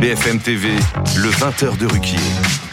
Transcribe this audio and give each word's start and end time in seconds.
BFM 0.00 0.38
TV, 0.38 0.68
le 1.16 1.28
20h 1.28 1.76
de 1.76 1.86
Ruquier. 1.86 2.18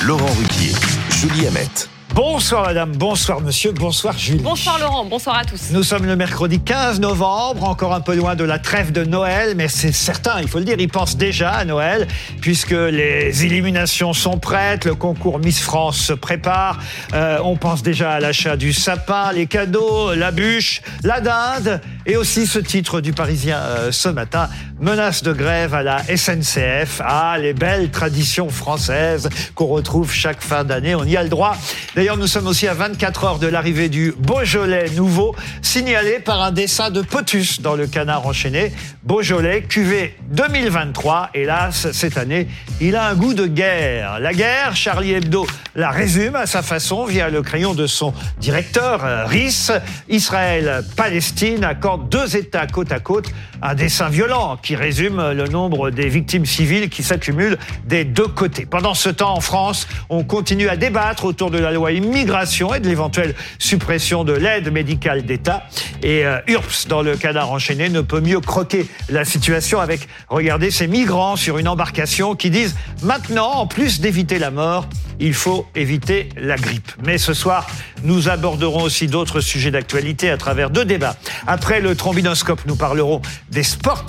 Laurent 0.05 0.31
Ruquier, 0.37 0.73
Julie 1.09 1.47
Hamet. 1.47 1.89
Bonsoir 2.13 2.67
madame, 2.67 2.91
bonsoir 2.95 3.41
monsieur, 3.41 3.71
bonsoir 3.73 4.17
Julie. 4.17 4.41
Bonsoir 4.41 4.79
Laurent, 4.79 5.03
bonsoir 5.03 5.37
à 5.39 5.43
tous. 5.43 5.71
Nous 5.71 5.83
sommes 5.83 6.05
le 6.05 6.15
mercredi 6.15 6.61
15 6.61 7.01
novembre, 7.01 7.65
encore 7.65 7.93
un 7.93 7.99
peu 7.99 8.15
loin 8.15 8.35
de 8.35 8.45
la 8.45 8.57
trêve 8.57 8.93
de 8.93 9.03
Noël, 9.03 9.55
mais 9.57 9.67
c'est 9.67 9.91
certain, 9.91 10.39
il 10.39 10.47
faut 10.47 10.59
le 10.59 10.63
dire, 10.63 10.77
ils 10.79 10.87
pensent 10.87 11.17
déjà 11.17 11.49
à 11.49 11.65
Noël, 11.65 12.07
puisque 12.39 12.71
les 12.71 13.45
illuminations 13.45 14.13
sont 14.13 14.37
prêtes, 14.37 14.85
le 14.85 14.95
concours 14.95 15.39
Miss 15.39 15.59
France 15.59 15.97
se 15.97 16.13
prépare, 16.13 16.79
euh, 17.13 17.39
on 17.43 17.57
pense 17.57 17.83
déjà 17.83 18.11
à 18.11 18.19
l'achat 18.21 18.55
du 18.55 18.71
sapin, 18.71 19.33
les 19.33 19.47
cadeaux, 19.47 20.13
la 20.13 20.31
bûche, 20.31 20.83
la 21.03 21.19
dinde, 21.19 21.81
et 22.05 22.15
aussi 22.15 22.47
ce 22.47 22.59
titre 22.59 23.01
du 23.01 23.11
Parisien 23.11 23.57
euh, 23.57 23.91
ce 23.91 24.07
matin, 24.07 24.47
menace 24.79 25.23
de 25.23 25.31
grève 25.31 25.73
à 25.73 25.83
la 25.83 26.03
SNCF. 26.03 27.01
Ah, 27.03 27.37
les 27.39 27.53
belles 27.53 27.91
traditions 27.91 28.49
françaises 28.49 29.29
qu'on 29.55 29.67
retrouve 29.67 30.11
chaque 30.11 30.41
fin 30.41 30.63
d'année, 30.63 30.95
on 30.95 31.05
y 31.05 31.15
a 31.15 31.23
le 31.23 31.29
droit. 31.29 31.55
D'ailleurs, 31.95 32.17
nous 32.17 32.27
sommes 32.27 32.47
aussi 32.47 32.67
à 32.67 32.73
24 32.73 33.23
heures 33.23 33.39
de 33.39 33.47
l'arrivée 33.47 33.89
du 33.89 34.13
Beaujolais 34.17 34.89
nouveau, 34.95 35.35
signalé 35.61 36.19
par 36.19 36.41
un 36.41 36.51
dessin 36.51 36.89
de 36.89 37.01
Potus 37.01 37.61
dans 37.61 37.75
le 37.75 37.87
canard 37.87 38.27
enchaîné. 38.27 38.73
Beaujolais, 39.03 39.63
QV 39.63 40.15
2023. 40.29 41.29
Hélas, 41.33 41.91
cette 41.91 42.17
année, 42.17 42.47
il 42.81 42.95
a 42.95 43.07
un 43.07 43.15
goût 43.15 43.33
de 43.33 43.47
guerre. 43.47 44.19
La 44.19 44.33
guerre, 44.33 44.75
Charlie 44.75 45.13
Hebdo 45.13 45.47
la 45.75 45.91
résume 45.91 46.35
à 46.35 46.45
sa 46.45 46.61
façon 46.61 47.05
via 47.05 47.29
le 47.29 47.41
crayon 47.41 47.73
de 47.73 47.85
son 47.85 48.13
directeur, 48.39 49.03
euh, 49.03 49.25
Rhys. 49.25 49.71
Israël-Palestine 50.07 51.63
accorde 51.63 52.07
deux 52.09 52.37
États 52.37 52.65
côte 52.65 52.91
à 52.91 52.99
côte 52.99 53.27
un 53.61 53.75
dessin 53.75 54.09
violent 54.09 54.57
qui 54.65 54.75
résume 54.75 55.31
le 55.31 55.47
nombre 55.47 55.91
des 55.91 56.09
victimes 56.09 56.45
civiles 56.45 56.89
qui 56.89 57.03
s'accumulent 57.03 57.57
des 57.85 58.03
deux 58.03 58.27
côtés. 58.27 58.65
Pendant 58.65 58.95
ce 58.95 59.09
temps, 59.09 59.35
en 59.35 59.39
France, 59.39 59.87
on 60.09 60.23
continue 60.23 60.69
à 60.69 60.75
débattre 60.75 61.25
autour 61.25 61.51
de 61.51 61.59
la 61.59 61.71
loi 61.71 61.91
immigration 61.91 62.73
et 62.73 62.79
de 62.79 62.89
l'éventuelle 62.89 63.35
suppression 63.59 64.23
de 64.23 64.33
l'aide 64.33 64.73
médicale 64.73 65.23
d'État. 65.23 65.63
Et 66.01 66.25
euh, 66.25 66.39
URPS, 66.47 66.87
dans 66.87 67.03
le 67.03 67.15
canard 67.15 67.51
enchaîné, 67.51 67.89
ne 67.89 68.01
peut 68.01 68.21
mieux 68.21 68.39
croquer 68.39 68.87
la 69.07 69.23
situation 69.23 69.79
avec, 69.79 70.07
regardez, 70.29 70.71
ces 70.71 70.87
migrants 70.87 71.35
sur 71.35 71.59
une 71.59 71.67
embarcation 71.67 72.35
qui 72.35 72.49
disent 72.49 72.75
maintenant, 73.03 73.51
en 73.51 73.67
plus 73.67 74.01
d'éviter 74.01 74.39
la 74.39 74.49
mort, 74.49 74.89
il 75.19 75.33
faut 75.33 75.65
éviter 75.75 76.29
la 76.37 76.57
grippe. 76.57 76.91
Mais 77.05 77.17
ce 77.17 77.33
soir, 77.33 77.67
nous 78.03 78.29
aborderons 78.29 78.83
aussi 78.83 79.07
d'autres 79.07 79.39
sujets 79.39 79.71
d'actualité 79.71 80.29
à 80.29 80.37
travers 80.37 80.69
deux 80.69 80.85
débats. 80.85 81.15
Après 81.47 81.79
le 81.79 81.95
trombinoscope, 81.95 82.65
nous 82.65 82.75
parlerons 82.75 83.21
des 83.49 83.63
Sport 83.63 84.05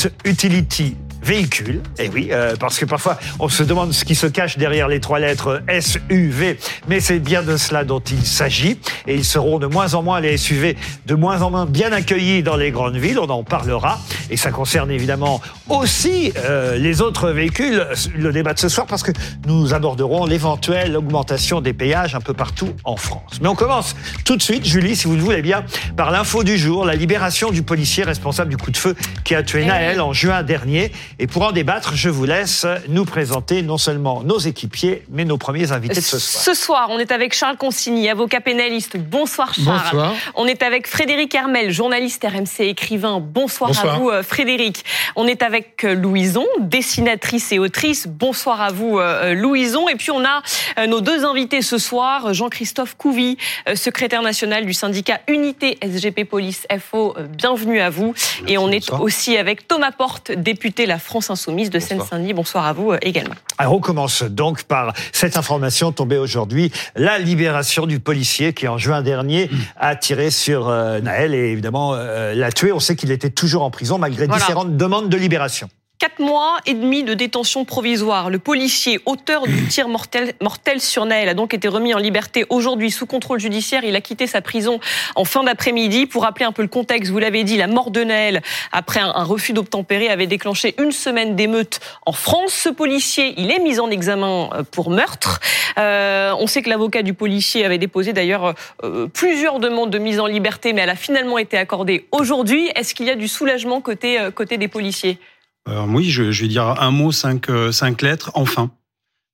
Utility 0.46 1.05
véhicules. 1.26 1.80
Et 1.98 2.04
eh 2.04 2.10
oui, 2.14 2.28
euh, 2.30 2.54
parce 2.58 2.78
que 2.78 2.84
parfois 2.84 3.18
on 3.40 3.48
se 3.48 3.64
demande 3.64 3.92
ce 3.92 4.04
qui 4.04 4.14
se 4.14 4.28
cache 4.28 4.58
derrière 4.58 4.86
les 4.86 5.00
trois 5.00 5.18
lettres 5.18 5.60
SUV, 5.68 6.56
mais 6.88 7.00
c'est 7.00 7.18
bien 7.18 7.42
de 7.42 7.56
cela 7.56 7.84
dont 7.84 8.00
il 8.00 8.24
s'agit. 8.24 8.78
Et 9.08 9.14
ils 9.16 9.24
seront 9.24 9.58
de 9.58 9.66
moins 9.66 9.94
en 9.94 10.02
moins 10.02 10.20
les 10.20 10.36
SUV, 10.36 10.76
de 11.06 11.14
moins 11.14 11.42
en 11.42 11.50
moins 11.50 11.66
bien 11.66 11.90
accueillis 11.92 12.44
dans 12.44 12.56
les 12.56 12.70
grandes 12.70 12.96
villes. 12.96 13.18
On 13.18 13.28
en 13.28 13.42
parlera. 13.42 13.98
Et 14.30 14.36
ça 14.36 14.50
concerne 14.52 14.90
évidemment 14.90 15.40
aussi 15.68 16.32
euh, 16.36 16.78
les 16.78 17.00
autres 17.00 17.30
véhicules. 17.30 17.86
Le 18.14 18.32
débat 18.32 18.54
de 18.54 18.60
ce 18.60 18.68
soir, 18.68 18.86
parce 18.86 19.02
que 19.02 19.12
nous 19.46 19.74
aborderons 19.74 20.26
l'éventuelle 20.26 20.96
augmentation 20.96 21.60
des 21.60 21.72
péages 21.72 22.14
un 22.14 22.20
peu 22.20 22.34
partout 22.34 22.70
en 22.84 22.96
France. 22.96 23.38
Mais 23.40 23.48
on 23.48 23.56
commence 23.56 23.96
tout 24.24 24.36
de 24.36 24.42
suite, 24.42 24.64
Julie, 24.64 24.94
si 24.94 25.08
vous 25.08 25.16
le 25.16 25.22
voulez 25.22 25.42
bien, 25.42 25.64
par 25.96 26.12
l'info 26.12 26.44
du 26.44 26.56
jour, 26.56 26.84
la 26.84 26.94
libération 26.94 27.50
du 27.50 27.62
policier 27.62 28.04
responsable 28.04 28.50
du 28.50 28.56
coup 28.56 28.70
de 28.70 28.76
feu 28.76 28.94
qui 29.24 29.34
a 29.34 29.42
tué 29.42 29.62
eh 29.62 29.66
Naël 29.66 30.00
en 30.00 30.12
juin 30.12 30.42
dernier. 30.42 30.92
Et 31.18 31.26
pour 31.26 31.42
en 31.42 31.52
débattre, 31.52 31.94
je 31.94 32.10
vous 32.10 32.26
laisse 32.26 32.66
nous 32.88 33.06
présenter 33.06 33.62
non 33.62 33.78
seulement 33.78 34.22
nos 34.22 34.38
équipiers, 34.38 35.02
mais 35.08 35.24
nos 35.24 35.38
premiers 35.38 35.72
invités 35.72 35.94
de 35.94 36.00
ce 36.00 36.18
soir. 36.18 36.44
Ce 36.44 36.52
soir, 36.52 36.88
on 36.90 36.98
est 36.98 37.10
avec 37.10 37.32
Charles 37.32 37.56
Consigny, 37.56 38.10
avocat 38.10 38.42
pénaliste. 38.42 38.98
Bonsoir 38.98 39.54
Charles. 39.54 39.80
Bonsoir. 39.82 40.12
On 40.34 40.46
est 40.46 40.62
avec 40.62 40.86
Frédéric 40.86 41.34
Hermel, 41.34 41.70
journaliste 41.70 42.22
RMC, 42.22 42.66
écrivain. 42.68 43.20
Bonsoir, 43.20 43.70
à 43.82 43.96
vous 43.96 44.10
euh, 44.10 44.22
Frédéric. 44.22 44.84
On 45.14 45.26
est 45.26 45.42
avec 45.42 45.84
euh, 45.84 45.94
Louison, 45.94 46.44
dessinatrice 46.58 47.50
et 47.50 47.58
autrice. 47.58 48.06
Bonsoir 48.06 48.60
à 48.60 48.70
vous 48.70 48.98
euh, 48.98 49.32
Louison. 49.32 49.88
Et 49.88 49.94
puis 49.94 50.10
on 50.10 50.22
a 50.22 50.42
nos 50.86 51.00
deux 51.00 51.24
invités 51.24 51.62
ce 51.62 51.78
soir, 51.78 52.34
Jean-Christophe 52.34 52.94
Couvi, 52.98 53.38
secrétaire 53.74 54.20
national 54.20 54.66
du 54.66 54.74
syndicat 54.74 55.20
Unité 55.28 55.78
SGP 55.82 56.24
Police 56.24 56.66
FO. 56.78 57.16
Bienvenue 57.30 57.80
à 57.80 57.88
vous. 57.88 58.14
et 58.46 58.58
on 58.58 58.70
est 58.70 58.92
aussi 58.92 59.38
avec 59.38 59.66
Thomas 59.66 59.92
Porte, 59.92 60.30
député 60.30 60.84
La 60.84 60.95
France 60.98 61.30
Insoumise 61.30 61.70
de 61.70 61.78
Seine-Saint-Denis. 61.78 62.32
Bonsoir 62.32 62.66
à 62.66 62.72
vous 62.72 62.92
euh, 62.92 62.98
également. 63.02 63.34
Alors 63.58 63.74
on 63.74 63.80
commence 63.80 64.22
donc 64.22 64.64
par 64.64 64.92
cette 65.12 65.36
information 65.36 65.92
tombée 65.92 66.18
aujourd'hui, 66.18 66.72
la 66.94 67.18
libération 67.18 67.86
du 67.86 68.00
policier 68.00 68.52
qui 68.52 68.68
en 68.68 68.78
juin 68.78 69.02
dernier 69.02 69.48
mm. 69.48 69.56
a 69.76 69.96
tiré 69.96 70.30
sur 70.30 70.68
euh, 70.68 71.00
Naël 71.00 71.34
et 71.34 71.52
évidemment 71.52 71.94
euh, 71.94 72.34
l'a 72.34 72.52
tué. 72.52 72.72
On 72.72 72.80
sait 72.80 72.96
qu'il 72.96 73.10
était 73.10 73.30
toujours 73.30 73.62
en 73.62 73.70
prison 73.70 73.98
malgré 73.98 74.26
différentes 74.28 74.76
demandes 74.76 75.08
de 75.08 75.16
libération. 75.16 75.68
Quatre 75.98 76.18
mois 76.18 76.58
et 76.66 76.74
demi 76.74 77.04
de 77.04 77.14
détention 77.14 77.64
provisoire. 77.64 78.28
Le 78.28 78.38
policier, 78.38 79.00
auteur 79.06 79.46
du 79.46 79.66
tir 79.68 79.88
mortel, 79.88 80.34
mortel 80.42 80.78
sur 80.78 81.06
Naël, 81.06 81.26
a 81.30 81.32
donc 81.32 81.54
été 81.54 81.68
remis 81.68 81.94
en 81.94 81.98
liberté 81.98 82.44
aujourd'hui 82.50 82.90
sous 82.90 83.06
contrôle 83.06 83.40
judiciaire. 83.40 83.82
Il 83.82 83.96
a 83.96 84.02
quitté 84.02 84.26
sa 84.26 84.42
prison 84.42 84.78
en 85.14 85.24
fin 85.24 85.42
d'après-midi. 85.42 86.04
Pour 86.04 86.24
rappeler 86.24 86.44
un 86.44 86.52
peu 86.52 86.60
le 86.60 86.68
contexte, 86.68 87.10
vous 87.10 87.18
l'avez 87.18 87.44
dit, 87.44 87.56
la 87.56 87.66
mort 87.66 87.90
de 87.90 88.04
Naël, 88.04 88.42
après 88.72 89.00
un, 89.00 89.24
refus 89.24 89.54
d'obtempérer, 89.54 90.10
avait 90.10 90.26
déclenché 90.26 90.74
une 90.78 90.92
semaine 90.92 91.34
d'émeute 91.34 91.80
en 92.04 92.12
France. 92.12 92.52
Ce 92.52 92.68
policier, 92.68 93.32
il 93.38 93.50
est 93.50 93.60
mis 93.60 93.80
en 93.80 93.88
examen 93.88 94.50
euh, 94.52 94.62
pour 94.70 94.90
meurtre. 94.90 95.40
Euh, 95.78 96.34
on 96.38 96.46
sait 96.46 96.60
que 96.60 96.68
l'avocat 96.68 97.00
du 97.00 97.14
policier 97.14 97.64
avait 97.64 97.78
déposé 97.78 98.12
d'ailleurs 98.12 98.54
euh, 98.84 99.06
plusieurs 99.06 99.60
demandes 99.60 99.90
de 99.90 99.98
mise 99.98 100.20
en 100.20 100.26
liberté, 100.26 100.74
mais 100.74 100.82
elle 100.82 100.90
a 100.90 100.94
finalement 100.94 101.38
été 101.38 101.56
accordée 101.56 102.06
aujourd'hui. 102.12 102.68
Est-ce 102.74 102.94
qu'il 102.94 103.06
y 103.06 103.10
a 103.10 103.14
du 103.14 103.28
soulagement 103.28 103.80
côté, 103.80 104.18
côté 104.34 104.58
des 104.58 104.68
policiers? 104.68 105.18
euh, 105.18 105.35
oui, 105.66 106.10
je, 106.10 106.30
je, 106.30 106.42
vais 106.42 106.48
dire 106.48 106.80
un 106.80 106.90
mot, 106.90 107.12
cinq, 107.12 107.48
euh, 107.48 107.72
cinq 107.72 108.02
lettres, 108.02 108.30
enfin, 108.34 108.70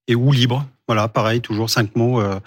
et 0.09 0.15
ou 0.15 0.33
libre. 0.33 0.67
Voilà, 0.89 1.09
pareil, 1.09 1.41
toujours 1.41 1.71
cinq 1.71 1.95
mots, 1.97 2.21
euh, 2.21 2.39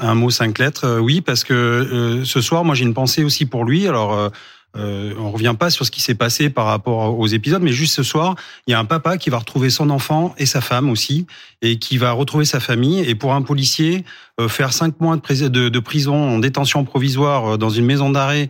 un 0.00 0.14
mot, 0.14 0.30
cinq 0.30 0.58
lettres. 0.58 0.98
oui, 1.00 1.20
parce 1.20 1.44
que 1.44 2.22
ce 2.24 2.40
soir, 2.40 2.64
moi, 2.64 2.74
j'ai 2.74 2.84
une 2.84 2.94
pensée 2.94 3.24
aussi 3.24 3.44
pour 3.46 3.64
lui. 3.64 3.86
Alors, 3.86 4.30
euh, 4.76 5.14
on 5.18 5.30
revient 5.30 5.54
pas 5.58 5.70
sur 5.70 5.84
ce 5.84 5.90
qui 5.90 6.00
s'est 6.00 6.14
passé 6.14 6.50
par 6.50 6.66
rapport 6.66 7.18
aux 7.18 7.26
épisodes, 7.26 7.62
mais 7.62 7.72
juste 7.72 7.94
ce 7.94 8.02
soir, 8.02 8.36
il 8.66 8.72
y 8.72 8.74
a 8.74 8.78
un 8.78 8.84
papa 8.84 9.16
qui 9.16 9.30
va 9.30 9.38
retrouver 9.38 9.70
son 9.70 9.90
enfant 9.90 10.34
et 10.38 10.46
sa 10.46 10.60
femme 10.60 10.90
aussi, 10.90 11.26
et 11.62 11.78
qui 11.78 11.98
va 11.98 12.12
retrouver 12.12 12.44
sa 12.44 12.58
famille. 12.58 13.00
Et 13.00 13.14
pour 13.14 13.34
un 13.34 13.42
policier, 13.42 14.04
faire 14.48 14.72
cinq 14.72 15.00
mois 15.00 15.16
de, 15.16 15.48
de, 15.48 15.68
de, 15.68 15.78
prison 15.78 16.16
en 16.16 16.38
détention 16.38 16.84
provisoire 16.84 17.58
dans 17.58 17.70
une 17.70 17.84
maison 17.84 18.10
d'arrêt, 18.10 18.48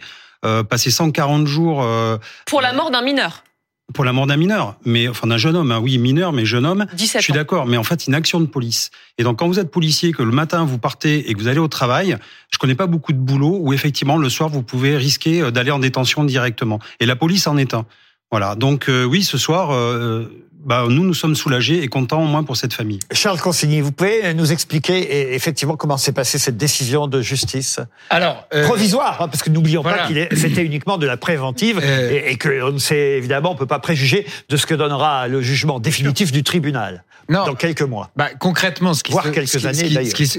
passer 0.68 0.90
140 0.90 1.46
jours 1.46 1.84
pour 2.46 2.60
la 2.60 2.72
mort 2.72 2.90
d'un 2.90 3.02
mineur. 3.02 3.42
Pour 3.94 4.04
la 4.04 4.12
mort 4.12 4.26
d'un 4.26 4.36
mineur, 4.36 4.76
mais 4.84 5.08
enfin 5.08 5.26
d'un 5.26 5.38
jeune 5.38 5.56
homme, 5.56 5.72
hein, 5.72 5.80
oui 5.82 5.96
mineur, 5.96 6.32
mais 6.32 6.44
jeune 6.44 6.66
homme. 6.66 6.84
Je 6.94 7.20
suis 7.20 7.32
d'accord, 7.32 7.64
mais 7.64 7.78
en 7.78 7.84
fait 7.84 8.06
une 8.06 8.14
action 8.14 8.38
de 8.38 8.46
police. 8.46 8.90
Et 9.16 9.22
donc 9.22 9.38
quand 9.38 9.48
vous 9.48 9.58
êtes 9.58 9.70
policier, 9.70 10.12
que 10.12 10.22
le 10.22 10.30
matin 10.30 10.64
vous 10.66 10.78
partez 10.78 11.30
et 11.30 11.32
que 11.32 11.38
vous 11.38 11.48
allez 11.48 11.58
au 11.58 11.68
travail, 11.68 12.18
je 12.50 12.58
connais 12.58 12.74
pas 12.74 12.86
beaucoup 12.86 13.14
de 13.14 13.18
boulot 13.18 13.58
où 13.60 13.72
effectivement 13.72 14.18
le 14.18 14.28
soir 14.28 14.50
vous 14.50 14.62
pouvez 14.62 14.96
risquer 14.96 15.40
euh, 15.40 15.50
d'aller 15.50 15.70
en 15.70 15.78
détention 15.78 16.24
directement. 16.24 16.80
Et 17.00 17.06
la 17.06 17.16
police 17.16 17.46
en 17.46 17.56
est 17.56 17.72
un. 17.72 17.86
Voilà. 18.30 18.54
Donc 18.56 18.88
euh, 18.88 19.04
oui, 19.04 19.22
ce 19.22 19.38
soir, 19.38 19.70
euh, 19.72 20.26
bah, 20.64 20.84
nous, 20.88 21.04
nous 21.04 21.14
sommes 21.14 21.36
soulagés 21.36 21.82
et 21.82 21.88
contents 21.88 22.22
au 22.22 22.26
moins 22.26 22.42
pour 22.42 22.56
cette 22.56 22.72
famille. 22.72 22.98
Charles 23.12 23.40
Consigny, 23.40 23.80
vous 23.80 23.92
pouvez 23.92 24.34
nous 24.34 24.52
expliquer 24.52 25.34
effectivement 25.34 25.76
comment 25.76 25.96
s'est 25.96 26.12
passée 26.12 26.38
cette 26.38 26.56
décision 26.56 27.06
de 27.06 27.20
justice 27.20 27.80
Alors 28.10 28.46
euh, 28.52 28.64
provisoire, 28.64 29.22
hein, 29.22 29.28
parce 29.28 29.42
que 29.42 29.50
n'oublions 29.50 29.82
pas 29.82 30.06
qu'il 30.06 30.28
c'était 30.32 30.64
uniquement 30.64 30.98
de 30.98 31.06
la 31.06 31.16
préventive 31.16 31.80
euh, 31.82 32.10
et, 32.10 32.32
et 32.32 32.36
que 32.36 32.62
on 32.62 32.72
ne 32.72 32.78
sait 32.78 33.16
évidemment, 33.16 33.52
on 33.52 33.56
peut 33.56 33.66
pas 33.66 33.78
préjuger 33.78 34.26
de 34.48 34.56
ce 34.56 34.66
que 34.66 34.74
donnera 34.74 35.28
le 35.28 35.40
jugement 35.42 35.80
définitif 35.80 36.32
du 36.32 36.42
tribunal 36.42 37.04
non. 37.28 37.44
dans 37.44 37.54
quelques 37.54 37.82
mois. 37.82 38.10
Bah, 38.16 38.30
concrètement, 38.38 38.94
ce 38.94 39.02
qui 39.02 39.12
voire 39.12 39.30
quelques 39.30 39.66
années. 39.66 39.90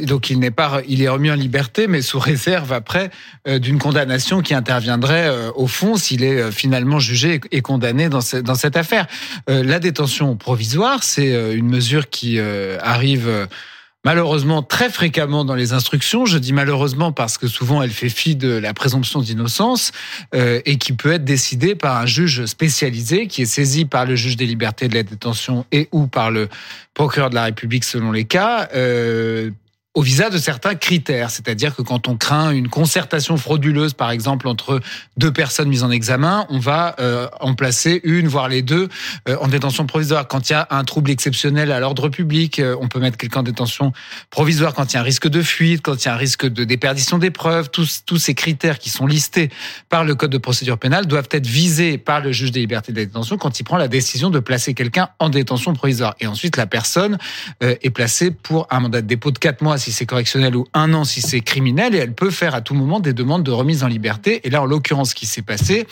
Donc 0.03 0.29
il 0.29 0.39
n'est 0.39 0.51
pas, 0.51 0.81
il 0.87 1.01
est 1.01 1.09
remis 1.09 1.29
en 1.29 1.35
liberté, 1.35 1.87
mais 1.87 2.01
sous 2.01 2.19
réserve 2.19 2.73
après 2.73 3.11
euh, 3.47 3.59
d'une 3.59 3.77
condamnation 3.79 4.41
qui 4.41 4.53
interviendrait 4.53 5.27
euh, 5.27 5.51
au 5.55 5.67
fond 5.67 5.95
s'il 5.95 6.23
est 6.23 6.41
euh, 6.41 6.51
finalement 6.51 6.99
jugé 6.99 7.39
et 7.51 7.61
condamné 7.61 8.09
dans, 8.09 8.19
dans 8.43 8.55
cette 8.55 8.77
affaire. 8.77 9.07
la 9.47 9.79
détention 9.79 10.35
provisoire, 10.35 11.03
c'est 11.03 11.55
une 11.55 11.67
mesure 11.67 12.09
qui 12.09 12.39
arrive 12.39 13.47
malheureusement 14.05 14.63
très 14.63 14.89
fréquemment 14.89 15.45
dans 15.45 15.55
les 15.55 15.73
instructions. 15.73 16.25
Je 16.25 16.37
dis 16.37 16.53
malheureusement 16.53 17.11
parce 17.11 17.37
que 17.37 17.47
souvent 17.47 17.81
elle 17.81 17.91
fait 17.91 18.09
fi 18.09 18.35
de 18.35 18.49
la 18.49 18.73
présomption 18.73 19.21
d'innocence 19.21 19.91
euh, 20.33 20.61
et 20.65 20.77
qui 20.77 20.93
peut 20.93 21.13
être 21.13 21.25
décidée 21.25 21.75
par 21.75 21.97
un 21.97 22.05
juge 22.05 22.45
spécialisé 22.45 23.27
qui 23.27 23.41
est 23.41 23.45
saisi 23.45 23.85
par 23.85 24.05
le 24.05 24.15
juge 24.15 24.37
des 24.37 24.45
libertés 24.45 24.87
de 24.87 24.95
la 24.95 25.03
détention 25.03 25.65
et 25.71 25.89
ou 25.91 26.07
par 26.07 26.31
le 26.31 26.49
procureur 26.93 27.29
de 27.29 27.35
la 27.35 27.43
République 27.43 27.83
selon 27.83 28.11
les 28.11 28.25
cas. 28.25 28.69
Euh, 28.73 29.51
au 29.95 30.01
visa 30.01 30.29
de 30.29 30.37
certains 30.37 30.75
critères. 30.75 31.31
C'est-à-dire 31.31 31.75
que 31.75 31.81
quand 31.81 32.07
on 32.07 32.15
craint 32.15 32.51
une 32.51 32.69
concertation 32.69 33.37
frauduleuse, 33.37 33.93
par 33.93 34.11
exemple, 34.11 34.47
entre 34.47 34.81
deux 35.17 35.33
personnes 35.33 35.67
mises 35.67 35.83
en 35.83 35.89
examen, 35.89 36.45
on 36.49 36.59
va 36.59 36.95
euh, 36.99 37.27
en 37.39 37.55
placer 37.55 37.99
une, 38.03 38.27
voire 38.27 38.49
les 38.49 38.61
deux, 38.61 38.87
euh, 39.27 39.35
en 39.41 39.47
détention 39.47 39.87
provisoire. 39.87 40.27
Quand 40.27 40.49
il 40.49 40.53
y 40.53 40.55
a 40.55 40.67
un 40.69 40.83
trouble 40.83 41.09
exceptionnel 41.09 41.71
à 41.71 41.79
l'ordre 41.79 42.09
public, 42.09 42.59
euh, 42.59 42.75
on 42.79 42.87
peut 42.87 42.99
mettre 42.99 43.17
quelqu'un 43.17 43.39
en 43.39 43.43
détention 43.43 43.91
provisoire. 44.29 44.75
Quand 44.75 44.93
il 44.93 44.93
y 44.93 44.97
a 44.97 44.99
un 44.99 45.03
risque 45.03 45.27
de 45.27 45.41
fuite, 45.41 45.81
quand 45.81 45.95
il 45.95 46.05
y 46.05 46.09
a 46.09 46.13
un 46.13 46.17
risque 46.17 46.45
de 46.45 46.63
déperdition 46.65 47.17
des 47.17 47.31
preuves, 47.31 47.71
tous, 47.71 48.03
tous 48.05 48.17
ces 48.17 48.35
critères 48.35 48.77
qui 48.77 48.91
sont 48.91 49.07
listés 49.07 49.49
par 49.89 50.03
le 50.03 50.13
Code 50.13 50.31
de 50.31 50.37
procédure 50.37 50.77
pénale 50.77 51.07
doivent 51.07 51.29
être 51.31 51.47
visés 51.47 51.97
par 51.97 52.21
le 52.21 52.31
juge 52.31 52.51
des 52.51 52.59
libertés 52.59 52.91
de 52.91 52.99
la 52.99 53.05
détention 53.05 53.37
quand 53.37 53.59
il 53.59 53.63
prend 53.63 53.77
la 53.77 53.87
décision 53.87 54.29
de 54.29 54.39
placer 54.39 54.75
quelqu'un 54.75 55.09
en 55.17 55.29
détention 55.29 55.73
provisoire. 55.73 56.13
Et 56.19 56.27
ensuite, 56.27 56.57
la 56.57 56.67
personne 56.67 57.17
est 57.61 57.89
placée 57.89 58.29
pour 58.29 58.67
un 58.69 58.81
mandat 58.81 59.01
de 59.01 59.07
dépôt 59.07 59.31
de 59.31 59.39
quatre 59.39 59.61
mois 59.61 59.79
si 59.89 59.95
c'est 59.95 60.05
correctionnel 60.05 60.55
ou 60.55 60.67
un 60.73 60.93
an 60.93 61.03
si 61.03 61.21
c'est 61.21 61.41
criminel 61.41 61.95
et 61.95 61.97
elle 61.97 62.13
peut 62.13 62.29
faire 62.29 62.53
à 62.53 62.61
tout 62.61 62.75
moment 62.75 62.99
des 62.99 63.13
demandes 63.13 63.43
de 63.43 63.51
remise 63.51 63.83
en 63.83 63.87
liberté. 63.87 64.41
Et 64.43 64.49
là, 64.49 64.61
en 64.61 64.65
l'occurrence, 64.65 65.09
ce 65.11 65.15
qui 65.15 65.25
s'est 65.25 65.41
passé, 65.41 65.87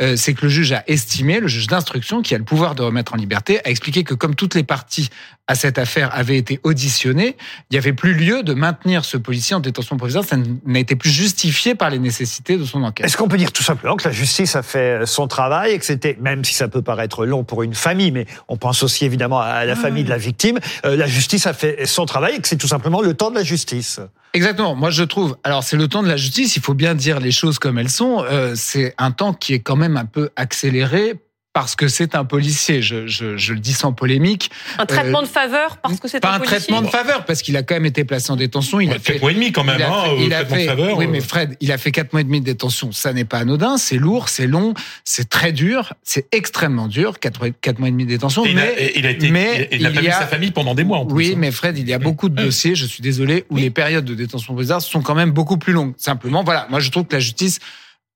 euh, 0.00 0.14
c'est 0.16 0.34
que 0.34 0.42
le 0.42 0.48
juge 0.48 0.72
a 0.72 0.84
estimé, 0.86 1.40
le 1.40 1.48
juge 1.48 1.66
d'instruction 1.66 2.22
qui 2.22 2.34
a 2.34 2.38
le 2.38 2.44
pouvoir 2.44 2.74
de 2.74 2.82
remettre 2.82 3.14
en 3.14 3.16
liberté, 3.16 3.58
a 3.64 3.70
expliqué 3.70 4.04
que 4.04 4.14
comme 4.14 4.34
toutes 4.34 4.54
les 4.54 4.62
parties 4.62 5.10
à 5.48 5.56
cette 5.56 5.78
affaire 5.78 6.14
avaient 6.14 6.36
été 6.36 6.60
auditionnées, 6.62 7.36
il 7.70 7.74
n'y 7.74 7.78
avait 7.78 7.92
plus 7.92 8.14
lieu 8.14 8.44
de 8.44 8.54
maintenir 8.54 9.04
ce 9.04 9.16
policier 9.16 9.56
en 9.56 9.60
détention 9.60 9.96
provisoire. 9.96 10.24
Ça 10.24 10.36
n'a 10.64 10.78
été 10.78 10.94
plus 10.94 11.10
justifié 11.10 11.74
par 11.74 11.90
les 11.90 11.98
nécessités 11.98 12.56
de 12.56 12.64
son 12.64 12.84
enquête. 12.84 13.04
Est-ce 13.04 13.16
qu'on 13.16 13.26
peut 13.26 13.36
dire 13.36 13.50
tout 13.50 13.64
simplement 13.64 13.96
que 13.96 14.06
la 14.06 14.14
justice 14.14 14.54
a 14.54 14.62
fait 14.62 15.04
son 15.06 15.26
travail 15.26 15.72
et 15.72 15.78
que 15.80 15.84
c'était, 15.84 16.16
même 16.20 16.44
si 16.44 16.54
ça 16.54 16.68
peut 16.68 16.82
paraître 16.82 17.26
long 17.26 17.42
pour 17.42 17.64
une 17.64 17.74
famille, 17.74 18.12
mais 18.12 18.26
on 18.46 18.56
pense 18.56 18.84
aussi 18.84 19.04
évidemment 19.04 19.40
à 19.40 19.64
la 19.64 19.74
famille 19.74 20.04
de 20.04 20.08
la 20.08 20.18
victime, 20.18 20.60
euh, 20.84 20.94
la 20.94 21.08
justice 21.08 21.48
a 21.48 21.52
fait 21.52 21.84
son 21.84 22.06
travail 22.06 22.36
et 22.36 22.40
que 22.40 22.46
c'est 22.46 22.56
tout 22.56 22.68
simplement 22.68 23.02
le 23.02 23.14
temps 23.14 23.29
de 23.30 23.34
la 23.34 23.42
justice. 23.42 24.00
Exactement. 24.32 24.74
Moi, 24.74 24.90
je 24.90 25.02
trouve. 25.02 25.36
Alors, 25.42 25.64
c'est 25.64 25.76
le 25.76 25.88
temps 25.88 26.02
de 26.02 26.08
la 26.08 26.16
justice. 26.16 26.56
Il 26.56 26.62
faut 26.62 26.74
bien 26.74 26.94
dire 26.94 27.20
les 27.20 27.32
choses 27.32 27.58
comme 27.58 27.78
elles 27.78 27.90
sont. 27.90 28.24
Euh, 28.24 28.52
c'est 28.54 28.94
un 28.98 29.10
temps 29.10 29.32
qui 29.32 29.54
est 29.54 29.60
quand 29.60 29.76
même 29.76 29.96
un 29.96 30.04
peu 30.04 30.30
accéléré 30.36 31.14
parce 31.52 31.74
que 31.74 31.88
c'est 31.88 32.14
un 32.14 32.24
policier. 32.24 32.80
Je, 32.80 33.06
je, 33.06 33.36
je, 33.36 33.52
le 33.52 33.60
dis 33.60 33.72
sans 33.72 33.92
polémique. 33.92 34.50
Un 34.78 34.86
traitement 34.86 35.20
euh, 35.20 35.22
de 35.22 35.28
faveur 35.28 35.78
parce 35.78 35.98
que 35.98 36.06
c'est 36.06 36.24
un 36.24 36.38
policier. 36.38 36.46
Pas 36.46 36.54
un 36.54 36.58
traitement 36.58 36.82
de 36.82 36.86
faveur 36.86 37.24
parce 37.24 37.42
qu'il 37.42 37.56
a 37.56 37.62
quand 37.62 37.74
même 37.74 37.86
été 37.86 38.04
placé 38.04 38.30
en 38.30 38.36
détention. 38.36 38.80
Il 38.80 38.90
a 38.92 38.98
fait 38.98 39.14
quatre 39.14 39.22
mois 39.22 39.32
et 39.32 39.34
demi 39.34 39.50
quand 39.50 39.64
même. 39.64 39.78
Il 39.78 39.82
a 39.82 39.90
hein, 39.90 40.04
fait, 40.04 40.24
il 40.24 40.34
a 40.34 40.44
fait 40.44 40.66
faveur, 40.66 40.96
oui, 40.96 41.06
mais 41.08 41.20
Fred, 41.20 41.56
il 41.60 41.72
a 41.72 41.78
fait 41.78 41.90
quatre 41.90 42.12
mois 42.12 42.20
et 42.20 42.24
demi 42.24 42.40
de 42.40 42.44
détention. 42.44 42.92
Ça 42.92 43.12
n'est 43.12 43.24
pas 43.24 43.38
anodin. 43.38 43.78
C'est 43.78 43.96
lourd, 43.96 44.28
c'est 44.28 44.46
long, 44.46 44.74
c'est 45.04 45.28
très 45.28 45.52
dur, 45.52 45.94
c'est 46.04 46.32
extrêmement 46.32 46.86
dur. 46.86 47.18
Quatre, 47.18 47.48
quatre 47.60 47.80
mois 47.80 47.88
et 47.88 47.92
demi 47.92 48.04
de 48.04 48.10
détention. 48.10 48.44
mais, 48.44 48.60
a, 48.60 48.98
il 48.98 49.06
a 49.06 49.10
été, 49.10 49.30
mais 49.30 49.68
il, 49.72 49.84
a, 49.86 49.90
pas 49.90 50.00
vu 50.00 50.06
sa 50.06 50.26
famille 50.26 50.52
pendant 50.52 50.74
des 50.74 50.84
mois. 50.84 50.98
En 50.98 51.06
plus, 51.06 51.16
oui, 51.16 51.32
hein. 51.32 51.38
mais 51.38 51.50
Fred, 51.50 51.76
il 51.78 51.88
y 51.88 51.92
a 51.92 51.98
beaucoup 51.98 52.28
de 52.28 52.40
dossiers. 52.40 52.76
Je 52.76 52.86
suis 52.86 53.02
désolé 53.02 53.44
où 53.50 53.56
les 53.56 53.70
périodes 53.70 54.04
de 54.04 54.14
détention 54.14 54.54
provisoire 54.54 54.80
sont 54.80 55.02
quand 55.02 55.16
même 55.16 55.32
beaucoup 55.32 55.56
plus 55.56 55.72
longues. 55.72 55.94
Simplement, 55.96 56.44
voilà. 56.44 56.68
Moi, 56.70 56.78
je 56.78 56.90
trouve 56.90 57.06
que 57.06 57.14
la 57.14 57.20
justice 57.20 57.58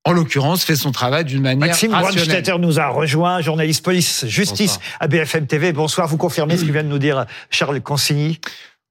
en 0.04 0.12
l'occurrence, 0.12 0.64
fait 0.64 0.76
son 0.76 0.92
travail 0.92 1.24
d'une 1.24 1.42
manière 1.42 1.68
Maxime 1.68 1.92
rationnelle. 1.92 2.44
nous 2.58 2.78
a 2.78 2.88
rejoint, 2.88 3.40
journaliste 3.40 3.82
police 3.84 4.26
justice 4.26 4.78
à 5.00 5.08
BFM 5.08 5.46
TV. 5.46 5.72
Bonsoir, 5.72 6.06
vous 6.08 6.18
confirmez 6.18 6.56
ce 6.56 6.64
que 6.64 6.72
vient 6.72 6.84
de 6.84 6.88
nous 6.88 6.98
dire 6.98 7.24
Charles 7.50 7.80
Consigny? 7.80 8.38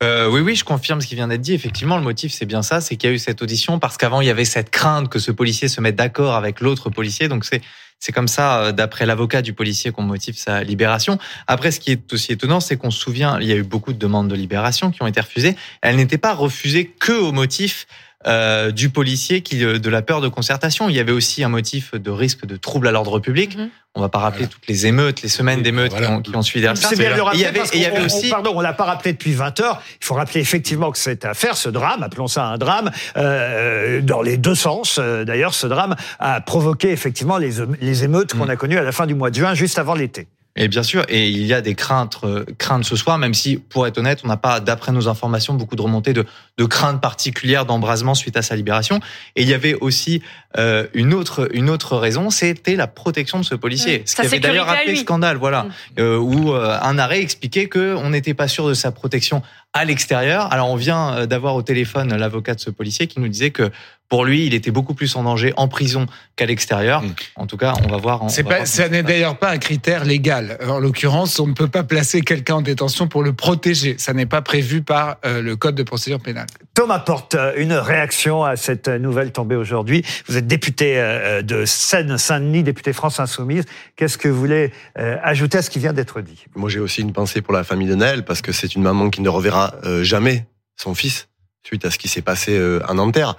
Euh, 0.01 0.27
oui, 0.27 0.41
oui, 0.41 0.55
je 0.55 0.65
confirme 0.65 0.99
ce 0.99 1.07
qui 1.07 1.15
vient 1.15 1.27
d'être 1.27 1.41
dit. 1.41 1.53
Effectivement, 1.53 1.97
le 1.97 2.03
motif, 2.03 2.33
c'est 2.33 2.45
bien 2.45 2.61
ça, 2.61 2.81
c'est 2.81 2.97
qu'il 2.97 3.09
y 3.09 3.13
a 3.13 3.15
eu 3.15 3.19
cette 3.19 3.41
audition 3.41 3.79
parce 3.79 3.95
qu'avant, 3.97 4.21
il 4.21 4.27
y 4.27 4.31
avait 4.31 4.43
cette 4.43 4.69
crainte 4.69 5.07
que 5.07 5.19
ce 5.19 5.31
policier 5.31 5.67
se 5.67 5.79
mette 5.79 5.95
d'accord 5.95 6.35
avec 6.35 6.59
l'autre 6.59 6.89
policier. 6.89 7.27
Donc, 7.27 7.45
c'est 7.45 7.61
c'est 7.99 8.11
comme 8.11 8.27
ça, 8.27 8.59
euh, 8.59 8.71
d'après 8.73 9.05
l'avocat 9.05 9.41
du 9.41 9.53
policier, 9.53 9.93
qu'on 9.93 10.01
motive 10.01 10.35
sa 10.37 10.61
libération. 10.61 11.19
Après, 11.47 11.71
ce 11.71 11.79
qui 11.79 11.91
est 11.91 12.11
aussi 12.11 12.33
étonnant, 12.33 12.59
c'est 12.59 12.75
qu'on 12.75 12.91
se 12.91 12.99
souvient, 12.99 13.39
il 13.39 13.47
y 13.47 13.53
a 13.53 13.55
eu 13.55 13.63
beaucoup 13.63 13.93
de 13.93 13.97
demandes 13.97 14.27
de 14.27 14.35
libération 14.35 14.91
qui 14.91 15.01
ont 15.01 15.07
été 15.07 15.21
refusées. 15.21 15.55
Elles 15.81 15.95
n'étaient 15.95 16.17
pas 16.17 16.33
refusées 16.33 16.91
que 16.99 17.13
au 17.13 17.31
motif 17.31 17.87
euh, 18.27 18.71
du 18.71 18.89
policier 18.89 19.41
qui 19.41 19.63
euh, 19.63 19.79
de 19.79 19.89
la 19.89 20.01
peur 20.01 20.21
de 20.21 20.27
concertation. 20.27 20.89
Il 20.89 20.95
y 20.95 20.99
avait 20.99 21.11
aussi 21.11 21.43
un 21.43 21.49
motif 21.49 21.93
de 21.93 22.11
risque 22.11 22.45
de 22.45 22.55
trouble 22.55 22.87
à 22.87 22.91
l'ordre 22.91 23.19
public. 23.19 23.57
Mhm. 23.57 23.69
On 23.95 24.01
va 24.01 24.09
pas 24.09 24.19
rappeler 24.19 24.47
toutes 24.47 24.67
les 24.67 24.87
émeutes, 24.87 25.21
les 25.21 25.29
semaines 25.29 25.61
d'émeutes 25.61 25.93
qui, 26.23 26.35
ont 26.35 26.41
suivi 26.41 26.61
derrière 26.61 26.81
ça. 26.81 26.89
C'est 26.89 26.95
bien 26.95 27.11
de 27.11 27.15
le 27.15 27.21
rappeler 27.21 27.41
il 27.41 27.43
y 27.43 27.45
avait, 27.45 27.59
parce 27.59 27.71
il 27.75 27.81
y 27.81 27.85
avait 27.85 28.03
aussi... 28.03 28.29
pardon, 28.29 28.53
on 28.55 28.61
l'a 28.61 28.73
pas 28.73 28.85
rappelé 28.85 29.13
depuis 29.13 29.33
20 29.33 29.59
heures. 29.59 29.83
Il 30.01 30.05
faut 30.05 30.15
rappeler 30.15 30.41
effectivement 30.41 30.91
que 30.91 30.97
cette 30.97 31.25
affaire, 31.25 31.55
ce 31.55 31.69
drame, 31.69 32.01
appelons 32.01 32.27
ça 32.27 32.45
un 32.45 32.57
drame, 32.57 32.89
euh, 33.17 34.01
dans 34.01 34.23
les 34.23 34.37
deux 34.37 34.55
sens. 34.55 34.97
Euh, 34.99 35.25
d'ailleurs, 35.25 35.53
ce 35.53 35.67
drame 35.67 35.95
a 36.17 36.41
provoqué 36.41 36.89
effectivement 36.89 37.37
les, 37.37 37.51
les 37.81 38.03
émeutes 38.03 38.33
qu'on 38.33 38.47
mm. 38.47 38.49
a 38.49 38.55
connues 38.55 38.77
à 38.79 38.83
la 38.83 38.91
fin 38.91 39.05
du 39.05 39.13
mois 39.13 39.29
de 39.29 39.35
juin, 39.35 39.53
juste 39.53 39.77
avant 39.77 39.93
l'été. 39.93 40.27
Et 40.55 40.67
bien 40.67 40.83
sûr, 40.83 41.03
et 41.09 41.29
il 41.29 41.45
y 41.45 41.53
a 41.53 41.61
des 41.61 41.73
craintes, 41.73 42.19
euh, 42.23 42.45
craintes 42.59 42.85
ce 42.85 42.95
soir, 42.95 43.17
même 43.17 43.33
si, 43.33 43.57
pour 43.57 43.87
être 43.87 43.97
honnête, 43.97 44.19
on 44.23 44.27
n'a 44.27 44.37
pas, 44.37 44.59
d'après 44.59 44.91
nos 44.91 45.07
informations, 45.07 45.55
beaucoup 45.55 45.75
de 45.75 45.81
remontées 45.81 46.13
de, 46.13 46.25
de 46.57 46.65
craintes 46.65 47.01
particulières 47.01 47.65
d'embrasement 47.65 48.13
suite 48.13 48.37
à 48.37 48.43
sa 48.43 48.55
libération. 48.55 48.99
Et 49.35 49.41
il 49.41 49.49
y 49.49 49.53
avait 49.55 49.73
aussi 49.73 50.21
euh, 50.57 50.85
une 50.93 51.15
autre 51.15 51.49
une 51.53 51.69
autre 51.69 51.97
raison, 51.97 52.29
c'était 52.29 52.75
la 52.75 52.85
protection 52.85 53.39
de 53.39 53.43
ce 53.43 53.55
policier. 53.55 53.99
Mmh. 53.99 54.01
Ce 54.05 54.15
qui 54.15 54.21
avait 54.21 54.39
d'ailleurs 54.39 54.69
appelé 54.69 54.95
scandale, 54.95 55.37
voilà, 55.37 55.63
mmh. 55.63 55.69
euh, 55.99 56.17
où 56.17 56.53
euh, 56.53 56.77
un 56.79 56.99
arrêt 56.99 57.21
expliquait 57.21 57.65
que 57.65 57.95
on 57.95 58.11
n'était 58.11 58.35
pas 58.35 58.47
sûr 58.47 58.67
de 58.67 58.75
sa 58.75 58.91
protection 58.91 59.41
à 59.73 59.83
l'extérieur. 59.85 60.53
Alors 60.53 60.69
on 60.69 60.75
vient 60.75 61.25
d'avoir 61.25 61.55
au 61.55 61.63
téléphone 61.63 62.15
l'avocat 62.15 62.53
de 62.53 62.59
ce 62.59 62.69
policier 62.69 63.07
qui 63.07 63.19
nous 63.19 63.27
disait 63.27 63.49
que 63.49 63.71
pour 64.13 64.25
lui, 64.25 64.45
il 64.45 64.53
était 64.53 64.69
beaucoup 64.69 64.93
plus 64.93 65.15
en 65.15 65.23
danger 65.23 65.53
en 65.57 65.67
prison 65.67 66.05
qu'à 66.35 66.45
l'extérieur. 66.45 67.01
Mmh. 67.01 67.15
En 67.35 67.47
tout 67.47 67.57
cas, 67.57 67.73
on 67.83 67.87
va 67.87 67.97
voir. 67.97 68.21
C'est 68.29 68.43
pas, 68.43 68.63
ça 68.67 68.87
n'est 68.87 69.01
d'ailleurs 69.01 69.39
pas 69.39 69.49
un 69.49 69.57
critère 69.57 70.05
légal. 70.05 70.59
En 70.67 70.77
l'occurrence, 70.77 71.39
on 71.39 71.47
ne 71.47 71.53
peut 71.53 71.67
pas 71.67 71.81
placer 71.81 72.21
quelqu'un 72.21 72.57
en 72.57 72.61
détention 72.61 73.07
pour 73.07 73.23
le 73.23 73.33
protéger. 73.33 73.95
Ça 73.97 74.13
n'est 74.13 74.27
pas 74.27 74.43
prévu 74.43 74.83
par 74.83 75.17
le 75.23 75.55
code 75.55 75.73
de 75.73 75.81
procédure 75.81 76.19
pénale. 76.19 76.45
Thomas 76.75 76.99
porte 76.99 77.35
une 77.57 77.73
réaction 77.73 78.43
à 78.43 78.55
cette 78.55 78.87
nouvelle 78.87 79.31
tombée 79.31 79.55
aujourd'hui. 79.55 80.05
Vous 80.27 80.37
êtes 80.37 80.45
député 80.45 80.99
euh, 80.99 81.41
de 81.41 81.65
Seine-Saint-Denis, 81.65 82.61
député 82.61 82.93
France 82.93 83.19
Insoumise. 83.19 83.65
Qu'est-ce 83.95 84.19
que 84.19 84.27
vous 84.27 84.39
voulez 84.39 84.71
euh, 84.99 85.17
ajouter 85.23 85.57
à 85.57 85.63
ce 85.63 85.71
qui 85.71 85.79
vient 85.79 85.93
d'être 85.93 86.21
dit? 86.21 86.45
Moi, 86.53 86.69
j'ai 86.69 86.79
aussi 86.79 87.01
une 87.01 87.13
pensée 87.13 87.41
pour 87.41 87.55
la 87.55 87.63
famille 87.63 87.87
de 87.87 87.95
Naël, 87.95 88.25
parce 88.25 88.43
que 88.43 88.51
c'est 88.51 88.75
une 88.75 88.83
maman 88.83 89.09
qui 89.09 89.21
ne 89.21 89.29
reverra 89.29 89.73
euh, 89.85 90.03
jamais 90.03 90.45
son 90.75 90.93
fils 90.93 91.29
suite 91.63 91.83
à 91.83 91.89
ce 91.89 91.97
qui 91.97 92.09
s'est 92.09 92.21
passé 92.21 92.61
à 92.87 92.93
Nanterre. 92.93 93.37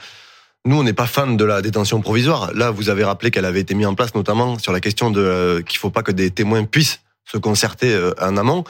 Nous, 0.67 0.77
on 0.77 0.83
n'est 0.83 0.95
pas 0.95 1.07
fan 1.07 1.37
de 1.37 1.45
la 1.45 1.61
détention 1.61 2.01
provisoire. 2.01 2.53
Là, 2.55 2.71
vous 2.71 2.89
avez 2.89 3.05
rappelé 3.05 3.31
qu'elle 3.31 3.45
avait 3.45 3.61
été 3.61 3.75
mise 3.75 3.87
en 3.87 3.95
place 3.95 4.15
notamment 4.15 4.59
sur 4.59 4.73
la 4.73 4.81
question 4.81 5.11
de 5.11 5.63
qu'il 5.67 5.79
faut 5.79 5.91
pas 5.91 6.03
que 6.03 6.13
des 6.13 6.31
témoins 6.31 6.65
puissent 6.65 7.01
se 7.27 7.37
concerter 7.37 7.99
en 8.21 8.37
amont. 8.37 8.65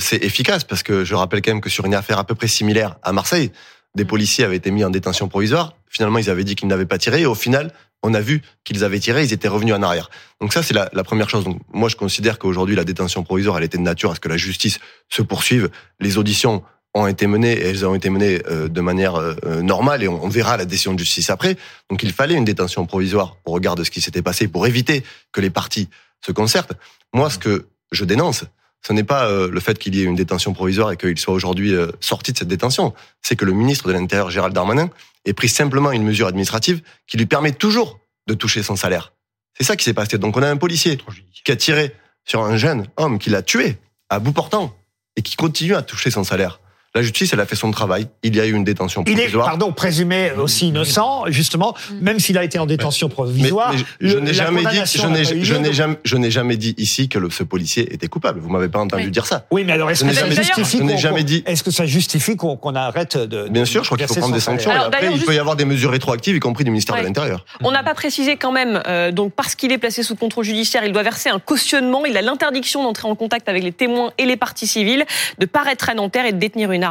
c'est 0.00 0.22
efficace 0.24 0.64
parce 0.64 0.82
que 0.82 1.04
je 1.04 1.14
rappelle 1.14 1.42
quand 1.42 1.50
même 1.52 1.60
que 1.60 1.68
sur 1.68 1.84
une 1.84 1.94
affaire 1.94 2.18
à 2.18 2.24
peu 2.24 2.34
près 2.34 2.48
similaire 2.48 2.96
à 3.02 3.12
Marseille, 3.12 3.52
des 3.96 4.04
policiers 4.04 4.44
avaient 4.44 4.56
été 4.56 4.70
mis 4.70 4.84
en 4.84 4.90
détention 4.90 5.28
provisoire. 5.28 5.72
Finalement, 5.88 6.18
ils 6.18 6.30
avaient 6.30 6.44
dit 6.44 6.54
qu'ils 6.54 6.68
n'avaient 6.68 6.86
pas 6.86 6.98
tiré. 6.98 7.22
Et 7.22 7.26
au 7.26 7.34
final, 7.34 7.72
on 8.02 8.14
a 8.14 8.20
vu 8.20 8.42
qu'ils 8.62 8.84
avaient 8.84 9.00
tiré, 9.00 9.24
ils 9.24 9.32
étaient 9.32 9.48
revenus 9.48 9.74
en 9.74 9.82
arrière. 9.82 10.10
Donc 10.40 10.52
ça, 10.52 10.62
c'est 10.62 10.74
la, 10.74 10.88
première 11.02 11.28
chose. 11.28 11.44
Donc 11.44 11.60
moi, 11.72 11.88
je 11.88 11.96
considère 11.96 12.38
qu'aujourd'hui, 12.38 12.76
la 12.76 12.84
détention 12.84 13.24
provisoire, 13.24 13.58
elle 13.58 13.64
était 13.64 13.78
de 13.78 13.82
nature 13.82 14.12
à 14.12 14.14
ce 14.14 14.20
que 14.20 14.28
la 14.28 14.36
justice 14.36 14.78
se 15.08 15.22
poursuive. 15.22 15.70
Les 15.98 16.18
auditions 16.18 16.62
ont 16.96 17.06
été 17.06 17.26
menées 17.26 17.52
et 17.52 17.68
elles 17.68 17.86
ont 17.86 17.94
été 17.94 18.10
menées 18.10 18.42
euh, 18.48 18.68
de 18.68 18.80
manière 18.80 19.16
euh, 19.16 19.62
normale 19.62 20.02
et 20.02 20.08
on 20.08 20.28
verra 20.28 20.56
la 20.56 20.64
décision 20.64 20.94
de 20.94 20.98
justice 20.98 21.30
après. 21.30 21.56
Donc 21.90 22.02
il 22.02 22.12
fallait 22.12 22.34
une 22.34 22.44
détention 22.44 22.86
provisoire 22.86 23.36
au 23.44 23.52
regard 23.52 23.74
de 23.74 23.84
ce 23.84 23.90
qui 23.90 24.00
s'était 24.00 24.22
passé 24.22 24.48
pour 24.48 24.66
éviter 24.66 25.04
que 25.32 25.40
les 25.40 25.50
parties 25.50 25.88
se 26.24 26.32
concertent. 26.32 26.72
Moi, 27.12 27.30
ce 27.30 27.38
que 27.38 27.66
je 27.92 28.04
dénonce, 28.04 28.44
ce 28.86 28.92
n'est 28.92 29.04
pas 29.04 29.26
euh, 29.26 29.50
le 29.50 29.60
fait 29.60 29.78
qu'il 29.78 29.94
y 29.94 30.00
ait 30.00 30.04
une 30.04 30.14
détention 30.14 30.52
provisoire 30.52 30.92
et 30.92 30.96
qu'il 30.96 31.18
soit 31.18 31.34
aujourd'hui 31.34 31.74
euh, 31.74 31.88
sorti 32.00 32.32
de 32.32 32.38
cette 32.38 32.48
détention. 32.48 32.94
C'est 33.22 33.36
que 33.36 33.44
le 33.44 33.52
ministre 33.52 33.88
de 33.88 33.92
l'Intérieur, 33.92 34.30
Gérald 34.30 34.54
Darmanin, 34.54 34.90
ait 35.24 35.32
pris 35.32 35.48
simplement 35.48 35.90
une 35.90 36.04
mesure 36.04 36.28
administrative 36.28 36.82
qui 37.06 37.16
lui 37.16 37.26
permet 37.26 37.52
toujours 37.52 37.98
de 38.28 38.34
toucher 38.34 38.62
son 38.62 38.76
salaire. 38.76 39.12
C'est 39.58 39.64
ça 39.64 39.76
qui 39.76 39.84
s'est 39.84 39.94
passé. 39.94 40.18
Donc 40.18 40.36
on 40.36 40.42
a 40.42 40.48
un 40.48 40.56
policier 40.56 40.98
qui 41.44 41.50
a 41.50 41.56
tiré 41.56 41.94
sur 42.24 42.42
un 42.42 42.56
jeune 42.56 42.86
homme 42.96 43.18
qui 43.18 43.30
l'a 43.30 43.42
tué 43.42 43.78
à 44.08 44.18
bout 44.18 44.32
portant 44.32 44.76
et 45.16 45.22
qui 45.22 45.36
continue 45.36 45.74
à 45.74 45.82
toucher 45.82 46.10
son 46.10 46.22
salaire. 46.22 46.60
La 46.96 47.02
justice, 47.02 47.30
elle 47.34 47.40
a 47.40 47.46
fait 47.46 47.56
son 47.56 47.70
travail. 47.70 48.06
Il 48.22 48.34
y 48.34 48.40
a 48.40 48.46
eu 48.46 48.54
une 48.54 48.64
détention 48.64 49.04
provisoire. 49.04 49.28
Il 49.28 49.36
est, 49.36 49.38
pardon, 49.38 49.70
présumé 49.70 50.32
aussi 50.32 50.68
innocent, 50.68 51.24
justement, 51.28 51.74
même 52.00 52.18
s'il 52.18 52.38
a 52.38 52.42
été 52.42 52.58
en 52.58 52.64
détention 52.64 53.10
provisoire. 53.10 53.74
je 54.00 54.16
n'ai 54.16 54.32
jamais 54.32 54.64
dit, 54.64 54.80
je 54.94 55.06
n'ai, 55.06 55.72
jamais, 55.74 55.98
je 56.02 56.16
n'ai 56.16 56.30
jamais 56.30 56.56
dit 56.56 56.74
ici 56.78 57.10
que 57.10 57.18
ce 57.28 57.42
policier 57.42 57.92
était 57.92 58.06
coupable. 58.06 58.40
Vous 58.40 58.48
m'avez 58.48 58.68
pas 58.68 58.78
entendu 58.78 59.10
dire 59.10 59.26
ça. 59.26 59.44
Oui, 59.50 59.62
mais 59.64 59.74
alors 59.74 59.90
est-ce 59.90 60.06
que 60.06 60.14
ça 60.14 60.30
justifie 60.30 60.78
qu'on, 60.78 60.96
jamais 60.96 61.22
dit. 61.22 61.42
Est-ce 61.44 61.62
que 61.62 61.70
ça 61.70 61.84
justifie 61.84 62.34
qu'on, 62.36 62.56
arrête 62.74 63.18
de, 63.18 63.46
Bien 63.50 63.66
sûr, 63.66 63.84
je 63.84 63.88
crois 63.88 63.98
qu'il 63.98 64.06
faut 64.06 64.14
prendre 64.14 64.34
des 64.34 64.40
sanctions. 64.40 64.70
après, 64.70 65.10
il 65.12 65.22
peut 65.22 65.34
y 65.34 65.38
avoir 65.38 65.56
des 65.56 65.66
mesures 65.66 65.90
rétroactives, 65.90 66.34
y 66.34 66.40
compris 66.40 66.64
du 66.64 66.70
ministère 66.70 66.96
de 66.96 67.02
l'Intérieur. 67.02 67.44
On 67.62 67.72
n'a 67.72 67.82
pas 67.82 67.94
précisé 67.94 68.36
quand 68.38 68.52
même, 68.52 68.82
euh, 68.86 69.12
donc 69.12 69.34
parce 69.34 69.54
qu'il 69.54 69.70
est 69.70 69.78
placé 69.78 70.02
sous 70.02 70.16
contrôle 70.16 70.44
judiciaire, 70.44 70.82
il 70.84 70.92
doit 70.92 71.02
verser 71.02 71.28
un 71.28 71.40
cautionnement. 71.40 72.06
Il 72.06 72.16
a 72.16 72.22
l'interdiction 72.22 72.82
d'entrer 72.82 73.06
en 73.06 73.14
contact 73.14 73.50
avec 73.50 73.62
les 73.62 73.72
témoins 73.72 74.12
et 74.16 74.24
les 74.24 74.38
parties 74.38 74.66
civiles, 74.66 75.04
de 75.38 75.44
paraître 75.44 75.90
à 75.90 75.94
Nanterre 75.94 76.24
et 76.24 76.32
de 76.32 76.38
détenir 76.38 76.72
une 76.72 76.85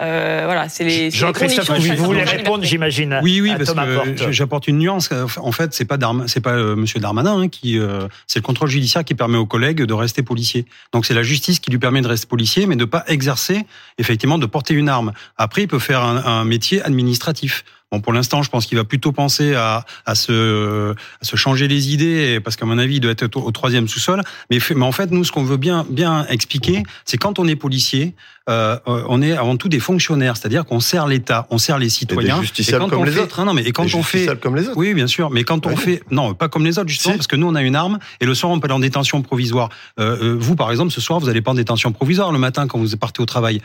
Euh, 0.00 0.42
voilà, 0.44 0.68
c'est 0.68 0.84
les. 0.84 1.10
Jean-Christophe, 1.10 1.70
vous 1.96 2.04
voulez 2.04 2.24
répondre, 2.24 2.64
j'imagine. 2.64 3.20
Oui, 3.22 3.40
oui, 3.40 3.52
parce 3.56 3.72
que 3.72 4.32
j'apporte 4.32 4.68
une 4.68 4.78
nuance. 4.78 5.10
En 5.38 5.52
fait, 5.52 5.74
c'est 5.74 5.84
pas 5.84 5.96
c'est 6.26 6.40
pas 6.40 6.52
euh, 6.52 6.76
Monsieur 6.76 7.00
Darmanin 7.00 7.42
hein, 7.42 7.48
qui, 7.48 7.78
euh, 7.78 8.08
c'est 8.26 8.38
le 8.38 8.44
contrôle 8.44 8.68
judiciaire 8.68 9.04
qui 9.04 9.14
permet 9.14 9.38
aux 9.38 9.46
collègues 9.46 9.82
de 9.82 9.94
rester 9.94 10.22
policiers. 10.22 10.66
Donc 10.92 11.06
c'est 11.06 11.14
la 11.14 11.22
justice 11.22 11.60
qui 11.60 11.70
lui 11.70 11.78
permet 11.78 12.00
de 12.00 12.08
rester 12.08 12.26
policier, 12.26 12.66
mais 12.66 12.76
de 12.76 12.84
pas 12.84 13.04
exercer 13.08 13.64
effectivement 13.98 14.38
de 14.38 14.46
porter 14.46 14.74
une 14.74 14.88
arme. 14.88 15.12
Après, 15.36 15.62
il 15.62 15.68
peut 15.68 15.78
faire 15.78 16.02
un, 16.02 16.24
un 16.24 16.44
métier 16.44 16.82
administratif. 16.82 17.64
Bon, 17.90 18.00
pour 18.00 18.12
l'instant, 18.12 18.42
je 18.42 18.50
pense 18.50 18.66
qu'il 18.66 18.76
va 18.76 18.84
plutôt 18.84 19.12
penser 19.12 19.54
à, 19.54 19.84
à, 20.04 20.14
se, 20.14 20.92
à 20.92 21.24
se 21.24 21.36
changer 21.36 21.68
les 21.68 21.92
idées, 21.92 22.38
parce 22.38 22.56
qu'à 22.56 22.66
mon 22.66 22.76
avis, 22.76 22.96
il 22.96 23.00
doit 23.00 23.12
être 23.12 23.34
au, 23.36 23.50
troisième 23.50 23.88
sous-sol. 23.88 24.22
Mais, 24.50 24.58
mais 24.76 24.84
en 24.84 24.92
fait, 24.92 25.10
nous, 25.10 25.24
ce 25.24 25.32
qu'on 25.32 25.44
veut 25.44 25.56
bien, 25.56 25.86
bien 25.88 26.26
expliquer, 26.28 26.82
c'est 27.06 27.16
quand 27.16 27.38
on 27.38 27.48
est 27.48 27.56
policier, 27.56 28.14
euh, 28.50 28.78
on 28.86 29.22
est 29.22 29.32
avant 29.32 29.56
tout 29.56 29.68
des 29.68 29.80
fonctionnaires, 29.80 30.36
c'est-à-dire 30.36 30.64
qu'on 30.64 30.80
sert 30.80 31.06
l'État, 31.06 31.46
on 31.50 31.58
sert 31.58 31.78
les 31.78 31.88
citoyens. 31.88 32.36
Et 32.36 32.40
des 32.40 32.46
justiciables 32.46 32.88
comme 32.88 33.04
les 33.04 33.18
autres. 33.18 33.40
Hein, 33.40 33.44
non, 33.46 33.54
mais 33.54 33.62
et 33.62 33.72
quand 33.72 33.94
on 33.94 34.02
fait, 34.02 34.38
comme 34.40 34.56
les 34.56 34.68
autres. 34.68 34.76
oui, 34.76 34.94
bien 34.94 35.06
sûr, 35.06 35.30
mais 35.30 35.44
quand 35.44 35.66
on 35.66 35.76
fait, 35.76 36.02
non, 36.10 36.34
pas 36.34 36.48
comme 36.48 36.64
les 36.64 36.78
autres 36.78 36.88
justement, 36.88 37.16
parce 37.16 37.26
que 37.26 37.36
nous, 37.36 37.46
on 37.46 37.54
a 37.54 37.62
une 37.62 37.76
arme 37.76 37.98
et 38.20 38.26
le 38.26 38.34
soir, 38.34 38.52
on 38.52 38.60
peut 38.60 38.66
aller 38.66 38.74
en 38.74 38.80
détention 38.80 39.20
provisoire. 39.22 39.68
Euh, 39.98 40.16
euh, 40.22 40.36
vous, 40.38 40.56
par 40.56 40.70
exemple, 40.70 40.92
ce 40.92 41.00
soir, 41.00 41.20
vous 41.20 41.26
n'allez 41.26 41.42
pas 41.42 41.50
en 41.50 41.54
détention 41.54 41.92
provisoire 41.92 42.32
le 42.32 42.38
matin 42.38 42.66
quand 42.66 42.78
vous 42.78 42.96
partez 42.96 43.22
au 43.22 43.26
travail 43.26 43.60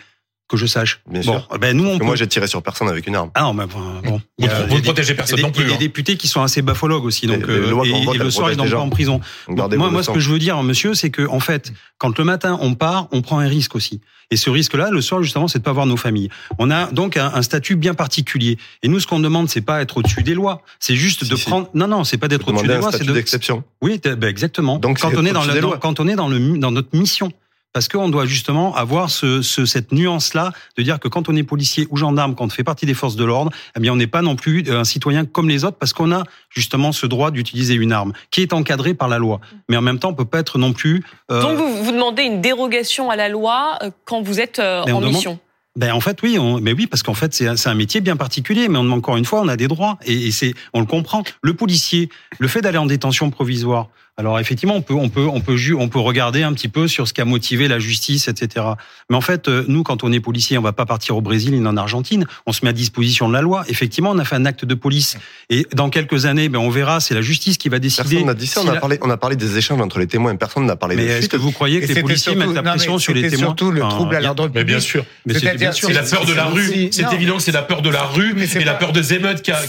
que 0.49 0.57
je 0.57 0.65
sache. 0.65 1.01
Bien 1.09 1.21
sûr. 1.21 1.47
Ben 1.59 1.75
nous, 1.75 1.87
on 1.87 2.03
Moi, 2.03 2.15
j'ai 2.15 2.27
tiré 2.27 2.47
sur 2.47 2.61
personne 2.61 2.89
avec 2.89 3.07
une 3.07 3.15
arme. 3.15 3.31
Ah 3.33 3.43
non, 3.43 3.53
mais 3.53 3.65
bon. 3.65 4.21
Vous 4.37 4.75
ne 4.75 4.81
protégez 4.81 5.15
personne 5.15 5.41
non 5.41 5.51
plus. 5.51 5.63
Il 5.63 5.69
y 5.69 5.73
a 5.73 5.77
des 5.77 5.85
hein. 5.85 5.87
députés 5.87 6.17
qui 6.17 6.27
sont 6.27 6.41
assez 6.41 6.61
bafologues 6.61 7.05
aussi, 7.05 7.27
donc 7.27 7.43
et, 7.47 7.51
et, 7.51 8.17
le 8.17 8.29
soir 8.31 8.51
ils 8.51 8.57
n'ont 8.57 8.69
pas 8.69 8.79
en 8.79 8.89
prison. 8.89 9.21
moi, 9.47 9.67
moi, 9.67 10.03
ce 10.03 10.11
que 10.11 10.19
je 10.19 10.29
veux 10.29 10.39
dire, 10.39 10.61
monsieur, 10.63 10.93
c'est 10.93 11.09
que 11.09 11.27
en 11.27 11.39
fait, 11.39 11.73
quand 11.97 12.17
le 12.17 12.23
matin 12.23 12.57
on 12.61 12.75
part, 12.75 13.07
on 13.11 13.21
prend 13.21 13.39
un 13.39 13.47
risque 13.47 13.75
aussi. 13.75 14.01
Et 14.31 14.35
ce 14.35 14.49
risque-là, 14.49 14.89
le 14.89 15.01
soir 15.01 15.21
justement, 15.21 15.47
c'est 15.47 15.59
de 15.59 15.63
pas 15.63 15.73
voir 15.73 15.85
nos 15.85 15.97
familles. 15.97 16.29
On 16.57 16.71
a 16.71 16.87
donc 16.91 17.17
un, 17.17 17.41
statut 17.41 17.75
bien 17.75 17.93
particulier. 17.93 18.57
Et 18.81 18.87
nous, 18.87 18.99
ce 18.99 19.05
qu'on 19.05 19.19
demande, 19.19 19.49
c'est 19.49 19.61
pas 19.61 19.81
être 19.81 19.97
au-dessus 19.97 20.23
des 20.23 20.33
lois, 20.33 20.61
c'est 20.79 20.95
juste 20.95 21.29
de 21.29 21.35
prendre. 21.35 21.69
Non, 21.73 21.87
non, 21.87 22.03
c'est 22.03 22.17
pas 22.17 22.27
d'être 22.27 22.47
au-dessus 22.47 22.67
des 22.67 22.77
lois, 22.77 22.91
c'est 22.91 23.05
de. 23.05 23.13
d'exception. 23.13 23.63
Oui, 23.81 24.01
ben 24.03 24.23
exactement. 24.23 24.79
Donc 24.79 24.99
quand 24.99 25.11
on 25.15 25.25
est 25.25 25.31
dans, 25.31 25.43
le, 25.43 25.77
quand 25.77 25.99
on 25.99 26.07
est 26.07 26.15
dans 26.15 26.27
le 26.27 26.57
dans 26.57 26.71
notre 26.71 26.97
mission 26.97 27.31
parce 27.73 27.87
qu'on 27.87 28.09
doit 28.09 28.25
justement 28.25 28.75
avoir 28.75 29.09
ce, 29.09 29.41
ce, 29.41 29.65
cette 29.65 29.91
nuance-là 29.91 30.53
de 30.77 30.83
dire 30.83 30.99
que 30.99 31.07
quand 31.07 31.27
on 31.27 31.35
est 31.35 31.43
policier 31.43 31.87
ou 31.89 31.97
gendarme, 31.97 32.35
quand 32.35 32.45
on 32.45 32.49
fait 32.49 32.63
partie 32.63 32.85
des 32.85 32.93
forces 32.93 33.15
de 33.15 33.25
l'ordre, 33.25 33.51
eh 33.75 33.79
bien 33.79 33.91
on 33.91 33.95
n'est 33.95 34.07
pas 34.07 34.21
non 34.21 34.35
plus 34.35 34.63
un 34.69 34.83
citoyen 34.83 35.25
comme 35.25 35.49
les 35.49 35.65
autres 35.65 35.77
parce 35.77 35.91
qu'on 35.91 36.11
a 36.11 36.23
justement 36.49 36.91
ce 36.91 37.07
droit 37.07 37.31
d'utiliser 37.31 37.73
une 37.73 37.91
arme 37.91 38.13
qui 38.31 38.41
est 38.41 38.53
encadré 38.53 38.93
par 38.93 39.07
la 39.07 39.17
loi. 39.17 39.41
Mais 39.69 39.77
en 39.77 39.81
même 39.81 39.99
temps, 39.99 40.09
on 40.09 40.13
peut 40.13 40.25
pas 40.25 40.39
être 40.39 40.59
non 40.59 40.71
plus. 40.71 41.03
Euh... 41.31 41.41
Donc 41.41 41.57
vous 41.57 41.83
vous 41.83 41.91
demandez 41.91 42.23
une 42.23 42.41
dérogation 42.41 43.09
à 43.09 43.15
la 43.15 43.27
loi 43.27 43.79
euh, 43.81 43.89
quand 44.05 44.21
vous 44.21 44.39
êtes 44.39 44.59
euh, 44.59 44.83
en 44.83 45.01
mission? 45.01 45.39
Ben 45.75 45.91
en 45.91 45.99
fait 45.99 46.21
oui, 46.21 46.37
on, 46.37 46.59
mais 46.59 46.71
oui 46.71 46.85
parce 46.85 47.01
qu'en 47.01 47.15
fait 47.15 47.33
c'est 47.33 47.47
un, 47.47 47.55
un, 47.65 47.73
métier 47.73 47.99
bien 47.99 48.15
particulier, 48.15 48.67
mais 48.67 48.77
on, 48.77 48.91
encore 48.91 49.17
une 49.17 49.25
fois 49.25 49.41
on 49.41 49.47
a 49.47 49.57
des 49.57 49.67
droits 49.67 49.97
et, 50.05 50.27
et 50.27 50.31
c'est 50.31 50.53
on 50.73 50.79
le 50.79 50.85
comprend. 50.85 51.23
Le 51.41 51.55
policier, 51.55 52.09
le 52.37 52.47
fait 52.47 52.61
d'aller 52.61 52.77
en 52.77 52.85
détention 52.85 53.31
provisoire, 53.31 53.89
alors 54.15 54.39
effectivement, 54.39 54.75
on 54.75 54.81
peut, 54.81 54.93
on 54.93 55.09
peut, 55.09 55.25
on 55.25 55.41
peut, 55.41 55.57
on 55.75 55.89
peut 55.89 55.99
regarder 55.99 56.43
un 56.43 56.53
petit 56.53 56.67
peu 56.67 56.87
sur 56.87 57.07
ce 57.07 57.13
qui 57.13 57.21
a 57.21 57.25
motivé 57.25 57.67
la 57.67 57.79
justice, 57.79 58.27
etc. 58.27 58.67
Mais 59.09 59.15
en 59.15 59.21
fait, 59.21 59.47
euh, 59.47 59.65
nous, 59.67 59.81
quand 59.81 60.03
on 60.03 60.11
est 60.11 60.19
policier, 60.19 60.55
on 60.59 60.61
va 60.61 60.71
pas 60.71 60.85
partir 60.85 61.17
au 61.17 61.21
Brésil 61.21 61.59
ni 61.59 61.67
en 61.67 61.75
Argentine. 61.77 62.27
On 62.45 62.51
se 62.51 62.63
met 62.63 62.69
à 62.69 62.73
disposition 62.73 63.27
de 63.27 63.33
la 63.33 63.41
loi. 63.41 63.63
Effectivement, 63.69 64.11
on 64.11 64.19
a 64.19 64.23
fait 64.23 64.35
un 64.35 64.45
acte 64.45 64.65
de 64.65 64.75
police. 64.75 65.17
Et 65.49 65.65
dans 65.73 65.89
quelques 65.89 66.27
années, 66.27 66.47
ben 66.47 66.59
on 66.59 66.69
verra. 66.69 66.99
C'est 66.99 67.15
la 67.15 67.23
justice 67.23 67.57
qui 67.57 67.69
va 67.69 67.79
décider. 67.79 68.07
Personne 68.07 68.27
n'a 68.27 68.33
dit 68.35 68.45
ça. 68.45 68.61
On 68.63 68.67
a 68.67 68.75
parlé, 68.75 68.99
on 69.01 69.09
a 69.09 69.17
parlé 69.17 69.35
des 69.35 69.57
échanges 69.57 69.81
entre 69.81 69.97
les 69.97 70.05
témoins. 70.05 70.35
Personne 70.35 70.67
n'a 70.67 70.75
parlé. 70.75 70.95
Mais 70.95 71.05
est-ce 71.05 71.29
que 71.29 71.37
vous 71.37 71.51
croyez 71.51 71.81
que 71.81 71.91
les 71.91 72.01
policiers 72.01 72.35
mettent 72.35 72.53
la 72.53 72.61
pression 72.61 72.99
sur 72.99 73.15
les 73.15 73.27
témoins 73.27 73.47
Surtout 73.47 73.71
le 73.71 73.81
trouble 73.81 74.15
à 74.15 74.21
l'ordre 74.21 74.45
public. 74.45 74.59
Mais 74.59 74.63
bien 74.63 74.79
sûr. 74.79 75.05
Mais 75.25 75.33
c'est 75.33 75.91
la 75.91 76.03
peur 76.03 76.25
de 76.25 76.33
la 76.33 76.45
rue. 76.45 76.89
C'est 76.91 77.11
évident 77.13 77.37
que 77.37 77.43
c'est 77.43 77.51
la 77.51 77.63
peur 77.63 77.81
de 77.81 77.89
la 77.89 78.03
rue 78.03 78.35
et 78.39 78.63
la 78.63 78.75
peur 78.75 78.91
des 78.91 79.15
émeutes 79.15 79.41
qui 79.41 79.51
a. 79.51 79.59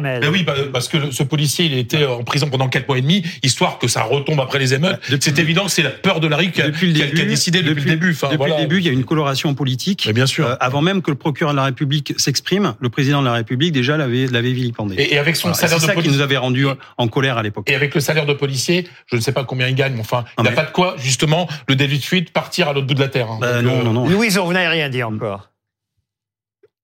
Mais 0.00 0.28
oui, 0.28 0.44
parce 0.70 0.88
que 0.88 1.10
ce 1.10 1.22
policier, 1.22 1.64
il 1.64 1.78
était 1.78 2.04
en 2.04 2.24
prison 2.24 2.50
pendant 2.50 2.68
quatre 2.68 2.88
mois 2.88 2.98
et 2.98 3.02
demi, 3.02 3.22
histoire 3.42 3.78
que 3.78 3.85
ça 3.88 4.02
retombe 4.02 4.40
après 4.40 4.58
les 4.58 4.74
émeutes. 4.74 5.00
C'est 5.20 5.38
évident 5.38 5.64
que 5.64 5.70
c'est 5.70 5.82
la 5.82 5.90
peur 5.90 6.20
de 6.20 6.28
la 6.28 6.36
rue 6.36 6.50
qui 6.50 6.62
a, 6.62 6.70
décidé 6.70 7.62
depuis, 7.62 7.84
le 7.84 7.90
début. 7.90 8.10
Enfin, 8.12 8.28
depuis 8.30 8.50
le 8.50 8.56
début, 8.58 8.78
il 8.78 8.86
y 8.86 8.88
a 8.88 8.92
une 8.92 9.04
coloration 9.04 9.54
politique. 9.54 10.08
bien 10.12 10.26
sûr. 10.26 10.46
Euh, 10.46 10.54
avant 10.60 10.82
même 10.82 11.02
que 11.02 11.10
le 11.10 11.16
procureur 11.16 11.52
de 11.52 11.56
la 11.56 11.64
République 11.64 12.14
s'exprime, 12.18 12.74
le 12.80 12.88
président 12.88 13.20
de 13.20 13.26
la 13.26 13.32
République 13.32 13.72
déjà 13.72 13.96
l'avait 13.96 14.26
l'avait 14.26 14.52
vilipendé. 14.52 14.96
Et, 14.98 15.18
avec 15.18 15.36
son 15.36 15.54
salaire 15.54 15.78
de 15.78 15.86
policier, 15.86 16.02
qui 16.02 16.16
nous 16.16 16.22
avait 16.22 16.36
rendu 16.36 16.66
en 16.98 17.08
colère 17.08 17.38
à 17.38 17.42
l'époque. 17.42 17.68
Et 17.70 17.74
avec 17.74 17.94
le 17.94 18.00
salaire 18.00 18.26
de 18.26 18.34
policier, 18.34 18.88
je 19.06 19.16
ne 19.16 19.20
sais 19.20 19.32
pas 19.32 19.44
combien 19.44 19.68
il 19.68 19.74
gagne, 19.74 19.94
mais 19.94 20.00
enfin, 20.00 20.24
il 20.38 20.44
n'a 20.44 20.52
pas 20.52 20.64
de 20.64 20.70
quoi 20.70 20.96
justement 20.98 21.48
le 21.68 21.76
délit 21.76 21.98
de 21.98 22.04
fuite 22.04 22.32
partir 22.32 22.68
à 22.68 22.72
l'autre 22.72 22.86
bout 22.86 22.94
de 22.94 23.00
la 23.00 23.08
terre. 23.08 23.30
Hein. 23.30 23.38
Bah, 23.40 23.62
non, 23.62 23.80
euh, 23.80 23.82
non, 23.82 23.92
non. 23.92 24.08
Louise, 24.08 24.38
vous 24.38 24.52
n'avez 24.52 24.68
rien 24.68 24.88
dit 24.88 25.02
encore. 25.02 25.50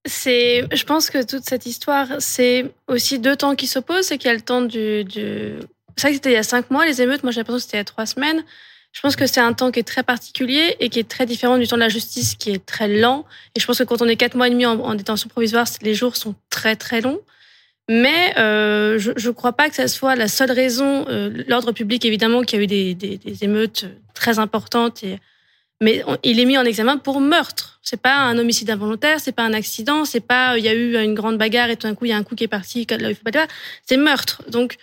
C'est, 0.04 0.64
je 0.72 0.84
pense 0.84 1.10
que 1.10 1.24
toute 1.24 1.44
cette 1.44 1.64
histoire, 1.64 2.08
c'est 2.18 2.72
aussi 2.88 3.20
deux 3.20 3.36
temps 3.36 3.54
qui 3.54 3.68
s'opposent. 3.68 4.06
C'est 4.06 4.18
qu'il 4.18 4.28
y 4.28 4.30
a 4.30 4.34
le 4.34 4.40
temps 4.40 4.62
du, 4.62 5.04
du 5.04 5.54
c'est 5.96 6.02
vrai 6.02 6.10
que 6.10 6.16
c'était 6.16 6.30
il 6.30 6.34
y 6.34 6.36
a 6.36 6.42
cinq 6.42 6.70
mois, 6.70 6.84
les 6.86 7.02
émeutes. 7.02 7.22
Moi, 7.22 7.32
j'ai 7.32 7.40
l'impression 7.40 7.58
que 7.58 7.62
c'était 7.62 7.76
il 7.76 7.80
y 7.80 7.82
a 7.82 7.84
trois 7.84 8.06
semaines. 8.06 8.44
Je 8.92 9.00
pense 9.00 9.16
que 9.16 9.26
c'est 9.26 9.40
un 9.40 9.54
temps 9.54 9.70
qui 9.70 9.80
est 9.80 9.84
très 9.84 10.02
particulier 10.02 10.76
et 10.78 10.90
qui 10.90 10.98
est 10.98 11.08
très 11.08 11.24
différent 11.24 11.56
du 11.56 11.66
temps 11.66 11.76
de 11.76 11.80
la 11.80 11.88
justice, 11.88 12.34
qui 12.34 12.50
est 12.50 12.64
très 12.64 12.88
lent. 12.88 13.24
Et 13.56 13.60
je 13.60 13.66
pense 13.66 13.78
que 13.78 13.84
quand 13.84 14.02
on 14.02 14.08
est 14.08 14.16
quatre 14.16 14.36
mois 14.36 14.48
et 14.48 14.50
demi 14.50 14.66
en, 14.66 14.94
détention 14.94 15.28
provisoire, 15.28 15.66
les 15.80 15.94
jours 15.94 16.16
sont 16.16 16.34
très 16.50 16.76
très 16.76 17.00
longs. 17.00 17.20
Mais 17.88 18.38
euh, 18.38 18.98
je 18.98 19.10
ne 19.10 19.32
crois 19.32 19.54
pas 19.54 19.68
que 19.68 19.74
ça 19.74 19.88
soit 19.88 20.14
la 20.14 20.28
seule 20.28 20.52
raison. 20.52 21.06
Euh, 21.08 21.42
L'ordre 21.48 21.72
public, 21.72 22.04
évidemment, 22.04 22.42
qui 22.42 22.56
a 22.56 22.60
eu 22.60 22.66
des, 22.66 23.18
émeutes 23.40 23.86
très 24.14 24.38
importantes, 24.38 25.02
mais 25.80 26.04
il 26.22 26.38
est 26.38 26.44
mis 26.44 26.58
en 26.58 26.64
examen 26.64 26.98
pour 26.98 27.20
meurtre. 27.20 27.80
C'est 27.82 28.00
pas 28.00 28.14
un 28.14 28.38
homicide 28.38 28.70
involontaire, 28.70 29.20
c'est 29.20 29.32
pas 29.32 29.42
un 29.42 29.54
accident, 29.54 30.04
c'est 30.04 30.20
pas 30.20 30.56
il 30.56 30.64
y 30.64 30.68
a 30.68 30.74
eu 30.74 31.02
une 31.02 31.14
grande 31.14 31.38
bagarre 31.38 31.70
et 31.70 31.76
tout 31.76 31.88
d'un 31.88 31.94
coup 31.94 32.04
il 32.04 32.10
y 32.10 32.12
a 32.12 32.16
un 32.16 32.22
coup 32.22 32.36
qui 32.36 32.44
est 32.44 32.48
parti. 32.48 32.86
C'est 33.84 33.96
meurtre. 33.96 34.42
Donc 34.48 34.76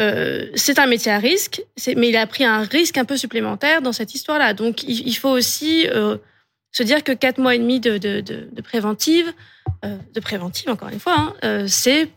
euh, 0.00 0.46
c'est 0.54 0.78
un 0.78 0.86
métier 0.86 1.12
à 1.12 1.18
risque, 1.18 1.62
mais 1.96 2.08
il 2.08 2.16
a 2.16 2.26
pris 2.26 2.44
un 2.44 2.62
risque 2.62 2.96
un 2.96 3.04
peu 3.04 3.16
supplémentaire 3.16 3.82
dans 3.82 3.92
cette 3.92 4.14
histoire-là. 4.14 4.54
Donc, 4.54 4.82
il, 4.82 5.14
faut 5.14 5.28
aussi 5.28 5.86
euh, 5.88 6.16
se 6.72 6.82
dire 6.82 7.04
que 7.04 7.12
quatre 7.12 7.38
mois 7.38 7.54
et 7.54 7.58
demi 7.58 7.80
de, 7.80 7.98
de, 7.98 8.20
de, 8.20 8.62
préventive, 8.62 9.32
euh, 9.84 9.96
de 10.14 10.20
préventive 10.20 10.70
encore 10.70 10.88
une 10.88 11.00
fois, 11.00 11.34
hein, 11.42 11.66
c'est 11.66 12.08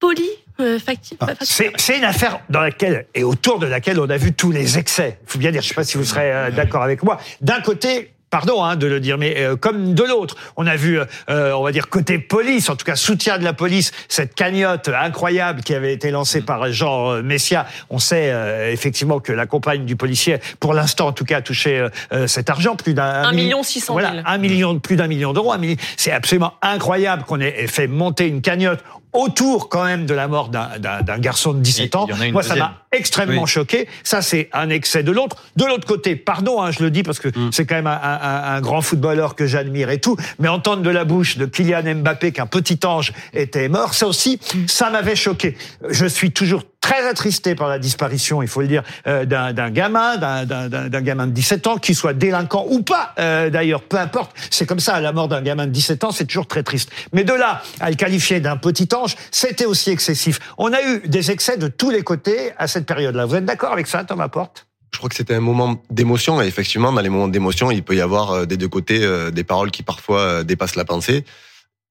poli. 0.00 0.28
Ah, 0.56 1.26
c'est 1.40 1.98
une 1.98 2.04
affaire 2.04 2.38
dans 2.48 2.60
laquelle 2.60 3.06
et 3.12 3.24
autour 3.24 3.58
de 3.58 3.66
laquelle 3.66 3.98
on 3.98 4.08
a 4.08 4.16
vu 4.16 4.32
tous 4.32 4.52
les 4.52 4.78
excès. 4.78 5.18
Il 5.22 5.30
faut 5.32 5.38
bien 5.40 5.50
dire, 5.50 5.60
je 5.60 5.66
ne 5.66 5.68
sais 5.70 5.74
pas 5.74 5.82
si 5.82 5.98
vous 5.98 6.04
serez 6.04 6.52
d'accord 6.52 6.84
avec 6.84 7.02
moi. 7.02 7.20
D'un 7.40 7.60
côté, 7.60 8.13
pardon 8.34 8.64
hein, 8.64 8.74
de 8.74 8.88
le 8.88 8.98
dire, 8.98 9.16
mais 9.16 9.36
euh, 9.38 9.54
comme 9.54 9.94
de 9.94 10.02
l'autre. 10.02 10.34
On 10.56 10.66
a 10.66 10.74
vu, 10.74 10.98
euh, 11.30 11.52
on 11.52 11.62
va 11.62 11.70
dire 11.70 11.88
côté 11.88 12.18
police, 12.18 12.68
en 12.68 12.74
tout 12.74 12.84
cas 12.84 12.96
soutien 12.96 13.38
de 13.38 13.44
la 13.44 13.52
police, 13.52 13.92
cette 14.08 14.34
cagnotte 14.34 14.88
incroyable 14.88 15.60
qui 15.60 15.72
avait 15.72 15.92
été 15.92 16.10
lancée 16.10 16.40
mm. 16.40 16.44
par 16.44 16.72
Jean 16.72 17.12
euh, 17.12 17.22
Messia. 17.22 17.64
On 17.90 18.00
sait 18.00 18.32
effectivement 18.72 19.20
que 19.20 19.30
la 19.30 19.46
compagne 19.46 19.84
du 19.84 19.94
policier, 19.94 20.38
pour 20.58 20.74
l'instant 20.74 21.06
en 21.06 21.12
tout 21.12 21.24
cas, 21.24 21.36
a 21.36 21.42
touché 21.42 21.86
cet 22.26 22.50
argent, 22.50 22.74
plus 22.74 22.94
d'un 22.94 23.04
un 23.04 23.32
million 23.32 23.62
six 23.62 23.80
cent 23.80 23.92
Voilà, 23.92 24.14
un 24.26 24.38
million, 24.38 24.80
plus 24.80 24.96
d'un 24.96 25.06
million 25.06 25.32
d'euros. 25.32 25.54
C'est 25.96 26.10
absolument 26.10 26.54
incroyable 26.60 27.22
qu'on 27.22 27.40
ait 27.40 27.68
fait 27.68 27.86
monter 27.86 28.26
une 28.26 28.40
cagnotte 28.42 28.80
autour 29.14 29.68
quand 29.68 29.84
même 29.84 30.06
de 30.06 30.14
la 30.14 30.28
mort 30.28 30.48
d'un 30.50 31.18
garçon 31.18 31.54
de 31.54 31.60
17 31.60 31.94
ans. 31.94 32.06
Moi, 32.32 32.42
ça 32.42 32.56
m'a 32.56 32.82
extrêmement 32.92 33.46
choqué. 33.46 33.88
Ça, 34.02 34.22
c'est 34.22 34.48
un 34.52 34.68
excès 34.70 35.02
de 35.02 35.12
l'autre. 35.12 35.36
De 35.56 35.64
l'autre 35.64 35.86
côté, 35.86 36.16
pardon, 36.16 36.60
hein, 36.60 36.70
je 36.70 36.82
le 36.82 36.90
dis 36.90 37.02
parce 37.02 37.18
que 37.18 37.28
mm. 37.28 37.52
c'est 37.52 37.64
quand 37.64 37.76
même 37.76 37.86
un, 37.86 38.00
un, 38.02 38.56
un, 38.56 38.60
grand 38.60 38.82
footballeur 38.82 39.34
que 39.34 39.46
j'admire 39.46 39.90
et 39.90 39.98
tout, 39.98 40.16
mais 40.38 40.48
entendre 40.48 40.82
de 40.82 40.90
la 40.90 41.04
bouche 41.04 41.38
de 41.38 41.46
Kylian 41.46 41.94
Mbappé 41.96 42.32
qu'un 42.32 42.46
petit 42.46 42.78
ange 42.84 43.12
était 43.32 43.68
mort, 43.68 43.94
ça 43.94 44.06
aussi, 44.06 44.38
ça 44.66 44.90
m'avait 44.90 45.16
choqué. 45.16 45.56
Je 45.88 46.06
suis 46.06 46.30
toujours 46.30 46.62
très 46.84 47.08
attristé 47.08 47.54
par 47.54 47.68
la 47.68 47.78
disparition, 47.78 48.42
il 48.42 48.48
faut 48.48 48.60
le 48.60 48.66
dire, 48.66 48.82
euh, 49.06 49.24
d'un 49.24 49.70
gamin, 49.70 50.18
d'un 50.18 51.00
gamin 51.00 51.26
de 51.26 51.32
17 51.32 51.66
ans, 51.66 51.78
qui 51.78 51.94
soit 51.94 52.12
délinquant 52.12 52.66
ou 52.68 52.82
pas, 52.82 53.14
euh, 53.18 53.48
d'ailleurs, 53.48 53.80
peu 53.80 53.96
importe. 53.96 54.36
C'est 54.50 54.66
comme 54.66 54.80
ça, 54.80 55.00
la 55.00 55.12
mort 55.12 55.28
d'un 55.28 55.40
gamin 55.40 55.66
de 55.66 55.72
17 55.72 56.04
ans, 56.04 56.10
c'est 56.10 56.26
toujours 56.26 56.46
très 56.46 56.62
triste. 56.62 56.90
Mais 57.14 57.24
de 57.24 57.32
là 57.32 57.62
à 57.80 57.88
le 57.88 57.96
qualifier 57.96 58.38
d'un 58.40 58.58
petit 58.58 58.86
ange, 58.94 59.16
c'était 59.30 59.64
aussi 59.64 59.88
excessif. 59.88 60.38
On 60.58 60.74
a 60.74 60.82
eu 60.82 61.00
des 61.06 61.30
excès 61.30 61.56
de 61.56 61.68
tous 61.68 61.88
les 61.88 62.02
côtés 62.02 62.52
à 62.58 62.66
cette 62.66 62.84
période-là. 62.84 63.24
Vous 63.24 63.36
êtes 63.36 63.46
d'accord 63.46 63.72
avec 63.72 63.86
ça, 63.86 64.04
Thomas 64.04 64.28
Porte? 64.28 64.66
Je 64.92 64.98
crois 64.98 65.08
que 65.08 65.16
c'était 65.16 65.34
un 65.34 65.40
moment 65.40 65.82
d'émotion 65.88 66.42
et 66.42 66.46
effectivement 66.46 66.92
dans 66.92 67.00
les 67.00 67.08
moments 67.08 67.28
d'émotion 67.28 67.70
il 67.70 67.82
peut 67.82 67.96
y 67.96 68.00
avoir 68.00 68.30
euh, 68.30 68.44
des 68.44 68.58
deux 68.58 68.68
côtés 68.68 69.00
des 69.32 69.42
paroles 69.42 69.70
qui 69.70 69.82
parfois 69.82 70.44
dépassent 70.44 70.76
la 70.76 70.84
pensée 70.84 71.24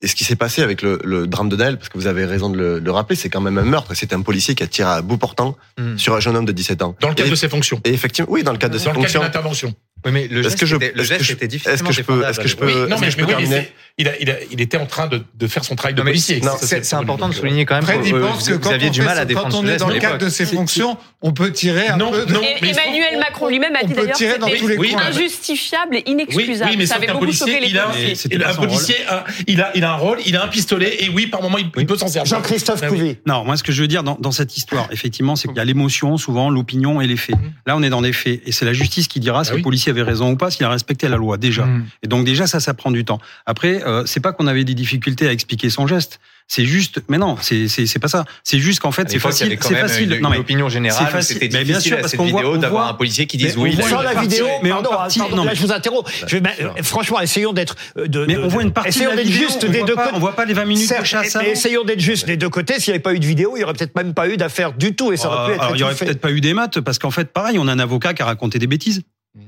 et 0.04 0.08
ce 0.08 0.16
qui 0.16 0.26
s'est 0.26 0.36
passé 0.36 0.62
avec 0.62 0.82
le, 0.82 1.00
le, 1.04 1.28
drame 1.28 1.48
de 1.48 1.56
Naël, 1.56 1.78
parce 1.78 1.88
que 1.88 1.98
vous 1.98 2.08
avez 2.08 2.26
raison 2.26 2.50
de 2.50 2.58
le, 2.58 2.80
le 2.80 2.92
rappeler, 2.92 3.16
c'est 3.16 3.30
quand 3.30 3.40
même 3.40 3.58
un 3.58 3.64
meurtre. 3.64 3.94
C'est 3.96 4.12
un 4.12 4.22
policier 4.22 4.54
qui 4.54 4.62
a 4.62 4.68
tiré 4.68 4.90
à 4.90 5.02
bout 5.02 5.18
portant 5.18 5.56
hmm. 5.80 5.98
sur 5.98 6.14
un 6.14 6.20
jeune 6.20 6.36
homme 6.36 6.46
de 6.46 6.52
17 6.52 6.82
ans. 6.82 6.96
Dans 7.00 7.08
le 7.08 7.16
cadre 7.16 7.30
de 7.30 7.36
ses 7.36 7.48
fonctions. 7.48 7.80
Et 7.86 7.94
effectivement, 7.94 8.30
oui, 8.30 8.44
dans 8.44 8.52
le 8.52 8.58
cadre 8.58 8.74
de 8.74 8.80
ses 8.80 8.92
fonctions. 8.92 9.02
Dans 9.02 9.08
le 9.08 9.14
cadre 9.14 9.26
d'intervention. 9.26 9.74
Oui, 10.06 10.12
mais 10.12 10.28
le 10.28 10.40
Est-ce 10.42 10.50
geste, 10.50 10.60
que 10.60 10.66
je- 10.66 10.76
était, 10.76 10.88
le 10.96 11.02
que 11.02 11.04
geste 11.04 11.24
je- 11.24 11.34
était 11.34 11.46
est-ce 11.46 11.84
que 11.84 11.92
je 11.94 12.02
peux- 12.02 12.24
est-ce 12.26 12.40
que 12.40 12.48
je 12.48 12.56
peux- 12.56 12.66
Oui, 12.66 12.74
non, 12.74 12.96
est-ce 12.96 13.00
mais, 13.02 13.06
que 13.08 13.12
je 13.12 13.18
peux 13.18 13.26
mais 13.26 13.36
oui, 13.36 13.44
mais 13.44 13.48
terminer 13.48 13.62
c'est- 13.62 13.74
il, 14.00 14.08
a, 14.08 14.12
il, 14.20 14.30
a, 14.32 14.34
il 14.52 14.60
était 14.62 14.78
en 14.78 14.86
train 14.86 15.08
de, 15.08 15.22
de 15.36 15.48
faire 15.48 15.64
son 15.64 15.76
travail 15.76 15.94
de 15.94 16.02
policier. 16.02 16.42
C'est 16.62 16.84
c'est 16.84 16.96
important 16.96 17.30
de 17.30 17.34
souligner 17.34 17.66
quand 17.66 17.76
même 17.76 17.84
Fred, 17.84 18.02
que 18.02 18.08
il 18.08 18.16
euh, 18.16 18.22
pense 18.22 18.48
que 18.48 18.54
vous, 18.54 18.60
quand, 18.60 18.72
aviez 18.72 18.90
on, 18.90 18.92
du 18.92 19.02
mal 19.02 19.18
à 19.18 19.26
défendre 19.26 19.50
quand 19.50 19.60
on 19.64 19.68
est 19.68 19.78
dans 19.78 19.88
le 19.90 20.00
cadre 20.00 20.18
de 20.18 20.30
ses 20.30 20.46
fonctions, 20.46 20.98
on 21.22 21.32
peut 21.32 21.52
tirer 21.52 21.88
un 21.88 21.98
Non, 21.98 22.12
peu 22.12 22.26
de... 22.26 22.34
non, 22.34 22.42
mais 22.62 22.70
Emmanuel 22.70 23.18
Macron 23.20 23.48
lui-même 23.50 23.76
a 23.76 23.84
dit 23.84 23.94
d'ailleurs 23.94 24.12
que 24.18 24.18
c'était 24.18 24.96
injustifiable 25.24 25.98
et 25.98 26.04
inexcusable. 26.10 26.72
oui, 26.72 26.78
mais 26.78 26.86
ça 26.86 26.96
avait 26.96 27.08
beaucoup 27.08 27.20
policier, 27.20 27.46
choqué 27.48 27.60
les 27.62 27.70
il 27.70 27.78
a, 27.78 27.88
policiers. 27.88 28.40
un 28.44 28.54
policier, 28.56 28.96
a- 29.08 29.24
il 29.48 29.62
a, 29.62 29.72
il 29.76 29.84
a 29.84 29.92
un 29.94 29.96
rôle, 29.96 30.20
il 30.26 30.36
a 30.36 30.44
un 30.44 30.48
pistolet, 30.48 31.04
et 31.04 31.10
oui, 31.10 31.28
par 31.28 31.42
moment, 31.42 31.58
il, 31.58 31.86
peut 31.86 31.98
s'en 31.98 32.08
servir. 32.08 32.30
Jean-Christophe 32.38 32.80
Ah 32.84 32.88
oui. 32.92 32.98
Couvi. 32.98 33.18
Non, 33.26 33.44
moi, 33.46 33.58
ce 33.58 33.64
que 33.64 33.72
je 33.72 33.82
veux 33.82 33.88
dire 33.88 34.04
dans, 34.04 34.32
cette 34.32 34.58
histoire, 34.58 34.88
effectivement, 34.92 35.36
c'est 35.36 35.48
qu'il 35.48 35.58
y 35.58 35.60
a 35.62 35.66
l'émotion, 35.66 36.18
souvent 36.18 36.50
l'opinion 36.50 37.00
et 37.02 37.08
les 37.08 37.18
faits. 37.18 37.36
Là, 37.66 37.76
on 37.78 37.84
est 37.84 37.90
dans 37.90 38.02
des 38.02 38.14
faits, 38.14 38.42
et 38.46 38.52
c'est 38.52 38.66
la 38.66 38.74
justice 38.74 39.08
qui 39.08 39.20
dira 39.20 39.44
si 39.44 39.54
le 39.54 39.62
policier 39.62 39.93
avait 39.94 40.04
raison 40.04 40.32
ou 40.32 40.36
pas, 40.36 40.52
s'il 40.52 40.66
a 40.66 40.70
respecté 40.70 41.08
la 41.08 41.18
loi 41.18 41.38
déjà. 41.38 41.66
Mm. 41.66 41.86
Et 42.04 42.08
donc 42.08 42.26
déjà, 42.26 42.48
ça, 42.48 42.60
ça 42.60 42.74
prend 42.74 42.92
du 42.92 43.06
temps. 43.06 43.20
Après, 43.46 43.82
euh, 43.86 44.04
c'est 44.06 44.20
pas 44.20 44.34
qu'on 44.34 44.48
avait 44.48 44.64
des 44.64 44.74
difficultés 44.76 45.28
à 45.28 45.32
expliquer 45.32 45.70
son 45.70 45.88
geste. 45.88 46.20
C'est 46.46 46.66
juste, 46.66 47.02
mais 47.08 47.18
non, 47.18 47.38
c'est 47.42 47.70
c'est 47.70 48.00
pas 48.00 48.10
ça. 48.10 48.26
C'est 48.44 48.60
juste 48.60 48.82
qu'en 48.82 48.92
fait, 48.92 49.10
c'est 49.10 49.16
y 49.16 49.20
facile. 49.20 49.58
C'est 49.62 49.76
facile. 49.76 50.12
Une, 50.12 50.20
non 50.22 50.30
mais 50.30 50.38
opinion 50.38 50.68
générale, 50.68 51.24
c'était 51.24 51.46
Mais 51.46 51.64
bien 51.64 51.78
difficile 51.78 51.82
sûr, 51.92 51.98
à 51.98 52.02
parce 52.02 52.12
cette 52.12 52.20
vidéo 52.22 52.56
on 52.56 52.58
d'avoir 52.58 52.90
un 52.90 52.94
policier 52.96 53.28
qui 53.28 53.38
dise 53.38 53.56
on 53.58 53.62
oui. 53.62 53.78
a 53.80 53.88
voit 53.88 54.04
la 54.04 54.14
vidéo, 54.22 54.46
mais 54.62 54.70
pardon, 54.70 54.90
partie, 54.90 55.20
pardon, 55.20 55.38
non, 55.38 55.44
là 55.46 55.54
je 55.54 55.62
vous 55.62 55.72
interromps. 55.72 56.12
Je 56.28 56.36
vais 56.36 56.42
mettre- 56.42 56.62
franchement, 56.84 57.22
essayons 57.22 57.54
d'être 57.54 57.78
euh, 57.98 58.08
de, 58.10 58.26
Mais 58.26 58.36
de- 58.36 58.42
on 58.42 58.50
voit 58.50 58.62
une 58.62 58.74
partie 58.74 58.90
essayons 58.90 59.12
de 59.12 59.16
la 59.16 59.24
d'être 59.24 59.32
vidéo, 59.32 59.48
juste 59.48 59.64
on 59.64 59.72
des 59.72 59.78
voit 59.80 59.88
deux 59.88 59.96
côtés. 59.96 60.10
on 60.14 60.20
voit 60.20 60.36
pas 60.36 60.44
les 60.44 60.54
20 60.54 60.66
minutes 60.66 61.00
de 61.00 61.06
chasse 61.06 61.36
mais 61.40 61.52
essayons 61.52 61.86
d'être 61.86 62.02
juste 62.02 62.28
des 62.28 62.36
deux 62.36 62.50
côtés. 62.50 62.78
S'il 62.82 62.92
n'y 62.92 62.96
avait 62.96 63.04
pas 63.04 63.14
eu 63.14 63.20
de 63.20 63.26
vidéo, 63.26 63.54
il 63.56 63.60
n'y 63.60 63.64
aurait 63.64 63.74
peut-être 63.74 63.96
même 63.96 64.14
pas 64.14 64.28
eu 64.28 64.36
d'affaire 64.36 64.74
du 64.74 64.96
tout 64.96 65.14
et 65.14 65.18
ça 65.18 65.30
aurait 65.30 65.46
pu 65.46 65.52
Euh, 65.62 65.64
être 65.64 65.76
il 65.76 65.80
y 65.80 65.84
aurait 65.84 65.96
peut-être 65.96 66.20
pas 66.20 66.32
eu 66.32 66.42
des 66.42 66.54
maths 66.54 66.82
parce 66.82 67.00
qu'en 67.00 67.12
fait, 67.12 67.32
pareil, 67.32 67.58
on 67.58 67.70
a 67.70 67.72
un 67.72 67.80
avocat 67.80 68.14
qui 68.14 68.22
a 68.22 68.26
raconté 68.26 68.60
des 68.60 68.68
bêtises. 68.68 69.02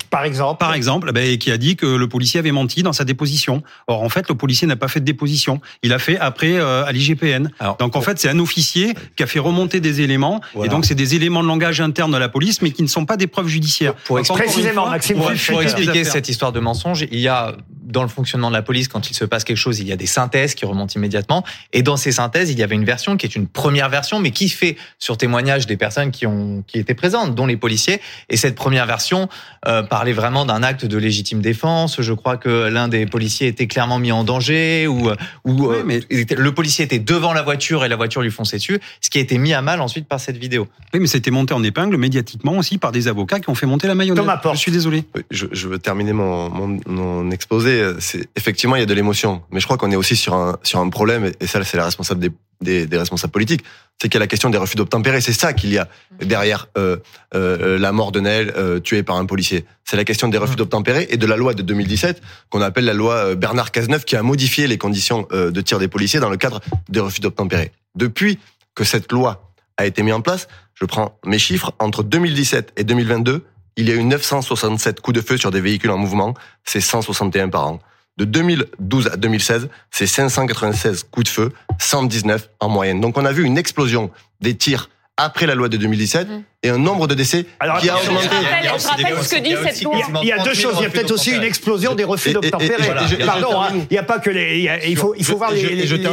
Par 0.10 0.24
exemple. 0.24 0.58
Par 0.58 0.74
exemple, 0.74 1.12
ben, 1.12 1.24
et 1.24 1.38
qui 1.38 1.52
a 1.52 1.58
dit 1.58 1.76
que 1.76 1.86
le 1.86 2.08
policier 2.08 2.40
avait 2.40 2.52
menti 2.52 2.82
dans 2.82 2.94
sa 2.94 3.04
déposition. 3.04 3.62
Or, 3.86 4.02
en 4.02 4.10
fait, 4.10 4.28
le 4.28 4.36
policier 4.36 4.68
n'a 4.68 4.76
pas 4.76 4.88
fait 4.88 5.00
de 5.00 5.06
déposition. 5.06 5.62
Il 5.84 5.94
a 5.94 6.00
fait 6.00 6.18
après 6.18 6.54
euh, 6.54 6.86
à 6.86 6.92
l'IGPN. 6.92 7.50
Donc, 7.80 7.96
en 7.96 8.02
fait, 8.02 8.18
c'est 8.20 8.30
un 8.30 8.40
officier 8.40 8.96
qui 9.16 9.22
a 9.22 9.28
fait 9.28 9.38
remonter 9.38 9.80
des 9.82 10.02
éléments. 10.02 10.42
Voilà. 10.56 10.66
Et 10.66 10.70
donc, 10.74 10.86
c'est 10.86 10.96
des 10.96 11.14
éléments 11.14 11.44
de 11.44 11.48
langage 11.48 11.82
interne 11.82 12.12
de 12.12 12.18
la 12.18 12.30
police, 12.30 12.64
mais 12.64 12.72
qui 12.72 12.82
ne 12.82 12.88
sont 12.88 13.06
pas 13.06 13.16
des 13.16 13.28
preuves 13.28 13.48
judiciaires. 13.48 13.94
Pour 13.94 14.18
Donc, 14.18 14.28
une 14.28 14.36
Précisément, 14.36 14.84
fois, 14.84 14.92
Maxime 14.92 15.18
pour, 15.18 15.28
Pour 15.28 15.36
pour 15.36 15.62
expliquer 15.62 16.04
cette 16.04 16.30
histoire 16.30 16.52
de 16.52 16.60
mensonge, 16.60 17.06
il 17.12 17.20
y 17.20 17.28
a 17.28 17.56
dans 17.86 18.02
le 18.02 18.10
fonctionnement 18.10 18.50
de 18.50 18.56
la 18.56 18.62
police, 18.62 18.88
quand 18.88 19.10
il 19.10 19.14
se 19.14 19.24
passe 19.26 19.44
quelque 19.44 19.58
chose, 19.58 19.80
il 19.80 19.88
y 19.88 19.92
a 19.92 19.96
des 19.96 20.06
synthèses 20.08 20.56
qui 20.56 20.66
remontent 20.66 20.94
immédiatement. 20.96 21.44
Et 21.72 21.84
dans 21.84 21.98
ces 21.98 22.12
synthèses, 22.12 22.52
il 22.52 22.58
y 22.60 22.64
avait 22.64 22.76
une 22.76 22.84
version 22.86 23.16
qui 23.16 23.26
est 23.26 23.36
une 23.36 23.48
première 23.48 23.90
version, 23.90 24.20
mais 24.20 24.32
qui 24.32 24.50
fait 24.50 24.76
sur 25.00 25.18
témoignage 25.18 25.68
des 25.68 25.78
personnes 25.78 26.12
qui 26.12 26.26
ont 26.26 26.64
qui 26.68 26.80
étaient 26.80 26.96
présentes, 26.96 27.36
dont 27.36 27.46
les 27.46 27.58
policiers. 27.58 28.02
Et 28.30 28.38
cette 28.38 28.56
première 28.56 28.86
version 28.86 29.30
euh, 29.68 29.84
parlait 29.84 30.14
vraiment 30.14 30.46
d'un 30.46 30.64
acte 30.64 30.86
de 30.86 30.98
légitime 30.98 31.42
défense. 31.42 32.02
Je 32.02 32.14
crois 32.14 32.38
que 32.38 32.68
l'un 32.70 32.88
des 32.88 33.06
policiers 33.06 33.48
était 33.48 33.68
clairement 33.68 34.00
mis 34.00 34.12
en 34.12 34.24
danger, 34.24 34.88
ou 34.88 35.10
ou 35.46 35.68
Oui, 35.68 35.76
euh, 35.78 35.84
mais- 35.86 36.02
était- 36.10 36.36
le 36.36 36.54
policier 36.54 36.86
était 36.86 37.00
devant 37.00 37.34
la 37.34 37.42
voiture 37.44 37.86
et 37.86 37.88
la 37.90 37.96
voiture 37.96 38.22
lui 38.22 38.32
fonçait 38.32 38.58
dessus, 38.58 38.80
ce 39.02 39.10
qui 39.10 39.18
a 39.20 39.22
été 39.22 39.38
mis 39.38 39.54
à 39.54 39.62
mal 39.62 39.80
ensuite 39.82 40.08
par 40.08 40.20
cette 40.20 40.38
vidéo. 40.38 40.68
Oui, 40.94 41.00
mais 41.00 41.08
c'était 41.08 41.32
monté 41.32 41.54
en 41.54 41.64
épingle 41.64 41.98
médiatiquement 41.98 42.58
aussi 42.58 42.78
par 42.78 42.92
des 42.92 43.08
avocats 43.08 43.40
qui 43.40 43.50
ont 43.50 43.56
fait 43.56 43.66
monter 43.68 43.88
la 43.88 43.96
mayonnaise. 43.96 44.22
Thomas 44.24 44.38
Porte. 44.38 44.56
Je 44.56 44.62
suis 44.62 44.72
désolé. 44.72 45.04
Oui, 45.16 45.22
Je, 45.30 45.46
je 45.52 45.68
veux 45.68 45.78
terminer 45.80 46.14
mon, 46.14 46.50
mon, 46.50 46.80
mon 46.88 47.32
exposé. 47.32 47.75
C'est 48.00 48.28
effectivement 48.36 48.76
il 48.76 48.80
y 48.80 48.84
a 48.84 48.86
de 48.86 48.94
l'émotion, 48.94 49.44
mais 49.52 49.60
je 49.60 49.66
crois 49.66 49.78
qu'on 49.78 49.92
est 49.92 49.96
aussi 49.96 50.16
sur 50.16 50.34
un 50.34 50.58
sur 50.64 50.80
un 50.80 50.90
problème 50.90 51.32
et 51.40 51.48
ça 51.48 51.64
c'est 51.64 51.78
la 51.78 51.86
responsable 51.86 52.20
des, 52.20 52.32
des, 52.62 52.86
des 52.88 52.98
responsables 52.98 53.32
politiques. 53.32 53.64
C'est 54.02 54.10
qu'il 54.10 54.16
y 54.16 54.18
a 54.18 54.20
la 54.20 54.28
question 54.28 54.50
des 54.50 54.58
refus 54.58 54.76
d'obtempérer. 54.76 55.22
C'est 55.22 55.34
ça 55.34 55.54
qu'il 55.54 55.72
y 55.72 55.78
a 55.78 55.88
derrière 56.22 56.68
euh, 56.78 56.98
euh, 57.34 57.80
la 57.80 57.92
mort 57.92 58.12
de 58.12 58.20
Naël 58.20 58.54
euh, 58.58 58.80
tué 58.80 59.04
par 59.04 59.16
un 59.16 59.26
policier. 59.26 59.66
C'est 59.86 59.96
la 59.96 60.04
question 60.04 60.28
des 60.28 60.38
refus 60.38 60.56
d'obtempérer 60.56 61.08
et 61.10 61.18
de 61.18 61.26
la 61.26 61.38
loi 61.38 61.54
de 61.54 61.62
2017 61.62 62.22
qu'on 62.50 62.62
appelle 62.62 62.86
la 62.86 62.94
loi 62.94 63.14
euh, 63.14 63.36
Bernard 63.36 63.72
Cazeneuve 63.72 64.04
qui 64.04 64.16
a 64.16 64.24
modifié 64.24 64.68
les 64.68 64.78
conditions 64.78 65.28
euh, 65.32 65.52
de 65.52 65.62
tir 65.62 65.80
des 65.80 65.88
policiers 65.88 66.20
dans 66.20 66.30
le 66.30 66.38
cadre 66.38 66.60
des 66.90 67.00
refus 67.00 67.22
d'obtempérer. 67.22 67.72
Depuis 67.96 68.40
que 68.74 68.84
cette 68.84 69.12
loi 69.12 69.52
a 69.78 69.86
été 69.86 70.04
mise 70.04 70.14
en 70.14 70.22
place, 70.22 70.48
je 70.74 70.86
prends 70.86 71.18
mes 71.26 71.40
chiffres 71.40 71.74
entre 71.80 72.04
2017 72.04 72.74
et 72.76 72.84
2022 72.84 73.46
il 73.78 73.88
y 73.90 73.92
a 73.92 73.96
eu 73.96 74.04
967 74.04 75.02
coups 75.02 75.16
de 75.16 75.22
feu 75.22 75.38
sur 75.38 75.52
des 75.52 75.62
véhicules 75.62 75.92
en 75.92 75.98
mouvement, 75.98 76.34
c'est 76.64 76.82
161 76.82 77.50
par 77.50 77.68
an. 77.68 77.80
De 78.18 78.24
2012 78.26 79.08
à 79.08 79.18
2016, 79.18 79.70
c'est 79.92 80.08
596 80.08 81.04
coups 81.12 81.26
de 81.26 81.30
feu, 81.30 81.52
119 81.80 82.50
en 82.60 82.70
moyenne. 82.70 83.02
Donc 83.02 83.18
on 83.18 83.26
a 83.26 83.32
vu 83.34 83.44
une 83.44 83.58
explosion 83.58 84.10
des 84.42 84.56
tirs 84.56 84.90
après 85.18 85.46
la 85.46 85.56
loi 85.56 85.70
de 85.70 85.78
2017 85.78 86.28
Mhm. 86.30 86.44
et 86.64 86.70
un 86.70 86.78
nombre 86.78 87.08
de 87.08 87.14
décès 87.14 87.46
Alors, 87.62 87.80
qui 87.80 87.90
a 87.90 87.96
augmenté. 87.98 88.26
Je 88.26 88.30
rappelle, 88.36 88.80
je 88.80 88.88
rappelle 88.88 89.24
ce 89.24 89.36
que 89.36 89.40
dit 89.42 89.56
cette 89.64 89.82
loi. 89.84 89.96
Il 90.22 90.28
y 90.28 90.32
a, 90.34 90.44
deux 90.44 90.54
choses. 90.54 90.76
Il 90.80 90.84
y 90.84 90.86
a 90.86 90.90
peut-être 90.90 91.12
aussi 91.12 91.32
une 91.32 91.44
explosion 91.44 91.96
des 91.96 92.04
refus 92.04 92.34
d'obtempérer. 92.34 92.94
Pardon, 93.26 93.62
hein, 93.62 93.70
il 93.74 93.88
n'y 93.92 93.98
a 93.98 94.04
pas 94.04 94.20
que 94.20 94.30
les. 94.30 94.58
il 94.58 94.64
y 94.64 94.70
a- 94.70 94.86
il 94.86 94.98
faut, 94.98 95.14
il 95.18 95.24
faut 95.26 95.38
voir 95.38 95.52
les, 95.52 95.62
deux 95.62 95.68
et 95.70 95.88
je 95.88 95.96
aspects 95.96 96.04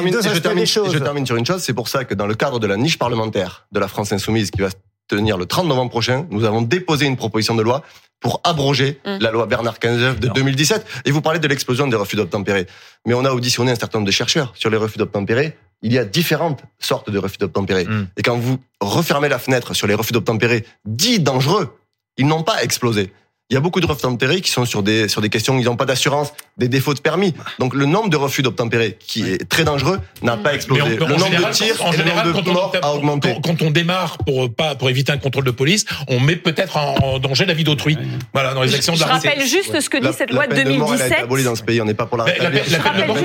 termine- 0.42 0.60
des 0.60 0.66
choses. 0.66 0.92
Je 0.92 0.98
termine 0.98 1.26
sur 1.26 1.34
une 1.36 1.46
chose, 1.46 1.62
c'est 1.62 1.74
pour 1.74 1.88
ça 1.88 2.04
que 2.04 2.14
dans 2.14 2.26
le 2.28 2.34
cadre 2.34 2.60
de 2.60 2.66
la 2.68 2.76
niche 2.76 2.96
parlementaire 2.98 3.66
de 3.72 3.80
la 3.80 3.88
France 3.88 4.12
Insoumise 4.12 4.50
qui 4.52 4.60
va 4.60 4.70
se 4.70 4.76
tenir 5.16 5.36
le 5.36 5.46
30 5.46 5.66
novembre 5.66 5.90
prochain, 5.90 6.26
nous 6.30 6.44
avons 6.44 6.62
déposé 6.62 7.06
une 7.06 7.16
proposition 7.16 7.54
de 7.54 7.62
loi 7.62 7.82
pour 8.20 8.40
abroger 8.44 9.00
Mm. 9.04 9.18
la 9.20 9.30
loi 9.30 9.46
Bernard 9.46 9.78
Cazeneuve 9.78 10.20
de 10.20 10.28
2017. 10.28 10.86
Et 11.04 11.10
vous 11.10 11.20
parlez 11.20 11.38
de 11.40 11.48
l'explosion 11.48 11.86
des 11.86 11.96
refus 11.96 12.16
d'obtempérer. 12.16 12.66
Mais 13.06 13.14
on 13.14 13.24
a 13.24 13.32
auditionné 13.32 13.72
un 13.72 13.74
certain 13.74 13.98
nombre 13.98 14.06
de 14.06 14.12
chercheurs 14.12 14.52
sur 14.54 14.70
les 14.70 14.76
refus 14.76 14.98
d'obtempérer. 14.98 15.56
Il 15.82 15.92
y 15.92 15.98
a 15.98 16.04
différentes 16.04 16.62
sortes 16.78 17.10
de 17.10 17.18
refus 17.18 17.38
d'obtempérer. 17.38 17.84
Mm. 17.84 18.08
Et 18.16 18.22
quand 18.22 18.38
vous 18.38 18.58
refermez 18.80 19.28
la 19.28 19.38
fenêtre 19.38 19.74
sur 19.74 19.86
les 19.86 19.94
refus 19.94 20.12
d'obtempérer 20.12 20.64
dits 20.84 21.20
dangereux, 21.20 21.76
ils 22.16 22.26
n'ont 22.26 22.44
pas 22.44 22.62
explosé. 22.62 23.12
Il 23.52 23.54
y 23.54 23.58
a 23.58 23.60
beaucoup 23.60 23.80
de 23.80 23.86
refus 23.86 24.00
d'obtempérer 24.00 24.40
qui 24.40 24.50
sont 24.50 24.64
sur 24.64 24.82
des, 24.82 25.08
sur 25.08 25.20
des 25.20 25.28
questions 25.28 25.54
où 25.56 25.58
ils 25.60 25.66
n'ont 25.66 25.76
pas 25.76 25.84
d'assurance, 25.84 26.32
des 26.56 26.68
défauts 26.68 26.94
de 26.94 27.00
permis. 27.00 27.34
Donc 27.58 27.74
le 27.74 27.84
nombre 27.84 28.08
de 28.08 28.16
refus 28.16 28.40
d'obtempérer, 28.40 28.96
qui 28.98 29.24
est 29.30 29.46
très 29.46 29.62
dangereux, 29.62 29.98
n'a 30.22 30.38
pas 30.38 30.50
Mais 30.52 30.56
explosé. 30.56 30.82
on- 30.82 30.88
le 30.88 31.04
en 31.04 31.08
nombre 31.08 31.24
général, 31.26 31.50
de 31.52 31.56
tirs 31.56 31.82
en 31.84 31.88
et 31.88 31.90
le 31.92 31.98
général, 31.98 32.26
nombre 32.28 32.40
de 32.40 32.44
quand 32.46 32.50
on- 32.50 32.54
morts 32.54 32.72
a 32.80 32.94
augmenté. 32.94 33.34
Quand, 33.44 33.54
quand 33.58 33.62
on 33.66 33.70
démarre 33.70 34.16
pour 34.24 34.54
pas 34.54 34.74
pour 34.74 34.88
éviter 34.88 35.12
un 35.12 35.18
contrôle 35.18 35.44
de 35.44 35.50
police, 35.50 35.84
on 36.08 36.18
met 36.18 36.36
peut-être 36.36 36.78
en, 36.78 36.94
en 37.02 37.18
danger 37.18 37.44
la 37.44 37.52
vie 37.52 37.64
d'autrui. 37.64 37.98
Voilà, 38.32 38.54
dans 38.54 38.62
les 38.62 38.74
actions 38.74 38.94
de 38.94 38.98
Je 38.98 39.04
la 39.04 39.12
route. 39.16 39.22
rappelle 39.22 39.46
juste 39.46 39.78
ce 39.80 39.90
que 39.90 39.98
dit 39.98 40.04
La- 40.04 40.12
cette 40.14 40.30
la 40.30 40.34
loi 40.36 40.46
de 40.46 40.54
peine 40.54 40.68
de 40.72 40.72
mort, 40.78 40.94
elle 40.94 41.02
a 41.02 41.06
été 41.06 41.14
2017. 41.16 41.24
abolie 41.24 41.44
dans 41.44 41.54
ce 41.54 41.62
pays. 41.62 41.80
On 41.82 41.84
n'est 41.84 41.92
pas 41.92 42.06
pour 42.06 42.16
la 42.16 42.24
rétablir. 42.24 42.62
peine- 42.62 42.72
la 42.72 42.78
peine 42.78 43.02
de 43.02 43.06
mort 43.06 43.16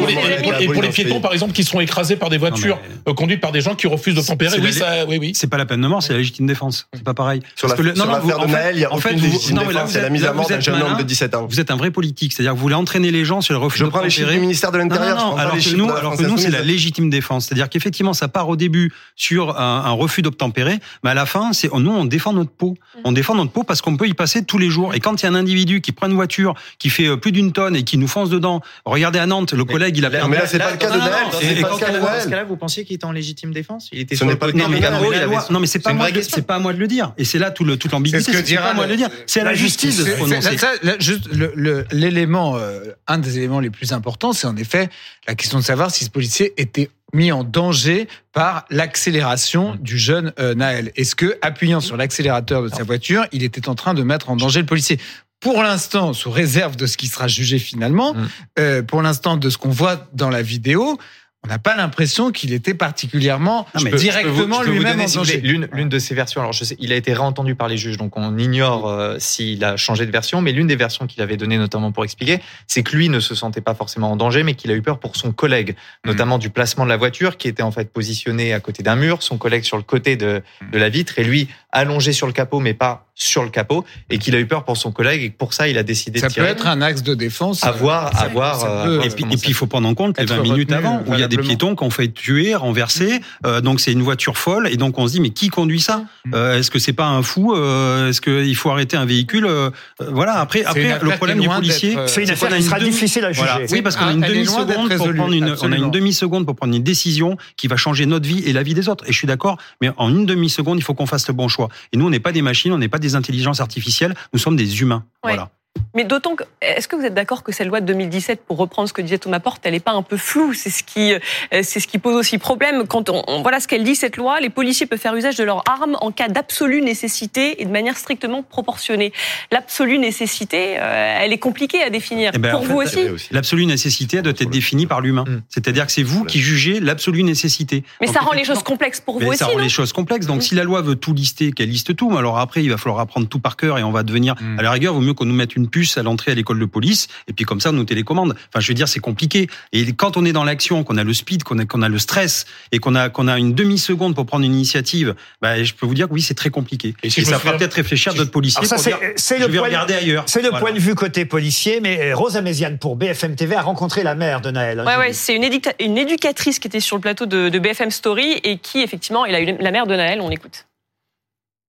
et 0.60 0.66
pour- 0.68 0.82
les 0.82 0.90
piétons, 0.90 1.22
par 1.22 1.32
exemple, 1.32 1.54
qui 1.54 1.64
seront 1.64 1.80
écrasés 1.80 2.18
par 2.18 2.30
des 2.30 2.38
voitures 2.38 2.80
euh, 3.08 3.14
conduites 3.14 3.40
par 3.40 3.54
des 3.54 3.62
gens 3.62 3.76
qui 3.76 3.88
refusent 3.88 4.16
de 4.16 4.22
tempérer. 4.22 4.52
c'est 4.58 4.62
Oui, 4.62 4.74
ça, 4.74 5.06
oui, 5.08 5.18
oui. 5.22 5.32
C'est 5.36 5.48
pas 5.48 5.58
la 5.58 5.66
peine 5.66 5.80
de 5.80 5.88
mort, 5.88 6.04
c'est 6.04 6.12
la 6.12 6.20
légitime 6.20 6.48
défense. 6.48 6.90
C'est 6.94 7.04
pas 7.06 7.14
pareil. 7.14 7.40
Sur 7.56 7.70
l'affaire 7.70 7.94
de 8.40 8.52
Naël, 8.52 8.76
il 8.76 8.82
y 8.82 8.86
a 8.86 8.94
aucune 8.94 9.20
légitime 9.22 9.58
défense. 9.60 9.94
Mise 10.18 10.26
à 10.26 10.34
mort 10.34 10.48
d'un 10.48 10.60
jeune 10.60 10.82
homme 10.82 10.98
de 10.98 11.04
17 11.04 11.36
ans. 11.36 11.48
Vous 11.50 11.60
êtes 11.60 11.72
un 11.72 11.76
vrai 11.76 11.92
politique, 11.92 12.34
c'est-à-dire 12.34 12.52
que 12.52 12.58
vous 12.58 12.62
voulez 12.62 12.76
entraîner 12.76 13.12
les 13.12 13.26
gens 13.26 13.42
sur 13.42 13.54
le 13.54 13.60
refus 13.60 13.80
Je 13.80 13.86
prends 13.86 14.02
les 14.02 14.10
chiffres 14.10 14.30
du 14.32 14.40
ministère 14.40 14.72
de 14.72 14.78
l'Intérieur. 14.78 15.18
Non, 15.18 15.32
non, 15.32 15.38
alors 15.38 15.54
que 15.58 15.76
nous, 15.76 15.86
de 15.86 15.92
la 15.92 15.98
alors 15.98 16.14
France 16.14 16.24
que 16.26 16.30
nous, 16.30 16.38
c'est 16.38 16.50
la 16.50 16.62
légitime 16.62 17.10
défense. 17.10 17.46
C'est-à-dire 17.46 17.70
qu'effectivement, 17.70 18.14
ça 18.14 18.28
part 18.28 18.50
au 18.50 18.56
début 18.56 18.92
sur 19.16 19.60
un, 19.60 19.84
un 19.86 19.92
refus 19.92 20.22
d'obtempérer, 20.22 20.80
mais 21.04 21.10
à 21.12 21.14
la 21.14 21.26
fin, 21.26 21.54
c'est 21.54 21.72
nous, 21.74 21.92
on 21.92 22.06
défend 22.06 22.34
notre 22.34 22.52
peau. 22.52 22.76
On 23.04 23.12
défend 23.12 23.36
notre 23.36 23.52
peau 23.52 23.64
parce 23.64 23.82
qu'on 23.82 23.96
peut 23.98 24.08
y 24.08 24.14
passer 24.14 24.44
tous 24.44 24.58
les 24.58 24.70
jours. 24.70 24.94
Et 24.96 25.00
quand 25.00 25.22
il 25.22 25.26
y 25.26 25.28
a 25.28 25.32
un 25.32 25.36
individu 25.36 25.82
qui 25.82 25.92
prend 25.92 26.08
une 26.08 26.16
voiture, 26.16 26.56
qui 26.80 26.90
fait 26.90 27.08
euh, 27.08 27.18
plus 27.18 27.32
d'une 27.32 27.52
tonne 27.52 27.76
et 27.76 27.84
qui 27.84 27.98
nous 27.98 28.08
fonce 28.08 28.30
dedans, 28.30 28.62
regardez 28.86 29.20
à 29.20 29.26
Nantes, 29.28 29.54
le 29.54 29.64
collègue, 29.66 29.96
il 29.98 30.06
a 30.06 30.10
Là- 30.10 30.28
mais 30.28 30.38
là, 30.38 30.48
c'est 30.48 30.58
pas 30.58 30.72
le 30.72 30.78
cas 30.78 30.90
de 30.90 30.98
Naël, 30.98 31.12
non, 31.12 31.30
c'est 31.40 31.56
c'est 31.56 31.62
pas 31.62 31.68
pas 31.68 31.74
le 31.74 31.80
cas 31.80 31.92
de 31.92 32.00
Dans 32.00 32.22
ce 32.24 32.28
cas-là, 32.30 32.44
vous 32.46 32.56
pensiez 32.56 32.86
qu'il 32.86 32.96
était 32.96 33.06
en 33.06 33.12
légitime 33.12 33.52
défense? 33.54 33.90
Il 33.92 34.00
était 34.00 34.16
Ce 34.16 34.24
n'est 34.24 34.36
pas 34.38 34.48
le 34.48 34.54
cas 34.54 34.60
Non 34.60 34.70
mais, 34.70 34.80
de 34.80 35.66
c'est 35.66 35.80
pas 35.80 35.94
moi, 35.94 36.10
de- 36.12 36.22
c'est 36.22 36.42
pas 36.48 36.56
à 36.56 36.60
moi 36.60 36.74
de 36.74 36.80
le 36.80 36.88
dire. 36.88 37.14
Et 37.18 37.26
c'est 37.26 37.38
là 37.40 37.52
tout 37.52 37.64
le, 37.66 37.78
toute 37.78 37.92
l'ambiguïté. 37.92 38.32
C'est 38.34 38.56
pas 38.56 38.70
à 38.70 38.74
moi 38.74 38.86
de 38.86 38.92
le- 38.92 38.98
dire. 38.98 39.10
C'est 39.28 39.42
à 39.42 39.44
la 39.44 39.54
justice 39.54 39.98
de 40.04 40.07
se 40.08 40.18
C'est- 40.18 40.18
prononcer. 40.18 40.58
ça, 40.58 40.72
là, 40.84 40.96
juste 41.00 41.28
le- 41.34 41.52
le- 41.56 41.86
l'élément, 41.92 42.58
euh, 42.58 42.82
un 43.08 43.18
des 43.18 43.38
éléments 43.38 43.60
les 43.60 43.70
plus 43.70 43.94
importants, 43.94 44.34
c'est 44.34 44.48
en 44.48 44.56
effet 44.58 44.90
la 45.28 45.36
question 45.36 45.60
de 45.60 45.64
savoir 45.64 45.92
si 45.92 46.06
ce 46.06 46.10
policier 46.10 46.54
était 46.58 46.90
mis 47.14 47.32
en 47.32 47.44
danger 47.44 48.08
par 48.34 48.66
l'accélération 48.70 49.76
du 49.80 49.98
jeune 49.98 50.34
euh, 50.40 50.56
Naël. 50.56 50.92
Est-ce 50.96 51.16
que, 51.16 51.38
appuyant 51.42 51.80
sur 51.80 51.96
l'accélérateur 51.98 52.64
de 52.64 52.70
sa 52.70 52.84
voiture, 52.84 53.26
il 53.32 53.44
était 53.44 53.70
en 53.70 53.76
train 53.76 53.94
de 53.94 54.04
mettre 54.04 54.30
en 54.30 54.36
danger 54.36 54.60
le 54.62 54.66
policier? 54.66 55.00
Pour 55.40 55.62
l'instant, 55.62 56.14
sous 56.14 56.32
réserve 56.32 56.76
de 56.76 56.86
ce 56.88 56.98
qui 56.98 57.08
sera 57.08 57.28
jugé 57.28 57.60
finalement, 57.60 58.14
Mm. 58.16 58.28
euh, 58.60 58.82
pour 58.82 59.02
l'instant 59.04 59.38
de 59.38 59.50
ce 59.50 59.58
qu'on 59.58 59.70
voit 59.70 60.08
dans 60.14 60.30
la 60.32 60.42
vidéo, 60.42 60.98
on 61.46 61.50
n'a 61.50 61.60
pas 61.60 61.76
l'impression 61.78 62.32
qu'il 62.32 62.52
était 62.52 62.74
particulièrement 62.74 63.68
mais 63.84 63.92
directement 63.92 64.64
lui-même 64.64 65.00
en 65.00 65.06
danger. 65.06 65.40
L'une, 65.40 65.70
l'une 65.72 65.88
de 65.88 66.00
ces 66.00 66.14
versions, 66.16 66.42
alors 66.42 66.52
je 66.52 66.64
sais, 66.64 66.76
il 66.80 66.92
a 66.92 66.96
été 66.96 67.14
réentendu 67.14 67.56
par 67.56 67.68
les 67.68 67.78
juges, 67.78 67.98
donc 67.98 68.18
on 68.18 68.38
ignore 68.38 68.90
euh, 68.90 69.16
s'il 69.20 69.64
a 69.64 69.78
changé 69.78 70.06
de 70.06 70.12
version, 70.12 70.42
mais 70.42 70.52
l'une 70.52 70.68
des 70.68 70.76
versions 70.76 71.06
qu'il 71.08 71.22
avait 71.22 71.38
données 71.38 71.58
notamment 71.58 71.92
pour 71.92 72.04
expliquer, 72.04 72.40
c'est 72.66 72.84
que 72.84 72.96
lui 72.96 73.08
ne 73.10 73.20
se 73.20 73.36
sentait 73.36 73.62
pas 73.62 73.76
forcément 73.76 74.12
en 74.12 74.16
danger, 74.16 74.44
mais 74.44 74.56
qu'il 74.56 74.72
a 74.72 74.74
eu 74.74 74.82
peur 74.82 75.00
pour 75.00 75.16
son 75.16 75.32
collègue, 75.32 75.76
notamment 76.06 76.38
du 76.38 76.50
placement 76.50 76.84
de 76.86 76.90
la 76.90 76.98
voiture, 76.98 77.38
qui 77.38 77.48
était 77.48 77.64
en 77.64 77.72
fait 77.72 77.92
positionné 77.94 78.54
à 78.54 78.60
côté 78.60 78.84
d'un 78.84 78.96
mur, 78.96 79.22
son 79.24 79.38
collègue 79.38 79.64
sur 79.64 79.78
le 79.78 79.84
côté 79.84 80.16
de, 80.18 80.42
de 80.72 80.78
la 80.78 80.90
vitre, 80.90 81.20
et 81.20 81.24
lui 81.24 81.48
allongé 81.72 82.12
sur 82.14 82.26
le 82.28 82.34
capot, 82.34 82.60
mais 82.60 82.74
pas 82.74 83.06
sur 83.14 83.44
le 83.44 83.50
capot, 83.50 83.84
et 84.10 84.18
qu'il 84.20 84.36
a 84.36 84.40
eu 84.40 84.46
peur 84.46 84.64
pour 84.64 84.78
son 84.78 84.92
collègue, 84.92 85.24
et 85.24 85.30
que 85.32 85.38
pour 85.38 85.54
ça, 85.54 85.68
il 85.68 85.78
a 85.78 85.84
décidé 85.84 86.20
Ça 86.20 86.28
de 86.28 86.32
peut 86.34 86.42
tirer. 86.42 86.48
être 86.50 86.68
un 86.68 86.82
axe 86.82 87.04
de 87.04 87.14
défense. 87.16 87.64
à 87.64 87.72
voir, 87.72 88.12
à 88.20 88.28
voir. 88.28 88.60
ça 88.60 88.68
euh, 88.70 88.84
peut- 88.86 88.90
à 88.90 88.96
voir 88.96 89.06
Et 89.06 89.10
puis, 89.10 89.24
comment 89.24 89.34
et 89.34 89.38
ça 89.38 89.42
puis, 89.42 89.52
il 89.52 89.54
faut 89.56 89.66
prendre 89.68 89.88
en 89.88 89.94
compte 89.96 90.18
les 90.18 90.24
Être 90.24 90.36
20 90.36 90.44
minutes 90.44 90.72
avant, 90.72 91.02
où 91.06 91.14
il 91.14 91.20
y 91.20 91.24
a 91.24 91.27
a 91.28 91.42
des 91.42 91.48
piétons 91.48 91.76
qui 91.76 91.84
ont 91.84 91.90
fait 91.90 92.08
tuer, 92.10 92.56
renverser. 92.56 93.22
Euh, 93.46 93.62
donc 93.62 93.80
c'est 93.80 93.92
une 93.92 94.02
voiture 94.02 94.38
folle. 94.38 94.68
Et 94.72 94.78
donc 94.78 94.98
on 94.98 95.08
se 95.08 95.14
dit 95.14 95.20
mais 95.22 95.30
qui 95.32 95.50
conduit 95.50 95.82
ça 95.82 96.04
Mm. 96.26 96.32
euh, 96.36 96.58
Est-ce 96.60 96.70
que 96.72 96.80
c'est 96.80 96.94
pas 96.94 97.06
un 97.08 97.22
fou 97.24 97.54
euh, 97.56 98.10
Est-ce 98.10 98.20
qu'il 98.22 98.56
faut 98.56 98.70
arrêter 98.70 98.98
un 98.98 99.06
véhicule 99.06 99.46
euh, 99.46 99.70
Voilà. 100.00 100.40
Après, 100.40 100.64
après 100.66 101.00
le 101.02 101.10
problème 101.12 101.40
du 101.40 101.48
policier, 101.48 101.96
C'est 102.08 102.24
une 102.24 102.30
affaire 102.30 102.50
qu'on 102.50 102.56
a 102.56 102.58
qui 102.58 102.64
sera 102.64 102.80
demi- 102.80 102.90
difficile 102.92 103.24
à 103.26 103.32
juger. 103.32 103.46
Voilà. 103.48 103.66
Oui, 103.72 103.82
parce 103.82 103.96
qu'on 103.96 104.08
a 104.08 104.12
une 104.14 104.22
demi-seconde 104.22 104.68
d'être 104.68 104.98
pour 104.98 105.14
prendre 105.14 105.34
une, 105.34 105.56
on 105.62 105.72
a 105.72 105.76
une 105.78 105.92
demi-seconde 105.92 106.46
pour 106.46 106.56
prendre 106.56 106.76
une 106.76 106.84
décision 106.84 107.38
qui 107.56 107.68
va 107.68 107.78
changer 107.78 108.06
notre 108.06 108.28
vie 108.28 108.44
et 108.46 108.54
la 108.54 108.64
vie 108.64 108.74
des 108.74 108.90
autres. 108.90 109.04
Et 109.08 109.12
je 109.14 109.18
suis 109.18 109.28
d'accord, 109.28 109.58
mais 109.82 109.92
en 109.98 110.10
une 110.10 110.26
demi-seconde, 110.26 110.78
il 110.80 110.84
faut 110.84 110.94
qu'on 110.94 111.06
fasse 111.06 111.28
le 111.28 111.34
bon 111.34 111.48
choix. 111.48 111.70
Et 111.94 111.98
nous, 111.98 112.06
on 112.06 112.10
n'est 112.10 112.20
pas 112.20 112.32
des 112.32 112.42
machines, 112.42 112.72
on 112.74 112.78
n'est 112.78 112.88
pas 112.90 113.00
des 113.00 113.16
intelligences 113.16 113.60
artificielles, 113.62 114.14
nous 114.34 114.40
sommes 114.40 114.56
des 114.56 114.82
humains. 114.82 115.04
Ouais. 115.24 115.32
Voilà. 115.34 115.50
Mais 115.96 116.04
d'autant 116.04 116.36
que, 116.36 116.44
est-ce 116.62 116.88
que 116.88 116.96
vous 116.96 117.04
êtes 117.06 117.14
d'accord 117.14 117.44
que 117.44 117.52
cette 117.52 117.68
loi 117.68 117.82
de 117.82 117.86
2017, 117.86 118.42
pour 118.46 118.58
reprendre 118.58 118.88
ce 118.88 118.94
que 118.94 119.02
disait 119.02 119.18
Thomas 119.18 119.40
Porte, 119.40 119.62
elle 119.66 119.74
n'est 119.74 119.80
pas 119.80 119.92
un 119.94 120.02
peu 120.04 120.18
floue? 120.18 120.54
C'est 120.54 120.70
ce 120.70 120.84
qui, 120.84 121.14
euh, 121.14 121.20
c'est 121.64 121.80
ce 121.80 121.88
qui 121.88 121.98
pose 121.98 122.16
aussi 122.16 122.38
problème. 122.38 122.86
Quand 122.88 123.10
on, 123.10 123.24
on- 123.28 123.42
voilà 123.42 123.60
ce 123.60 123.68
qu'elle 123.68 123.84
dit 123.84 123.96
cette 123.96 124.18
loi, 124.18 124.40
les 124.40 124.50
policiers 124.50 124.86
peuvent 124.86 125.00
faire 125.00 125.16
usage 125.16 125.36
de 125.38 125.44
leurs 125.44 125.64
armes 125.68 125.98
en 126.02 126.12
cas 126.12 126.28
d'absolue 126.28 126.82
nécessité 126.82 127.62
et 127.62 127.66
de 127.66 127.72
manière 127.72 127.98
strictement 127.98 128.44
proportionnée. 128.44 129.12
L'absolue 129.52 129.98
nécessité, 130.00 130.76
euh, 130.80 131.18
elle 131.22 131.34
est 131.34 131.38
compliquée 131.38 131.82
à 131.84 131.90
définir. 131.90 132.32
Eh 132.34 132.38
ben, 132.38 132.52
pour 132.52 132.62
vous 132.64 132.82
fait, 132.86 133.10
aussi. 133.10 133.28
L'absolue 133.32 133.66
nécessité 133.66 134.22
doit 134.22 134.34
être 134.38 134.50
définie 134.50 134.86
par 134.88 135.02
l'humain. 135.02 135.26
Mm. 135.28 135.42
C'est-à-dire 135.50 135.86
que 135.86 135.92
c'est 135.92 136.04
vous 136.04 136.24
qui 136.26 136.40
jugez 136.40 136.80
l'absolue 136.80 137.24
nécessité. 137.24 137.84
Mais 138.02 138.08
Donc, 138.08 138.16
ça 138.16 138.22
rend 138.22 138.34
les 138.34 138.44
choses 138.44 138.64
complexes 138.64 139.00
pour 139.02 139.20
vous 139.20 139.28
aussi, 139.28 139.38
ça 139.38 139.46
rend 139.48 139.54
non 139.58 139.64
les 139.64 139.70
choses 139.70 139.94
complexes. 139.94 140.26
Donc, 140.28 140.38
Mm. 140.38 140.42
si 140.42 140.56
la 140.56 140.64
loi 140.64 140.82
veut 140.82 140.96
tout 140.96 141.14
lister, 141.14 141.52
qu'elle 141.52 141.70
liste 141.70 141.96
tout, 141.96 142.10
mais 142.10 142.18
alors 142.18 142.38
après, 142.40 142.64
il 142.64 142.70
va 142.70 142.78
falloir 142.78 143.00
apprendre 143.00 143.28
tout 143.28 143.40
par 143.40 143.56
cœur 143.58 143.78
et 143.80 143.84
on 143.84 143.92
va 143.92 144.04
devenir, 144.04 144.36
Mm. 144.40 144.60
à 144.60 144.62
la 144.62 144.72
rigueur, 144.72 144.94
vaut 144.94 145.02
mieux 145.02 145.14
qu'on 145.14 145.26
nous 145.26 145.34
mette 145.34 145.56
une 145.56 145.67
puce 145.68 145.98
à 145.98 146.04
l'entrée 146.04 146.32
à 146.32 146.36
l'école 146.36 146.60
de 146.60 146.66
police 146.66 147.08
et 147.28 147.34
puis 147.34 147.46
comme 147.46 147.60
ça, 147.62 147.70
on 147.70 147.74
nous 147.74 147.84
télécommande. 147.84 148.36
Enfin, 148.50 148.60
je 148.60 148.68
veux 148.68 148.74
dire, 148.74 148.88
c'est 148.88 149.00
compliqué. 149.00 149.48
Et 149.74 149.94
quand 149.94 150.18
on 150.18 150.26
est 150.26 150.32
dans 150.34 150.44
l'action, 150.44 150.84
qu'on 150.84 150.98
a 150.98 151.04
le 151.04 151.14
speed, 151.14 151.44
qu'on 151.44 151.60
a, 151.60 151.66
qu'on 151.66 151.82
a 151.82 151.90
le 151.90 152.00
stress 152.00 152.46
et 152.72 152.80
qu'on 152.80 152.96
a, 152.96 153.10
qu'on 153.10 153.28
a 153.28 153.38
une 153.38 153.54
demi-seconde 153.54 154.16
pour 154.16 154.26
prendre 154.26 154.46
une 154.46 154.54
initiative, 154.54 155.16
bah, 155.42 155.64
je 155.64 155.74
peux 155.74 155.86
vous 155.86 155.94
dire 155.94 156.08
que 156.08 156.14
oui, 156.14 156.22
c'est 156.22 156.34
très 156.34 156.50
compliqué. 156.50 156.94
Et 157.04 157.10
si 157.10 157.24
ça 157.26 157.40
fera 157.40 157.58
peut-être 157.58 157.74
réfléchir 157.74 158.14
d'autres 158.14 158.32
policiers 158.32 158.60
Alors 158.60 158.70
ça, 158.70 158.76
pour 158.76 158.84
c'est- 159.16 159.36
dire, 159.36 159.40
je 159.40 159.46
le 159.46 159.52
vais 159.52 159.58
point 159.60 159.68
de- 159.68 159.74
regarder 159.74 159.94
ailleurs. 159.96 160.24
C'est 160.28 160.42
le 160.42 160.50
Voilà. 160.50 160.66
point 160.66 160.74
de 160.74 160.80
vue 160.80 160.96
côté 160.96 161.26
policier, 161.26 161.80
mais 161.82 162.12
euh, 162.12 162.16
Rosa 162.16 162.42
Méziane 162.42 162.78
pour 162.78 162.96
BFM 162.96 163.36
TV 163.36 163.56
a 163.56 163.62
rencontré 163.62 164.04
la 164.04 164.16
mère 164.16 164.42
de 164.42 164.52
Naël. 164.52 164.80
hein, 164.80 164.86
Ouais, 164.86 164.98
ouais, 164.98 165.14
c'est 165.14 165.36
une, 165.36 165.44
éduca- 165.44 165.76
une 165.80 165.98
éducatrice 165.98 166.60
qui 166.60 166.68
était 166.68 166.80
sur 166.80 166.96
le 166.96 167.02
plateau 167.02 167.26
de, 167.26 167.50
de 167.50 167.60
BFM 167.60 167.92
Story 167.92 168.40
et 168.44 168.58
qui, 168.58 168.80
effectivement, 168.82 169.26
il 169.26 169.36
a 169.36 169.42
eu 169.42 169.56
la 169.60 169.72
mère 169.72 169.88
de 169.88 169.96
Naël, 169.96 170.22
on 170.22 170.30
écoute. 170.32 170.66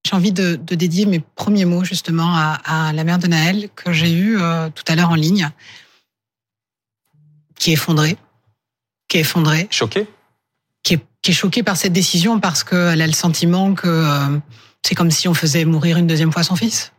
J'ai 0.08 0.16
envie 0.16 0.32
de, 0.32 0.56
de 0.56 0.74
dédier 0.74 1.04
mes 1.04 1.20
premiers 1.20 1.66
mots 1.66 1.84
justement 1.84 2.34
à, 2.34 2.58
à 2.64 2.92
la 2.94 3.04
mère 3.04 3.18
de 3.18 3.26
Naël 3.26 3.68
que 3.74 3.92
j'ai 3.92 4.10
eue 4.10 4.40
euh, 4.40 4.70
tout 4.74 4.84
à 4.88 4.94
l'heure 4.94 5.10
en 5.10 5.14
ligne, 5.14 5.50
qui 7.58 7.70
est 7.70 7.74
effondrée, 7.74 8.16
qui 9.06 9.18
est 9.18 9.20
effondrée, 9.20 9.68
Choqué 9.70 10.06
qui 10.82 10.94
est, 10.94 11.04
qui 11.20 11.32
est 11.32 11.34
choquée 11.34 11.62
par 11.62 11.76
cette 11.76 11.92
décision 11.92 12.40
parce 12.40 12.64
qu'elle 12.64 13.02
a 13.02 13.06
le 13.06 13.12
sentiment 13.12 13.74
que 13.74 13.86
euh, 13.86 14.38
c'est 14.82 14.94
comme 14.94 15.10
si 15.10 15.28
on 15.28 15.34
faisait 15.34 15.66
mourir 15.66 15.98
une 15.98 16.06
deuxième 16.06 16.32
fois 16.32 16.42
son 16.42 16.56
fils. 16.56 16.92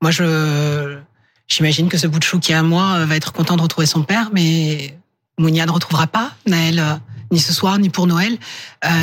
Moi, 0.00 0.12
je 0.12 0.96
j'imagine 1.48 1.88
que 1.88 1.98
ce 1.98 2.06
bout 2.06 2.20
de 2.20 2.24
chou 2.24 2.38
qui 2.38 2.52
est 2.52 2.54
à 2.54 2.62
moi 2.62 2.98
euh, 2.98 3.04
va 3.04 3.16
être 3.16 3.32
content 3.32 3.56
de 3.56 3.62
retrouver 3.62 3.88
son 3.88 4.04
père, 4.04 4.30
mais 4.32 4.96
Mounia 5.38 5.66
ne 5.66 5.72
retrouvera 5.72 6.06
pas 6.06 6.30
Naël 6.46 6.78
euh, 6.78 6.94
ni 7.32 7.40
ce 7.40 7.52
soir, 7.52 7.80
ni 7.80 7.90
pour 7.90 8.06
Noël, 8.06 8.38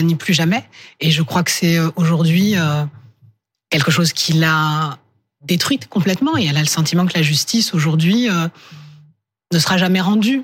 ni 0.04 0.16
plus 0.16 0.34
jamais. 0.34 0.64
Et 1.02 1.12
je 1.12 1.22
crois 1.22 1.44
que 1.44 1.52
c'est 1.52 1.80
aujourd'hui 1.98 2.56
quelque 3.72 3.90
chose 3.90 4.14
qui 4.14 4.34
l'a 4.34 5.00
détruite 5.42 5.88
complètement. 5.90 6.38
Et 6.38 6.46
elle 6.46 6.58
a 6.58 6.62
le 6.62 6.68
sentiment 6.68 7.08
que 7.08 7.16
la 7.16 7.24
justice 7.24 7.74
aujourd'hui 7.74 8.30
euh, 8.30 8.48
ne 9.52 9.58
sera 9.58 9.78
jamais 9.80 10.02
rendue. 10.02 10.44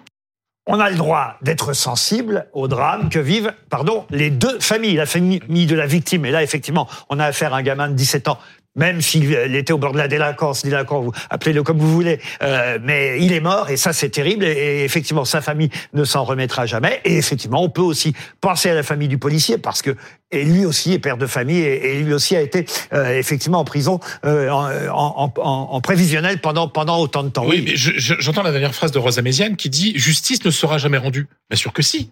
On 0.70 0.80
a 0.82 0.90
le 0.90 0.98
droit 0.98 1.38
d'être 1.42 1.72
sensible 1.72 2.48
au 2.52 2.68
drame 2.68 3.10
que 3.10 3.20
vivent, 3.20 3.54
pardon, 3.70 4.06
les 4.10 4.30
deux 4.30 4.60
familles, 4.60 4.96
la 4.96 5.06
famille 5.06 5.40
de 5.40 5.76
la 5.76 5.86
victime. 5.86 6.26
Et 6.26 6.32
là, 6.32 6.44
effectivement, 6.44 6.90
on 7.10 7.20
a 7.20 7.26
affaire 7.26 7.54
à 7.54 7.58
un 7.58 7.62
gamin 7.62 7.88
de 7.88 7.94
17 7.94 8.28
ans. 8.28 8.38
Même 8.78 9.02
s'il 9.02 9.34
était 9.34 9.74
au 9.74 9.78
bord 9.78 9.92
de 9.92 9.98
la 9.98 10.08
délinquance, 10.08 10.64
délinquant, 10.64 11.02
vous 11.02 11.12
appelez-le 11.30 11.64
comme 11.64 11.78
vous 11.80 11.92
voulez, 11.92 12.20
euh, 12.44 12.78
mais 12.82 13.18
il 13.20 13.34
est 13.34 13.40
mort 13.42 13.70
et 13.70 13.76
ça 13.78 13.92
c'est 13.92 14.10
terrible 14.10 14.46
et, 14.46 14.52
et 14.52 14.84
effectivement 14.84 15.26
sa 15.26 15.42
famille 15.42 15.70
ne 15.94 16.04
s'en 16.04 16.24
remettra 16.24 16.66
jamais. 16.66 17.02
Et 17.04 17.18
effectivement, 17.18 17.64
on 17.64 17.70
peut 17.70 17.82
aussi 17.82 18.14
penser 18.40 18.70
à 18.70 18.76
la 18.76 18.84
famille 18.84 19.08
du 19.08 19.18
policier 19.18 19.58
parce 19.58 19.82
que 19.82 19.96
et 20.32 20.44
lui 20.44 20.66
aussi 20.66 20.94
est 20.94 21.00
père 21.00 21.18
de 21.18 21.26
famille 21.26 21.60
et, 21.60 21.98
et 21.98 22.00
lui 22.04 22.14
aussi 22.14 22.36
a 22.36 22.42
été 22.42 22.66
euh, 22.94 23.18
effectivement 23.18 23.60
en 23.60 23.66
prison 23.66 24.00
euh, 24.26 24.50
en, 24.50 24.70
en, 24.92 25.34
en, 25.38 25.42
en 25.72 25.82
prévisionnel 25.82 26.40
pendant 26.40 26.68
pendant 26.68 27.00
autant 27.00 27.24
de 27.24 27.30
temps. 27.30 27.46
Oui, 27.48 27.64
mais 27.66 27.76
je- 27.76 27.94
je- 27.98 28.16
j'entends 28.20 28.44
la 28.44 28.52
dernière 28.52 28.76
phrase 28.76 28.92
de 28.92 29.00
Rosa 29.00 29.22
Méziane 29.22 29.56
qui 29.56 29.70
dit 29.70 29.94
justice 29.98 30.46
ne 30.46 30.52
sera 30.52 30.78
jamais 30.78 30.98
rendue. 30.98 31.28
Bien 31.50 31.58
sûr 31.58 31.74
que 31.74 31.82
si. 31.82 32.12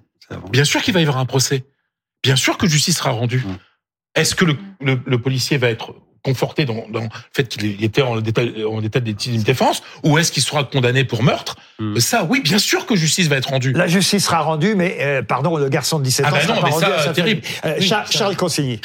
Bien 0.52 0.64
sûr 0.64 0.82
qu'il 0.82 0.94
va 0.96 1.00
y 1.00 1.04
avoir 1.04 1.20
un 1.20 1.26
procès. 1.26 1.64
Bien 2.24 2.36
sûr 2.36 2.58
que 2.58 2.68
justice 2.68 2.98
sera 2.98 3.12
rendue. 3.12 3.44
Mm. 3.46 3.58
Est-ce 4.16 4.34
que 4.34 4.46
le, 4.46 4.58
le- 4.82 5.00
le 5.06 5.22
policier 5.22 5.58
va 5.58 5.70
être 5.70 5.94
conforté 6.26 6.66
dans, 6.66 6.86
dans 6.90 7.02
le 7.02 7.10
fait 7.32 7.48
qu'il 7.48 7.84
était 7.84 8.02
en 8.02 8.20
état, 8.20 8.42
en 8.68 8.82
état 8.84 9.00
de 9.00 9.12
défense 9.44 9.84
ou 10.04 10.18
est-ce 10.18 10.32
qu'il 10.32 10.42
sera 10.44 10.64
condamné 10.64 11.04
pour 11.04 11.22
meurtre? 11.22 11.56
Mm. 11.80 12.00
Ça, 12.00 12.26
oui, 12.28 12.42
bien 12.42 12.58
sûr 12.58 12.86
que 12.88 12.96
justice 12.96 13.28
va 13.28 13.36
être 13.38 13.50
rendue. 13.50 13.72
La 13.74 13.88
justice 13.88 14.26
sera 14.26 14.40
rendue, 14.40 14.74
mais 14.76 14.98
euh, 15.02 15.22
pardon, 15.22 15.56
le 15.58 15.70
garçon 15.70 16.00
de 16.00 16.04
17 16.04 16.26
Ah 16.28 16.34
ans 16.34 16.40
sera 16.42 16.56
non, 16.56 16.62
pas 16.62 16.68
mais 16.68 16.74
rendu 16.74 16.86
ça, 16.86 16.96
à 16.96 17.04
sa 17.04 17.14
terrible. 17.14 17.42
Euh, 17.66 17.76
Oui, 17.80 17.86
Charles, 17.88 18.08
ça- 18.08 18.18
Charles 18.18 18.36
Consigny. 18.36 18.82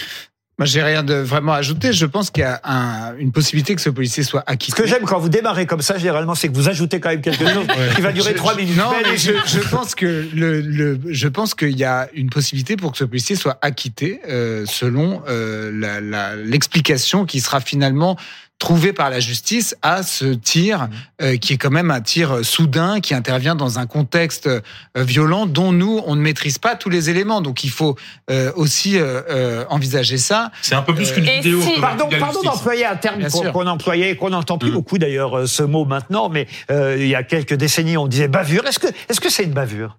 Moi, 0.61 0.67
j'ai 0.67 0.83
rien 0.83 1.03
de 1.03 1.15
vraiment 1.15 1.55
à 1.55 1.57
ajouter. 1.57 1.95
Je 1.95 2.05
pense 2.05 2.29
qu'il 2.31 2.43
y 2.43 2.45
a 2.45 2.61
un- 2.65 3.17
une 3.17 3.33
possibilité 3.33 3.75
que 3.75 3.81
ce 3.81 3.89
policier 3.89 4.23
soit 4.23 4.45
Ce 4.47 4.53
acquitté. 4.53 4.83
que 4.83 4.87
j'aime 4.87 5.05
quand 5.05 5.19
vous 5.19 5.31
démarrez 5.31 5.65
comme 5.65 5.81
ça, 5.81 5.97
généralement, 5.97 6.35
c'est 6.35 6.49
que 6.49 6.55
vous 6.55 6.69
ajoutez 6.69 7.01
quand 7.01 7.09
même 7.09 7.23
quelque 7.23 7.47
chose 7.49 7.67
qui 7.97 8.03
va 8.03 8.13
durer 8.13 8.35
trois 8.35 8.55
minutes. 8.55 8.77
Non, 8.77 8.91
Mais 9.03 9.17
je, 9.17 9.33
je 9.47 9.59
pense 9.71 9.95
que 9.95 10.29
le, 10.35 10.61
le- 10.61 11.01
je 11.09 11.29
pense 11.29 11.55
qu'il 11.55 11.79
y 11.79 11.85
a 11.85 12.11
une 12.13 12.29
possibilité 12.29 12.77
pour 12.77 12.93
que 12.93 12.99
ce 12.99 13.05
policier 13.05 13.37
soit 13.37 13.59
acquitté 13.63 14.21
euh, 14.29 14.67
selon 14.67 15.23
euh, 15.31 15.71
la- 15.73 16.03
la- 16.03 16.37
l'explication 16.37 17.25
qui 17.25 17.41
sera 17.41 17.61
finalement 17.61 18.19
trouvée 18.61 18.93
par 18.93 19.11
la 19.11 19.19
justice 19.19 19.75
à 19.83 20.05
ce 20.05 20.27
tir 20.35 20.89
euh, 21.23 21.37
qui 21.39 21.55
est 21.55 21.57
quand 21.57 21.71
même 21.71 21.91
un 21.91 22.01
tir 22.01 22.45
soudain 22.45 23.01
qui 23.01 23.15
intervient 23.15 23.57
dans 23.57 23.79
un 23.81 23.87
contexte 23.87 24.47
euh, 24.47 24.61
violent 24.95 25.47
dont 25.47 25.73
nous 25.73 26.01
on 26.07 26.15
ne 26.15 26.21
maîtrise 26.21 26.59
pas 26.59 26.77
tous 26.77 26.91
les 26.91 27.09
éléments 27.11 27.41
donc 27.41 27.65
il 27.65 27.71
faut 27.71 27.97
euh, 28.31 28.53
aussi 28.57 28.99
euh, 28.99 29.23
euh, 29.31 29.65
envisager 29.71 30.19
ça 30.19 30.53
C'est 30.63 30.75
un 30.77 30.83
peu 30.83 30.95
plus 30.95 31.11
qu'une 31.11 31.25
vidéo. 31.25 31.61
si- 31.63 31.81
Pardon, 31.81 32.09
pardon 32.21 32.43
d'employer 32.43 32.85
un 32.87 32.97
terme 32.97 33.27
qu'on 33.53 33.67
employait, 33.67 34.15
qu'on 34.15 34.31
n'entend 34.31 34.59
plus 34.59 34.71
Mm. 34.71 34.75
beaucoup 34.75 34.99
d'ailleurs 34.99 35.37
euh, 35.39 35.47
ce 35.47 35.63
mot 35.63 35.85
maintenant, 35.87 36.29
mais 36.29 36.47
euh, 36.71 36.97
il 37.01 37.09
y 37.09 37.15
a 37.15 37.23
quelques 37.23 37.55
décennies 37.55 37.97
on 37.97 38.07
disait 38.07 38.29
bavure. 38.29 38.67
Est-ce 38.67 38.79
que 38.79 38.89
est-ce 39.09 39.21
que 39.21 39.31
c'est 39.31 39.45
une 39.45 39.53
bavure? 39.55 39.97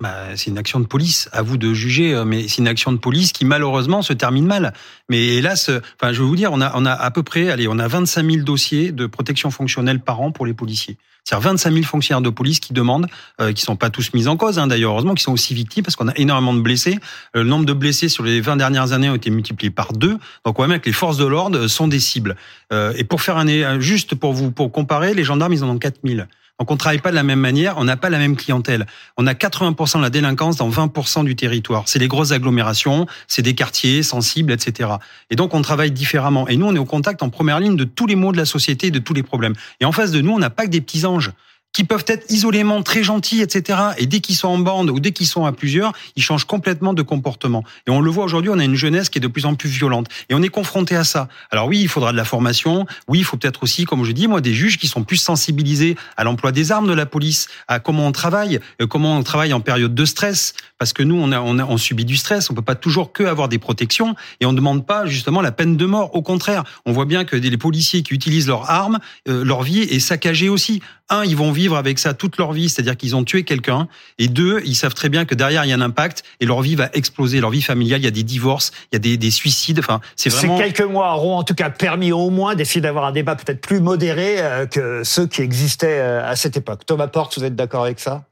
Bah, 0.00 0.34
c'est 0.34 0.50
une 0.50 0.58
action 0.58 0.80
de 0.80 0.86
police. 0.86 1.28
À 1.32 1.42
vous 1.42 1.58
de 1.58 1.74
juger, 1.74 2.14
euh, 2.14 2.24
mais 2.24 2.48
c'est 2.48 2.58
une 2.58 2.68
action 2.68 2.90
de 2.90 2.96
police 2.96 3.32
qui 3.32 3.44
malheureusement 3.44 4.00
se 4.00 4.12
termine 4.14 4.46
mal. 4.46 4.72
Mais 5.10 5.18
hélas, 5.36 5.68
euh, 5.68 5.80
enfin, 6.00 6.12
je 6.12 6.22
vais 6.22 6.26
vous 6.26 6.36
dire, 6.36 6.50
on 6.52 6.60
a, 6.60 6.72
on 6.74 6.86
a 6.86 6.92
à 6.92 7.10
peu 7.10 7.22
près, 7.22 7.50
allez, 7.50 7.68
on 7.68 7.78
a 7.78 7.86
25 7.86 8.30
000 8.30 8.44
dossiers 8.44 8.92
de 8.92 9.06
protection 9.06 9.50
fonctionnelle 9.50 10.00
par 10.00 10.20
an 10.20 10.32
pour 10.32 10.46
les 10.46 10.54
policiers. 10.54 10.96
C'est-à-dire 11.24 11.50
25 11.50 11.72
000 11.72 11.84
fonctionnaires 11.84 12.22
de 12.22 12.30
police 12.30 12.60
qui 12.60 12.72
demandent, 12.72 13.06
euh, 13.40 13.52
qui 13.52 13.62
sont 13.62 13.76
pas 13.76 13.90
tous 13.90 14.12
mis 14.14 14.26
en 14.26 14.36
cause, 14.36 14.58
hein, 14.58 14.66
d'ailleurs, 14.66 14.92
heureusement, 14.92 15.14
qui 15.14 15.22
sont 15.22 15.32
aussi 15.32 15.54
victimes 15.54 15.84
parce 15.84 15.96
qu'on 15.96 16.08
a 16.08 16.16
énormément 16.16 16.54
de 16.54 16.60
blessés. 16.60 16.98
Euh, 17.36 17.42
Le 17.42 17.44
nombre 17.44 17.66
de 17.66 17.72
blessés 17.72 18.08
sur 18.08 18.24
les 18.24 18.40
20 18.40 18.56
dernières 18.56 18.92
années 18.92 19.10
ont 19.10 19.14
été 19.14 19.30
multipliés 19.30 19.70
par 19.70 19.92
deux. 19.92 20.18
Donc, 20.44 20.58
on 20.58 20.62
voit 20.62 20.68
bien 20.68 20.78
que 20.78 20.86
les 20.86 20.92
forces 20.92 21.16
de 21.16 21.26
l'ordre 21.26 21.66
sont 21.66 21.88
des 21.88 22.00
cibles. 22.00 22.36
Euh, 22.72 22.92
et 22.96 23.04
pour 23.04 23.22
faire 23.22 23.36
un, 23.36 23.80
juste 23.80 24.14
pour 24.14 24.32
vous, 24.32 24.50
pour 24.50 24.72
comparer, 24.72 25.14
les 25.14 25.24
gendarmes, 25.24 25.52
ils 25.52 25.64
en 25.64 25.68
ont 25.68 25.78
4 25.78 26.00
000. 26.04 26.22
Donc 26.60 26.70
on 26.70 26.76
travaille 26.76 26.98
pas 26.98 27.10
de 27.10 27.16
la 27.16 27.22
même 27.22 27.40
manière, 27.40 27.78
on 27.78 27.84
n'a 27.84 27.96
pas 27.96 28.10
la 28.10 28.18
même 28.18 28.36
clientèle. 28.36 28.86
On 29.16 29.26
a 29.26 29.32
80% 29.32 29.96
de 29.96 30.02
la 30.02 30.10
délinquance 30.10 30.56
dans 30.56 30.68
20% 30.68 31.24
du 31.24 31.34
territoire. 31.34 31.84
C'est 31.86 31.98
les 31.98 32.06
grosses 32.06 32.32
agglomérations, 32.32 33.06
c'est 33.28 33.40
des 33.40 33.54
quartiers 33.54 34.02
sensibles, 34.02 34.52
etc. 34.52 34.90
Et 35.30 35.36
donc 35.36 35.54
on 35.54 35.62
travaille 35.62 35.90
différemment. 35.90 36.46
Et 36.48 36.58
nous, 36.58 36.66
on 36.66 36.74
est 36.74 36.78
au 36.78 36.84
contact 36.84 37.22
en 37.22 37.30
première 37.30 37.60
ligne 37.60 37.76
de 37.76 37.84
tous 37.84 38.06
les 38.06 38.14
maux 38.14 38.30
de 38.30 38.36
la 38.36 38.44
société, 38.44 38.90
de 38.90 38.98
tous 38.98 39.14
les 39.14 39.22
problèmes. 39.22 39.54
Et 39.80 39.86
en 39.86 39.92
face 39.92 40.10
de 40.10 40.20
nous, 40.20 40.32
on 40.32 40.38
n'a 40.38 40.50
pas 40.50 40.66
que 40.66 40.70
des 40.70 40.82
petits 40.82 41.06
anges 41.06 41.32
qui 41.72 41.84
peuvent 41.84 42.04
être 42.08 42.30
isolément 42.30 42.82
très 42.82 43.02
gentils, 43.02 43.40
etc. 43.40 43.78
Et 43.98 44.06
dès 44.06 44.20
qu'ils 44.20 44.36
sont 44.36 44.48
en 44.48 44.58
bande 44.58 44.90
ou 44.90 44.98
dès 44.98 45.12
qu'ils 45.12 45.26
sont 45.26 45.44
à 45.44 45.52
plusieurs, 45.52 45.92
ils 46.16 46.22
changent 46.22 46.44
complètement 46.44 46.94
de 46.94 47.02
comportement. 47.02 47.64
Et 47.86 47.90
on 47.90 48.00
le 48.00 48.10
voit 48.10 48.24
aujourd'hui, 48.24 48.50
on 48.52 48.58
a 48.58 48.64
une 48.64 48.74
jeunesse 48.74 49.08
qui 49.08 49.18
est 49.18 49.20
de 49.20 49.28
plus 49.28 49.46
en 49.46 49.54
plus 49.54 49.68
violente. 49.68 50.08
Et 50.28 50.34
on 50.34 50.42
est 50.42 50.48
confronté 50.48 50.96
à 50.96 51.04
ça. 51.04 51.28
Alors 51.50 51.68
oui, 51.68 51.80
il 51.80 51.88
faudra 51.88 52.12
de 52.12 52.16
la 52.16 52.24
formation. 52.24 52.86
Oui, 53.08 53.20
il 53.20 53.24
faut 53.24 53.36
peut-être 53.36 53.62
aussi, 53.62 53.84
comme 53.84 54.04
je 54.04 54.12
dis, 54.12 54.26
moi, 54.26 54.40
des 54.40 54.54
juges 54.54 54.78
qui 54.78 54.88
sont 54.88 55.04
plus 55.04 55.16
sensibilisés 55.16 55.96
à 56.16 56.24
l'emploi 56.24 56.52
des 56.52 56.72
armes 56.72 56.88
de 56.88 56.92
la 56.92 57.06
police, 57.06 57.48
à 57.68 57.78
comment 57.78 58.06
on 58.06 58.12
travaille, 58.12 58.60
euh, 58.80 58.86
comment 58.86 59.16
on 59.16 59.22
travaille 59.22 59.52
en 59.52 59.60
période 59.60 59.94
de 59.94 60.04
stress. 60.04 60.54
Parce 60.78 60.92
que 60.92 61.02
nous, 61.02 61.16
on, 61.16 61.30
a, 61.30 61.40
on, 61.40 61.58
a, 61.58 61.64
on 61.64 61.76
subit 61.76 62.04
du 62.04 62.16
stress. 62.16 62.50
On 62.50 62.54
peut 62.54 62.62
pas 62.62 62.74
toujours 62.74 63.12
que 63.12 63.22
avoir 63.22 63.48
des 63.48 63.58
protections. 63.58 64.14
Et 64.40 64.46
on 64.46 64.52
ne 64.52 64.56
demande 64.56 64.86
pas 64.86 65.06
justement 65.06 65.40
la 65.40 65.52
peine 65.52 65.76
de 65.76 65.86
mort. 65.86 66.14
Au 66.14 66.22
contraire, 66.22 66.64
on 66.86 66.92
voit 66.92 67.04
bien 67.04 67.24
que 67.24 67.36
les 67.36 67.56
policiers 67.58 68.02
qui 68.02 68.14
utilisent 68.14 68.48
leurs 68.48 68.70
armes, 68.70 68.98
euh, 69.28 69.44
leur 69.44 69.62
vie 69.62 69.80
est 69.80 70.00
saccagée 70.00 70.48
aussi. 70.48 70.80
Un, 71.10 71.24
ils 71.24 71.36
vont 71.36 71.52
avec 71.68 71.98
ça 71.98 72.14
toute 72.14 72.36
leur 72.38 72.52
vie, 72.52 72.68
c'est-à-dire 72.68 72.96
qu'ils 72.96 73.16
ont 73.16 73.24
tué 73.24 73.44
quelqu'un. 73.44 73.88
Et 74.18 74.28
deux, 74.28 74.60
ils 74.64 74.74
savent 74.74 74.94
très 74.94 75.08
bien 75.08 75.24
que 75.24 75.34
derrière, 75.34 75.64
il 75.64 75.68
y 75.68 75.72
a 75.72 75.76
un 75.76 75.80
impact 75.80 76.22
et 76.40 76.46
leur 76.46 76.62
vie 76.62 76.74
va 76.74 76.88
exploser. 76.92 77.40
Leur 77.40 77.50
vie 77.50 77.62
familiale, 77.62 78.00
il 78.00 78.04
y 78.04 78.08
a 78.08 78.12
des 78.12 78.22
divorces, 78.22 78.72
il 78.90 78.94
y 78.94 78.96
a 78.96 78.98
des, 78.98 79.16
des 79.16 79.30
suicides. 79.30 79.78
Enfin, 79.78 80.00
c'est 80.16 80.30
Ces 80.30 80.48
quelques 80.48 80.80
mois 80.82 81.14
auront 81.14 81.36
en 81.36 81.44
tout 81.44 81.54
cas 81.54 81.70
permis 81.70 82.12
au 82.12 82.30
moins 82.30 82.54
d'essayer 82.54 82.80
d'avoir 82.80 83.04
un 83.04 83.12
débat 83.12 83.36
peut-être 83.36 83.60
plus 83.60 83.80
modéré 83.80 84.36
euh, 84.38 84.66
que 84.66 85.02
ceux 85.04 85.26
qui 85.26 85.42
existaient 85.42 85.98
euh, 86.00 86.28
à 86.28 86.36
cette 86.36 86.56
époque. 86.56 86.86
Thomas 86.86 87.08
Porte, 87.08 87.38
vous 87.38 87.44
êtes 87.44 87.56
d'accord 87.56 87.84
avec 87.84 88.00
ça? 88.00 88.24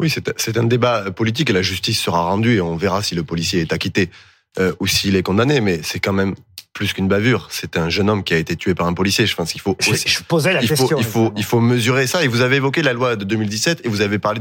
Oui, 0.00 0.12
c'est 0.36 0.58
un 0.58 0.64
débat 0.64 1.12
politique 1.12 1.50
et 1.50 1.52
la 1.52 1.62
justice 1.62 2.00
sera 2.00 2.22
rendue 2.22 2.56
et 2.56 2.60
on 2.60 2.76
verra 2.76 3.00
si 3.00 3.14
le 3.14 3.22
policier 3.22 3.60
est 3.60 3.72
acquitté 3.72 4.10
euh, 4.58 4.72
ou 4.80 4.86
s'il 4.86 5.16
est 5.16 5.22
condamné. 5.22 5.60
Mais 5.60 5.80
c'est 5.82 6.00
quand 6.00 6.12
même 6.12 6.34
plus 6.72 6.92
qu'une 6.92 7.06
bavure. 7.06 7.46
C'est 7.52 7.76
un 7.76 7.88
jeune 7.88 8.10
homme 8.10 8.24
qui 8.24 8.34
a 8.34 8.36
été 8.36 8.56
tué 8.56 8.74
par 8.74 8.88
un 8.88 8.94
policier. 8.94 9.26
Je 9.26 9.36
pense 9.36 9.52
qu'il 9.52 9.60
faut 9.60 9.76
aussi- 9.88 10.08
je 10.08 10.22
posais 10.24 10.52
la 10.52 10.60
il 10.60 10.66
faut, 10.66 10.74
question. 10.74 10.98
il 10.98 11.04
faut, 11.04 11.32
il 11.36 11.44
faut 11.44 11.60
mesurer 11.60 12.08
ça. 12.08 12.24
Et 12.24 12.26
vous 12.26 12.40
avez 12.40 12.56
évoqué 12.56 12.82
la 12.82 12.92
loi 12.92 13.14
de 13.14 13.24
2017 13.24 13.82
et 13.84 13.88
vous 13.88 14.00
avez 14.00 14.18
parlé 14.18 14.40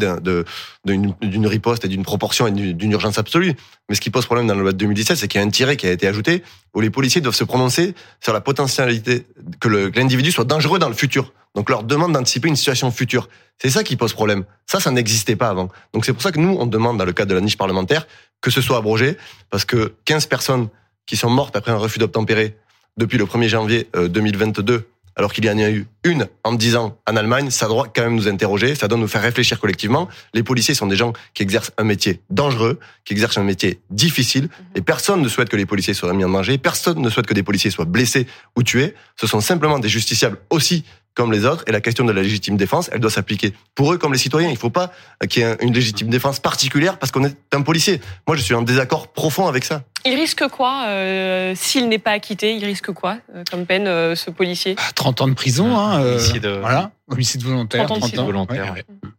d'une 0.86 1.48
riposte 1.48 1.86
et 1.86 1.88
d'une 1.88 2.04
proportion 2.04 2.48
et 2.48 2.52
d'une 2.52 2.92
urgence 2.92 3.20
absolue. 3.20 3.54
Mais 3.88 3.94
ce 3.96 4.02
qui 4.02 4.10
pose 4.10 4.26
problème 4.26 4.48
dans 4.48 4.56
la 4.56 4.62
loi 4.62 4.72
de 4.72 4.78
2017, 4.78 5.16
c'est 5.18 5.28
qu'il 5.28 5.40
y 5.40 5.44
a 5.44 5.48
un 5.48 5.50
tiré 5.52 5.78
qui 5.78 5.86
a 5.86 5.92
été 5.92 6.08
ajouté 6.08 6.42
où 6.74 6.82
les 6.82 6.90
policiers 6.90 7.22
doivent 7.22 7.36
se 7.36 7.44
prononcer 7.44 7.94
sur 8.20 8.34
la 8.34 8.42
potentialité 8.42 9.28
que 9.60 9.68
l'individu 9.96 10.32
soit 10.32 10.46
dangereux 10.46 10.80
dans 10.80 10.90
le 10.90 10.96
futur. 10.96 11.32
Donc 11.56 11.70
leur 11.70 11.84
demande 11.84 12.14
d'anticiper 12.14 12.48
une 12.48 12.56
situation 12.56 12.92
future. 12.92 13.30
C'est 13.62 13.70
ça 13.70 13.84
qui 13.84 13.96
pose 13.96 14.14
problème. 14.14 14.44
Ça, 14.66 14.80
ça 14.80 14.92
n'existait 14.92 15.36
pas 15.36 15.50
avant. 15.50 15.70
Donc 15.94 16.06
c'est 16.06 16.14
pour 16.14 16.22
ça 16.22 16.32
que 16.32 16.40
nous, 16.40 16.58
on 16.60 16.66
demande 16.66 16.98
dans 16.98 17.06
le 17.06 17.14
cadre 17.14 17.30
de 17.30 17.36
la 17.36 17.42
niche 17.42 17.58
parlementaire 17.58 18.08
que 18.44 18.52
ce 18.52 18.62
soit 18.62 18.78
abrogé 18.78 19.18
parce 19.50 19.66
que 19.66 19.96
15 20.06 20.28
personnes 20.28 20.68
qui 21.08 21.18
sont 21.18 21.30
mortes 21.30 21.56
après 21.56 21.72
un 21.72 21.78
refus 21.78 21.98
d'obtempérer 21.98 22.58
depuis 22.98 23.18
le 23.18 23.26
1er 23.26 23.48
janvier 23.48 23.88
euh, 23.96 24.08
2022, 24.08 24.88
alors 25.16 25.32
qu'il 25.32 25.46
y 25.46 25.50
en 25.50 25.58
a 25.58 25.70
eu 25.70 25.88
une 26.04 26.28
en 26.44 26.54
10 26.54 26.76
ans 26.76 26.98
en 27.08 27.16
Allemagne, 27.16 27.52
ça 27.52 27.68
doit 27.68 27.88
quand 27.94 28.02
même 28.02 28.16
nous 28.16 28.28
interroger, 28.28 28.76
ça 28.76 28.88
doit 28.88 28.98
nous 28.98 29.08
faire 29.08 29.22
réfléchir 29.22 29.60
collectivement. 29.60 30.10
Les 30.34 30.44
policiers 30.44 30.74
sont 30.74 30.88
des 30.88 30.96
gens 30.96 31.14
qui 31.34 31.44
exercent 31.44 31.72
un 31.78 31.84
métier 31.84 32.22
dangereux, 32.30 32.80
qui 33.06 33.14
exercent 33.14 33.38
un 33.38 33.44
métier 33.44 33.80
difficile, 33.92 34.50
et 34.76 34.82
personne 34.82 35.22
ne 35.22 35.30
souhaite 35.30 35.50
que 35.50 35.56
les 35.56 35.66
policiers 35.66 35.94
soient 35.94 36.14
mis 36.14 36.26
en 36.26 36.30
danger, 36.30 36.58
personne 36.58 37.00
ne 37.00 37.10
souhaite 37.10 37.28
que 37.28 37.34
des 37.34 37.44
policiers 37.44 37.72
soient 37.72 37.86
blessés 37.86 38.28
ou 38.56 38.64
tués. 38.64 38.96
Ce 39.20 39.28
sont 39.28 39.40
simplement 39.40 39.80
des 39.80 39.90
justiciables 39.90 40.40
aussi 40.50 40.84
comme 41.16 41.32
les 41.32 41.46
autres, 41.46 41.64
et 41.68 41.72
la 41.72 41.82
question 41.82 42.06
de 42.06 42.12
la 42.12 42.22
légitime 42.22 42.58
défense, 42.58 42.90
elle 42.92 43.00
doit 43.00 43.12
s'appliquer 43.12 43.54
pour 43.76 43.94
eux 43.94 43.98
comme 43.98 44.12
les 44.14 44.18
citoyens. 44.20 44.50
Il 44.50 44.54
ne 44.54 44.58
faut 44.58 44.70
pas 44.70 44.92
qu'il 45.30 45.42
y 45.44 45.46
ait 45.46 45.56
une 45.62 45.74
légitime 45.74 46.10
défense 46.10 46.40
particulière 46.40 46.98
parce 46.98 47.12
qu'on 47.12 47.24
est 47.24 47.36
un 47.54 47.62
policier. 47.62 48.02
Moi, 48.28 48.36
je 48.36 48.42
suis 48.42 48.54
en 48.56 48.62
désaccord 48.64 49.08
profond 49.10 49.48
avec 49.48 49.64
ça. 49.64 49.84
Il 50.06 50.16
risque 50.16 50.48
quoi 50.50 50.86
euh, 50.88 51.54
s'il 51.56 51.88
n'est 51.88 52.00
pas 52.00 52.12
acquitté 52.12 52.56
Il 52.56 52.66
risque 52.66 52.92
quoi 52.92 53.18
euh, 53.36 53.44
comme 53.50 53.66
peine, 53.66 53.88
euh, 53.88 54.16
ce 54.16 54.32
policier? 54.32 54.76
Ah, 54.78 54.92
30 54.96 55.22
ans 55.22 55.28
de 55.28 55.34
prison, 55.34 55.78
hein, 55.78 56.02
euh, 56.02 56.16
Homicide, 56.16 56.46
euh, 56.46 56.60
voilà, 56.62 56.92
homicide 57.10 57.44
volontaire, 57.44 57.86
30 57.86 57.92
ans 57.92 57.96
de 57.96 58.00
30 58.00 58.10
prison. 58.10 58.24
ans. 58.24 58.26
volontaire. 58.26 58.74
Ouais, 58.74 58.84
ouais. 59.04 59.10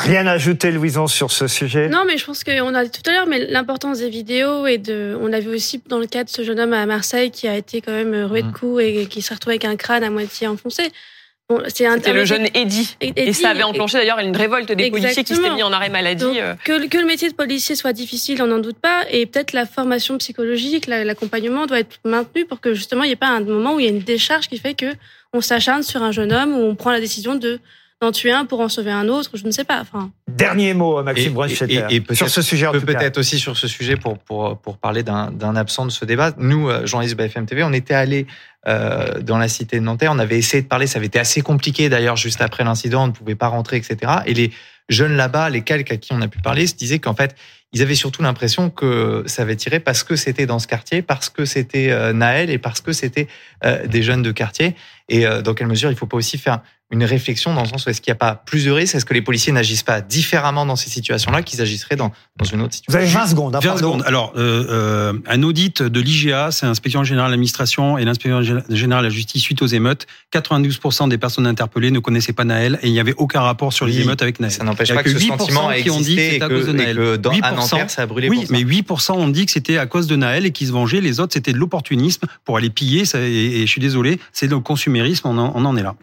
Rien 0.00 0.26
à 0.26 0.32
ajouter, 0.32 0.70
Louison, 0.70 1.06
sur 1.06 1.30
ce 1.30 1.46
sujet? 1.46 1.88
Non, 1.88 2.04
mais 2.06 2.16
je 2.16 2.24
pense 2.24 2.42
qu'on 2.42 2.74
a 2.74 2.84
dit 2.84 2.90
tout 2.90 3.08
à 3.10 3.12
l'heure, 3.12 3.26
mais 3.26 3.46
l'importance 3.46 3.98
des 3.98 4.08
vidéos 4.08 4.66
et 4.66 4.78
de, 4.78 5.16
on 5.20 5.26
l'a 5.26 5.40
vu 5.40 5.48
aussi 5.54 5.82
dans 5.88 5.98
le 5.98 6.06
cas 6.06 6.24
de 6.24 6.30
ce 6.30 6.42
jeune 6.42 6.58
homme 6.58 6.72
à 6.72 6.86
Marseille 6.86 7.30
qui 7.30 7.46
a 7.46 7.56
été 7.56 7.80
quand 7.82 7.92
même 7.92 8.24
roué 8.24 8.42
de 8.42 8.48
Mm. 8.48 8.52
coups 8.52 8.82
et 8.82 9.06
qui 9.06 9.20
s'est 9.20 9.34
retrouvé 9.34 9.54
avec 9.56 9.64
un 9.66 9.76
crâne 9.76 10.02
à 10.02 10.10
moitié 10.10 10.46
enfoncé. 10.46 10.84
Bon, 11.50 11.60
c'est 11.66 11.84
un- 11.84 11.96
C'était 11.96 12.12
le 12.12 12.24
jeune 12.24 12.46
Eddy. 12.54 12.96
Et- 13.00 13.32
ça 13.32 13.50
avait 13.50 13.64
enclenché 13.64 13.98
d'ailleurs 13.98 14.20
une 14.20 14.36
révolte 14.36 14.70
des 14.72 14.88
policiers 14.88 15.08
qui 15.10 15.14
s'étaient 15.16 15.32
Exactement. 15.34 15.56
mis 15.56 15.62
en 15.64 15.72
arrêt 15.72 15.88
maladie. 15.90 16.22
Donc, 16.24 16.36
euh. 16.36 16.54
que, 16.64 16.86
que 16.86 16.96
le 16.96 17.04
métier 17.06 17.28
de 17.28 17.34
policier 17.34 17.74
soit 17.74 17.92
difficile, 17.92 18.40
on 18.40 18.46
n'en 18.46 18.60
doute 18.60 18.78
pas, 18.78 19.02
et 19.10 19.26
peut-être 19.26 19.52
la 19.52 19.66
formation 19.66 20.16
psychologique, 20.18 20.86
la- 20.86 21.04
l'accompagnement 21.04 21.66
doit 21.66 21.80
être 21.80 21.98
maintenu 22.04 22.44
pour 22.46 22.60
que 22.60 22.72
justement 22.72 23.02
il 23.02 23.08
n'y 23.08 23.12
ait 23.14 23.16
pas 23.16 23.26
un 23.28 23.40
moment 23.40 23.74
où 23.74 23.80
il 23.80 23.84
y 23.84 23.88
a 23.88 23.90
une 23.90 23.98
décharge 23.98 24.48
qui 24.48 24.58
fait 24.58 24.74
que 24.74 24.94
on 25.32 25.40
s'acharne 25.40 25.82
sur 25.82 26.02
un 26.04 26.12
jeune 26.12 26.32
homme 26.32 26.54
ou 26.56 26.60
on 26.62 26.74
prend 26.76 26.92
la 26.92 27.00
décision 27.00 27.34
de 27.34 27.58
d'en 28.00 28.12
tuer 28.12 28.32
un 28.32 28.46
pour 28.46 28.60
en 28.60 28.68
sauver 28.70 28.90
un 28.90 29.08
autre, 29.08 29.30
je 29.34 29.44
ne 29.44 29.50
sais 29.50 29.64
pas. 29.64 29.78
Enfin, 29.80 30.10
Dernier 30.26 30.72
mot, 30.72 31.02
Maxime 31.02 31.32
Et- 31.32 31.34
Brunstetter, 31.34 31.84
et- 31.90 31.94
et 31.96 32.00
peut-être- 32.00 32.16
sur 32.16 32.30
ce 32.30 32.40
sujet 32.40 32.66
en 32.66 32.72
peut 32.72 32.80
tout 32.80 32.86
cas. 32.86 32.94
peut-être 32.94 33.18
aussi 33.18 33.38
sur 33.38 33.56
ce 33.58 33.68
sujet 33.68 33.96
pour 33.96 34.18
pour 34.18 34.56
pour 34.58 34.78
parler 34.78 35.02
d'un 35.02 35.30
d'un 35.30 35.54
absent 35.54 35.84
de 35.84 35.90
ce 35.90 36.04
débat. 36.06 36.32
Nous, 36.38 36.68
euh, 36.70 36.86
journalistes 36.86 37.14
de 37.16 37.22
BFM 37.22 37.44
TV, 37.46 37.62
on 37.62 37.72
était 37.74 37.94
allés 37.94 38.26
euh, 38.66 39.20
dans 39.20 39.36
la 39.38 39.48
cité 39.48 39.78
de 39.78 39.84
Nanterre. 39.84 40.12
On 40.14 40.18
avait 40.18 40.38
essayé 40.38 40.62
de 40.62 40.68
parler. 40.68 40.86
Ça 40.86 40.98
avait 40.98 41.06
été 41.06 41.18
assez 41.18 41.40
compliqué 41.42 41.88
d'ailleurs 41.90 42.16
juste 42.16 42.40
après 42.40 42.64
l'incident. 42.64 43.04
On 43.04 43.08
ne 43.08 43.12
pouvait 43.12 43.34
pas 43.34 43.48
rentrer, 43.48 43.76
etc. 43.76 43.96
Et 44.26 44.32
les 44.34 44.50
jeunes 44.88 45.16
là-bas, 45.16 45.50
les 45.50 45.62
quelques 45.62 45.92
à 45.92 45.96
qui 45.96 46.12
on 46.12 46.20
a 46.22 46.28
pu 46.28 46.38
parler, 46.40 46.66
se 46.66 46.74
disaient 46.74 46.98
qu'en 46.98 47.14
fait, 47.14 47.34
ils 47.72 47.80
avaient 47.82 47.94
surtout 47.94 48.22
l'impression 48.22 48.68
que 48.70 49.24
ça 49.26 49.42
avait 49.42 49.56
tiré 49.56 49.78
parce 49.78 50.02
que 50.04 50.16
c'était 50.16 50.46
dans 50.46 50.58
ce 50.58 50.66
quartier, 50.66 51.00
parce 51.02 51.28
que 51.28 51.44
c'était 51.44 51.90
euh, 51.90 52.12
Naël 52.14 52.48
et 52.50 52.58
parce 52.58 52.80
que 52.80 52.92
c'était 52.92 53.28
euh, 53.64 53.86
des 53.86 54.02
jeunes 54.02 54.22
de 54.22 54.32
quartier. 54.32 54.74
Et 55.08 55.26
euh, 55.26 55.42
dans 55.42 55.54
quelle 55.54 55.68
mesure 55.68 55.90
il 55.90 55.96
faut 55.96 56.06
pas 56.06 56.16
aussi 56.16 56.36
faire 56.38 56.60
une 56.90 57.04
réflexion 57.04 57.54
dans 57.54 57.62
le 57.62 57.68
sens 57.68 57.86
où 57.86 57.90
est-ce 57.90 58.00
qu'il 58.00 58.10
n'y 58.10 58.16
a 58.16 58.18
pas 58.18 58.34
plus 58.34 58.64
de 58.64 58.70
risques? 58.70 58.94
Est-ce 58.94 59.04
que 59.04 59.14
les 59.14 59.22
policiers 59.22 59.52
n'agissent 59.52 59.82
pas 59.84 60.00
différemment 60.00 60.66
dans 60.66 60.76
ces 60.76 60.90
situations-là 60.90 61.42
qu'ils 61.42 61.60
agisseraient 61.60 61.96
dans, 61.96 62.10
dans 62.36 62.44
une 62.44 62.62
autre 62.62 62.76
Vous 62.88 62.96
avez 62.96 63.06
situation 63.06 63.20
20 63.20 63.26
secondes. 63.30 63.56
hein, 63.56 63.60
20 63.60 63.68
pardon. 63.68 63.78
secondes. 63.78 64.02
Alors, 64.06 64.32
euh, 64.36 64.66
euh, 64.68 65.12
un 65.28 65.42
audit 65.42 65.82
de 65.82 66.00
l'IGA, 66.00 66.50
c'est 66.50 66.66
l'inspection 66.66 67.04
générale 67.04 67.28
de 67.30 67.34
l'administration 67.34 67.96
et 67.98 68.04
l'inspection 68.04 68.42
générale 68.68 69.04
de 69.04 69.08
la 69.08 69.14
justice 69.14 69.42
suite 69.42 69.62
aux 69.62 69.66
émeutes. 69.66 70.06
92% 70.32 71.08
des 71.08 71.18
personnes 71.18 71.46
interpellées 71.46 71.90
ne 71.90 71.98
connaissaient 72.00 72.32
pas 72.32 72.44
Naël 72.44 72.78
et 72.82 72.88
il 72.88 72.92
n'y 72.92 73.00
avait 73.00 73.14
aucun 73.16 73.40
rapport 73.40 73.72
sur 73.72 73.86
les 73.86 73.94
Oui, 73.96 74.02
émeutes 74.02 74.22
avec 74.22 74.40
Naël. 74.40 74.52
Ça 74.52 74.64
n'empêche 74.64 74.92
pas 74.92 75.02
que 75.02 75.10
ce 75.10 75.16
8% 75.18 75.38
sentiment 75.38 75.68
a 75.68 75.76
qui 75.80 75.90
ont 75.90 76.00
dit 76.00 76.16
que 76.16 76.20
existé 76.20 76.26
et 76.36 76.38
c'est 76.38 76.42
à 76.44 76.48
que, 76.48 76.54
cause 76.54 76.66
de 76.66 76.70
et 76.72 76.74
Naël. 76.74 76.96
que 76.96 77.16
dans, 77.16 77.30
à 77.30 77.34
8%, 77.34 77.54
Nanterre, 77.54 77.90
ça 77.90 78.02
a 78.02 78.06
brûlé 78.06 78.28
Oui, 78.28 78.38
pour 78.38 78.46
ça. 78.46 78.52
mais 78.52 78.62
8% 78.64 79.12
ont 79.12 79.28
dit 79.28 79.46
que 79.46 79.52
c'était 79.52 79.78
à 79.78 79.86
cause 79.86 80.06
de 80.06 80.16
Naël 80.16 80.44
et 80.46 80.50
qu'ils 80.50 80.66
se 80.68 80.72
vengeaient. 80.72 81.00
Les 81.00 81.20
autres, 81.20 81.34
c'était 81.34 81.52
de 81.52 81.58
l'opportunisme 81.58 82.26
pour 82.44 82.56
aller 82.56 82.70
piller. 82.70 83.04
Ça, 83.04 83.20
et, 83.20 83.30
et 83.30 83.60
je 83.66 83.70
suis 83.70 83.80
désolé, 83.80 84.18
c'est 84.32 84.48
le 84.48 84.58
consumérisme. 84.60 85.28
On 85.28 85.38
en, 85.38 85.52
on 85.54 85.64
en 85.64 85.76
est 85.76 85.82
là. 85.82 85.94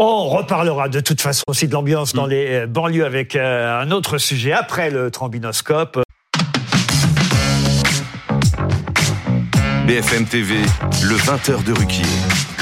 On 0.00 0.28
reparlera 0.28 0.88
de 0.88 1.00
toute 1.00 1.20
façon 1.20 1.42
aussi 1.48 1.66
de 1.66 1.72
l'ambiance 1.72 2.12
dans 2.12 2.26
Mm. 2.26 2.30
les 2.30 2.46
euh, 2.54 2.66
banlieues 2.68 3.04
avec 3.04 3.34
euh, 3.34 3.80
un 3.80 3.90
autre 3.90 4.18
sujet 4.18 4.52
après 4.52 4.90
le 4.90 5.10
trombinoscope. 5.10 6.00
BFM 9.86 10.26
TV, 10.26 10.54
le 11.02 11.16
20h 11.16 11.64
de 11.64 11.72
Ruquier. 11.72 12.04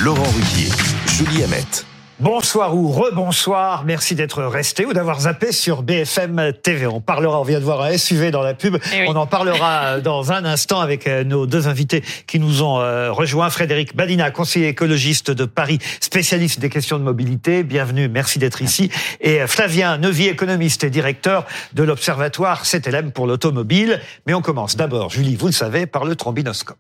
Laurent 0.02 0.22
Ruquier, 0.22 0.70
Julie 1.08 1.42
Hamet. 1.42 1.64
Bonsoir 2.18 2.74
ou 2.74 2.90
rebonsoir, 2.90 3.84
merci 3.84 4.14
d'être 4.14 4.42
resté 4.42 4.86
ou 4.86 4.94
d'avoir 4.94 5.20
zappé 5.20 5.52
sur 5.52 5.82
BFM 5.82 6.54
TV. 6.62 6.86
On 6.86 7.02
parlera, 7.02 7.38
on 7.38 7.44
vient 7.44 7.58
de 7.60 7.64
voir 7.64 7.82
un 7.82 7.94
SUV 7.98 8.30
dans 8.30 8.40
la 8.40 8.54
pub, 8.54 8.78
Eh 8.94 9.02
oui. 9.02 9.06
on 9.06 9.16
en 9.16 9.26
parlera 9.26 9.82
euh, 9.82 10.00
dans 10.00 10.32
un 10.32 10.46
instant 10.46 10.80
avec 10.80 11.06
euh, 11.06 11.24
nos 11.24 11.44
deux 11.46 11.68
invités 11.68 12.02
qui 12.26 12.40
nous 12.40 12.62
ont 12.62 12.80
euh, 12.80 13.12
rejoints. 13.12 13.50
Frédéric 13.50 13.94
Badina, 13.94 14.30
conseiller 14.30 14.68
écologiste 14.68 15.30
de 15.30 15.44
Paris, 15.44 15.78
spécialiste 16.00 16.58
des 16.58 16.70
questions 16.70 16.98
de 16.98 17.04
mobilité, 17.04 17.62
bienvenue, 17.64 18.08
merci 18.08 18.38
d'être 18.38 18.62
ici. 18.62 18.90
Et 19.20 19.46
Flavien 19.46 19.98
Neuvy, 19.98 20.26
économiste 20.28 20.84
et 20.84 20.90
directeur 20.90 21.44
de 21.74 21.82
l'Observatoire 21.82 22.62
CTLM 22.62 23.12
pour 23.12 23.26
l'automobile. 23.26 24.00
Mais 24.26 24.32
on 24.32 24.40
commence 24.40 24.74
d'abord, 24.76 25.10
Julie, 25.10 25.36
vous 25.36 25.48
le 25.48 25.52
savez, 25.52 25.84
par 25.84 26.06
le 26.06 26.16
trombinoscope. 26.16 26.78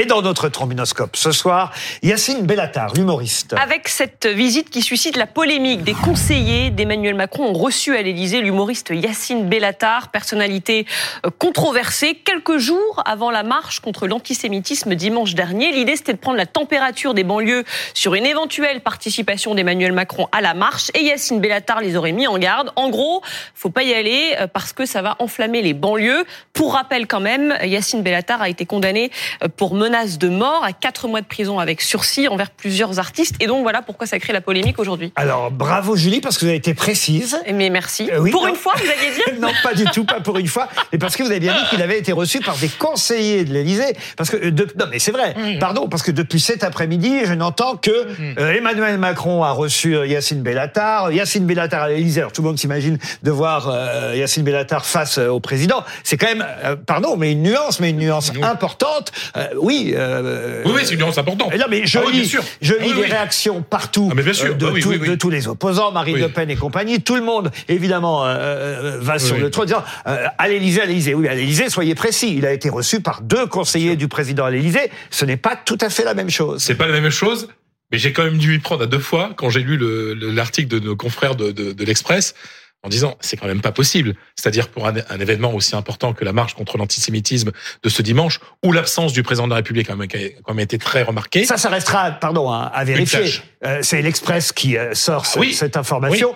Et 0.00 0.06
dans 0.06 0.22
notre 0.22 0.48
trombinoscope 0.48 1.14
ce 1.14 1.30
soir, 1.30 1.74
Yacine 2.02 2.46
Bellatar, 2.46 2.94
l'humoriste. 2.94 3.54
Avec 3.60 3.86
cette 3.86 4.24
visite 4.24 4.70
qui 4.70 4.80
suscite 4.80 5.14
la 5.14 5.26
polémique, 5.26 5.82
des 5.82 5.92
conseillers 5.92 6.70
d'Emmanuel 6.70 7.14
Macron 7.14 7.50
ont 7.50 7.52
reçu 7.52 7.94
à 7.94 8.00
l'Élysée 8.00 8.40
l'humoriste 8.40 8.88
Yacine 8.94 9.46
Bellatar, 9.46 10.08
personnalité 10.08 10.86
euh, 11.26 11.30
controversée, 11.36 12.14
quelques 12.14 12.56
jours 12.56 13.02
avant 13.04 13.30
la 13.30 13.42
marche 13.42 13.80
contre 13.80 14.06
l'antisémitisme 14.06 14.94
dimanche 14.94 15.34
dernier. 15.34 15.70
L'idée, 15.70 15.96
c'était 15.96 16.14
de 16.14 16.18
prendre 16.18 16.38
la 16.38 16.46
température 16.46 17.12
des 17.12 17.22
banlieues 17.22 17.64
sur 17.92 18.14
une 18.14 18.24
éventuelle 18.24 18.80
participation 18.80 19.54
d'Emmanuel 19.54 19.92
Macron 19.92 20.28
à 20.32 20.40
la 20.40 20.54
marche. 20.54 20.90
Et 20.94 21.02
Yacine 21.02 21.40
Bellatar 21.40 21.82
les 21.82 21.98
aurait 21.98 22.12
mis 22.12 22.26
en 22.26 22.38
garde. 22.38 22.72
En 22.74 22.88
gros, 22.88 23.20
faut 23.54 23.68
pas 23.68 23.82
y 23.82 23.92
aller 23.92 24.34
euh, 24.40 24.46
parce 24.46 24.72
que 24.72 24.86
ça 24.86 25.02
va 25.02 25.16
enflammer 25.18 25.60
les 25.60 25.74
banlieues. 25.74 26.24
Pour 26.54 26.72
rappel 26.72 27.06
quand 27.06 27.20
même, 27.20 27.54
Yacine 27.62 28.02
Bellatar 28.02 28.40
a 28.40 28.48
été 28.48 28.64
condamné 28.64 29.10
euh, 29.42 29.48
pour 29.54 29.74
menace 29.90 30.18
de 30.18 30.28
mort 30.28 30.62
à 30.64 30.72
quatre 30.72 31.08
mois 31.08 31.20
de 31.20 31.26
prison 31.26 31.58
avec 31.58 31.80
sursis 31.80 32.28
envers 32.28 32.50
plusieurs 32.50 32.98
artistes. 33.00 33.34
Et 33.40 33.46
donc 33.48 33.62
voilà 33.62 33.82
pourquoi 33.82 34.06
ça 34.06 34.18
crée 34.20 34.32
la 34.32 34.40
polémique 34.40 34.78
aujourd'hui. 34.78 35.12
Alors 35.16 35.50
bravo 35.50 35.96
Julie 35.96 36.20
parce 36.20 36.36
que 36.38 36.42
vous 36.42 36.48
avez 36.48 36.58
été 36.58 36.74
précise. 36.74 37.36
Mais 37.52 37.70
merci. 37.70 38.08
Euh, 38.12 38.20
oui, 38.20 38.30
pour 38.30 38.42
non. 38.42 38.50
une 38.50 38.54
fois, 38.54 38.74
vous 38.76 38.84
alliez 38.88 39.14
dire 39.14 39.40
non, 39.40 39.50
pas 39.64 39.74
du 39.74 39.84
tout, 39.86 40.04
pas 40.04 40.20
pour 40.20 40.38
une 40.38 40.46
fois, 40.46 40.68
mais 40.92 40.98
parce 40.98 41.16
que 41.16 41.22
vous 41.24 41.30
avez 41.30 41.40
bien 41.40 41.54
dit 41.54 41.68
qu'il 41.70 41.82
avait 41.82 41.98
été 41.98 42.12
reçu 42.12 42.38
par 42.40 42.56
des 42.56 42.68
conseillers 42.68 43.44
de 43.44 43.52
l'Élysée. 43.52 43.96
Parce 44.16 44.30
que 44.30 44.36
euh, 44.36 44.50
de- 44.52 44.68
non, 44.78 44.86
mais 44.90 45.00
c'est 45.00 45.10
vrai. 45.12 45.34
Pardon, 45.58 45.88
parce 45.88 46.02
que 46.04 46.12
depuis 46.12 46.38
cet 46.40 46.62
après-midi, 46.62 47.22
je 47.24 47.32
n'entends 47.34 47.76
que 47.76 47.90
euh, 47.90 48.52
Emmanuel 48.52 48.96
Macron 48.98 49.42
a 49.42 49.50
reçu 49.50 49.96
Yacine 50.06 50.42
Bellatar, 50.42 51.10
Yacine 51.10 51.46
Bellatar 51.46 51.82
à 51.82 51.88
l'Élysée. 51.88 52.20
Alors 52.20 52.32
tout 52.32 52.42
le 52.42 52.48
monde 52.48 52.58
s'imagine 52.58 52.98
de 53.24 53.30
voir 53.32 53.68
euh, 53.68 54.14
Yacine 54.16 54.44
Bellatar 54.44 54.86
face 54.86 55.18
euh, 55.18 55.28
au 55.28 55.40
président. 55.40 55.82
C'est 56.04 56.16
quand 56.16 56.28
même, 56.28 56.46
euh, 56.64 56.76
pardon, 56.76 57.16
mais 57.16 57.32
une 57.32 57.42
nuance, 57.42 57.80
mais 57.80 57.90
une 57.90 57.98
nuance 57.98 58.30
Oui. 58.34 58.42
importante. 58.44 59.10
Euh, 59.36 59.48
oui. 59.86 59.94
euh, 59.96 60.62
Oui, 60.64 60.72
oui, 60.76 60.80
c'est 60.84 60.94
une 60.94 61.00
nuance 61.00 61.18
importante. 61.18 61.54
Non, 61.56 61.64
mais 61.68 61.86
je 61.86 61.98
Ah 61.98 62.02
lis, 62.10 62.24
je 62.28 62.38
Ah 62.38 62.82
lis 62.82 62.88
oui, 62.88 62.94
des 62.94 63.00
oui. 63.02 63.06
réactions 63.10 63.62
partout 63.62 64.08
Ah, 64.10 64.14
mais 64.16 64.22
bien 64.22 64.32
sûr. 64.32 64.54
de, 64.56 64.66
Ah 64.66 64.80
tous- 65.16 65.28
de 65.28 65.30
les 65.34 65.48
opposants, 65.48 65.92
Marine. 65.92 66.18
Le 66.18 66.28
Pen 66.28 66.50
et 66.50 66.56
compagnie. 66.56 67.00
Tout 67.02 67.16
le 67.16 67.22
monde, 67.22 67.50
évidemment, 67.68 68.26
euh, 68.26 68.28
euh, 68.36 68.98
va 69.00 69.18
sur 69.18 69.36
le 69.38 69.50
trône 69.50 69.64
en 69.64 69.66
disant 69.66 69.84
euh, 70.06 70.26
à 70.38 70.48
l'Élysée, 70.48 70.82
à 70.82 70.86
l'Élysée. 70.86 71.14
Oui, 71.14 71.28
à 71.28 71.34
l'Élysée, 71.34 71.68
soyez 71.68 71.94
précis. 71.94 72.34
Il 72.36 72.46
a 72.46 72.52
été 72.52 72.68
reçu 72.68 73.00
par 73.00 73.22
deux 73.22 73.46
conseillers 73.46 73.96
du 73.96 74.08
président 74.08 74.44
à 74.44 74.50
l'Élysée. 74.50 74.90
Ce 75.10 75.24
n'est 75.24 75.36
pas 75.36 75.56
tout 75.56 75.78
à 75.80 75.90
fait 75.90 76.04
la 76.04 76.14
même 76.14 76.30
chose. 76.30 76.62
C'est 76.62 76.74
pas 76.74 76.86
la 76.86 77.00
même 77.00 77.10
chose, 77.10 77.48
mais 77.92 77.98
j'ai 77.98 78.12
quand 78.12 78.24
même 78.24 78.38
dû 78.38 78.54
y 78.54 78.58
prendre 78.58 78.82
à 78.84 78.86
deux 78.86 78.98
fois 78.98 79.30
quand 79.36 79.50
j'ai 79.50 79.60
lu 79.60 79.76
le- 79.76 80.14
le- 80.14 80.30
l'article 80.30 80.68
de 80.68 80.78
nos 80.78 80.96
confrères 80.96 81.34
de, 81.36 81.50
de, 81.52 81.72
de 81.72 81.84
l'Express. 81.84 82.34
En 82.82 82.88
disant 82.88 83.16
c'est 83.20 83.36
quand 83.36 83.46
même 83.46 83.60
pas 83.60 83.72
possible. 83.72 84.14
C'est-à-dire 84.36 84.68
pour 84.68 84.86
un, 84.86 84.94
un, 85.08 85.20
événement 85.20 85.52
aussi 85.54 85.76
important 85.76 86.12
que 86.12 86.24
la 86.24 86.32
marche 86.32 86.54
contre 86.54 86.78
l'antisémitisme 86.78 87.50
de 87.82 87.88
ce 87.88 88.02
dimanche, 88.02 88.40
où 88.64 88.72
l'absence 88.72 89.12
du 89.12 89.22
président 89.22 89.46
de 89.46 89.50
la 89.50 89.56
République 89.56 89.90
a 89.90 89.94
quand 89.94 90.54
même 90.54 90.60
été 90.60 90.78
très 90.78 91.02
remarquée. 91.02 91.44
Ça, 91.44 91.56
ça 91.56 91.68
restera, 91.68 92.10
pardon, 92.12 92.50
hein, 92.50 92.70
à 92.72 92.84
vérifier. 92.84 93.42
Euh, 93.64 93.80
c'est 93.82 94.00
l'Express 94.02 94.52
qui 94.52 94.76
euh, 94.76 94.94
sort 94.94 95.24
Ah 95.34 95.38
oui. 95.38 95.52
cette 95.52 95.76
information. 95.76 96.34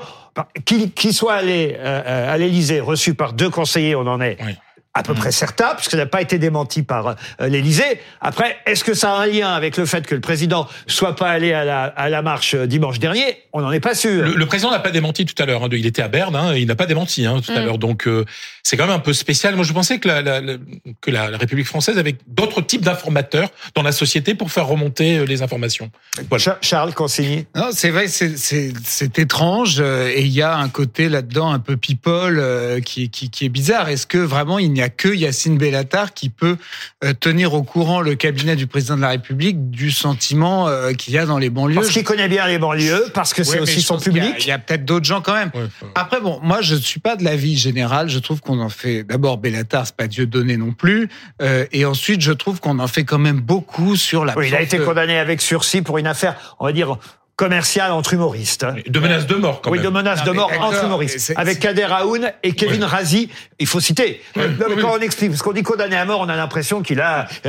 Qu'il 0.65 0.93
qu'il 0.93 1.15
soit 1.15 1.35
allé 1.35 1.77
euh, 1.79 2.33
à 2.33 2.37
l'Élysée, 2.37 2.81
reçu 2.81 3.15
par 3.15 3.33
deux 3.35 3.51
conseillers, 3.51 3.95
on 3.95 4.07
en 4.07 4.21
est 4.21 4.37
Oui. 4.45 4.57
À 4.97 5.03
peu 5.03 5.13
près 5.15 5.33
certain, 5.33 5.75
puisque 5.75 5.91
ça 5.91 5.97
n'a 5.97 6.07
pas 6.07 6.23
été 6.23 6.39
démenti 6.39 6.83
par 6.85 7.09
euh, 7.09 7.15
l'Élysée. 7.49 8.01
Après, 8.21 8.57
est-ce 8.65 8.85
que 8.85 8.95
ça 8.95 9.13
a 9.15 9.19
un 9.23 9.27
lien 9.27 9.53
avec 9.53 9.77
le 9.77 9.87
fait 9.87 10.07
que 10.07 10.15
le 10.15 10.21
président 10.21 10.69
soit 10.87 11.17
pas 11.17 11.31
allé 11.31 11.53
à 11.53 11.65
la, 11.65 11.83
à 11.85 12.09
la 12.09 12.23
marche 12.23 12.55
euh, 12.55 12.67
dimanche 12.67 13.01
dernier? 13.01 13.39
On 13.53 13.61
n'en 13.61 13.73
est 13.73 13.81
pas 13.81 13.95
sûr. 13.95 14.25
Le, 14.25 14.35
le 14.35 14.47
président 14.47 14.71
n'a 14.71 14.79
pas 14.79 14.91
démenti 14.93 15.25
tout 15.27 15.41
à 15.43 15.47
l'heure. 15.47 15.65
hein, 15.65 15.69
il 15.73 15.85
était 15.87 16.03
à 16.03 16.09
Berne, 16.09 16.37
hein, 16.37 16.55
il 16.55 16.67
n'a 16.67 16.77
pas 16.77 16.87
démenti 16.87 17.27
hein, 17.27 17.41
tout 17.45 17.53
à 17.53 17.61
Mm. 17.61 17.65
l'heure. 17.65 17.79
Donc 17.79 18.07
euh, 18.07 18.25
c'est 18.63 18.77
quand 18.77 18.87
même 18.87 18.95
un 18.95 19.01
peu 19.01 19.13
spécial. 19.13 19.57
Moi, 19.57 19.65
je 19.65 19.73
pensais 19.73 19.99
que 19.99 20.07
la, 20.09 20.23
la- 20.23 20.41
la- 20.41 20.55
que 21.01 21.11
la, 21.11 21.29
la 21.29 21.39
République 21.39 21.67
française 21.67 21.99
avait 21.99 22.17
d'autres 22.29 22.61
types 22.63 22.83
d'informateurs 22.83 23.49
dans 23.75 23.83
la 23.83 23.93
société 23.93 24.35
pour 24.35 24.51
faire 24.53 24.67
remonter 24.67 25.27
les 25.27 25.43
informations. 25.43 25.91
Cha- 26.39 26.59
Charles 26.61 26.95
Consigny. 26.95 27.47
Non, 27.57 27.69
c'est 27.73 27.91
vrai, 27.91 28.07
c'est- 28.09 29.19
étrange 29.19 29.81
et 29.81 30.23
il 30.23 30.29
y 30.33 30.43
a 30.43 30.57
un 30.57 30.69
côté 30.69 31.09
là-dedans 31.09 31.53
un 31.53 31.59
peu 31.59 31.77
people 31.77 32.39
euh, 32.39 32.81
qui, 32.81 33.11
qui, 33.11 33.31
qui 33.31 33.45
est 33.47 33.49
bizarre. 33.49 33.89
Est-ce 33.89 34.07
que 34.07 34.19
vraiment 34.19 34.59
il 34.59 34.73
n'y 34.73 34.83
a 34.83 34.84
que 34.89 35.09
Yacine 35.09 35.59
Bellatar 35.59 36.15
qui 36.15 36.29
peut 36.31 36.57
euh, 37.05 37.13
tenir 37.13 37.55
au 37.55 37.63
courant 37.63 38.01
le 38.01 38.15
cabinet 38.15 38.57
du 38.57 38.67
président 38.67 38.97
de 38.97 39.01
la 39.03 39.11
République 39.11 39.71
du 39.71 39.91
sentiment 39.91 40.69
euh, 40.69 40.93
qu'il 40.93 41.15
y 41.15 41.19
a 41.19 41.27
dans 41.27 41.39
les 41.39 41.51
banlieues 41.51 41.75
Parce 41.77 41.91
qu'il 41.91 42.05
connaît 42.05 42.29
bien 42.29 42.47
les 42.47 42.59
banlieues, 42.59 43.07
parce 43.15 43.35
que 43.35 43.43
c'est 43.45 43.55
Ouais, 43.57 43.61
aussi 43.61 43.81
son 43.81 43.97
a- 43.97 44.01
public. 44.01 44.35
Il 44.41 44.47
y 44.49 44.51
a, 44.51 44.59
peut-être 44.59 44.85
d'autres 44.85 45.05
gens 45.07 45.21
quand 45.21 45.35
même. 45.35 45.51
Ouais, 45.55 45.69
Après, 45.95 46.21
bon, 46.21 46.41
moi, 46.43 46.61
je 46.63 46.75
ne 46.75 46.81
suis 46.81 47.01
pas 47.01 47.17
de 47.17 47.25
l'avis 47.25 47.57
général. 47.57 48.09
Je 48.09 48.19
trouve 48.19 48.41
qu'on 48.41 48.61
en 48.61 48.69
fait. 48.69 49.05
D'abord, 49.05 49.39
Bellatar, 49.39 49.87
c'est 49.87 49.97
pas 49.97 50.07
Dieu 50.09 50.27
donné 50.27 50.57
non 50.57 50.73
plus. 50.73 51.09
Euh, 51.43 51.67
et 51.73 51.85
ensuite, 51.85 52.21
je 52.21 52.33
trouve 52.33 52.61
qu'on 52.61 52.79
en 52.79 52.89
fait 52.89 53.05
quand 53.05 53.19
même 53.19 53.41
beaucoup 53.41 53.97
sur 53.97 54.25
la. 54.25 54.37
Oui, 54.37 54.49
il 54.49 54.55
a 54.55 54.61
été 54.63 54.79
condamné 54.79 55.19
avec 55.19 55.41
sursis 55.41 55.83
pour 55.83 55.99
une 55.99 56.07
affaire, 56.07 56.57
on 56.61 56.67
va 56.67 56.73
dire, 56.73 56.99
commerciale 57.37 57.91
entre 57.93 58.15
humoristes. 58.15 58.65
hein. 58.65 58.77
de 58.87 59.01
menaces 59.01 59.27
de 59.27 59.35
mort 59.35 59.61
quand 59.61 59.71
Oui, 59.71 59.79
même. 59.79 59.87
de 59.87 59.91
menaces 59.93 60.21
Non, 60.25 60.33
de 60.33 60.37
mort 60.37 60.53
entre 60.61 60.85
humoristes. 60.85 61.33
Avec 61.37 61.59
Kader 61.59 61.87
Aoun 61.91 62.31
et 62.43 62.53
Kevin 62.53 62.85
Razi. 62.85 63.29
Il 63.59 63.67
faut 63.67 63.81
citer. 63.81 64.21
Ouais, 64.37 64.49
Non, 64.49 64.67
mais 64.69 64.75
oui, 64.77 64.83
quand 64.83 64.91
oui. 64.93 64.99
on 65.01 65.03
explique, 65.03 65.31
parce 65.31 65.43
qu'on 65.43 65.53
dit 65.53 65.63
condamné 65.63 65.97
à 65.97 66.05
mort, 66.05 66.21
on 66.21 66.29
a 66.29 66.37
l'impression 66.37 66.83
qu'il 66.83 67.01
a, 67.01 67.27
euh, 67.47 67.49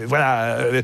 voilà, 0.06 0.58
euh, 0.58 0.82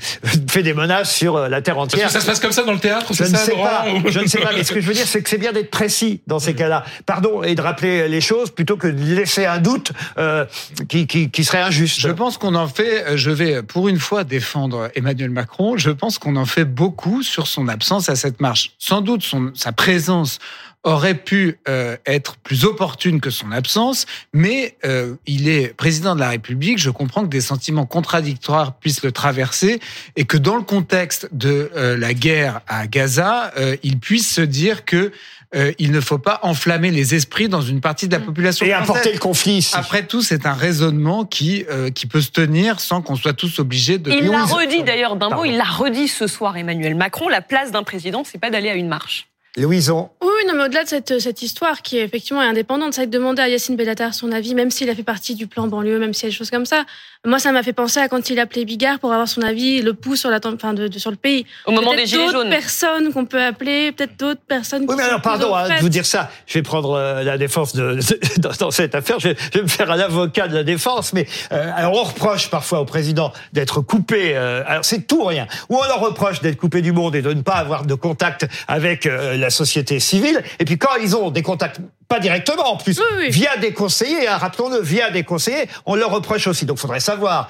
fait 0.50 0.62
des 0.62 0.74
menaces 0.74 1.14
sur 1.14 1.36
euh, 1.36 1.48
la 1.48 1.62
terre 1.62 1.74
Parce 1.76 1.86
entière. 1.94 2.06
que 2.06 2.12
ça 2.12 2.20
se 2.20 2.26
passe 2.26 2.40
comme 2.40 2.52
ça 2.52 2.64
dans 2.64 2.72
le 2.72 2.78
théâtre, 2.80 3.06
Je 3.10 3.14
c'est 3.14 3.30
ne 3.30 3.36
ça, 3.36 3.44
sais 3.44 3.52
pas, 3.52 3.84
ou- 3.94 4.08
je 4.10 4.18
ne 4.20 4.26
sais 4.26 4.40
pas, 4.40 4.50
mais 4.54 4.64
ce 4.64 4.72
que 4.72 4.80
je 4.80 4.86
veux 4.86 4.94
dire, 4.94 5.06
c'est 5.06 5.22
que 5.22 5.28
c'est 5.28 5.38
bien 5.38 5.52
d'être 5.52 5.70
précis 5.70 6.20
dans 6.26 6.38
ces 6.40 6.54
cas-là. 6.54 6.84
Pardon, 7.06 7.42
et 7.42 7.54
de 7.54 7.60
rappeler 7.62 8.08
les 8.08 8.20
choses 8.20 8.50
plutôt 8.50 8.76
que 8.76 8.88
de 8.88 9.14
laisser 9.14 9.46
un 9.46 9.58
doute 9.58 9.92
euh, 10.18 10.44
qui, 10.88 11.06
qui, 11.06 11.30
qui 11.30 11.44
serait 11.44 11.60
injuste. 11.62 12.00
Je 12.00 12.08
pense 12.08 12.38
qu'on 12.38 12.54
en 12.54 12.66
fait, 12.68 13.16
je 13.16 13.30
vais 13.30 13.62
pour 13.62 13.88
une 13.88 13.98
fois 14.00 14.24
défendre 14.24 14.90
Emmanuel 14.96 15.30
Macron, 15.30 15.76
je 15.76 15.90
pense 15.90 16.18
qu'on 16.18 16.36
en 16.36 16.46
fait 16.46 16.64
beaucoup 16.64 17.22
sur 17.22 17.46
son 17.46 17.68
absence 17.68 18.08
à 18.08 18.15
cette 18.16 18.40
marche. 18.40 18.72
Sans 18.79 19.00
doute 19.00 19.24
sa 19.55 19.72
présence 19.72 20.38
aurait 20.87 21.16
pu 21.16 21.59
euh, 21.68 21.96
être 22.07 22.37
plus 22.37 22.64
opportune 22.64 23.20
que 23.20 23.31
son 23.31 23.50
absence, 23.50 24.07
mais 24.33 24.76
euh, 24.85 25.16
il 25.26 25.48
est 25.48 25.74
président 25.74 26.14
de 26.14 26.20
la 26.20 26.29
République, 26.29 26.79
je 26.79 26.90
comprends 26.90 27.22
que 27.22 27.29
des 27.29 27.40
sentiments 27.40 27.87
contradictoires 27.87 28.79
puissent 28.79 29.02
le 29.02 29.11
traverser 29.11 29.81
et 30.14 30.26
que 30.26 30.37
dans 30.37 30.55
le 30.55 30.62
contexte 30.62 31.29
de 31.33 31.72
euh, 31.74 31.96
la 31.98 32.14
guerre 32.14 32.61
à 32.68 32.87
Gaza, 32.87 33.52
il 33.83 33.98
puisse 33.98 34.33
se 34.33 34.40
dire 34.40 34.85
que 34.85 35.11
euh, 35.54 35.72
il 35.78 35.92
ne 35.92 36.00
faut 36.00 36.18
pas 36.18 36.40
enflammer 36.42 36.90
les 36.90 37.14
esprits 37.14 37.48
dans 37.48 37.61
une 37.61 37.80
partie 37.80 38.09
de 38.09 38.12
la 38.12 38.20
population 38.20 38.66
Et 38.66 38.70
française. 38.70 38.90
apporter 38.90 39.12
le 39.12 39.18
conflit 39.18 39.52
ici. 39.54 39.74
Après 39.76 40.04
tout, 40.06 40.22
c'est 40.22 40.44
un 40.46 40.52
raisonnement 40.52 41.24
qui 41.24 41.64
euh, 41.70 41.90
qui 41.90 42.06
peut 42.06 42.20
se 42.20 42.30
tenir 42.30 42.80
sans 42.80 43.00
qu'on 43.02 43.16
soit 43.16 43.32
tous 43.32 43.59
obligés 43.59 43.98
de. 43.98 44.11
Il 44.11 44.28
l'a 44.28 44.44
redit 44.44 44.82
d'ailleurs 44.82 45.16
d'un 45.16 45.30
mot, 45.30 45.44
il 45.44 45.56
l'a 45.56 45.64
redit 45.64 46.09
ce 46.09 46.26
soir 46.26 46.56
Emmanuel 46.56 46.94
Macron, 46.94 47.28
la 47.28 47.42
place 47.42 47.70
d'un 47.70 47.82
président, 47.85 48.24
c'est 48.24 48.38
pas 48.38 48.50
d'aller 48.50 48.70
à 48.70 48.74
une 48.74 48.88
marche. 48.88 49.28
Louison. 49.56 50.10
Oui, 50.22 50.28
non, 50.46 50.54
mais 50.54 50.64
au-delà 50.64 50.84
de 50.84 50.88
cette, 50.88 51.18
cette 51.18 51.40
histoire 51.42 51.80
qui 51.82 51.96
est 51.98 52.02
effectivement 52.04 52.40
indépendante, 52.42 52.92
c'est 52.92 53.00
vrai 53.02 53.06
que 53.06 53.12
demander 53.12 53.40
à 53.42 53.48
Yacine 53.48 53.74
Bellatar 53.76 54.12
son 54.12 54.30
avis, 54.32 54.54
même 54.54 54.70
s'il 54.70 54.90
a 54.90 54.94
fait 54.94 55.02
partie 55.02 55.34
du 55.34 55.46
plan 55.46 55.66
banlieue, 55.66 55.98
même 55.98 56.12
s'il 56.12 56.24
y 56.24 56.26
a 56.26 56.30
des 56.30 56.36
choses 56.36 56.50
comme 56.50 56.66
ça, 56.66 56.84
moi, 57.24 57.38
ça 57.38 57.50
m'a 57.52 57.62
fait 57.62 57.72
penser 57.72 57.98
à 57.98 58.08
quand 58.08 58.28
il 58.30 58.38
appelait 58.38 58.64
Bigard 58.64 58.98
pour 59.00 59.12
avoir 59.12 59.26
son 59.26 59.42
avis, 59.42 59.80
le 59.82 59.94
pouls 59.94 60.14
sur, 60.14 60.30
la, 60.30 60.38
enfin, 60.44 60.74
de, 60.74 60.88
de- 60.88 60.98
sur 60.98 61.10
le 61.10 61.16
pays. 61.16 61.46
Au 61.64 61.72
moment 61.72 61.94
des 61.94 62.06
Gilets 62.06 62.26
d'autres 62.26 62.32
jaunes. 62.42 62.50
personnes 62.50 63.12
qu'on 63.12 63.24
peut 63.24 63.42
appeler, 63.42 63.92
peut-être 63.92 64.16
d'autres 64.18 64.40
personnes 64.46 64.84
Oui, 64.88 64.94
mais 64.96 65.02
alors, 65.04 65.22
pardon 65.22 65.54
hein, 65.54 65.68
de 65.76 65.80
vous 65.80 65.88
dire 65.88 66.06
ça. 66.06 66.30
Je 66.46 66.54
vais 66.58 66.62
prendre 66.62 66.92
euh, 66.92 67.22
la 67.24 67.38
défense 67.38 67.74
de, 67.74 67.98
dans, 68.38 68.50
dans 68.60 68.70
cette 68.70 68.94
affaire. 68.94 69.18
Je 69.18 69.28
vais, 69.30 69.36
je 69.52 69.58
vais 69.58 69.62
me 69.64 69.68
faire 69.68 69.90
un 69.90 69.98
avocat 69.98 70.46
de 70.48 70.54
la 70.54 70.62
défense. 70.64 71.12
Mais 71.14 71.26
euh, 71.52 71.72
alors, 71.74 71.94
on 71.94 72.04
reproche 72.04 72.50
parfois 72.50 72.80
au 72.80 72.84
président 72.84 73.32
d'être 73.52 73.80
coupé. 73.80 74.36
euh, 74.36 74.62
alors, 74.66 74.84
c'est 74.84 75.06
tout 75.06 75.22
ou 75.22 75.24
rien. 75.24 75.46
Ou 75.70 75.76
on 75.78 75.82
leur 75.88 76.00
reproche 76.00 76.40
d'être 76.42 76.58
coupé 76.58 76.82
du 76.82 76.92
monde 76.92 77.16
et 77.16 77.22
de 77.22 77.32
ne 77.32 77.42
pas 77.42 77.54
avoir 77.54 77.86
de 77.86 77.94
contact 77.94 78.46
avec 78.68 79.06
euh, 79.06 79.36
la 79.46 79.50
société 79.50 80.00
civile. 80.00 80.42
Et 80.59 80.64
puis, 80.64 80.76
quand 80.78 80.96
ils 81.00 81.16
ont 81.16 81.30
des 81.30 81.42
contacts, 81.42 81.80
pas 82.09 82.20
directement 82.20 82.72
en 82.72 82.76
plus, 82.76 82.98
Oui, 82.98 83.04
oui. 83.18 83.30
via 83.30 83.56
des 83.56 83.72
conseillers, 83.72 84.28
hein, 84.28 84.37
rappelons-le, 84.38 84.80
via 84.80 85.11
des 85.11 85.24
conseillers, 85.24 85.66
on 85.87 85.94
leur 85.94 86.11
reproche 86.11 86.46
aussi. 86.46 86.66
Donc, 86.66 86.78
faudrait 86.78 87.00
savoir. 87.00 87.48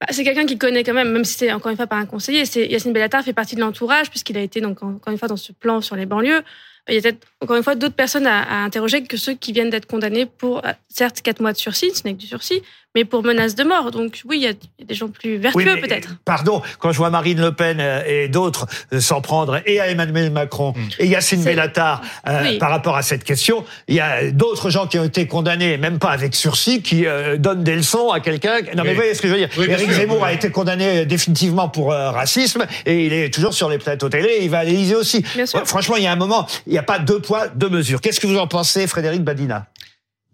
Bah, 0.00 0.08
c'est 0.10 0.24
quelqu'un 0.24 0.46
qui 0.46 0.58
connaît 0.58 0.84
quand 0.84 0.94
même, 0.94 1.10
même 1.12 1.24
si 1.24 1.34
c'est 1.38 1.52
encore 1.52 1.70
une 1.70 1.76
fois 1.76 1.86
pas 1.86 1.96
un 1.96 2.06
conseiller. 2.06 2.44
C'est 2.46 2.66
Yacine 2.66 2.92
Bellatar 2.92 3.22
fait 3.22 3.32
partie 3.32 3.54
de 3.56 3.60
l'entourage 3.60 4.10
puisqu'il 4.10 4.36
a 4.36 4.40
été 4.40 4.60
donc 4.60 4.82
encore 4.82 5.12
une 5.12 5.18
fois 5.18 5.28
dans 5.28 5.36
ce 5.36 5.52
plan 5.52 5.80
sur 5.80 5.96
les 5.96 6.06
banlieues. 6.06 6.42
Il 6.88 6.94
y 6.94 6.98
a 6.98 7.02
peut-être 7.02 7.26
encore 7.40 7.56
une 7.56 7.62
fois 7.62 7.74
d'autres 7.74 7.94
personnes 7.94 8.26
à, 8.26 8.42
à 8.42 8.56
interroger 8.64 9.02
que 9.04 9.16
ceux 9.16 9.34
qui 9.34 9.52
viennent 9.52 9.70
d'être 9.70 9.86
condamnés 9.86 10.26
pour 10.26 10.58
euh, 10.66 10.72
certes 10.88 11.20
quatre 11.22 11.40
mois 11.40 11.52
de 11.52 11.58
sursis, 11.58 11.90
ce 11.94 12.02
n'est 12.04 12.12
que 12.14 12.18
du 12.20 12.26
sursis, 12.26 12.62
mais 12.94 13.04
pour 13.04 13.24
menace 13.24 13.54
de 13.54 13.64
mort. 13.64 13.90
Donc 13.90 14.20
oui, 14.26 14.36
il 14.38 14.42
y 14.42 14.46
a, 14.46 14.50
il 14.50 14.80
y 14.80 14.82
a 14.82 14.86
des 14.86 14.94
gens 14.94 15.08
plus 15.08 15.36
vertueux 15.38 15.74
Oui, 15.74 15.80
peut-être. 15.80 16.10
Pardon, 16.24 16.62
quand 16.78 16.92
je 16.92 16.98
vois 16.98 17.10
Marine 17.10 17.40
Le 17.40 17.52
Pen 17.52 17.78
euh, 17.80 18.02
et 18.06 18.28
d'autres 18.28 18.66
euh, 18.92 19.00
s'en 19.00 19.20
prendre 19.20 19.60
et 19.66 19.80
à 19.80 19.88
Emmanuel 19.88 20.30
Macron 20.30 20.74
et 20.98 21.06
Yacine 21.06 21.42
Bellatar 21.42 22.02
euh, 22.28 22.40
Oui. 22.44 22.58
par 22.58 22.70
rapport 22.70 22.96
à 22.96 23.02
cette 23.02 23.24
question, 23.24 23.64
il 23.88 23.94
y 23.96 24.00
a 24.00 24.30
d'autres 24.30 24.68
gens 24.70 24.86
qui 24.86 24.98
ont 24.98 25.04
été 25.04 25.26
condamnés, 25.26 25.76
même 25.78 25.98
pas 25.98 26.10
avec 26.10 26.34
sursis, 26.34 26.82
qui 26.82 27.06
euh, 27.06 27.36
donnent 27.38 27.64
des 27.64 27.76
leçons 27.76 28.10
à 28.10 28.20
quelqu'un. 28.20 28.58
Non, 28.76 28.84
mais 28.84 28.90
vous 28.90 28.96
voyez 28.96 29.14
ce 29.14 29.22
que 29.22 29.28
je 29.28 29.32
veux 29.32 29.38
dire 29.38 29.48
Éric 29.58 29.86
sûr. 29.86 29.92
Zemmour 30.00 30.18
Oui. 30.20 30.28
a 30.28 30.32
été 30.32 30.50
condamné 30.50 30.98
euh, 31.00 31.04
définitivement 31.04 31.68
pour 31.68 31.92
euh, 31.92 32.10
racisme 32.10 32.66
et 32.86 33.06
il 33.06 33.12
est 33.12 33.32
toujours 33.32 33.54
sur 33.54 33.68
les 33.70 33.78
plateaux 33.78 34.08
télé. 34.10 34.38
Il 34.42 34.50
va 34.50 34.58
à 34.58 34.64
l'Élysée 34.64 34.94
aussi. 34.94 35.24
Bien 35.34 35.46
sûr. 35.46 35.58
Ouais, 35.58 35.64
franchement, 35.66 35.96
il 35.96 36.04
y 36.04 36.06
a 36.06 36.12
un 36.12 36.16
moment, 36.16 36.46
n'y 36.74 36.78
a 36.78 36.82
pas 36.82 36.98
deux 36.98 37.20
poids, 37.20 37.48
deux 37.48 37.68
mesures. 37.70 38.00
Qu'est-ce 38.00 38.20
que 38.20 38.26
vous 38.26 38.38
en 38.38 38.46
pensez, 38.46 38.86
Frédéric 38.86 39.22
Badina? 39.22 39.66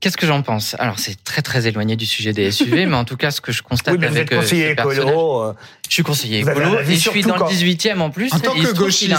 Qu'est-ce 0.00 0.16
que 0.16 0.26
j'en 0.26 0.40
pense? 0.40 0.74
Alors 0.78 0.98
c'est 0.98 1.22
très 1.24 1.42
très 1.42 1.66
éloigné 1.66 1.94
du 1.94 2.06
sujet 2.06 2.32
des 2.32 2.50
SUV, 2.50 2.86
mais 2.86 2.96
en 2.96 3.04
tout 3.04 3.18
cas 3.18 3.30
ce 3.30 3.42
que 3.42 3.52
je 3.52 3.62
constate 3.62 3.92
Oui, 3.92 4.00
mais 4.00 4.08
vous 4.08 4.16
avec 4.16 4.32
êtes 4.32 4.38
euh, 4.38 4.40
conseiller 4.40 4.70
écolo. 4.70 5.54
Je 5.90 5.94
suis 5.94 6.02
conseiller 6.04 6.38
écolo 6.38 6.78
et 6.78 6.94
je 6.94 7.10
suis 7.10 7.22
dans 7.22 7.34
le 7.36 7.42
18e 7.42 7.98
en 7.98 8.10
plus. 8.10 8.32
En 8.32 8.38
tant 8.38 8.54
Il 8.54 8.62
que 8.62 8.72
gauchiste, 8.74 9.10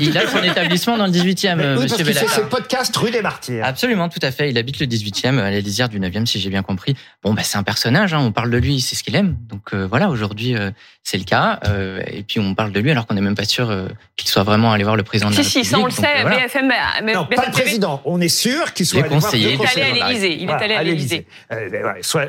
il 0.00 0.16
a 0.16 0.26
son 0.26 0.42
établissement 0.42 0.96
dans 0.96 1.04
le 1.04 1.12
18e, 1.12 1.56
mais 1.56 1.64
euh, 1.64 1.74
monsieur 1.74 1.94
qu'il 1.96 2.06
fait 2.06 2.14
Bellatar. 2.14 2.34
ses 2.34 2.42
podcasts 2.44 2.96
rue 2.96 3.10
des 3.10 3.20
Martyrs. 3.20 3.62
Absolument, 3.62 4.08
tout 4.08 4.20
à 4.22 4.30
fait. 4.30 4.48
Il 4.48 4.56
habite 4.56 4.80
le 4.80 4.86
18e, 4.86 5.38
à 5.38 5.50
la 5.50 5.60
lisière 5.60 5.90
du 5.90 6.00
9e, 6.00 6.24
si 6.24 6.40
j'ai 6.40 6.48
bien 6.48 6.62
compris. 6.62 6.96
Bon, 7.22 7.34
bah, 7.34 7.42
c'est 7.44 7.58
un 7.58 7.62
personnage, 7.62 8.14
hein, 8.14 8.20
on 8.20 8.32
parle 8.32 8.50
de 8.50 8.56
lui, 8.56 8.80
c'est 8.80 8.96
ce 8.96 9.02
qu'il 9.02 9.14
aime. 9.14 9.36
Donc 9.50 9.74
euh, 9.74 9.86
voilà, 9.86 10.08
aujourd'hui, 10.08 10.56
euh, 10.56 10.70
c'est 11.02 11.18
le 11.18 11.24
cas. 11.24 11.60
Euh, 11.68 12.00
et 12.06 12.22
puis 12.22 12.40
on 12.40 12.54
parle 12.54 12.72
de 12.72 12.80
lui 12.80 12.90
alors 12.90 13.06
qu'on 13.06 13.14
n'est 13.14 13.20
même 13.20 13.36
pas 13.36 13.44
sûr 13.44 13.70
euh, 13.70 13.86
qu'il 14.16 14.28
soit 14.28 14.42
vraiment 14.42 14.72
allé 14.72 14.82
voir 14.82 14.96
le 14.96 15.04
président 15.04 15.28
de 15.30 15.34
Si, 15.34 15.42
la 15.42 15.44
si, 15.44 15.58
République. 15.58 15.70
ça 15.70 15.78
on 15.78 15.84
le 15.84 15.90
Donc, 15.92 16.00
sait, 16.00 16.22
voilà. 16.22 16.36
BFM, 16.46 16.72
mais 17.04 17.12
Non, 17.14 17.22
BFM 17.30 17.36
pas 17.36 17.46
le 17.46 17.52
président. 17.52 18.02
On 18.06 18.20
est 18.20 18.28
sûr 18.28 18.72
qu'il 18.72 18.86
soit 18.86 19.04
allé 19.04 19.08
voir 19.16 19.30
deux 19.30 19.38
du 19.38 19.44
Il 19.44 19.50
est 19.52 19.66
allé 19.68 20.00
à 20.00 20.08
l'Élysée. 20.08 20.36
Il 20.40 20.48
est 20.48 20.52
allé 20.52 20.74
à 20.74 20.82
l'Élysée. 20.82 21.26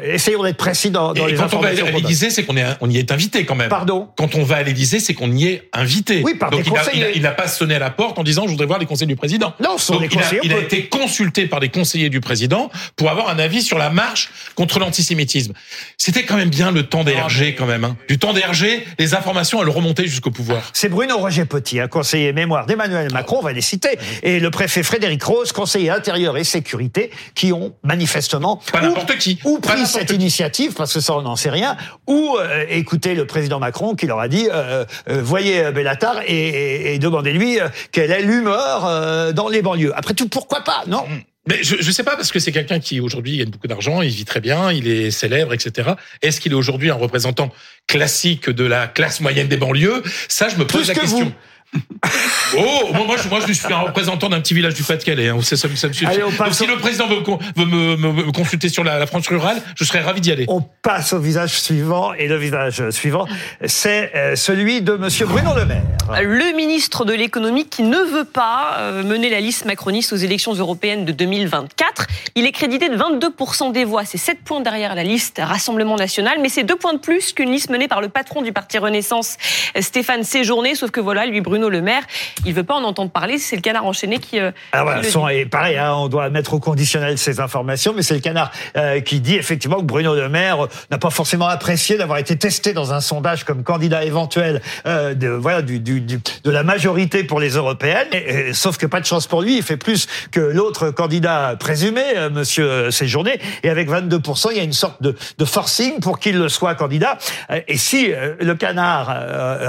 Essayons 0.03 0.43
d'être 0.43 0.57
précis 0.57 0.91
dans, 0.91 1.13
les 1.13 1.21
quand 1.35 1.53
on 1.53 1.59
va 1.59 1.69
informations. 1.69 1.87
à 1.87 1.91
l'Élysée, 1.91 2.29
c'est 2.29 2.43
qu'on 2.43 2.57
est, 2.57 2.65
on 2.81 2.89
y 2.89 2.97
est 2.97 3.11
invité 3.11 3.45
quand 3.45 3.55
même. 3.55 3.69
Pardon 3.77 4.09
Quand 4.17 4.35
on 4.35 4.43
va 4.43 4.57
à 4.57 4.63
l'Élysée, 4.63 4.99
c'est 4.99 5.13
qu'on 5.13 5.31
y 5.31 5.45
est 5.47 5.69
invité. 5.73 6.21
Oui, 6.23 6.35
par 6.35 6.49
Donc 6.49 6.63
des 6.63 6.69
il 6.69 6.75
a- 6.75 6.79
conseillers. 6.79 6.97
il 6.99 7.03
a- 7.05 7.11
il 7.11 7.21
n'a 7.21 7.31
pas 7.31 7.47
sonné 7.47 7.75
à 7.75 7.79
la 7.79 7.89
porte 7.89 8.17
en 8.19 8.23
disant 8.23 8.43
je 8.45 8.51
voudrais 8.51 8.65
voir 8.65 8.79
les 8.79 8.85
conseils 8.85 9.07
du 9.07 9.15
président. 9.15 9.53
Non, 9.63 9.77
ce 9.77 9.85
sont 9.87 9.93
Donc, 9.93 10.01
des 10.03 10.07
il 10.13 10.17
a, 10.19 10.21
conseillers. 10.23 10.41
il 10.43 10.51
a 10.51 10.55
on 10.55 10.59
peut- 10.59 10.63
été 10.65 10.85
consulté 10.87 11.45
par 11.47 11.59
des 11.59 11.69
conseillers 11.69 12.09
du 12.09 12.19
président 12.21 12.69
pour 12.95 13.09
avoir 13.09 13.29
un 13.29 13.39
avis 13.39 13.61
sur 13.61 13.77
la 13.77 13.89
marche 13.89 14.29
contre 14.55 14.79
l'antisémitisme. 14.79 15.53
C'était 15.97 16.23
quand 16.23 16.35
même 16.37 16.49
bien 16.49 16.71
le 16.71 16.83
temps 16.83 17.03
des 17.03 17.13
RG 17.13 17.55
quand 17.57 17.65
même. 17.65 17.83
hein. 17.83 17.95
Du 18.07 18.17
temps 18.17 18.33
des 18.33 18.41
RG, 18.41 18.85
les 18.99 19.13
informations 19.13 19.61
elles 19.61 19.69
remontaient 19.69 20.07
jusqu'au 20.07 20.31
pouvoir. 20.31 20.61
C'est 20.73 20.89
Bruno 20.89 21.17
Roger 21.17 21.45
Petit, 21.45 21.79
un 21.79 21.87
conseiller 21.87 22.33
mémoire 22.33 22.65
d'Emmanuel 22.65 23.11
Macron, 23.11 23.37
on 23.39 23.43
va 23.43 23.53
les 23.53 23.61
citer, 23.61 23.97
et 24.23 24.39
le 24.39 24.49
préfet 24.51 24.83
Frédéric 24.83 25.23
Rose, 25.23 25.51
conseiller 25.51 25.89
intérieur 25.89 26.37
et 26.37 26.43
sécurité, 26.43 27.11
qui 27.35 27.51
ont 27.53 27.73
manifestement 27.83 28.61
Pas 28.71 28.81
n'importe 28.81 29.17
qui. 29.17 29.39
ou 29.43 29.59
pris 29.59 29.85
cette 29.85 30.07
qui. 30.09 30.15
initiative, 30.15 30.73
parce 30.73 30.93
que 30.93 30.99
ça 30.99 31.13
on 31.15 31.21
n'en 31.21 31.35
sait 31.35 31.49
rien, 31.49 31.75
ou 32.07 32.37
euh, 32.39 32.65
écouté 32.69 33.13
le 33.15 33.25
président 33.27 33.59
Macron 33.59 33.66
qui 33.95 34.05
leur 34.07 34.19
a 34.19 34.27
dit 34.27 34.47
euh, 34.51 34.85
euh, 35.09 35.21
voyez 35.21 35.63
euh, 35.65 35.71
Bellatar 35.71 36.21
et, 36.27 36.33
et- 36.33 36.93
et 36.95 36.99
demandez-lui 36.99 37.59
quelle 37.91 38.11
est 38.11 38.21
l'humeur 38.21 39.33
dans 39.33 39.49
les 39.49 39.61
banlieues. 39.61 39.91
Après 39.95 40.13
tout, 40.13 40.27
pourquoi 40.27 40.61
pas 40.63 40.83
Non 40.87 41.05
Mais 41.47 41.59
je, 41.63 41.75
je 41.79 41.91
sais 41.91 42.03
pas 42.03 42.15
parce 42.15 42.31
que 42.31 42.39
c'est 42.39 42.51
quelqu'un 42.51 42.79
qui 42.79 42.99
aujourd'hui 42.99 43.37
gagne 43.37 43.49
beaucoup 43.49 43.67
d'argent, 43.67 44.01
il 44.01 44.09
vit 44.09 44.25
très 44.25 44.41
bien, 44.41 44.71
il 44.71 44.87
est 44.87 45.11
célèbre, 45.11 45.53
etc. 45.53 45.91
Est-ce 46.21 46.39
qu'il 46.41 46.51
est 46.51 46.55
aujourd'hui 46.55 46.89
un 46.91 46.95
représentant 46.95 47.51
classique 47.87 48.49
de 48.49 48.65
la 48.65 48.87
classe 48.87 49.21
moyenne 49.21 49.47
des 49.47 49.57
banlieues? 49.57 50.03
Ça, 50.27 50.49
je 50.49 50.55
me 50.57 50.65
pose 50.65 50.81
Plus 50.81 50.87
la 50.89 50.93
que 50.95 50.99
question. 51.01 51.25
vous. 51.25 51.31
Oh, 52.57 52.89
moi, 52.93 53.03
moi, 53.05 53.15
je, 53.21 53.27
moi, 53.27 53.39
je 53.45 53.51
suis 53.51 53.71
un 53.73 53.79
représentant 53.79 54.29
d'un 54.29 54.39
petit 54.39 54.53
village 54.53 54.73
du 54.73 54.83
Pas-de-Calais. 54.83 55.27
Hein, 55.29 55.37
ça, 55.41 55.57
ça, 55.57 55.67
ça 55.75 55.87
me 55.89 55.93
suffit. 55.93 56.05
Allez, 56.05 56.23
on 56.23 56.29
Donc, 56.31 56.53
si 56.53 56.63
au- 56.63 56.67
le 56.67 56.77
président 56.77 57.07
veut, 57.07 57.17
veut 57.55 57.65
me, 57.65 57.97
me- 57.97 58.11
me 58.25 58.31
consulter 58.31 58.69
sur 58.69 58.83
la, 58.83 58.97
la 58.99 59.05
France 59.05 59.27
rurale, 59.27 59.61
je 59.75 59.83
serais 59.83 60.01
ravi 60.01 60.21
d'y 60.21 60.31
aller. 60.31 60.45
On 60.47 60.61
passe 60.61 61.11
au 61.13 61.19
visage 61.19 61.59
suivant 61.59 62.13
et 62.13 62.27
le 62.27 62.37
visage 62.37 62.89
suivant, 62.91 63.25
c'est 63.65 64.11
euh, 64.15 64.35
celui 64.35 64.81
de 64.81 64.93
Monsieur 64.93 65.25
Bruno 65.25 65.53
Le 65.55 65.65
Maire. 65.65 65.83
Le 66.21 66.55
ministre 66.55 67.03
de 67.03 67.13
l'économie 67.13 67.67
qui 67.67 67.83
ne 67.83 67.97
veut 67.97 68.23
pas 68.25 68.75
euh, 68.77 69.03
mener 69.03 69.29
la 69.29 69.41
liste 69.41 69.65
macroniste 69.65 70.13
aux 70.13 70.17
élections 70.17 70.53
européennes 70.53 71.03
de 71.03 71.11
2024. 71.11 72.07
Il 72.35 72.45
est 72.45 72.51
crédité 72.53 72.87
de 72.89 72.95
22% 72.97 73.73
des 73.73 73.83
voix. 73.83 74.05
C'est 74.05 74.17
7 74.17 74.39
points 74.45 74.61
derrière 74.61 74.95
la 74.95 75.03
liste 75.03 75.41
Rassemblement 75.43 75.97
National, 75.97 76.37
mais 76.41 76.49
c'est 76.49 76.63
2 76.63 76.75
points 76.77 76.93
de 76.93 76.99
plus 76.99 77.33
qu'une 77.33 77.51
liste 77.51 77.69
menée 77.69 77.89
par 77.89 77.99
le 78.01 78.07
patron 78.09 78.41
du 78.41 78.53
parti 78.53 78.77
Renaissance, 78.77 79.35
Stéphane 79.79 80.23
Séjourné. 80.23 80.75
Sauf 80.75 80.91
que 80.91 81.01
voilà, 81.01 81.25
lui, 81.25 81.41
Bruno 81.41 81.56
Le 81.57 81.81
Maire, 81.81 82.03
il 82.45 82.53
veut 82.53 82.63
pas 82.63 82.75
en 82.75 82.83
entendre 82.83 83.11
parler. 83.11 83.37
C'est 83.37 83.55
le 83.55 83.61
canard 83.61 83.85
enchaîné 83.85 84.19
qui. 84.19 84.39
euh, 84.39 84.51
Ah 84.71 84.83
voilà, 84.83 85.01
qui 85.01 85.09
son, 85.11 85.27
et 85.27 85.45
pareil, 85.45 85.77
hein, 85.77 85.93
on 85.95 86.07
doit 86.07 86.29
mettre 86.29 86.53
au 86.53 86.59
conditionnel 86.59 87.17
ces 87.17 87.39
informations, 87.39 87.93
mais 87.95 88.01
c'est 88.03 88.13
le 88.13 88.19
canard 88.19 88.51
euh, 88.77 88.99
qui 89.01 89.19
dit 89.19 89.35
effectivement 89.35 89.77
que 89.77 89.83
Bruno 89.85 90.15
Le 90.15 90.29
Maire 90.29 90.65
euh, 90.65 90.69
n'a 90.91 90.97
pas 90.97 91.09
forcément 91.09 91.47
apprécié 91.47 91.97
d'avoir 91.97 92.19
été 92.19 92.37
testé 92.37 92.73
dans 92.73 92.93
un 92.93 93.01
sondage 93.01 93.43
comme 93.43 93.63
candidat 93.63 94.03
éventuel 94.05 94.61
euh, 94.85 95.13
de 95.13 95.27
voilà 95.29 95.61
du, 95.61 95.79
du, 95.79 96.01
du- 96.01 96.19
de 96.43 96.51
la 96.51 96.63
majorité 96.63 97.23
pour 97.23 97.39
les 97.39 97.51
européennes. 97.51 98.07
Et, 98.13 98.49
et, 98.49 98.53
sauf 98.53 98.77
que 98.77 98.85
pas 98.85 98.99
de 98.99 99.05
chance 99.05 99.27
pour 99.27 99.41
lui, 99.41 99.57
il 99.57 99.63
fait 99.63 99.77
plus 99.77 100.07
que 100.31 100.39
l'autre 100.39 100.91
candidat 100.91 101.55
présumé, 101.59 102.01
Monsieur 102.31 102.91
Séjourné, 102.91 103.39
et 103.63 103.69
avec 103.69 103.89
22% 103.89 104.49
il 104.51 104.57
y 104.57 104.59
a 104.59 104.63
une 104.63 104.73
sorte 104.73 105.01
de, 105.01 105.15
de 105.37 105.45
forcing 105.45 105.99
pour 105.99 106.19
qu'il 106.19 106.37
le 106.37 106.49
soit 106.49 106.75
candidat. 106.75 107.17
Et 107.67 107.77
si 107.77 108.11
le 108.39 108.55
canard 108.55 109.07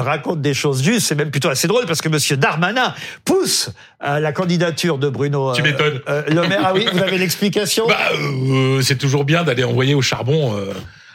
raconte 0.05 0.41
des 0.41 0.55
choses 0.55 0.83
justes, 0.83 1.07
c'est 1.09 1.15
même 1.15 1.31
plutôt 1.31 1.49
assez 1.49 1.69
drôle 1.69 1.78
parce 1.87 2.01
que 2.01 2.09
Monsieur 2.09 2.37
Darmanin 2.37 2.95
pousse 3.25 3.71
euh, 4.05 4.19
la 4.21 4.33
candidature 4.33 4.99
de 4.99 5.09
Bruno 5.09 5.53
Tu 5.55 5.61
euh, 5.61 5.65
m'étonnes. 5.65 6.01
euh, 6.09 6.23
Le 6.29 6.47
Maire. 6.49 6.61
Ah 6.65 6.73
oui, 6.75 6.87
vous 6.93 6.99
avez 7.03 7.19
l'explication 7.19 7.87
Bah, 7.87 7.97
euh, 8.15 8.81
c'est 8.83 8.97
toujours 8.99 9.25
bien 9.25 9.45
d'aller 9.45 9.65
envoyer 9.65 9.95
au 9.95 10.03
charbon 10.03 10.57
euh, 10.57 10.73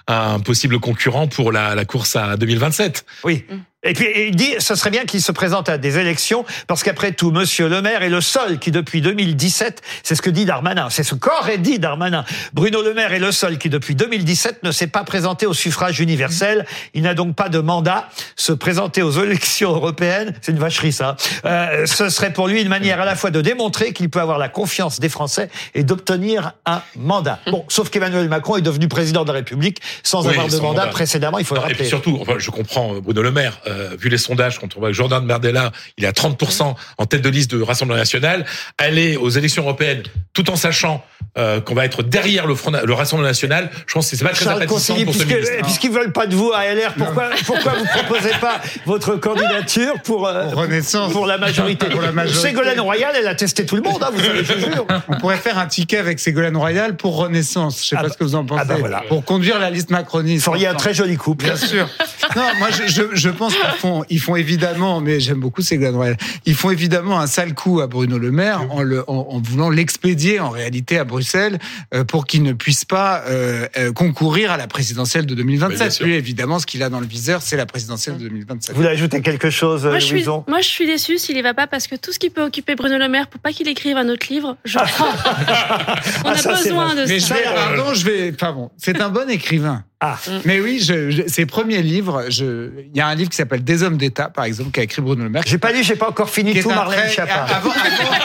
un 0.07 0.39
possible 0.39 0.79
concurrent 0.79 1.27
pour 1.27 1.51
la, 1.51 1.75
la 1.75 1.85
course 1.85 2.15
à 2.15 2.35
2027. 2.37 3.05
Oui. 3.23 3.45
Et 3.83 3.93
puis 3.93 4.07
il 4.27 4.35
dit, 4.35 4.53
ce 4.59 4.75
serait 4.75 4.89
bien 4.91 5.03
qu'il 5.05 5.21
se 5.21 5.31
présente 5.31 5.67
à 5.69 5.77
des 5.77 5.97
élections, 5.99 6.45
parce 6.67 6.83
qu'après 6.83 7.11
tout, 7.11 7.31
Monsieur 7.31 7.67
Le 7.67 7.81
Maire 7.81 8.01
est 8.03 8.09
le 8.09 8.21
seul 8.21 8.59
qui, 8.59 8.71
depuis 8.71 9.01
2017, 9.01 9.81
c'est 10.03 10.15
ce 10.15 10.21
que 10.21 10.29
dit 10.29 10.45
Darmanin, 10.45 10.89
c'est 10.89 11.03
ce 11.03 11.15
qu'aurait 11.15 11.57
dit 11.57 11.79
Darmanin. 11.79 12.23
Bruno 12.53 12.81
Le 12.81 12.93
Maire 12.93 13.13
est 13.13 13.19
le 13.19 13.31
seul 13.31 13.57
qui, 13.57 13.69
depuis 13.69 13.95
2017, 13.95 14.63
ne 14.63 14.71
s'est 14.71 14.87
pas 14.87 15.03
présenté 15.03 15.45
au 15.45 15.53
suffrage 15.53 15.99
universel. 15.99 16.65
Il 16.93 17.03
n'a 17.03 17.13
donc 17.13 17.35
pas 17.35 17.49
de 17.49 17.59
mandat. 17.59 18.07
Se 18.35 18.53
présenter 18.53 19.01
aux 19.01 19.11
élections 19.23 19.71
européennes, 19.71 20.33
c'est 20.41 20.51
une 20.53 20.59
vacherie 20.59 20.93
ça. 20.93 21.15
Euh, 21.45 21.85
ce 21.85 22.09
serait 22.09 22.31
pour 22.31 22.47
lui 22.47 22.61
une 22.61 22.69
manière 22.69 23.01
à 23.01 23.05
la 23.05 23.15
fois 23.15 23.31
de 23.31 23.41
démontrer 23.41 23.91
qu'il 23.93 24.09
peut 24.09 24.21
avoir 24.21 24.37
la 24.37 24.49
confiance 24.49 24.99
des 24.99 25.09
Français 25.09 25.49
et 25.75 25.83
d'obtenir 25.83 26.53
un 26.65 26.81
mandat. 26.95 27.39
Bon, 27.47 27.65
sauf 27.67 27.89
qu'Emmanuel 27.89 28.29
Macron 28.29 28.55
est 28.57 28.61
devenu 28.61 28.87
président 28.87 29.23
de 29.23 29.27
la 29.27 29.33
République 29.39 29.81
sans 30.03 30.23
Oui, 30.25 30.29
avoir 30.31 30.45
de 30.47 30.51
sans 30.51 30.61
mandat 30.61 30.79
mandat. 30.81 30.91
précédemment. 30.91 31.39
Il 31.39 31.45
faut 31.45 31.55
le 31.55 31.59
Non, 31.61 31.65
et 31.65 31.69
rappeler. 31.69 31.79
puis 31.83 31.89
surtout, 31.89 32.17
enfin, 32.21 32.35
je 32.37 32.49
comprends 32.51 32.95
euh, 32.95 33.01
Bruno 33.01 33.21
Le 33.21 33.31
Maire, 33.31 33.59
euh, 33.67 33.72
vu 33.99 34.09
les 34.09 34.17
sondages, 34.17 34.59
quand 34.59 34.75
on 34.75 34.79
voit 34.79 34.89
que 34.89 34.95
Jordan 34.95 35.25
Bardella, 35.25 35.71
il 35.97 36.03
est 36.05 36.07
à 36.07 36.11
30% 36.11 36.75
en 36.97 37.05
tête 37.05 37.21
de 37.21 37.29
liste 37.29 37.51
de 37.55 37.61
Rassemblement 37.61 37.97
National, 37.99 38.45
aller 38.77 39.17
aux 39.17 39.29
élections 39.29 39.63
européennes 39.63 40.03
tout 40.33 40.49
en 40.49 40.55
sachant 40.55 41.03
euh, 41.37 41.61
qu'on 41.61 41.73
va 41.73 41.85
être 41.85 42.03
derrière 42.03 42.45
le, 42.45 42.53
Front, 42.55 42.71
le 42.83 42.93
Rassemblement 42.93 43.27
National, 43.29 43.69
je 43.87 43.93
pense 43.93 44.09
que 44.09 44.15
c'est 44.15 44.23
pas 44.23 44.31
très 44.31 44.45
Charles 44.45 44.61
appétissant 44.63 44.95
pour 45.03 45.13
ce 45.15 45.23
puisque- 45.23 45.35
ministre. 45.35 45.61
puisqu'ils 45.63 45.91
veulent 45.91 46.11
pas 46.11 46.27
de 46.27 46.35
vous 46.35 46.51
à 46.53 46.65
LR, 46.73 46.93
pourquoi, 46.95 47.29
pourquoi 47.45 47.73
vous 47.73 47.85
proposez 47.85 48.33
pas 48.39 48.61
votre 48.85 49.15
candidature 49.15 49.95
pour, 50.03 50.27
euh, 50.27 50.49
Pour 50.49 50.61
Renaissance. 50.61 51.11
pour 51.11 51.25
la 51.25 51.37
majorité? 51.37 51.87
Pour 51.87 52.01
la 52.01 52.11
majorité. 52.11 52.39
Ségolène 52.49 52.79
Royal, 52.79 53.13
elle 53.17 53.27
a 53.27 53.35
testé 53.35 53.65
tout 53.65 53.75
le 53.75 53.81
monde, 53.81 54.03
hein, 54.03 54.09
vous 54.13 54.19
savez, 54.23 54.43
je 54.43 54.53
vous 54.53 54.71
jure. 54.73 54.85
On 55.07 55.17
pourrait 55.17 55.37
faire 55.37 55.57
un 55.57 55.65
ticket 55.65 55.97
avec 55.97 56.19
Ségolène 56.19 56.57
Royal 56.57 56.95
pour 56.97 57.15
Renaissance. 57.17 57.81
Je 57.81 57.87
sais 57.89 57.95
Ah 57.97 58.01
pas 58.01 58.07
bah- 58.07 58.13
ce 58.13 58.17
que 58.19 58.23
vous 58.23 58.35
en 58.35 58.45
pensez. 58.45 58.61
ah 58.61 58.65
bah 58.65 58.75
voilà. 58.79 59.03
Pour 59.07 59.23
conduire 59.25 59.57
la 59.59 59.69
liste 59.71 59.89
macroniste. 59.89 60.45
Vous 60.45 60.51
feriez 60.51 60.67
un 60.67 60.75
très 60.75 60.93
joli 60.93 61.17
couple. 61.17 61.45
Bien 61.45 61.55
sûr. 61.55 61.89
Non, 62.35 62.43
moi 62.59 62.67
je, 62.71 62.87
je, 62.91 63.01
je 63.13 63.29
pense 63.29 63.55
qu'ils 63.71 63.79
font, 63.79 64.03
ils 64.09 64.19
font 64.19 64.35
évidemment, 64.35 65.01
mais 65.01 65.19
j'aime 65.19 65.39
beaucoup 65.39 65.61
Ségolène 65.61 65.95
Royal. 65.95 66.17
Ils 66.45 66.55
font 66.55 66.69
évidemment 66.69 67.19
un 67.19 67.27
sale 67.27 67.53
coup 67.53 67.81
à 67.81 67.87
Bruno 67.87 68.17
Le 68.17 68.31
Maire 68.31 68.61
en, 68.71 68.81
le, 68.81 69.03
en, 69.09 69.27
en 69.29 69.39
voulant 69.41 69.69
l'expédier 69.69 70.39
en 70.39 70.49
réalité 70.49 70.97
à 70.97 71.03
Bruxelles 71.03 71.59
euh, 71.93 72.03
pour 72.03 72.25
qu'il 72.25 72.43
ne 72.43 72.53
puisse 72.53 72.85
pas 72.85 73.23
euh, 73.27 73.67
euh, 73.77 73.91
concourir 73.91 74.51
à 74.51 74.57
la 74.57 74.67
présidentielle 74.67 75.25
de 75.25 75.35
Oui, 75.35 75.43
bien 75.57 75.67
2027. 75.67 75.91
sûr. 75.91 76.05
Lui, 76.05 76.13
évidemment, 76.15 76.59
ce 76.59 76.65
qu'il 76.65 76.83
a 76.83 76.89
dans 76.89 76.99
le 76.99 77.05
viseur, 77.07 77.41
c'est 77.41 77.57
la 77.57 77.65
présidentielle 77.65 78.17
de 78.17 78.23
2027. 78.27 78.75
Vous 78.75 78.81
voulez 78.81 78.93
ajouter 78.93 79.21
quelque 79.21 79.49
chose, 79.49 79.85
Moi 79.85 79.99
je, 79.99 80.05
suis, 80.05 80.25
moi, 80.25 80.61
je 80.61 80.67
suis 80.67 80.85
déçue 80.85 81.17
s'il 81.17 81.37
y 81.37 81.41
va 81.41 81.53
pas 81.53 81.67
parce 81.67 81.87
que 81.87 81.95
tout 81.95 82.11
ce 82.11 82.19
qui 82.19 82.29
peut 82.29 82.43
occuper 82.43 82.75
Bruno 82.75 82.97
Le 82.97 83.09
Maire 83.09 83.27
pour 83.27 83.41
pas 83.41 83.51
qu'il 83.51 83.67
écrive 83.67 83.97
un 83.97 84.09
autre 84.09 84.27
livre, 84.29 84.57
je 84.65 84.77
prends. 84.77 85.05
On 86.25 86.29
Ah, 86.29 86.31
a 86.31 86.37
ça, 86.37 86.55
c'est 86.55 86.69
besoin 86.69 86.95
de 86.95 87.05
Mais 87.07 87.19
je 87.19 87.25
ça. 87.25 87.35
vais, 87.35 87.43
pardon, 87.43 87.93
je 87.93 88.05
vais, 88.05 88.31
enfin 88.33 88.53
bon, 88.53 88.69
c'est 88.77 88.99
un 89.01 89.09
bon 89.09 89.29
écrivain. 89.29 89.83
Ah. 90.05 90.17
Mais 90.43 90.59
oui, 90.59 90.79
je, 90.83 91.11
je- 91.11 91.21
ses 91.27 91.45
premiers 91.45 91.81
livres, 91.81 92.25
il 92.29 92.91
y 92.93 92.99
a 92.99 93.07
un 93.07 93.15
livre 93.15 93.29
qui 93.29 93.37
s'appelle 93.37 93.63
Des 93.63 93.83
hommes 93.83 93.95
d'État, 93.95 94.27
par 94.27 94.43
exemple, 94.43 94.71
qu'a 94.71 94.83
écrit 94.83 95.01
Bruno 95.01 95.23
Le 95.23 95.29
Maire. 95.29 95.43
J'ai 95.47 95.57
pas 95.57 95.71
lu, 95.71 95.81
j'ai 95.81 95.95
pas 95.95 96.09
encore 96.09 96.29
fini 96.29 96.53
tout 96.59 96.67
Marlène 96.69 96.99
très- 96.99 97.09
Schiappa. 97.09 97.33
Avant, 97.55 97.71
avant- 97.71 98.15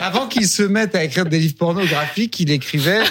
avant 0.00 0.26
qu'il 0.26 0.46
se 0.46 0.62
mette 0.62 0.94
à 0.94 1.04
écrire 1.04 1.24
des 1.26 1.38
livres 1.38 1.56
pornographiques, 1.56 2.38
il 2.40 2.50
écrivait 2.50 3.02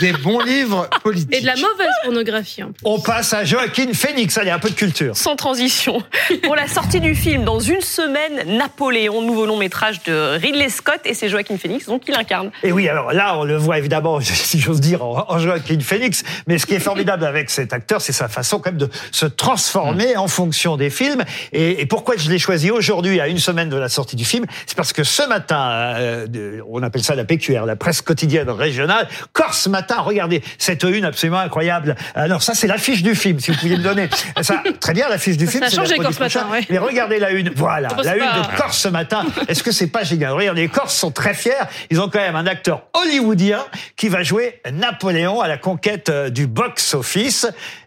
des 0.00 0.12
bons 0.12 0.40
livres 0.40 0.88
politiques. 1.02 1.34
Et 1.34 1.40
de 1.40 1.46
la 1.46 1.54
mauvaise 1.54 1.92
pornographie. 2.04 2.62
en 2.62 2.72
plus. 2.72 2.82
On 2.84 3.00
passe 3.00 3.32
à 3.32 3.44
Joaquin 3.44 3.92
Phoenix, 3.92 4.36
allez, 4.38 4.50
un 4.50 4.58
peu 4.58 4.70
de 4.70 4.74
culture. 4.74 5.16
Sans 5.16 5.36
transition. 5.36 6.02
Pour 6.42 6.56
la 6.56 6.68
sortie 6.68 7.00
du 7.00 7.14
film, 7.14 7.44
dans 7.44 7.60
une 7.60 7.80
semaine, 7.80 8.56
Napoléon, 8.56 9.22
nouveau 9.22 9.46
long 9.46 9.56
métrage 9.56 10.02
de 10.04 10.36
Ridley 10.36 10.68
Scott, 10.68 11.00
et 11.04 11.14
c'est 11.14 11.28
Joaquin 11.28 11.56
Phoenix, 11.58 11.86
donc 11.86 12.02
il 12.08 12.14
incarne. 12.14 12.50
Et 12.62 12.72
oui, 12.72 12.88
alors 12.88 13.12
là, 13.12 13.38
on 13.38 13.44
le 13.44 13.56
voit 13.56 13.78
évidemment, 13.78 14.20
si 14.22 14.58
j'ose 14.58 14.80
dire, 14.80 15.04
en, 15.04 15.38
Joaquin 15.38 15.80
Phoenix. 15.80 16.22
Mais 16.46 16.58
ce 16.58 16.66
qui 16.66 16.74
est 16.74 16.80
formidable 16.80 17.24
avec 17.24 17.50
cet 17.50 17.72
acteur, 17.72 18.00
c'est 18.00 18.12
sa 18.12 18.28
façon 18.28 18.58
quand 18.58 18.70
même 18.70 18.78
de 18.78 18.88
se 19.12 19.26
transformer 19.26 20.16
en 20.16 20.28
fonction 20.28 20.76
des 20.76 20.90
films. 20.90 21.24
Et, 21.52 21.80
et 21.80 21.86
pourquoi 21.86 22.16
je 22.16 22.30
l'ai 22.30 22.38
choisi 22.38 22.70
aujourd'hui, 22.70 23.20
à 23.20 23.28
une 23.28 23.38
semaine 23.38 23.68
de 23.68 23.76
la 23.76 23.88
sortie 23.88 24.16
du 24.16 24.24
film 24.24 24.46
C'est 24.66 24.76
parce 24.76 24.92
que 24.92 25.04
ce 25.04 25.26
matin, 25.28 25.94
euh, 25.96 26.15
de- 26.26 26.62
on 26.70 26.82
appelle 26.82 27.02
ça 27.02 27.14
la 27.14 27.24
PQR, 27.24 27.64
la 27.66 27.76
presse 27.76 28.00
quotidienne 28.02 28.48
régionale, 28.50 29.08
Corse 29.32 29.66
Matin, 29.68 29.96
regardez 30.00 30.42
cette 30.58 30.82
une 30.84 31.04
absolument 31.04 31.38
incroyable. 31.40 31.94
Alors 32.14 32.42
ça, 32.42 32.54
c'est 32.54 32.66
l'affiche 32.66 33.02
du 33.02 33.14
film, 33.14 33.40
si 33.40 33.50
vous 33.50 33.58
pouviez 33.58 33.76
me 33.76 33.82
donner. 33.82 34.08
Ça, 34.40 34.62
très 34.80 34.92
bien, 34.94 35.08
l'affiche 35.08 35.36
du 35.36 35.46
film. 35.46 35.62
Ça 35.64 35.68
a 35.68 35.84
changé, 35.84 35.96
Corse 35.98 36.18
Matin, 36.20 36.46
ouais. 36.50 36.60
Mais 36.70 36.78
regardez 36.78 37.18
la 37.18 37.30
une, 37.30 37.50
voilà, 37.54 37.88
la 38.02 38.16
une 38.16 38.22
de 38.22 38.56
Corse 38.56 38.86
matin. 38.86 39.24
Est-ce 39.48 39.62
que 39.62 39.72
c'est 39.72 39.88
pas 39.88 40.04
génial? 40.04 40.32
Regardez, 40.32 40.62
les 40.62 40.68
Corses 40.68 40.94
sont 40.96 41.10
très 41.10 41.34
fiers. 41.34 41.52
Ils 41.90 42.00
ont 42.00 42.08
quand 42.08 42.18
même 42.20 42.36
un 42.36 42.46
acteur 42.46 42.82
hollywoodien 42.94 43.64
qui 43.96 44.08
va 44.08 44.22
jouer 44.22 44.60
Napoléon 44.72 45.40
à 45.40 45.48
la 45.48 45.56
conquête 45.58 46.08
euh, 46.08 46.30
du 46.30 46.46
box-office. 46.46 47.46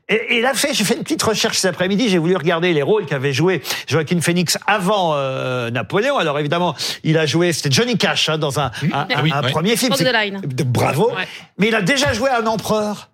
Et, 0.09 0.37
et 0.37 0.41
là, 0.41 0.53
fait, 0.53 0.73
j'ai 0.73 0.83
fait 0.83 0.95
une 0.95 1.03
petite 1.03 1.21
recherche 1.23 1.57
cet 1.57 1.69
après-midi. 1.69 2.09
J'ai 2.09 2.17
voulu 2.17 2.35
regarder 2.35 2.73
les 2.73 2.81
rôles 2.81 3.05
qu'avait 3.05 3.31
joué 3.33 3.61
Joaquin 3.87 4.19
Phoenix 4.21 4.57
avant 4.67 5.13
euh, 5.15 5.69
Napoléon. 5.69 6.17
Alors 6.17 6.39
évidemment, 6.39 6.75
il 7.03 7.17
a 7.17 7.25
joué, 7.25 7.53
c'était 7.53 7.71
Johnny 7.71 7.97
Cash 7.97 8.27
hein, 8.29 8.37
dans 8.37 8.59
un, 8.59 8.65
un, 8.65 8.71
Ah 8.91 9.07
oui, 9.23 9.31
un 9.33 9.43
ouais. 9.43 9.51
premier 9.51 9.75
film. 9.77 9.93
De- 10.43 10.63
Bravo. 10.63 11.11
Ouais. 11.11 11.27
Mais 11.57 11.67
il 11.67 11.75
a 11.75 11.81
déjà 11.81 12.11
joué 12.13 12.29
un 12.29 12.45
empereur. 12.47 13.09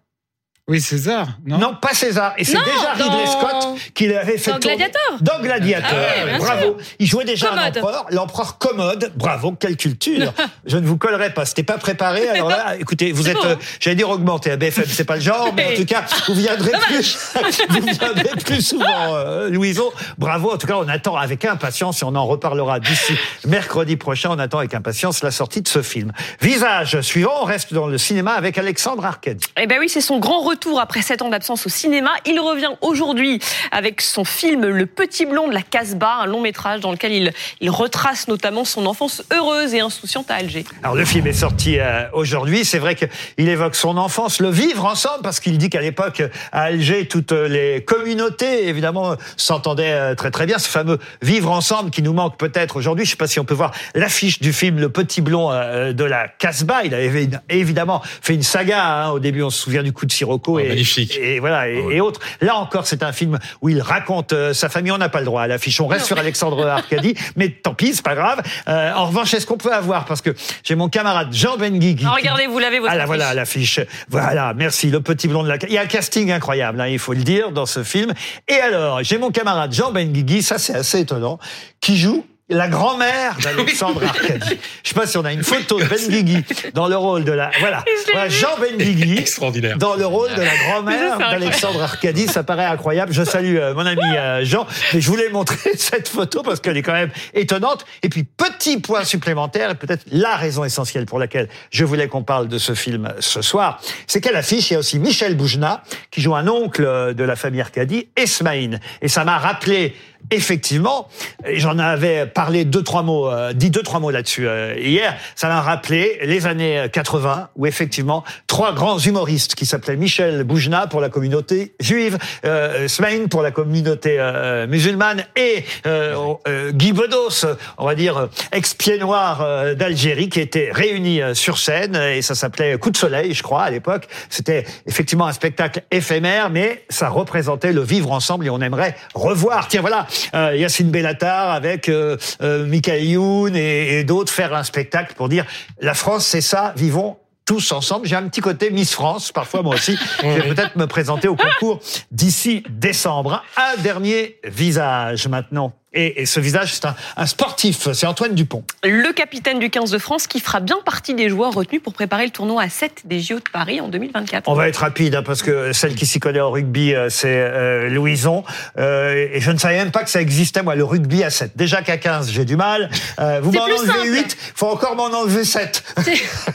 Oui, 0.67 0.81
César, 0.81 1.27
non, 1.45 1.59
Non, 1.59 1.75
pas 1.79 1.93
César. 1.93 2.33
Et 2.39 2.43
c'est 2.43 2.57
déjà 2.57 2.93
Ridley 2.93 3.07
dans- 3.25 3.31
Scott 3.39 3.79
qui 3.93 4.07
l'avait 4.07 4.39
fait 4.39 4.49
Dans 4.49 4.57
tourner- 4.57 4.77
Gladiator. 4.77 5.17
Dans 5.21 5.39
Gladiator. 5.39 5.89
Ah 6.33 6.37
Bravo. 6.39 6.77
Il 6.97 7.05
jouait 7.05 7.23
déjà 7.23 7.49
Commode. 7.49 7.63
un 7.63 7.67
empereur, 7.81 8.05
l'empereur 8.09 8.57
commode. 8.57 9.11
Bravo, 9.15 9.51
quelle 9.51 9.77
culture. 9.77 10.33
Je 10.65 10.77
ne 10.77 10.87
vous 10.87 10.97
collerai 10.97 11.31
pas. 11.35 11.45
C'était 11.45 11.61
pas 11.61 11.77
préparé. 11.77 12.27
Alors 12.29 12.49
là, 12.49 12.75
écoutez, 12.79 13.11
vous 13.11 13.29
êtes, 13.29 13.45
euh, 13.45 13.55
j'allais 13.79 13.95
dire 13.95 14.09
augmenté 14.09 14.49
à 14.49 14.57
BFM, 14.57 14.85
c'est 14.87 15.03
pas 15.05 15.17
le 15.17 15.21
genre, 15.21 15.53
mais 15.55 15.73
en 15.73 15.75
tout 15.75 15.85
cas, 15.85 16.03
vous 16.29 16.33
viendrez 16.33 16.71
plus, 16.87 17.15
vous 17.69 17.81
viendrez 17.85 18.29
plus 18.43 18.61
souvent, 18.65 19.15
euh, 19.17 19.49
Louison. 19.51 19.91
Bravo. 20.17 20.51
En 20.51 20.57
tout 20.57 20.65
cas, 20.65 20.77
on 20.77 20.87
attend 20.89 21.15
avec 21.15 21.45
impatience 21.45 22.01
et 22.01 22.05
on 22.05 22.15
en 22.15 22.25
reparlera 22.25 22.79
d'ici 22.79 23.13
mercredi 23.45 23.97
prochain. 23.97 24.31
On 24.31 24.39
attend 24.39 24.57
avec 24.57 24.73
impatience 24.73 25.21
la 25.21 25.29
sortie 25.29 25.61
de 25.61 25.67
ce 25.67 25.83
film. 25.83 26.11
Visage 26.41 26.99
suivant, 27.01 27.33
on 27.41 27.45
reste 27.45 27.71
dans 27.71 27.85
le 27.85 27.99
cinéma 27.99 28.31
avec 28.33 28.57
Alexandre 28.57 29.05
Arcadi. 29.05 29.45
Eh 29.61 29.67
ben 29.67 29.77
oui, 29.79 29.89
c'est 29.89 30.01
son 30.01 30.17
grand 30.17 30.39
retour 30.39 30.54
après 30.79 31.01
sept 31.01 31.21
ans 31.21 31.29
d'absence 31.29 31.65
au 31.65 31.69
cinéma. 31.69 32.11
Il 32.25 32.39
revient 32.39 32.71
aujourd'hui 32.81 33.39
avec 33.71 34.01
son 34.01 34.25
film 34.25 34.65
Le 34.65 34.85
Petit 34.85 35.25
Blond 35.25 35.47
de 35.47 35.53
la 35.53 35.61
Casbah, 35.61 36.17
un 36.21 36.25
long 36.25 36.41
métrage 36.41 36.79
dans 36.79 36.91
lequel 36.91 37.11
il, 37.11 37.33
il 37.61 37.69
retrace 37.69 38.27
notamment 38.27 38.65
son 38.65 38.85
enfance 38.85 39.23
heureuse 39.31 39.73
et 39.73 39.79
insouciante 39.81 40.31
à 40.31 40.35
Alger. 40.35 40.65
Alors 40.83 40.95
le 40.95 41.05
film 41.05 41.27
est 41.27 41.33
sorti 41.33 41.79
euh, 41.79 42.03
aujourd'hui. 42.13 42.65
C'est 42.65 42.79
vrai 42.79 42.95
qu'il 42.95 43.47
évoque 43.47 43.75
son 43.75 43.97
enfance, 43.97 44.39
le 44.39 44.49
vivre 44.49 44.85
ensemble, 44.85 45.21
parce 45.21 45.39
qu'il 45.39 45.57
dit 45.57 45.69
qu'à 45.69 45.81
l'époque 45.81 46.23
à 46.51 46.63
Alger, 46.63 47.07
toutes 47.07 47.31
les 47.31 47.83
communautés 47.83 48.67
évidemment 48.67 49.15
s'entendaient 49.37 49.93
euh, 49.93 50.15
très 50.15 50.31
très 50.31 50.45
bien. 50.45 50.57
Ce 50.57 50.69
fameux 50.69 50.99
vivre 51.21 51.51
ensemble 51.51 51.91
qui 51.91 52.01
nous 52.01 52.13
manque 52.13 52.37
peut-être 52.37 52.75
aujourd'hui. 52.77 53.05
Je 53.05 53.11
sais 53.11 53.17
pas 53.17 53.27
si 53.27 53.39
on 53.39 53.45
peut 53.45 53.53
voir 53.53 53.71
l'affiche 53.93 54.39
du 54.39 54.51
film 54.53 54.79
Le 54.79 54.89
Petit 54.89 55.21
Blond 55.21 55.51
euh, 55.51 55.93
de 55.93 56.03
la 56.03 56.27
Casbah. 56.27 56.83
Il 56.83 56.93
avait 56.93 57.29
évidemment 57.49 58.01
fait 58.21 58.33
une 58.33 58.43
saga. 58.43 58.83
hein. 58.85 59.09
Au 59.11 59.19
début, 59.19 59.43
on 59.43 59.49
se 59.49 59.61
souvient 59.61 59.83
du 59.83 59.93
coup 59.93 60.05
de 60.05 60.11
Sirocco 60.11 60.44
Rocco 60.45 60.55
Oh, 60.55 60.59
et, 60.59 60.67
magnifique. 60.69 61.17
et 61.19 61.39
voilà 61.39 61.67
et, 61.69 61.79
Ah 61.81 61.85
ouais. 61.87 61.95
et 61.95 62.01
autres. 62.01 62.19
Là 62.41 62.55
encore, 62.57 62.85
c'est 62.87 63.01
un 63.03 63.11
film 63.11 63.39
où 63.61 63.69
il 63.69 63.81
raconte 63.81 64.33
euh, 64.33 64.53
sa 64.53 64.69
famille. 64.69 64.91
On 64.91 64.97
n'a 64.97 65.09
pas 65.09 65.19
le 65.19 65.25
droit 65.25 65.41
à 65.41 65.47
l'affiche. 65.47 65.81
On 65.81 65.87
reste 65.87 66.05
sur 66.05 66.17
Alexandre 66.17 66.65
Arcadie, 66.67 67.15
mais 67.35 67.49
tant 67.49 67.73
pis, 67.73 67.93
c'est 67.95 68.05
pas 68.05 68.15
grave. 68.15 68.41
Euh, 68.67 68.93
en 68.93 69.07
revanche, 69.07 69.33
est-ce 69.33 69.45
qu'on 69.47 69.57
peut 69.57 69.73
avoir 69.73 70.05
parce 70.05 70.21
que 70.21 70.29
j'ai 70.63 70.75
mon 70.75 70.87
camarade 70.89 71.33
Jean 71.33 71.57
Benguigui. 71.57 72.05
Ah, 72.07 72.11
qui- 72.15 72.21
regardez, 72.21 72.47
vous 72.47 72.59
l'avez 72.59 72.79
votre 72.79 72.91
Ah 72.91 72.95
là, 72.95 73.05
voilà 73.05 73.33
l'affiche. 73.33 73.79
Voilà, 74.09 74.53
merci. 74.55 74.89
Le 74.91 75.01
petit 75.01 75.27
blond 75.27 75.43
de 75.43 75.49
la. 75.49 75.57
Il 75.63 75.73
y 75.73 75.77
a 75.77 75.81
un 75.81 75.85
casting 75.87 76.31
incroyable, 76.31 76.79
hein, 76.79 76.87
il 76.87 76.99
faut 76.99 77.13
le 77.13 77.23
dire, 77.23 77.51
dans 77.51 77.65
ce 77.65 77.83
film. 77.83 78.13
Et 78.47 78.55
alors, 78.55 79.01
j'ai 79.03 79.17
mon 79.17 79.31
camarade 79.31 79.73
Jean 79.73 79.91
Benguigui, 79.91 80.43
ça 80.43 80.57
c'est 80.59 80.75
assez 80.75 80.99
étonnant, 80.99 81.39
qui 81.81 81.97
joue. 81.97 82.25
La 82.47 82.67
grand-mère 82.67 83.35
d'Alexandre 83.41 84.03
Arcadie. 84.03 84.59
Je 84.83 84.89
sais 84.89 84.93
pas 84.93 85.07
si 85.07 85.17
on 85.17 85.25
a 85.25 85.33
une 85.33 85.43
photo 85.43 85.79
de 85.79 85.85
Benguigui 85.85 86.43
dans 86.75 86.87
le 86.87 86.95
rôle 86.95 87.23
de 87.23 87.31
la. 87.31 87.49
Voilà, 87.59 87.83
voilà. 88.13 88.29
Jean 88.29 88.55
Benguigui 88.59 89.17
Extraordinaire. 89.17 89.79
dans 89.79 89.95
le 89.95 90.05
rôle 90.05 90.29
de 90.35 90.41
la 90.43 90.55
grand-mère 90.55 91.17
d'Alexandre 91.17 91.81
Arcadie. 91.81 92.27
Ça 92.27 92.43
paraît 92.43 92.65
incroyable. 92.65 93.11
Je 93.13 93.23
salue 93.23 93.55
euh, 93.57 93.73
mon 93.73 93.87
ami 93.87 93.99
euh, 94.15 94.45
Jean, 94.45 94.67
mais 94.93 95.01
je 95.01 95.07
voulais 95.07 95.29
montrer 95.29 95.71
cette 95.75 96.07
photo 96.07 96.43
parce 96.43 96.59
qu'elle 96.59 96.77
est 96.77 96.83
quand 96.83 96.93
même 96.93 97.09
étonnante. 97.33 97.83
Et 98.03 98.09
puis, 98.09 98.23
petit 98.23 98.79
point 98.79 99.05
supplémentaire, 99.05 99.71
et 99.71 99.75
peut-être 99.75 100.05
la 100.11 100.35
raison 100.35 100.63
essentielle 100.63 101.07
pour 101.07 101.17
laquelle 101.17 101.49
je 101.71 101.83
voulais 101.83 102.07
qu'on 102.07 102.21
parle 102.21 102.47
de 102.47 102.59
ce 102.59 102.75
film 102.75 103.11
ce 103.21 103.41
soir, 103.41 103.81
c'est 104.05 104.21
qu'à 104.21 104.31
l'affiche, 104.31 104.69
il 104.69 104.73
y 104.73 104.75
a 104.75 104.79
aussi 104.79 104.99
Michel 104.99 105.35
Boujna, 105.35 105.81
qui 106.11 106.21
joue 106.21 106.35
un 106.35 106.47
oncle 106.47 106.85
euh, 106.85 107.13
de 107.15 107.23
la 107.23 107.35
famille 107.35 107.61
Arcadie, 107.61 108.07
Esmaïn. 108.15 108.79
Et 109.01 109.07
ça 109.07 109.23
m'a 109.25 109.39
rappelé 109.39 109.95
effectivement, 110.31 111.07
j'en 111.53 111.79
avais 111.79 112.25
parlé 112.25 112.65
deux 112.65 112.83
trois 112.83 113.03
mots, 113.03 113.29
euh, 113.29 113.53
dit 113.53 113.69
deux 113.69 113.83
trois 113.83 113.99
mots 113.99 114.11
là-dessus 114.11 114.47
euh, 114.47 114.75
hier. 114.77 115.15
Ça 115.35 115.47
m'a 115.47 115.61
rappelé 115.61 116.19
les 116.23 116.45
années 116.47 116.87
80 116.91 117.49
où 117.55 117.65
effectivement 117.65 118.23
trois 118.47 118.73
grands 118.73 118.99
humoristes 118.99 119.55
qui 119.55 119.65
s'appelaient 119.65 119.95
Michel 119.95 120.43
Boujna 120.43 120.87
pour 120.87 121.01
la 121.01 121.09
communauté 121.09 121.75
juive, 121.79 122.17
euh, 122.45 122.87
Smaïn 122.87 123.27
pour 123.27 123.41
la 123.41 123.51
communauté 123.51 124.17
euh, 124.19 124.67
musulmane 124.67 125.25
et 125.35 125.63
euh, 125.85 126.33
euh, 126.47 126.71
Guy 126.71 126.93
Bedos, 126.93 127.45
on 127.77 127.85
va 127.85 127.95
dire 127.95 128.29
ex-pied 128.51 128.97
noir 128.97 129.41
euh, 129.41 129.75
d'Algérie, 129.75 130.29
qui 130.29 130.39
étaient 130.39 130.69
réunis 130.71 131.21
euh, 131.21 131.33
sur 131.33 131.57
scène 131.57 131.95
et 131.95 132.21
ça 132.21 132.35
s'appelait 132.35 132.77
Coup 132.77 132.89
de 132.89 132.97
soleil, 132.97 133.33
je 133.33 133.43
crois 133.43 133.63
à 133.63 133.69
l'époque. 133.69 134.07
C'était 134.29 134.65
effectivement 134.85 135.27
un 135.27 135.33
spectacle 135.33 135.83
éphémère, 135.91 136.49
mais 136.49 136.85
ça 136.89 137.09
représentait 137.09 137.73
le 137.73 137.81
vivre 137.81 138.11
ensemble 138.11 138.45
et 138.45 138.49
on 138.49 138.61
aimerait 138.61 138.95
revoir. 139.13 139.67
Tiens 139.67 139.81
voilà, 139.81 140.07
euh, 140.33 140.55
Yacine 140.55 140.91
Bellatar 140.91 141.51
avec 141.51 141.89
euh, 141.89 142.17
euh, 142.41 142.65
Michael 142.65 143.03
Youn 143.03 143.55
et, 143.55 143.99
et 143.99 144.03
d'autres 144.03 144.31
faire 144.31 144.53
un 144.53 144.63
spectacle 144.63 145.13
pour 145.15 145.29
dire 145.29 145.45
la 145.79 145.93
France 145.93 146.25
c'est 146.25 146.41
ça, 146.41 146.73
vivons 146.75 147.17
tous 147.45 147.71
ensemble. 147.71 148.07
J'ai 148.07 148.15
un 148.15 148.27
petit 148.27 148.41
côté 148.41 148.71
Miss 148.71 148.91
France, 148.91 149.31
parfois 149.31 149.61
moi 149.61 149.75
aussi. 149.75 149.95
Je 150.23 150.27
vais 150.27 150.55
peut-être 150.55 150.75
me 150.75 150.87
présenter 150.87 151.27
au 151.27 151.35
concours 151.35 151.79
d'ici 152.11 152.63
décembre. 152.69 153.43
Un 153.55 153.81
dernier 153.81 154.39
visage 154.43 155.27
maintenant. 155.27 155.71
Et, 155.95 156.21
et 156.21 156.25
ce 156.25 156.39
visage, 156.39 156.73
c'est 156.73 156.85
un, 156.85 156.95
un 157.17 157.25
sportif. 157.25 157.91
C'est 157.93 158.05
Antoine 158.05 158.35
Dupont. 158.35 158.63
Le 158.83 159.11
capitaine 159.13 159.59
du 159.59 159.69
15 159.69 159.91
de 159.91 159.97
France 159.97 160.27
qui 160.27 160.39
fera 160.39 160.59
bien 160.59 160.77
partie 160.85 161.13
des 161.13 161.29
joueurs 161.29 161.53
retenus 161.53 161.81
pour 161.81 161.93
préparer 161.93 162.25
le 162.25 162.31
tournoi 162.31 162.61
à 162.63 162.69
7 162.69 163.01
des 163.05 163.19
JO 163.21 163.35
de 163.35 163.43
Paris 163.51 163.79
en 163.81 163.87
2024. 163.87 164.47
On 164.47 164.53
va 164.53 164.67
être 164.67 164.77
rapide 164.77 165.15
hein, 165.15 165.23
parce 165.23 165.41
que 165.41 165.73
celle 165.73 165.95
qui 165.95 166.05
s'y 166.05 166.19
connaît 166.19 166.39
au 166.41 166.51
rugby, 166.51 166.93
euh, 166.93 167.09
c'est 167.09 167.27
euh, 167.29 167.89
Louison. 167.89 168.43
Euh, 168.77 169.27
et 169.31 169.39
je 169.39 169.51
ne 169.51 169.57
savais 169.57 169.77
même 169.77 169.91
pas 169.91 170.03
que 170.03 170.09
ça 170.09 170.21
existait, 170.21 170.61
moi, 170.63 170.75
le 170.75 170.83
rugby 170.83 171.23
à 171.23 171.29
7. 171.29 171.51
Déjà 171.55 171.81
qu'à 171.81 171.97
15, 171.97 172.29
j'ai 172.31 172.45
du 172.45 172.55
mal. 172.57 172.89
Euh, 173.19 173.39
vous 173.41 173.51
m'en 173.51 173.63
enlevez 173.63 173.77
simple. 173.87 174.07
8, 174.07 174.37
faut 174.55 174.67
encore 174.67 174.95
m'en 174.95 175.05
enlever 175.05 175.43
7. 175.45 175.83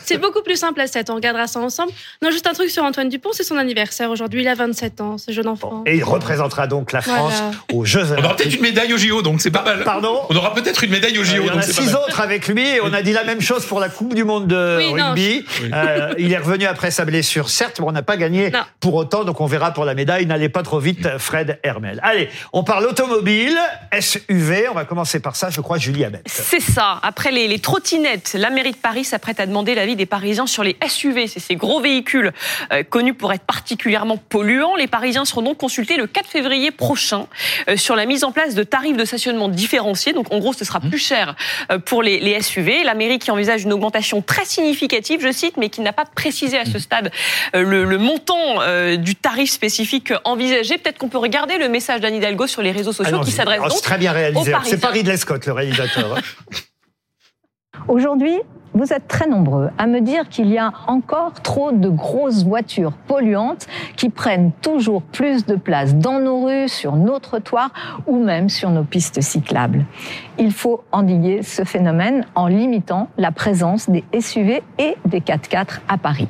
C'est- 0.05 0.18
beaucoup 0.18 0.43
plus 0.43 0.57
simple 0.57 0.80
à 0.82 0.86
7, 0.86 1.09
on 1.09 1.14
regardera 1.14 1.47
ça 1.47 1.61
ensemble. 1.61 1.93
Non, 2.22 2.30
juste 2.30 2.47
un 2.47 2.53
truc 2.53 2.68
sur 2.68 2.82
Antoine 2.84 3.09
Dupont, 3.09 3.30
c'est 3.32 3.43
son 3.45 3.57
anniversaire 3.57 4.11
aujourd'hui, 4.11 4.43
il 4.43 4.49
a 4.49 4.55
27 4.55 5.01
ans, 5.01 5.16
ce 5.16 5.32
jeune 5.32 5.49
enfant. 5.49 5.82
Et 5.86 5.97
il 5.97 6.05
représentera 6.05 6.66
donc 6.66 6.93
la 6.93 7.01
France 7.01 7.32
Voilà. 7.32 7.51
aux 7.72 7.84
Jeux 7.86 8.01
On 8.12 8.18
aura 8.18 8.36
peut-être 8.36 8.41
Olympiques. 8.41 8.57
une 8.57 8.62
médaille 8.62 8.93
au 8.93 8.99
JO, 8.99 9.22
donc 9.22 9.30
c'est 9.39 9.51
pas 9.51 9.62
mal. 9.62 9.85
Pardon 9.85 10.22
On 10.31 10.37
aura 10.37 10.55
peut-être 10.55 10.83
une 10.85 10.91
médaille 10.91 11.18
au 11.18 11.22
Euh, 11.22 11.24
JO, 11.24 11.33
Il 11.43 11.47
y 11.47 11.51
en 11.51 11.55
donc 11.55 11.62
a 11.62 11.66
six 11.66 11.95
autres 11.95 12.20
avec 12.20 12.49
lui 12.49 12.66
et 12.66 12.81
on 12.83 12.93
a 12.93 13.03
dit 13.03 13.12
la 13.12 13.24
même 13.24 13.41
chose 13.41 13.64
pour 13.66 13.81
la 13.81 13.89
Coupe 13.89 14.14
du 14.14 14.24
Monde 14.24 14.47
de 14.47 14.76
Oui, 14.78 14.93
non, 14.95 15.09
rugby. 15.09 15.45
Euh, 15.72 16.14
il 16.18 16.33
est 16.33 16.39
revenu 16.39 16.64
après 16.66 16.91
sa 16.91 17.05
blessure, 17.05 17.49
certes, 17.51 17.81
mais 17.81 17.87
on 17.87 17.93
n'a 17.93 18.03
pas 18.03 18.16
gagné 18.16 18.51
Non. 18.51 18.61
pour 18.81 18.95
autant, 18.95 19.24
donc 19.24 19.41
on 19.41 19.47
verra 19.47 19.72
pour 19.72 19.85
la 19.85 19.95
médaille. 19.95 20.26
N'allez 20.26 20.49
pas 20.49 20.62
trop 20.62 20.78
vite, 20.81 21.07
Fred 21.18 21.59
Hermel. 21.62 22.01
Allez, 22.03 22.28
on 22.53 22.64
parle 22.64 22.87
automobile, 22.87 23.57
SUV. 24.01 24.68
On 24.70 24.74
va 24.74 24.85
commencer 24.85 25.20
par 25.20 25.37
ça, 25.37 25.51
je 25.51 25.61
crois, 25.61 25.78
Julie 25.78 26.05
Hamet. 26.05 26.22
C'est 26.26 26.61
ça. 26.61 26.99
Après 27.03 27.31
les, 27.31 27.49
les 27.49 27.59
trottinettes, 27.59 28.35
la 28.39 28.51
mairie 28.51 28.72
de 28.72 28.76
Paris 28.76 29.05
s'apprête 29.05 29.41
à 29.41 29.47
demander 29.47 29.74
l'avis 29.74 29.97
des 29.97 30.07
Parisiens 30.07 30.47
sur 30.47 30.62
les 30.64 30.76
SUV. 30.87 31.26
C'est 31.26 31.41
ces 31.41 31.57
gros 31.57 31.81
véhicules 31.81 32.33
euh, 32.72 32.83
connus 32.83 33.14
pour 33.14 33.33
être 33.33 33.43
particulièrement 33.45 34.16
polluants. 34.16 34.76
Les 34.76 34.87
Parisiens 34.87 35.24
seront 35.24 35.43
donc 35.43 35.59
consultés 35.59 35.97
le 35.97 36.07
4 36.07 36.28
février 36.28 36.70
prochain 36.70 37.26
euh, 37.68 37.76
sur 37.76 37.97
la 37.97 38.07
mise 38.07 38.24
en 38.24 38.33
place 38.33 38.55
de 38.55 38.62
tarifs 38.62 38.97
de 38.97 39.05
stationnement 39.21 39.49
différenciés. 39.49 40.12
Donc 40.14 40.33
en 40.33 40.39
gros, 40.39 40.53
ce 40.55 40.64
sera 40.64 40.81
plus 40.81 40.99
cher 40.99 41.37
euh, 41.71 41.79
pour 41.79 42.03
les, 42.03 42.21
les 42.21 42.41
SUV. 42.41 42.85
La 42.85 42.95
mairie 42.95 43.18
qui 43.18 43.31
envisage 43.31 43.62
une 43.64 43.73
augmentation 43.73 44.23
très 44.23 44.45
significative, 44.47 45.21
je 45.23 45.31
cite, 45.31 45.57
mais 45.59 45.68
qui 45.68 45.83
n'a 45.83 45.93
pas 45.93 46.05
précisé 46.07 46.59
à 46.59 46.64
ce 46.64 46.79
stade 46.79 47.11
euh, 47.55 47.62
le, 47.62 47.85
le 47.85 47.99
montant 47.99 48.62
euh, 48.62 48.97
du 48.97 49.14
tarif 49.14 49.51
spécifique 49.51 50.12
envisagé. 50.25 50.79
Peut-être 50.79 50.99
qu'on 50.99 51.09
peut 51.09 51.18
regarder 51.18 51.59
le 51.59 51.68
message 51.68 52.01
d'Anne 52.01 52.14
Hidalgo 52.14 52.47
sur 52.47 52.62
les 52.62 52.73
réseaux 52.73 52.93
sociaux 52.93 53.05
qui 53.05 53.14
Allons-y. 53.14 53.31
s'adresse 53.33 53.61
Oh, 53.62 53.68
donc 53.68 53.77
C'est 53.77 53.83
très 53.85 53.99
bien 53.99 54.12
réalisé. 54.12 54.55
C'est 54.64 54.81
pas 54.81 54.89
Ridley 54.89 55.16
Scott, 55.18 55.45
le 55.47 55.53
réalisateur. 55.53 56.18
Aujourd'hui, 57.89 58.39
vous 58.72 58.93
êtes 58.93 59.09
très 59.09 59.26
nombreux 59.26 59.70
à 59.78 59.87
me 59.87 60.01
dire 60.01 60.28
qu'il 60.28 60.49
y 60.49 60.59
a 60.59 60.72
encore 60.87 61.33
trop 61.43 61.72
de 61.72 61.89
grosses 61.89 62.45
voitures 62.45 62.93
polluantes 62.93 63.66
qui 63.97 64.11
prennent 64.11 64.53
toujours 64.62 65.03
plus 65.03 65.45
de 65.45 65.57
place 65.57 65.97
dans 65.97 66.20
nos 66.20 66.45
rues, 66.45 66.68
sur 66.68 66.95
nos 66.95 67.18
trottoirs 67.18 67.72
ou 68.07 68.22
même 68.22 68.49
sur 68.49 68.70
nos 68.70 68.85
pistes 68.85 69.20
cyclables. 69.20 69.85
Il 70.39 70.53
faut 70.53 70.85
endiguer 70.93 71.43
ce 71.43 71.64
phénomène 71.64 72.24
en 72.37 72.47
limitant 72.47 73.09
la 73.18 73.33
présence 73.33 73.91
des 73.91 74.05
SUV 74.18 74.62
et 74.78 74.97
des 75.05 75.20
4x4 75.20 75.81
à 75.89 75.99
Paris. 75.99 76.28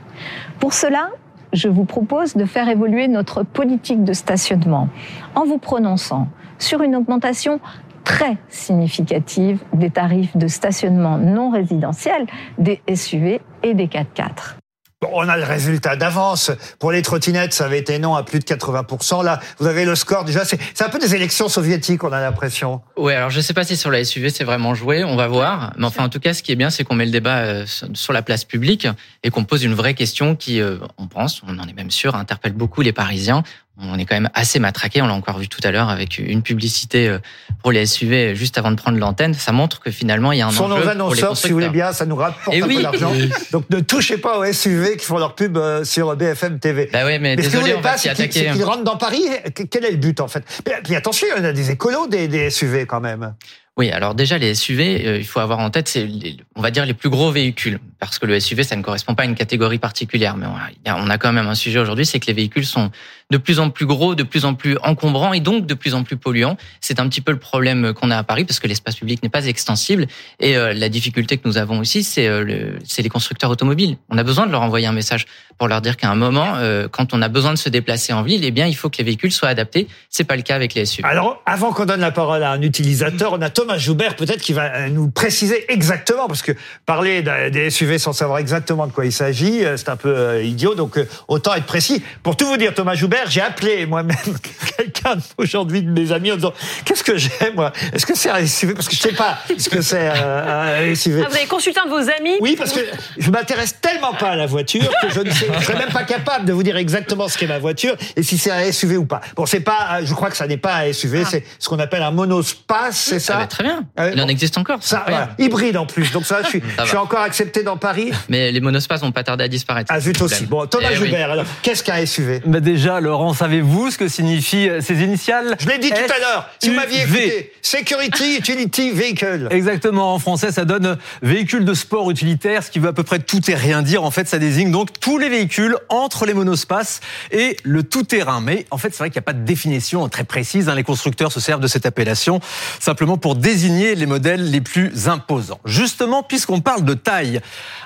Pour 0.60 0.72
cela, 0.72 1.10
je 1.52 1.68
vous 1.68 1.84
propose 1.84 2.36
de 2.36 2.44
faire 2.46 2.68
évoluer 2.68 3.08
notre 3.08 3.42
politique 3.42 4.04
de 4.04 4.12
stationnement 4.12 4.88
en 5.34 5.44
vous 5.44 5.58
prononçant 5.58 6.28
sur 6.58 6.82
une 6.82 6.96
augmentation 6.96 7.60
très 8.04 8.36
significative 8.48 9.58
des 9.72 9.90
tarifs 9.90 10.36
de 10.36 10.46
stationnement 10.46 11.18
non 11.18 11.50
résidentiel 11.50 12.26
des 12.58 12.82
SUV 12.94 13.40
et 13.62 13.74
des 13.74 13.86
4x4. 13.86 14.56
Bon, 15.02 15.08
on 15.14 15.26
a 15.30 15.38
le 15.38 15.44
résultat 15.44 15.96
d'avance. 15.96 16.50
Pour 16.78 16.92
les 16.92 17.00
trottinettes, 17.00 17.54
ça 17.54 17.64
avait 17.64 17.78
été 17.78 17.98
non 17.98 18.14
à 18.16 18.22
plus 18.22 18.38
de 18.38 18.44
80%. 18.44 19.24
Là, 19.24 19.40
vous 19.58 19.66
avez 19.66 19.86
le 19.86 19.94
score 19.94 20.26
déjà. 20.26 20.44
C'est 20.44 20.60
c'est 20.74 20.84
un 20.84 20.90
peu 20.90 20.98
des 20.98 21.14
élections 21.14 21.48
soviétiques, 21.48 22.04
on 22.04 22.12
a 22.12 22.20
l'impression. 22.20 22.82
Ouais, 22.98 23.14
alors 23.14 23.30
je 23.30 23.40
sais 23.40 23.54
pas 23.54 23.64
si 23.64 23.78
sur 23.78 23.90
la 23.90 24.04
SUV 24.04 24.28
c'est 24.28 24.44
vraiment 24.44 24.74
joué, 24.74 25.02
on 25.02 25.16
va 25.16 25.26
voir. 25.26 25.72
Mais 25.78 25.86
enfin, 25.86 26.04
en 26.04 26.10
tout 26.10 26.20
cas, 26.20 26.34
ce 26.34 26.42
qui 26.42 26.52
est 26.52 26.56
bien, 26.56 26.68
c'est 26.68 26.84
qu'on 26.84 26.96
met 26.96 27.06
le 27.06 27.12
débat 27.12 27.38
euh, 27.38 27.64
sur 27.94 28.12
la 28.12 28.20
place 28.20 28.44
publique 28.44 28.86
et 29.22 29.30
qu'on 29.30 29.44
pose 29.44 29.64
une 29.64 29.72
vraie 29.72 29.94
question 29.94 30.36
qui, 30.36 30.60
euh, 30.60 30.76
on 30.98 31.06
pense, 31.06 31.40
on 31.48 31.58
en 31.58 31.66
est 31.66 31.72
même 31.72 31.90
sûr, 31.90 32.14
interpelle 32.14 32.52
beaucoup 32.52 32.82
les 32.82 32.92
Parisiens. 32.92 33.42
On 33.82 33.98
est 33.98 34.04
quand 34.04 34.14
même 34.14 34.28
assez 34.34 34.58
matraqué. 34.58 35.00
On 35.02 35.06
l'a 35.06 35.14
encore 35.14 35.38
vu 35.38 35.48
tout 35.48 35.60
à 35.64 35.70
l'heure 35.70 35.88
avec 35.88 36.18
une 36.18 36.42
publicité 36.42 37.08
euh, 37.08 37.18
pour 37.62 37.72
les 37.72 37.86
SUV 37.86 38.34
juste 38.34 38.58
avant 38.58 38.70
de 38.70 38.76
prendre 38.76 38.98
l'antenne. 38.98 39.32
Ça 39.34 39.52
montre 39.52 39.80
que 39.80 39.90
finalement, 39.90 40.32
il 40.32 40.38
y 40.38 40.42
a 40.42 40.46
un 40.46 40.48
enjeu 40.48 40.62
nos 40.64 40.68
pour 40.68 40.78
les 40.80 40.88
annonceurs, 40.88 41.36
si 41.36 41.48
vous 41.48 41.54
voulez 41.54 41.66
constructeurs. 41.66 41.72
bien, 41.72 41.92
ça 41.92 42.06
nous 42.06 42.16
rapporte 42.16 42.54
Eh 42.56 42.62
un 42.62 42.66
oui. 42.66 42.76
peu 42.76 42.82
d'argent. 42.82 43.12
Donc 43.52 43.64
ne 43.70 43.80
touchez 43.80 44.18
pas 44.18 44.38
aux 44.38 44.52
SUV 44.52 44.96
qui 44.96 45.04
font 45.06 45.18
leur 45.18 45.34
pub 45.34 45.56
euh, 45.56 45.84
sur 45.84 46.14
BFM 46.16 46.58
TV. 46.58 46.90
Bah 46.92 47.04
ouais, 47.04 47.18
mais, 47.18 47.36
Mais 47.36 47.42
ce 47.42 47.48
que 47.48 47.56
vous 47.56 47.62
désolé, 47.62 47.72
voulez 47.72 47.74
on 47.78 47.80
va 47.82 47.92
pas, 47.92 47.98
s'y 47.98 48.08
c'est 48.14 48.28
qu'ils 48.28 48.52
qu'ils 48.52 48.64
rentrent 48.64 48.84
dans 48.84 48.96
Paris. 48.96 49.22
Que- 49.54 49.62
Quel 49.62 49.84
est 49.84 49.90
le 49.92 49.96
but 49.96 50.20
en 50.20 50.28
fait? 50.28 50.44
Mais- 50.66 50.80
Puis 50.84 50.94
attention, 50.94 51.26
il 51.34 51.38
y 51.38 51.40
en 51.40 51.48
a 51.48 51.52
des 51.52 51.70
écolos 51.70 52.06
des, 52.06 52.28
des 52.28 52.50
SUV 52.50 52.86
quand 52.86 53.00
même. 53.00 53.34
Oui, 53.76 53.90
alors 53.90 54.14
déjà 54.14 54.36
les 54.36 54.54
SUV, 54.54 55.06
euh, 55.06 55.16
il 55.18 55.26
faut 55.26 55.40
avoir 55.40 55.58
en 55.60 55.70
tête, 55.70 55.88
c'est 55.88 56.04
les- 56.04 56.36
on 56.54 56.60
va 56.60 56.70
dire 56.70 56.84
les 56.84 56.92
plus 56.92 57.08
gros 57.08 57.30
véhicules, 57.30 57.78
parce 58.00 58.18
que 58.18 58.26
le 58.26 58.40
SUV 58.40 58.64
ça 58.64 58.74
ne 58.74 58.82
correspond 58.82 59.14
pas 59.14 59.22
à 59.22 59.26
une 59.26 59.34
catégorie 59.34 59.78
particulière, 59.78 60.36
mais 60.36 60.46
on 60.86 61.10
a, 61.10 61.18
quand 61.18 61.32
même 61.32 61.46
un 61.46 61.54
sujet 61.54 61.78
aujourd'hui, 61.78 62.06
c'est 62.06 62.18
que 62.18 62.26
les 62.26 62.32
véhicules 62.32 62.66
sont 62.66 62.90
de 63.30 63.36
plus 63.36 63.60
en 63.60 63.70
plus 63.70 63.86
gros, 63.86 64.14
de 64.14 64.22
plus 64.22 64.44
en 64.44 64.54
plus 64.54 64.76
encombrants 64.82 65.32
et 65.32 65.40
donc 65.40 65.66
de 65.66 65.74
plus 65.74 65.94
en 65.94 66.02
plus 66.02 66.16
polluants. 66.16 66.56
C'est 66.80 66.98
un 66.98 67.08
petit 67.08 67.20
peu 67.20 67.30
le 67.30 67.38
problème 67.38 67.92
qu'on 67.92 68.10
a 68.10 68.16
à 68.16 68.24
Paris 68.24 68.44
parce 68.44 68.58
que 68.58 68.66
l'espace 68.66 68.96
public 68.96 69.22
n'est 69.22 69.28
pas 69.28 69.46
extensible 69.46 70.06
et 70.40 70.56
euh, 70.56 70.72
la 70.72 70.88
difficulté 70.88 71.36
que 71.36 71.46
nous 71.46 71.58
avons 71.58 71.78
aussi, 71.78 72.02
c'est 72.02 72.26
euh, 72.26 72.72
c'est 72.84 73.02
les 73.02 73.08
constructeurs 73.08 73.50
automobiles. 73.50 73.98
On 74.08 74.18
a 74.18 74.24
besoin 74.24 74.46
de 74.46 74.52
leur 74.52 74.62
envoyer 74.62 74.86
un 74.86 74.92
message 74.92 75.26
pour 75.58 75.68
leur 75.68 75.80
dire 75.80 75.96
qu'à 75.96 76.10
un 76.10 76.16
moment, 76.16 76.54
euh, 76.56 76.88
quand 76.90 77.12
on 77.14 77.22
a 77.22 77.28
besoin 77.28 77.52
de 77.52 77.58
se 77.58 77.68
déplacer 77.68 78.12
en 78.12 78.22
ville, 78.22 78.44
eh 78.44 78.50
bien 78.50 78.66
il 78.66 78.74
faut 78.74 78.88
que 78.88 78.98
les 78.98 79.04
véhicules 79.04 79.32
soient 79.32 79.50
adaptés. 79.50 79.86
C'est 80.08 80.24
pas 80.24 80.36
le 80.36 80.42
cas 80.42 80.56
avec 80.56 80.74
les 80.74 80.86
SUV. 80.86 81.06
Alors, 81.06 81.42
avant 81.46 81.72
qu'on 81.72 81.84
donne 81.84 82.00
la 82.00 82.10
parole 82.10 82.42
à 82.42 82.52
un 82.52 82.62
utilisateur, 82.62 83.34
on 83.34 83.42
a 83.42 83.50
Thomas 83.50 83.78
Joubert, 83.78 84.16
peut-être 84.16 84.40
qu'il 84.40 84.54
va 84.54 84.88
nous 84.88 85.10
préciser 85.10 85.70
exactement, 85.70 86.26
parce 86.26 86.42
que 86.42 86.52
parler 86.86 87.22
des 87.22 87.70
SUV 87.70 87.89
sans 87.98 88.12
savoir 88.12 88.38
exactement 88.38 88.86
de 88.86 88.92
quoi 88.92 89.04
il 89.04 89.12
s'agit, 89.12 89.64
euh, 89.64 89.76
c'est 89.76 89.88
un 89.88 89.96
peu 89.96 90.14
euh, 90.16 90.42
idiot, 90.42 90.74
donc 90.74 90.96
euh, 90.98 91.06
autant 91.28 91.54
être 91.54 91.66
précis. 91.66 92.02
Pour 92.22 92.36
tout 92.36 92.46
vous 92.46 92.56
dire, 92.56 92.74
Thomas 92.74 92.94
Joubert, 92.94 93.30
j'ai 93.30 93.40
appelé 93.40 93.86
moi-même 93.86 94.16
quelqu'un 94.76 95.16
aujourd'hui 95.38 95.82
de 95.82 95.90
mes 95.90 96.12
amis 96.12 96.32
en 96.32 96.36
disant 96.36 96.52
qu'est-ce 96.84 97.04
que 97.04 97.16
j'ai 97.16 97.30
moi? 97.54 97.72
Est-ce 97.92 98.06
que 98.06 98.16
c'est 98.16 98.30
un 98.30 98.46
SUV 98.46 98.74
Parce 98.74 98.88
que 98.88 98.94
je 98.96 99.00
sais 99.00 99.12
pas 99.12 99.38
ce 99.58 99.68
que 99.68 99.80
c'est 99.82 100.10
euh, 100.14 100.90
un 100.90 100.94
SUV. 100.94 101.22
Ah, 101.24 101.28
vous 101.30 101.36
avez 101.36 101.46
consulté 101.46 101.80
un 101.80 101.86
de 101.86 101.90
vos 101.90 102.10
amis? 102.10 102.36
Oui, 102.40 102.56
parce 102.56 102.72
que 102.72 102.80
je 103.18 103.30
m'intéresse 103.30 103.76
tellement 103.80 104.12
pas 104.14 104.30
à 104.30 104.36
la 104.36 104.46
voiture 104.46 104.90
que 105.02 105.10
je 105.10 105.20
ne 105.20 105.30
sais, 105.30 105.46
je 105.58 105.64
serais 105.64 105.78
même 105.78 105.92
pas 105.92 106.04
capable 106.04 106.44
de 106.46 106.52
vous 106.52 106.62
dire 106.62 106.76
exactement 106.76 107.28
ce 107.28 107.36
qu'est 107.38 107.46
ma 107.46 107.58
voiture 107.58 107.96
et 108.16 108.22
si 108.22 108.38
c'est 108.38 108.50
un 108.50 108.70
SUV 108.72 108.96
ou 108.96 109.04
pas. 109.04 109.20
Bon, 109.36 109.46
c'est 109.46 109.60
pas, 109.60 110.00
je 110.04 110.14
crois 110.14 110.30
que 110.30 110.36
ça 110.36 110.46
n'est 110.46 110.56
pas 110.56 110.76
un 110.76 110.92
SUV, 110.92 111.24
c'est 111.24 111.44
ce 111.58 111.68
qu'on 111.68 111.78
appelle 111.78 112.02
un 112.02 112.10
monospace, 112.10 112.96
c'est 112.96 113.18
ça? 113.20 113.34
Ah 113.36 113.40
bah, 113.40 113.46
très 113.46 113.64
bien. 113.64 113.84
Ah 113.96 114.10
Il 114.10 114.20
en 114.20 114.28
existe 114.28 114.56
encore. 114.58 114.78
Ça, 114.82 115.04
voilà, 115.06 115.30
hybride 115.38 115.76
en 115.76 115.86
plus. 115.86 116.10
Donc 116.12 116.24
ça, 116.26 116.42
je 116.42 116.48
suis, 116.48 116.60
Ça 116.76 116.82
je 116.84 116.88
suis 116.88 116.96
va. 116.96 117.02
encore 117.02 117.20
accepté 117.20 117.62
dans 117.62 117.76
Paris. 117.80 118.12
Mais 118.28 118.52
les 118.52 118.60
monospaces 118.60 119.00
vont 119.00 119.12
pas 119.12 119.24
tarder 119.24 119.44
à 119.44 119.48
disparaître. 119.48 119.90
Ah, 119.92 119.98
zut 120.00 120.20
aussi. 120.22 120.46
Bon, 120.46 120.66
Thomas 120.66 120.88
Eh 120.92 120.98
oui. 120.98 121.06
Joubert, 121.06 121.30
alors, 121.32 121.44
qu'est-ce 121.62 121.82
qu'un 121.82 122.04
SUV 122.06 122.42
Bah 122.46 122.60
déjà, 122.60 123.00
Laurent, 123.00 123.34
savez-vous 123.34 123.90
ce 123.90 123.98
que 123.98 124.08
signifient 124.08 124.68
euh, 124.68 124.80
ces 124.80 125.02
initiales? 125.02 125.56
Je 125.58 125.66
l'ai 125.68 125.78
dit 125.78 125.90
tout 125.90 125.96
à 125.96 126.18
l'heure. 126.20 126.48
Si 126.60 126.68
vous 126.68 126.76
m'aviez 126.76 127.02
écouté, 127.02 127.52
Security 127.62 128.36
Utility 128.38 128.90
Vehicle. 128.92 129.48
Exactement, 129.50 130.14
en 130.14 130.18
français 130.18 130.52
ça 130.52 130.64
donne 130.64 130.98
véhicule 131.22 131.64
de 131.64 131.74
sport 131.74 132.10
utilitaire, 132.10 132.62
ce 132.62 132.70
qui 132.70 132.78
veut 132.78 132.88
à 132.88 132.92
peu 132.92 133.02
près 133.02 133.18
tout 133.18 133.50
et 133.50 133.54
rien 133.54 133.82
dire. 133.82 134.04
En 134.04 134.10
fait, 134.10 134.28
ça 134.28 134.38
désigne 134.38 134.70
donc 134.70 134.98
tous 135.00 135.18
les 135.18 135.28
véhicules 135.28 135.76
entre 135.88 136.26
les 136.26 136.34
monospaces 136.34 137.00
et 137.32 137.56
le 137.62 137.82
tout-terrain. 137.82 138.40
Mais 138.40 138.66
en 138.70 138.78
fait, 138.78 138.90
c'est 138.90 138.98
vrai 138.98 139.10
qu'il 139.10 139.16
n'y 139.18 139.24
a 139.24 139.26
pas 139.26 139.32
de 139.32 139.44
définition 139.44 140.08
très 140.08 140.24
précise. 140.24 140.68
hein. 140.68 140.74
Les 140.74 140.82
constructeurs 140.84 141.32
se 141.32 141.40
servent 141.40 141.60
de 141.60 141.68
cette 141.68 141.86
appellation 141.86 142.40
simplement 142.80 143.16
pour 143.16 143.34
désigner 143.36 143.94
les 143.94 144.06
modèles 144.06 144.50
les 144.50 144.60
plus 144.60 145.08
imposants. 145.08 145.60
Justement, 145.64 146.22
puisqu'on 146.22 146.60
parle 146.60 146.84
de 146.84 146.94
taille, 146.94 147.40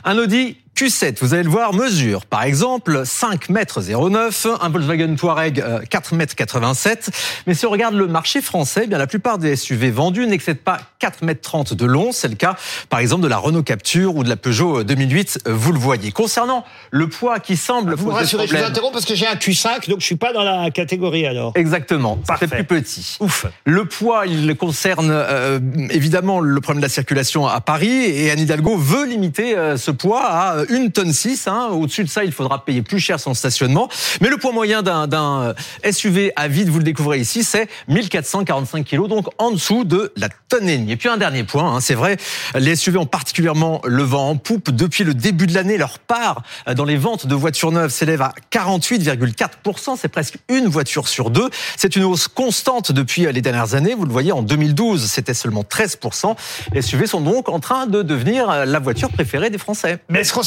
un 0.04 0.18
Audi 0.18 0.63
Q7, 0.76 1.18
vous 1.20 1.34
allez 1.34 1.44
le 1.44 1.50
voir, 1.50 1.72
mesure 1.72 2.26
par 2.26 2.42
exemple 2.42 3.02
5 3.04 3.48
mètres 3.48 3.80
09, 3.80 4.46
un 4.60 4.68
Volkswagen 4.70 5.14
Touareg 5.14 5.60
euh, 5.60 5.80
4 5.88 6.14
mètres 6.14 6.34
87. 6.34 7.10
Mais 7.46 7.54
si 7.54 7.64
on 7.64 7.70
regarde 7.70 7.94
le 7.94 8.08
marché 8.08 8.40
français, 8.42 8.82
eh 8.84 8.86
bien 8.88 8.98
la 8.98 9.06
plupart 9.06 9.38
des 9.38 9.54
SUV 9.54 9.90
vendus 9.92 10.26
n'excèdent 10.26 10.58
pas 10.58 10.80
4 10.98 11.22
mètres 11.22 11.42
30 11.42 11.74
de 11.74 11.84
long. 11.86 12.10
C'est 12.10 12.26
le 12.26 12.34
cas 12.34 12.56
par 12.90 12.98
exemple 12.98 13.22
de 13.22 13.28
la 13.28 13.36
Renault 13.36 13.62
Capture 13.62 14.16
ou 14.16 14.24
de 14.24 14.28
la 14.28 14.34
Peugeot 14.36 14.82
2008. 14.82 15.38
euh, 15.46 15.52
Vous 15.54 15.70
le 15.70 15.78
voyez. 15.78 16.10
Concernant 16.10 16.64
le 16.90 17.08
poids 17.08 17.38
qui 17.38 17.56
semble 17.56 17.94
Vous 17.94 18.06
me 18.06 18.10
poser 18.10 18.22
rassurez, 18.24 18.42
je 18.46 18.48
vous 18.48 18.54
problème. 18.54 18.70
interromps 18.72 18.92
parce 18.94 19.04
que 19.04 19.14
j'ai 19.14 19.28
un 19.28 19.34
Q5, 19.36 19.88
donc 19.88 20.00
je 20.00 20.06
suis 20.06 20.16
pas 20.16 20.32
dans 20.32 20.42
la 20.42 20.72
catégorie 20.72 21.24
alors. 21.26 21.52
Exactement, 21.54 22.16
Parfait. 22.26 22.48
plus 22.48 22.64
petit. 22.64 23.16
Ouf. 23.20 23.46
Le 23.64 23.84
poids, 23.84 24.26
il 24.26 24.56
concerne 24.56 25.10
euh, 25.12 25.60
évidemment 25.90 26.40
le 26.40 26.60
problème 26.60 26.80
de 26.80 26.86
la 26.86 26.92
circulation 26.92 27.46
à 27.46 27.60
Paris 27.60 28.06
et 28.06 28.32
Anne 28.32 28.40
Hidalgo 28.40 28.76
veut 28.76 29.06
limiter 29.06 29.56
euh, 29.56 29.76
ce 29.76 29.92
poids 29.92 30.24
à 30.26 30.56
euh, 30.56 30.63
une 30.70 30.92
tonne 30.92 31.12
6. 31.12 31.46
Hein. 31.48 31.68
Au-dessus 31.72 32.04
de 32.04 32.08
ça, 32.08 32.24
il 32.24 32.32
faudra 32.32 32.64
payer 32.64 32.82
plus 32.82 33.00
cher 33.00 33.18
son 33.20 33.34
stationnement. 33.34 33.88
Mais 34.20 34.28
le 34.28 34.36
poids 34.36 34.52
moyen 34.52 34.82
d'un- 34.82 35.08
euh, 35.42 35.54
SUV 35.92 36.32
à 36.36 36.48
vide, 36.48 36.68
vous 36.68 36.78
le 36.78 36.84
découvrez 36.84 37.18
ici, 37.18 37.44
c'est 37.44 37.68
1445 37.88 38.84
kilos, 38.84 39.08
donc 39.08 39.26
en 39.38 39.50
dessous 39.50 39.84
de 39.84 40.12
la 40.16 40.28
tonne 40.48 40.68
et 40.68 40.78
demie. 40.78 40.92
Et 40.92 40.96
puis 40.96 41.08
un 41.08 41.16
dernier 41.16 41.44
point, 41.44 41.76
hein, 41.76 41.80
c'est 41.80 41.94
vrai, 41.94 42.16
les 42.54 42.76
SUV 42.76 42.98
ont 42.98 43.06
particulièrement 43.06 43.80
le 43.84 44.02
vent 44.02 44.28
en 44.30 44.36
poupe. 44.36 44.70
Depuis 44.70 45.04
le 45.04 45.14
début 45.14 45.46
de 45.46 45.54
l'année, 45.54 45.76
leur 45.78 45.98
part 45.98 46.42
euh, 46.68 46.74
dans 46.74 46.84
les 46.84 46.96
ventes 46.96 47.26
de 47.26 47.34
voitures 47.34 47.72
neuves 47.72 47.90
s'élève 47.90 48.22
à 48.22 48.32
48,4%. 48.50 49.96
C'est 50.00 50.08
presque 50.08 50.36
une 50.48 50.66
voiture 50.66 51.08
sur 51.08 51.30
deux. 51.30 51.48
C'est 51.76 51.96
une 51.96 52.04
hausse 52.04 52.28
constante 52.28 52.92
depuis 52.92 53.26
euh, 53.26 53.32
les 53.32 53.42
dernières 53.42 53.74
années. 53.74 53.94
Vous 53.94 54.04
le 54.04 54.12
voyez, 54.12 54.32
en 54.32 54.42
2012, 54.42 55.06
c'était 55.10 55.34
seulement 55.34 55.62
13%. 55.62 56.34
Les 56.72 56.82
SUV 56.82 57.06
sont 57.06 57.20
donc 57.20 57.48
en 57.48 57.60
train 57.60 57.86
de 57.86 58.02
devenir 58.02 58.48
euh, 58.50 58.64
la 58.64 58.78
voiture 58.78 59.10
préférée 59.10 59.50
des 59.50 59.58
Français. 59.58 59.98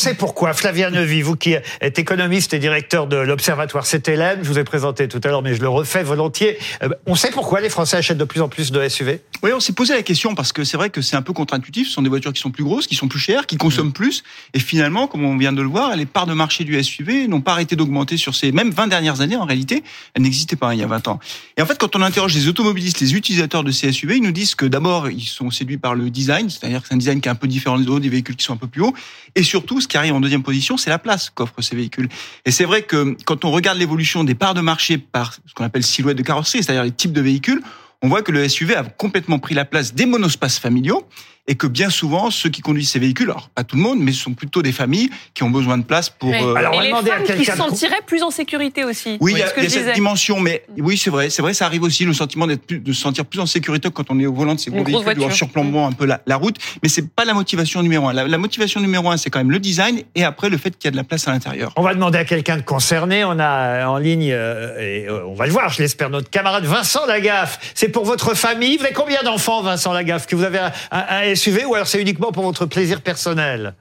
Sait 0.08 0.14
pourquoi 0.14 0.54
Flavien 0.54 0.90
Neuvy, 0.90 1.22
vous 1.22 1.36
qui 1.36 1.54
êtes 1.82 2.00
économiste 2.00 2.54
et 2.54 2.60
directeur 2.60 3.08
de 3.08 3.18
l'Observatoire 3.18 3.86
CTLM, 3.86 4.40
je 4.42 4.48
vous 4.48 4.58
ai 4.58 4.64
présenté 4.64 5.10
tout 5.10 5.20
à 5.22 5.28
l'heure, 5.28 5.42
mais 5.42 5.54
je 5.54 5.60
le 5.60 5.68
refais 5.68 6.02
volontiers. 6.02 6.58
euh, 6.82 6.88
On 7.06 7.16
sait 7.16 7.30
pourquoi 7.30 7.60
les 7.60 7.68
Français 7.68 7.98
achètent 7.98 8.18
de 8.18 8.24
plus 8.24 8.40
en 8.42 8.48
plus 8.48 8.72
de 8.72 8.88
SUV 8.88 9.20
Oui, 9.44 9.52
on 9.54 9.60
s'est 9.60 9.74
posé 9.74 9.94
la 9.94 10.04
question 10.04 10.34
parce 10.34 10.54
que 10.54 10.64
c'est 10.64 10.78
vrai 10.78 10.90
que 10.92 11.02
c'est 11.02 11.18
un 11.18 11.22
peu 11.22 11.34
contre-intuitif. 11.34 11.88
Ce 11.90 11.94
sont 11.94 12.02
des 12.04 12.08
voitures 12.10 12.32
qui 12.32 12.40
sont 12.40 12.52
plus 12.52 12.64
grosses, 12.64 12.88
qui 12.88 12.96
sont 12.96 13.10
plus 13.10 13.20
chères, 13.20 13.48
qui 13.48 13.56
Mm. 13.56 13.58
consomment 13.58 13.92
plus. 13.92 14.24
Et 14.54 14.60
finalement, 14.60 15.08
comme 15.08 15.26
on 15.26 15.36
vient 15.36 15.52
de 15.52 15.62
le 15.62 15.68
voir, 15.68 15.94
les 15.98 16.06
parts 16.06 16.26
de 16.26 16.34
marché 16.34 16.64
du 16.64 16.82
SUV 16.82 17.28
n'ont 17.28 17.42
pas 17.42 17.52
arrêté 17.52 17.76
d'augmenter 17.76 18.16
sur 18.16 18.34
ces 18.34 18.54
même 18.54 18.72
20 18.72 18.88
dernières 18.88 19.20
années. 19.20 19.36
En 19.36 19.44
réalité, 19.46 19.84
elles 20.14 20.22
n'existaient 20.22 20.56
pas 20.56 20.74
il 20.74 20.80
y 20.80 20.84
a 20.84 20.88
20 20.88 21.06
ans. 21.10 21.20
Et 21.58 21.62
en 21.62 21.66
fait, 21.66 21.78
quand 21.78 21.98
on 21.98 22.02
interroge 22.02 22.34
les 22.34 22.48
automobilistes, 22.48 23.02
les 23.02 23.14
utilisateurs 23.14 23.66
de 23.66 23.72
ces 23.72 23.92
SUV, 23.92 24.16
ils 24.18 24.24
nous 24.24 24.32
disent 24.32 24.56
que 24.56 24.66
d'abord, 24.66 25.10
ils 25.10 25.22
sont 25.28 25.52
séduits 25.52 25.78
par 25.78 25.96
le 25.96 26.10
design, 26.10 26.50
c'est-à-dire 26.50 26.82
que 26.82 26.88
c'est 26.88 26.94
un 26.94 26.98
design 26.98 27.20
qui 27.20 27.28
est 27.28 27.32
un 27.32 27.36
peu 27.36 27.50
différent 27.50 27.78
des 27.78 27.88
autres, 27.90 28.00
des 28.00 28.10
véhicules 28.10 28.38
qui 28.38 28.46
sont 28.46 28.54
un 28.54 28.58
peu 28.58 28.68
plus 28.68 28.84
hauts. 28.84 28.94
Et 29.36 29.44
surtout, 29.44 29.82
ce 29.82 29.88
qui 29.90 29.97
arrive 29.98 30.14
en 30.14 30.20
deuxième 30.20 30.44
position, 30.44 30.78
c'est 30.78 30.90
la 30.90 31.00
place 31.00 31.30
qu'offrent 31.30 31.62
ces 31.62 31.76
véhicules. 31.76 32.10
Et 32.46 32.52
c'est 32.52 32.66
vrai 32.66 32.84
que 32.84 33.16
quand 33.26 33.46
on 33.46 33.52
regarde 33.52 33.78
l'évolution 33.78 34.24
des 34.24 34.36
parts 34.36 34.54
de 34.54 34.62
marché 34.62 34.98
par 34.98 35.34
ce 35.34 35.54
qu'on 35.54 35.64
appelle 35.64 35.84
silhouette 35.84 36.18
de 36.18 36.24
carrosserie, 36.24 36.64
c'est-à-dire 36.64 36.84
les 36.84 36.92
types 36.92 37.14
de 37.14 37.22
véhicules, 37.22 37.62
on 38.02 38.10
voit 38.10 38.22
que 38.22 38.32
le 38.32 38.48
SUV 38.48 38.76
a 38.76 38.84
complètement 38.84 39.40
pris 39.40 39.56
la 39.56 39.66
place 39.66 39.94
des 39.94 40.06
monospaces 40.06 40.60
familiaux 40.60 41.08
et 41.48 41.56
que 41.56 41.68
bien 41.68 41.90
souvent, 41.90 42.30
ceux 42.32 42.50
qui 42.50 42.62
conduisent 42.62 42.92
ces 42.92 43.00
véhicules, 43.00 43.30
alors 43.30 43.50
pas 43.50 43.64
tout 43.64 43.76
le 43.78 43.82
monde, 43.82 44.00
mais 44.00 44.12
ce 44.12 44.22
sont 44.22 44.34
plutôt 44.34 44.62
des 44.62 44.72
familles 44.72 45.10
qui 45.34 45.44
ont 45.44 45.50
besoin 45.50 45.78
de 45.78 45.84
place 45.84 46.10
pour... 46.10 46.34
Euh, 46.34 46.56
Alors, 46.56 46.74
on 46.74 46.76
Et 46.76 46.78
va 46.78 46.84
les 46.84 46.90
demander 46.90 47.12
à 47.12 47.20
femmes 47.26 47.38
qui 47.38 47.46
se 47.46 47.56
sentiraient 47.56 48.02
plus 48.06 48.22
en 48.24 48.32
sécurité 48.32 48.84
aussi. 48.84 49.18
Oui, 49.22 49.34
il 49.34 49.40
y 49.40 49.42
a, 49.42 49.48
ce 49.48 49.54
que 49.54 49.60
il 49.62 49.64
y 49.64 49.66
a 49.68 49.70
je 49.70 49.86
cette 49.86 49.94
dimension, 49.96 50.40
mais 50.40 50.64
oui, 50.78 50.98
c'est 50.98 51.10
vrai, 51.10 51.30
c'est 51.30 51.42
vrai, 51.42 51.54
ça 51.54 51.66
arrive 51.66 51.84
aussi 51.84 52.04
le 52.06 52.14
sentiment 52.14 52.48
d'être 52.48 52.64
plus, 52.66 52.80
de 52.80 52.92
se 52.94 53.02
sentir 53.02 53.26
plus 53.26 53.40
en 53.40 53.46
sécurité 53.46 53.90
quand 53.94 54.10
on 54.10 54.20
est 54.20 54.26
au 54.26 54.34
volant 54.34 54.56
de 54.56 54.60
ces 54.60 54.72
gros 54.72 54.84
véhicules 54.84 54.96
ou 54.96 55.00
en 55.00 55.04
voiture. 55.04 55.34
surplombant 55.34 55.88
un 55.88 55.94
peu 55.94 56.06
la, 56.06 56.22
la 56.28 56.36
route. 56.36 56.58
Mais 56.84 56.90
c'est 56.90 57.10
pas 57.10 57.24
la 57.26 57.34
motivation 57.34 57.82
numéro 57.82 58.08
un. 58.10 58.14
La, 58.14 58.28
la 58.28 58.38
motivation 58.38 58.82
numéro 58.82 59.10
un, 59.10 59.18
c'est 59.18 59.30
quand 59.30 59.40
même 59.40 59.52
le 59.52 59.60
design 59.60 60.02
et 60.16 60.24
après 60.26 60.50
le 60.50 60.58
fait 60.58 60.72
qu'il 60.78 60.86
y 60.86 60.90
a 60.90 60.92
de 60.92 60.98
la 60.98 61.04
place 61.06 61.28
à 61.28 61.32
l'intérieur. 61.32 61.72
On 61.78 61.82
va 61.82 61.94
demander 61.94 62.18
à 62.18 62.26
quelqu'un 62.26 62.58
de 62.58 62.62
concerné. 62.62 63.24
On 63.24 63.40
a 63.40 63.44
euh, 63.44 63.86
en 63.86 63.98
ligne, 63.98 64.32
euh, 64.32 64.78
et 64.80 65.08
euh, 65.08 65.26
on 65.26 65.34
va 65.34 65.46
le 65.46 65.52
voir, 65.54 65.70
je 65.70 65.82
l'espère, 65.82 66.10
notre 66.10 66.30
camarade 66.30 66.66
Vincent 66.66 67.06
Lagaffe. 67.06 67.72
C'est 67.74 67.90
pour 67.90 68.04
votre 68.06 68.34
famille. 68.36 68.78
Vous 68.78 68.84
avez 68.84 68.94
combien 68.94 69.24
d'enfants, 69.24 69.62
Vincent 69.62 69.94
Lagaffe 69.94 70.28
Que 70.28 70.36
vous 70.36 70.44
avez 70.44 70.60
un, 70.60 70.72
un- 70.92 71.06
un 71.10 71.22
SUV 71.38 71.66
ou 71.66 71.76
alors 71.76 71.88
c'est 71.88 72.02
uniquement 72.02 72.32
pour 72.32 72.44
votre 72.44 72.66
plaisir 72.66 73.02
personnel 73.02 73.74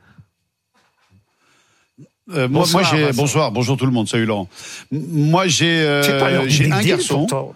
Euh, 2.28 2.48
moi, 2.48 2.62
Bonsoir, 2.62 2.82
moi, 2.82 2.92
j'ai 2.92 3.12
bonsoir, 3.12 3.52
bonjour 3.52 3.76
tout 3.76 3.86
le 3.86 3.92
monde, 3.92 4.08
salut 4.08 4.26
Laurent. 4.26 4.48
Moi 4.90 5.46
j'ai 5.46 5.78
euh, 5.80 6.48
j'ai 6.48 6.72
un 6.72 6.82
garçon. 6.82 7.26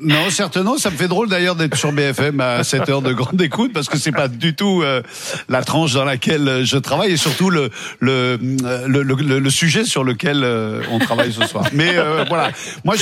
Euh, 0.00 0.06
non, 0.06 0.30
certainement, 0.30 0.78
ça 0.78 0.90
me 0.90 0.96
fait 0.96 1.08
drôle 1.08 1.28
d'ailleurs 1.28 1.56
d'être 1.56 1.76
sur 1.76 1.92
BFM 1.92 2.40
à 2.40 2.64
cette 2.64 2.88
heure 2.88 3.02
de 3.02 3.12
grande 3.12 3.40
écoute 3.40 3.72
parce 3.72 3.88
que 3.88 3.98
c'est 3.98 4.12
pas 4.12 4.28
du 4.28 4.54
tout 4.54 4.82
euh, 4.82 5.02
la 5.48 5.62
tranche 5.62 5.92
dans 5.92 6.04
laquelle 6.04 6.64
je 6.64 6.76
travaille 6.76 7.12
et 7.12 7.16
surtout 7.16 7.50
le 7.50 7.70
le 7.98 8.38
le, 8.86 9.02
le, 9.02 9.38
le 9.38 9.50
sujet 9.50 9.84
sur 9.84 10.04
lequel 10.04 10.42
euh, 10.44 10.82
on 10.90 10.98
travaille 10.98 11.32
ce 11.32 11.46
soir. 11.46 11.64
Mais 11.72 11.96
euh, 11.96 12.24
voilà, 12.28 12.50
moi 12.84 12.94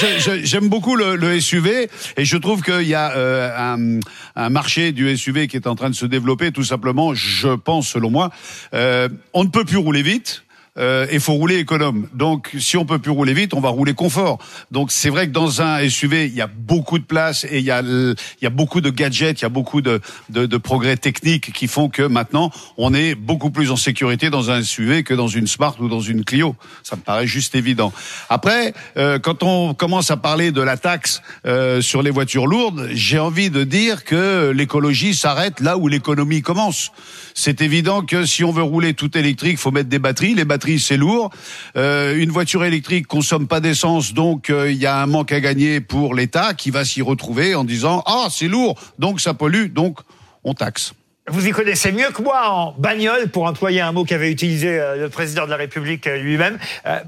j'aime 0.42 0.68
beaucoup 0.68 0.96
le, 0.96 1.16
le 1.16 1.40
SUV 1.40 1.88
et 2.16 2.24
je 2.24 2.36
trouve 2.36 2.62
qu'il 2.62 2.88
y 2.88 2.94
a 2.94 3.12
euh, 3.16 3.50
un, 3.56 4.00
un 4.36 4.50
marché 4.50 4.92
du 4.92 5.16
SUV 5.16 5.46
qui 5.48 5.56
est 5.56 5.66
en 5.66 5.74
train 5.74 5.90
de 5.90 5.94
se 5.94 6.06
développer 6.06 6.52
tout 6.52 6.64
simplement. 6.64 7.14
Je 7.14 7.54
pense, 7.54 7.88
selon 7.88 8.10
moi, 8.10 8.30
euh, 8.74 9.08
on 9.34 9.44
ne 9.44 9.48
peut 9.48 9.64
plus 9.64 9.76
rouler 9.78 10.02
vite. 10.02 10.42
Euh, 10.78 11.06
il 11.12 11.20
faut 11.20 11.34
rouler 11.34 11.58
économe. 11.58 12.08
Donc, 12.14 12.50
si 12.58 12.76
on 12.76 12.84
peut 12.84 12.98
plus 12.98 13.10
rouler 13.10 13.34
vite, 13.34 13.54
on 13.54 13.60
va 13.60 13.68
rouler 13.68 13.94
confort. 13.94 14.38
Donc, 14.70 14.90
c'est 14.92 15.10
vrai 15.10 15.26
que 15.26 15.32
dans 15.32 15.62
un 15.62 15.88
SUV, 15.88 16.26
il 16.26 16.34
y 16.34 16.40
a 16.40 16.46
beaucoup 16.46 16.98
de 16.98 17.04
place 17.04 17.44
et 17.44 17.58
il 17.58 17.64
y 17.64 17.70
a, 17.70 17.80
il 17.80 18.16
y 18.42 18.46
a 18.46 18.50
beaucoup 18.50 18.80
de 18.80 18.90
gadgets, 18.90 19.40
il 19.40 19.42
y 19.42 19.46
a 19.46 19.50
beaucoup 19.50 19.80
de, 19.80 20.00
de, 20.30 20.46
de 20.46 20.56
progrès 20.56 20.96
techniques 20.96 21.52
qui 21.52 21.66
font 21.66 21.88
que 21.88 22.02
maintenant, 22.02 22.50
on 22.76 22.94
est 22.94 23.14
beaucoup 23.14 23.50
plus 23.50 23.70
en 23.70 23.76
sécurité 23.76 24.30
dans 24.30 24.50
un 24.50 24.62
SUV 24.62 25.02
que 25.02 25.14
dans 25.14 25.28
une 25.28 25.46
Smart 25.46 25.74
ou 25.80 25.88
dans 25.88 26.00
une 26.00 26.24
Clio. 26.24 26.54
Ça 26.82 26.96
me 26.96 27.02
paraît 27.02 27.26
juste 27.26 27.54
évident. 27.54 27.92
Après, 28.28 28.74
euh, 28.96 29.18
quand 29.18 29.42
on 29.42 29.74
commence 29.74 30.10
à 30.10 30.16
parler 30.16 30.52
de 30.52 30.62
la 30.62 30.76
taxe 30.76 31.22
euh, 31.46 31.80
sur 31.80 32.02
les 32.02 32.10
voitures 32.10 32.46
lourdes, 32.46 32.88
j'ai 32.92 33.18
envie 33.18 33.50
de 33.50 33.64
dire 33.64 34.04
que 34.04 34.50
l'écologie 34.50 35.14
s'arrête 35.14 35.60
là 35.60 35.76
où 35.76 35.88
l'économie 35.88 36.42
commence. 36.42 36.92
C'est 37.34 37.62
évident 37.62 38.02
que 38.02 38.26
si 38.26 38.44
on 38.44 38.50
veut 38.50 38.62
rouler 38.62 38.94
tout 38.94 39.16
électrique, 39.16 39.58
faut 39.58 39.70
mettre 39.70 39.88
des 39.88 39.98
batteries. 39.98 40.34
Les 40.34 40.44
batteries, 40.44 40.67
c'est 40.76 40.98
lourd. 40.98 41.30
Euh, 41.76 42.16
une 42.18 42.30
voiture 42.30 42.64
électrique 42.64 43.06
consomme 43.06 43.48
pas 43.48 43.60
d'essence, 43.60 44.12
donc 44.12 44.50
euh, 44.50 44.70
il 44.70 44.76
y 44.76 44.86
a 44.86 45.00
un 45.00 45.06
manque 45.06 45.32
à 45.32 45.40
gagner 45.40 45.80
pour 45.80 46.14
l'État 46.14 46.52
qui 46.52 46.70
va 46.70 46.84
s'y 46.84 47.00
retrouver 47.00 47.54
en 47.54 47.64
disant 47.64 48.02
ah 48.06 48.26
c'est 48.30 48.48
lourd, 48.48 48.78
donc 48.98 49.20
ça 49.20 49.32
pollue, 49.32 49.68
donc 49.68 50.00
on 50.44 50.52
taxe. 50.52 50.92
Vous 51.30 51.46
y 51.46 51.50
connaissez 51.50 51.92
mieux 51.92 52.08
que 52.08 52.22
moi 52.22 52.50
en 52.50 52.74
bagnole, 52.78 53.28
pour 53.28 53.44
employer 53.44 53.82
un 53.82 53.92
mot 53.92 54.04
qu'avait 54.04 54.30
utilisé 54.30 54.68
euh, 54.68 54.96
le 54.96 55.08
président 55.10 55.44
de 55.44 55.50
la 55.50 55.56
République 55.56 56.06
lui-même, 56.06 56.58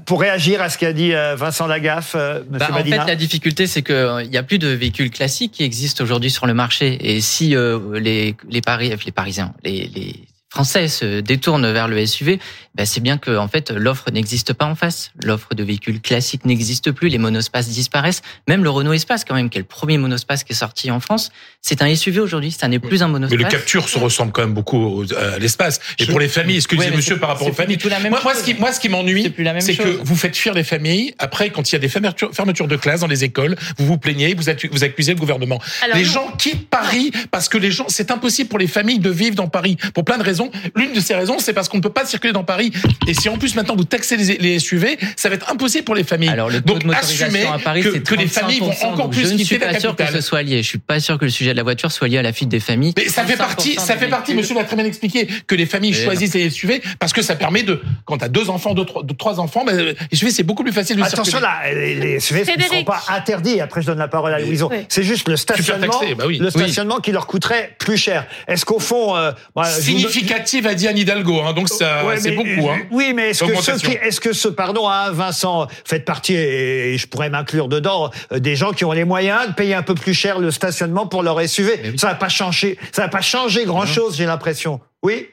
pour 0.05 0.21
réagir 0.21 0.61
à 0.61 0.69
ce 0.69 0.77
qu'a 0.77 0.93
dit 0.93 1.11
Vincent 1.35 1.65
Lagaffe, 1.65 2.15
Bah, 2.15 2.67
en 2.71 2.83
fait, 2.83 2.89
la 2.89 3.15
difficulté, 3.15 3.65
c'est 3.65 3.81
qu'il 3.81 4.29
n'y 4.29 4.37
a 4.37 4.43
plus 4.43 4.59
de 4.59 4.67
véhicules 4.67 5.09
classiques 5.09 5.51
qui 5.51 5.63
existent 5.63 6.03
aujourd'hui 6.03 6.29
sur 6.29 6.45
le 6.45 6.53
marché. 6.53 6.97
Et 7.01 7.19
si 7.19 7.55
euh, 7.55 7.99
les, 7.99 8.35
les, 8.49 8.61
Paris, 8.61 8.93
les 9.05 9.11
Parisiens, 9.11 9.53
les, 9.63 9.89
les 9.93 10.15
Français 10.53 10.89
se 10.89 11.21
détournent 11.21 11.71
vers 11.71 11.87
le 11.87 12.05
SUV, 12.05 12.37
ben 12.75 12.85
c'est 12.85 12.99
bien 12.99 13.17
que 13.17 13.37
en 13.37 13.47
fait 13.47 13.71
l'offre 13.71 14.11
n'existe 14.11 14.51
pas 14.51 14.65
en 14.65 14.75
face. 14.75 15.11
L'offre 15.23 15.55
de 15.55 15.63
véhicules 15.63 16.01
classiques 16.01 16.43
n'existe 16.43 16.91
plus, 16.91 17.07
les 17.07 17.17
monospaces 17.19 17.69
disparaissent. 17.69 18.21
Même 18.49 18.61
le 18.61 18.69
Renault 18.69 18.91
Espace, 18.91 19.23
quand 19.23 19.33
même, 19.33 19.49
qui 19.49 19.59
est 19.59 19.61
le 19.61 19.65
premier 19.67 19.97
monospace 19.97 20.43
qui 20.43 20.51
est 20.51 20.55
sorti 20.55 20.91
en 20.91 20.99
France, 20.99 21.31
c'est 21.61 21.81
un 21.81 21.95
SUV 21.95 22.19
aujourd'hui. 22.19 22.51
Ça 22.51 22.67
n'est 22.67 22.79
plus 22.79 23.01
un 23.01 23.07
Mais 23.07 23.13
monospace. 23.13 23.39
le 23.39 23.45
Capture 23.45 23.87
se 23.87 23.97
ressemble 23.97 24.33
quand 24.33 24.41
même 24.41 24.53
beaucoup 24.53 24.77
au- 25.03 25.13
à 25.13 25.39
l'espace. 25.39 25.79
Et 25.99 26.05
pour 26.05 26.19
les 26.19 26.27
familles, 26.27 26.59
Ouais, 26.71 26.89
mais 26.89 26.97
monsieur 26.97 27.15
c'est- 27.15 27.19
par 27.21 27.29
rapport 27.29 27.47
aux 27.47 27.53
familles. 27.53 27.77
du 27.77 27.83
tout 27.83 27.89
la 27.89 27.99
même 27.99 28.11
moi, 28.11 28.19
moi, 28.21 28.33
ce 28.33 28.39
chose. 28.39 28.45
qui, 28.53 28.53
moi, 28.59 28.73
ce 28.73 28.81
qui 28.81 28.89
m'ennuie, 28.89 29.33
c'est 29.59 29.75
que 29.77 29.87
vous 30.03 30.15
faites 30.17 30.35
fuir 30.35 30.53
les 30.53 30.65
familles. 30.65 31.15
Après, 31.17 31.49
quand 31.51 31.69
il 31.71 31.75
y 31.75 31.77
a 31.77 31.79
des 31.79 31.87
fermetures, 31.87 32.67
de 32.67 32.75
classes 32.75 32.99
dans 32.99 33.07
les 33.07 33.23
écoles, 33.23 33.55
vous 33.77 33.85
vous 33.85 33.97
plaignez, 33.97 34.33
vous, 34.33 34.49
accu- 34.49 34.69
vous 34.69 34.83
accusez 34.83 35.13
le 35.13 35.19
gouvernement. 35.19 35.61
Alors 35.81 35.95
les 35.95 36.03
non. 36.03 36.11
gens 36.11 36.31
quittent 36.37 36.69
Paris 36.69 37.11
parce 37.31 37.47
que 37.47 37.57
les 37.57 37.71
gens, 37.71 37.85
c'est 37.87 38.11
impossible 38.11 38.49
pour 38.49 38.59
les 38.59 38.67
familles 38.67 38.99
de 38.99 39.09
vivre 39.09 39.35
dans 39.35 39.47
Paris 39.47 39.77
pour 39.93 40.03
plein 40.03 40.17
de 40.17 40.23
raisons. 40.23 40.40
L'une 40.75 40.93
de 40.93 40.99
ces 40.99 41.13
raisons, 41.15 41.37
c'est 41.39 41.53
parce 41.53 41.69
qu'on 41.69 41.77
ne 41.77 41.81
peut 41.81 41.89
pas 41.91 42.05
circuler 42.05 42.33
dans 42.33 42.43
Paris. 42.43 42.71
Et 43.07 43.13
si 43.13 43.29
en 43.29 43.37
plus 43.37 43.55
maintenant 43.55 43.75
vous 43.75 43.83
taxez 43.83 44.17
les, 44.17 44.37
les 44.37 44.59
SUV, 44.59 44.97
ça 45.15 45.29
va 45.29 45.35
être 45.35 45.51
impossible 45.51 45.83
pour 45.83 45.95
les 45.95 46.03
familles. 46.03 46.29
Alors 46.29 46.49
le 46.49 46.61
taux 46.61 46.73
Donc 46.73 46.81
de 46.83 46.87
motorisation 46.87 47.51
à 47.53 47.59
Paris, 47.59 47.81
que, 47.81 47.91
c'est 47.91 48.03
que 48.03 48.15
les 48.15 48.27
familles 48.27 48.59
vont 48.59 48.71
35%, 48.71 48.85
encore 48.85 49.09
plus 49.09 49.27
Je 49.27 49.33
ne 49.33 49.37
suis 49.37 49.59
pas 49.59 49.79
sûr 49.79 49.95
que 49.95 50.05
ce 50.11 50.21
soit 50.21 50.41
lié. 50.43 50.63
Je 50.63 50.67
suis 50.67 50.77
pas 50.79 50.99
sûr 50.99 51.17
que 51.19 51.25
le 51.25 51.31
sujet 51.31 51.51
de 51.51 51.57
la 51.57 51.63
voiture 51.63 51.91
soit 51.91 52.07
lié 52.07 52.17
à 52.17 52.21
la 52.21 52.33
fuite 52.33 52.49
des 52.49 52.59
familles. 52.59 52.93
Mais 52.97 53.07
ça 53.07 53.23
fait 53.25 53.35
35% 53.35 53.37
partie, 53.37 53.75
ça 53.75 53.97
fait 53.97 54.07
partie, 54.07 54.33
monsieur 54.33 54.55
l'a 54.55 54.63
très 54.63 54.75
bien 54.75 54.85
expliqué, 54.85 55.27
que 55.47 55.55
les 55.55 55.65
familles 55.65 55.91
Mais 55.91 56.03
choisissent 56.05 56.33
les 56.33 56.49
SUV 56.49 56.81
parce 56.99 57.13
que 57.13 57.21
ça 57.21 57.35
permet 57.35 57.63
de, 57.63 57.81
quand 58.05 58.17
t'as 58.17 58.27
deux 58.29 58.49
enfants, 58.49 58.73
deux, 58.73 58.85
trois, 58.85 59.03
deux, 59.03 59.15
trois 59.15 59.39
enfants, 59.39 59.63
ben, 59.65 59.75
les 60.11 60.17
SUV 60.17 60.31
c'est 60.31 60.43
beaucoup 60.43 60.63
plus 60.63 60.71
facile 60.73 60.95
de 60.97 61.01
Attention 61.03 61.23
circuler. 61.39 61.41
là, 61.41 61.73
les, 61.73 61.95
les 61.95 62.19
SUV 62.19 62.39
ne 62.41 62.45
seront 62.45 62.57
Frédéric. 62.59 62.85
pas 62.87 63.03
interdits. 63.09 63.59
Après, 63.61 63.81
je 63.81 63.87
donne 63.87 63.97
la 63.99 64.07
parole 64.07 64.33
à 64.33 64.39
Louison. 64.39 64.69
Oui. 64.71 64.85
C'est 64.89 65.03
juste 65.03 65.27
le 65.27 65.35
stationnement, 65.37 65.87
taxé, 65.99 66.15
bah 66.15 66.25
oui. 66.27 66.37
le 66.37 66.45
Oui. 66.45 66.51
stationnement 66.51 66.99
qui 66.99 67.11
leur 67.11 67.27
coûterait 67.27 67.75
plus 67.79 67.97
cher. 67.97 68.25
Est-ce 68.47 68.65
qu'au 68.65 68.79
fond, 68.79 69.15
euh, 69.15 69.31
vous- 69.55 70.07
Significative 70.31 70.67
a 70.67 70.73
dit 70.75 70.87
Anne 70.87 70.97
Hidalgo, 70.97 71.41
hein, 71.41 71.53
donc 71.53 71.69
ça, 71.69 72.05
Ouais, 72.05 72.17
c'est 72.17 72.31
mais- 72.31 72.35
beaucoup. 72.35 72.69
Hein. 72.69 72.79
Oui, 72.91 73.13
mais 73.13 73.29
est-ce 73.31 73.43
que 73.43 73.61
ceux 73.61 73.77
qui, 73.77 73.91
est-ce 73.91 74.19
que 74.21 74.33
ce, 74.33 74.47
pardon, 74.47 74.87
hein, 74.87 75.11
Vincent, 75.11 75.67
faites 75.85 76.05
partie, 76.05 76.33
et 76.35 76.97
je 76.97 77.07
pourrais 77.07 77.29
m'inclure 77.29 77.67
dedans, 77.67 78.09
euh, 78.31 78.39
des 78.39 78.55
gens 78.55 78.71
qui 78.71 78.85
ont 78.85 78.91
les 78.93 79.03
moyens 79.03 79.47
de 79.49 79.53
payer 79.53 79.73
un 79.75 79.83
peu 79.83 79.95
plus 79.95 80.13
cher 80.13 80.39
le 80.39 80.51
stationnement 80.51 81.05
pour 81.07 81.23
leur 81.23 81.39
SUV. 81.47 81.97
Ça 81.97 82.07
va 82.07 82.15
pas 82.15 82.29
changer, 82.29 82.77
ça 82.91 83.03
va 83.03 83.07
pas 83.09 83.21
changer 83.21 83.65
grand 83.65 83.85
chose, 83.85 84.15
j'ai 84.17 84.25
l'impression. 84.25 84.79
Oui? 85.03 85.27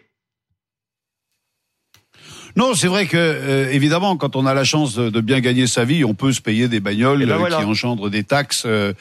Non, 2.57 2.75
c'est 2.75 2.89
vrai 2.89 3.07
que 3.07 3.17
euh, 3.17 3.71
évidemment, 3.71 4.17
quand 4.17 4.35
on 4.35 4.45
a 4.47 4.55
la 4.55 4.65
chance 4.65 4.95
de, 4.95 5.11
de 5.11 5.21
bien 5.21 5.41
gagner 5.41 5.67
sa 5.67 5.85
vie, 5.85 6.05
on 6.05 6.15
peut 6.15 6.33
se 6.33 6.41
payer 6.41 6.67
des 6.67 6.81
bagnoles 6.81 7.23
Eh 7.23 7.27
ben 7.27 7.35
euh, 7.35 7.39
voilà. 7.39 7.59
qui 7.59 7.65
engendrent 7.65 8.11
des 8.11 8.25
taxes. 8.25 8.65
euh, 8.67 8.95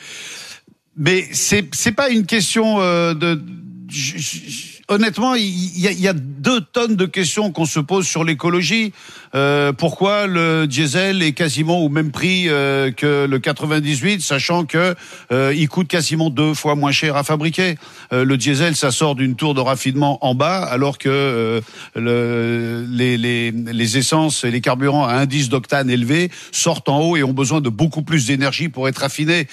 mais 0.96 1.26
c'est 1.32 1.66
c'est 1.74 1.92
pas 1.92 2.10
une 2.10 2.26
question 2.26 2.82
euh, 2.82 3.14
de. 3.14 3.42
j- 3.90 4.20
j- 4.20 4.77
Honnêtement, 4.90 5.36
il 5.36 5.44
y 5.44 5.94
y 6.02 6.08
a 6.08 6.14
deux 6.14 6.62
tonnes 6.62 6.96
de 6.96 7.06
questions 7.06 7.52
qu'on 7.52 7.66
se 7.66 7.82
pose 7.82 8.08
sur 8.08 8.24
l'écologie. 8.24 8.94
Euh, 9.36 9.74
pourquoi 9.74 10.28
le 10.28 10.66
diesel 10.66 11.22
est 11.22 11.34
quasiment 11.34 11.80
au 11.80 11.90
même 11.90 12.12
prix 12.12 12.46
euh, 12.48 12.92
que 12.92 13.26
le 13.26 13.40
98, 13.40 14.22
sachant 14.22 14.64
que 14.64 14.96
euh, 15.34 15.54
il 15.54 15.68
coûte 15.68 15.90
quasiment 15.90 16.30
deux 16.30 16.54
fois 16.54 16.76
moins 16.76 16.94
cher 16.94 17.18
à 17.18 17.24
fabriquer? 17.24 17.76
Euh, 18.14 18.24
le 18.24 18.38
diesel, 18.38 18.78
ça 18.78 18.92
sort 18.92 19.16
d'une 19.16 19.36
tour 19.36 19.54
de 19.56 19.60
raffinement 19.60 20.26
en 20.26 20.36
bas, 20.36 20.60
alors 20.60 20.98
que 20.98 21.10
euh, 21.10 21.62
le, 21.96 22.86
les, 22.90 23.18
les, 23.18 23.52
les 23.52 23.98
essences 23.98 24.46
et 24.46 24.52
les 24.52 24.62
carburants 24.62 25.06
à 25.06 25.16
indice 25.16 25.50
d'octane 25.50 25.90
élevé 25.90 26.32
sortent 26.54 26.88
en 26.88 27.02
haut 27.02 27.18
et 27.18 27.24
ont 27.24 27.34
besoin 27.34 27.60
de 27.60 27.70
beaucoup 27.70 28.04
plus 28.04 28.28
d'énergie 28.28 28.70
pour 28.70 28.88
être 28.88 29.04
affinés. 29.04 29.48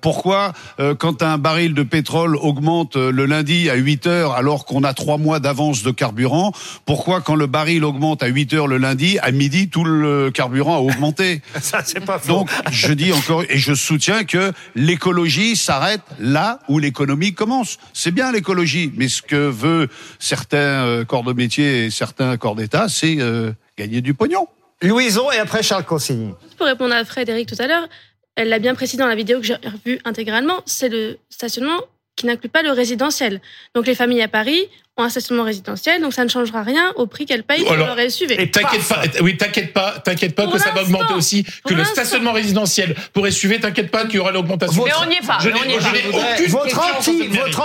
Pourquoi, 0.00 0.52
quand 0.98 1.22
un 1.22 1.38
baril 1.38 1.74
de 1.74 1.82
pétrole 1.82 2.36
augmente 2.36 2.96
le 2.96 3.26
lundi 3.26 3.70
à 3.70 3.74
8 3.74 4.06
heures, 4.06 4.32
alors 4.32 4.63
qu'on 4.64 4.84
a 4.84 4.94
trois 4.94 5.18
mois 5.18 5.40
d'avance 5.40 5.82
de 5.82 5.90
carburant, 5.90 6.52
pourquoi 6.86 7.20
quand 7.20 7.34
le 7.34 7.46
baril 7.46 7.84
augmente 7.84 8.22
à 8.22 8.26
8 8.26 8.54
heures 8.54 8.66
le 8.66 8.78
lundi, 8.78 9.18
à 9.20 9.30
midi, 9.30 9.68
tout 9.68 9.84
le 9.84 10.30
carburant 10.30 10.76
a 10.76 10.80
augmenté 10.80 11.42
Ça, 11.60 11.82
c'est 11.84 12.04
pas 12.04 12.18
faux. 12.18 12.28
donc, 12.28 12.50
je 12.70 12.92
dis 12.92 13.12
encore, 13.12 13.42
et 13.48 13.58
je 13.58 13.74
soutiens 13.74 14.24
que 14.24 14.52
l'écologie 14.74 15.56
s'arrête 15.56 16.02
là 16.18 16.60
où 16.68 16.78
l'économie 16.78 17.34
commence. 17.34 17.78
C'est 17.92 18.10
bien 18.10 18.32
l'écologie, 18.32 18.92
mais 18.96 19.08
ce 19.08 19.22
que 19.22 19.48
veut 19.48 19.88
certains 20.18 20.56
euh, 20.56 21.04
corps 21.04 21.24
de 21.24 21.32
métier 21.32 21.86
et 21.86 21.90
certains 21.90 22.36
corps 22.36 22.56
d'État, 22.56 22.88
c'est 22.88 23.16
euh, 23.20 23.52
gagner 23.78 24.00
du 24.00 24.14
pognon. 24.14 24.48
Louison 24.82 25.30
et 25.30 25.38
après 25.38 25.62
Charles 25.62 25.84
Consigny. 25.84 26.32
Pour 26.58 26.66
répondre 26.66 26.94
à 26.94 27.04
Frédéric 27.04 27.48
tout 27.48 27.60
à 27.62 27.66
l'heure, 27.66 27.88
elle 28.36 28.48
l'a 28.48 28.58
bien 28.58 28.74
précisé 28.74 28.98
dans 28.98 29.06
la 29.06 29.14
vidéo 29.14 29.40
que 29.40 29.46
j'ai 29.46 29.54
revue 29.54 30.00
intégralement, 30.04 30.60
c'est 30.66 30.88
le 30.88 31.18
stationnement 31.30 31.80
qui 32.16 32.26
n'inclut 32.26 32.48
pas 32.48 32.62
le 32.62 32.70
résidentiel. 32.70 33.40
Donc 33.74 33.86
les 33.86 33.94
familles 33.94 34.22
à 34.22 34.28
Paris 34.28 34.68
ont 34.96 35.02
un 35.02 35.08
stationnement 35.08 35.42
résidentiel, 35.42 36.00
donc 36.00 36.12
ça 36.14 36.24
ne 36.24 36.28
changera 36.28 36.62
rien 36.62 36.92
au 36.96 37.06
prix 37.06 37.26
qu'elles 37.26 37.42
payent 37.42 37.62
pour 37.64 37.72
Alors, 37.72 37.96
leur 37.96 38.10
SUV. 38.10 38.40
et 38.40 38.50
T'inquiète 38.50 38.86
pas, 38.86 39.02
oui, 39.22 39.36
t'inquiète 39.36 39.72
pas, 39.72 39.98
t'inquiète 40.04 40.36
pas 40.36 40.44
Pour 40.44 40.52
que 40.52 40.58
ça 40.60 40.70
va 40.70 40.82
augmenter 40.82 41.14
aussi, 41.14 41.44
que 41.66 41.74
le 41.74 41.84
stationnement 41.84 42.32
résidentiel 42.32 42.94
pour 43.12 43.26
SUV, 43.26 43.58
t'inquiète 43.58 43.90
pas 43.90 44.04
qu'il 44.04 44.16
y 44.16 44.18
aura 44.20 44.30
l'augmentation. 44.30 44.84
Mais 44.84 44.92
on 45.02 45.06
n'y 45.06 45.16
est 45.16 45.26
pas, 45.26 45.38
Je 45.40 45.48
mais 45.48 45.54
on 45.58 45.62
n'ai 45.62 45.68
n'y 45.68 45.74
est 45.74 45.78
pas. 45.78 46.48
Votre 46.48 46.78
en 46.78 46.98
anti, 46.98 47.18
cette 47.18 47.30
mairie. 47.32 47.40
votre 47.40 47.62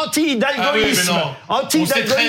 Ah 0.58 0.72
oui, 0.74 0.82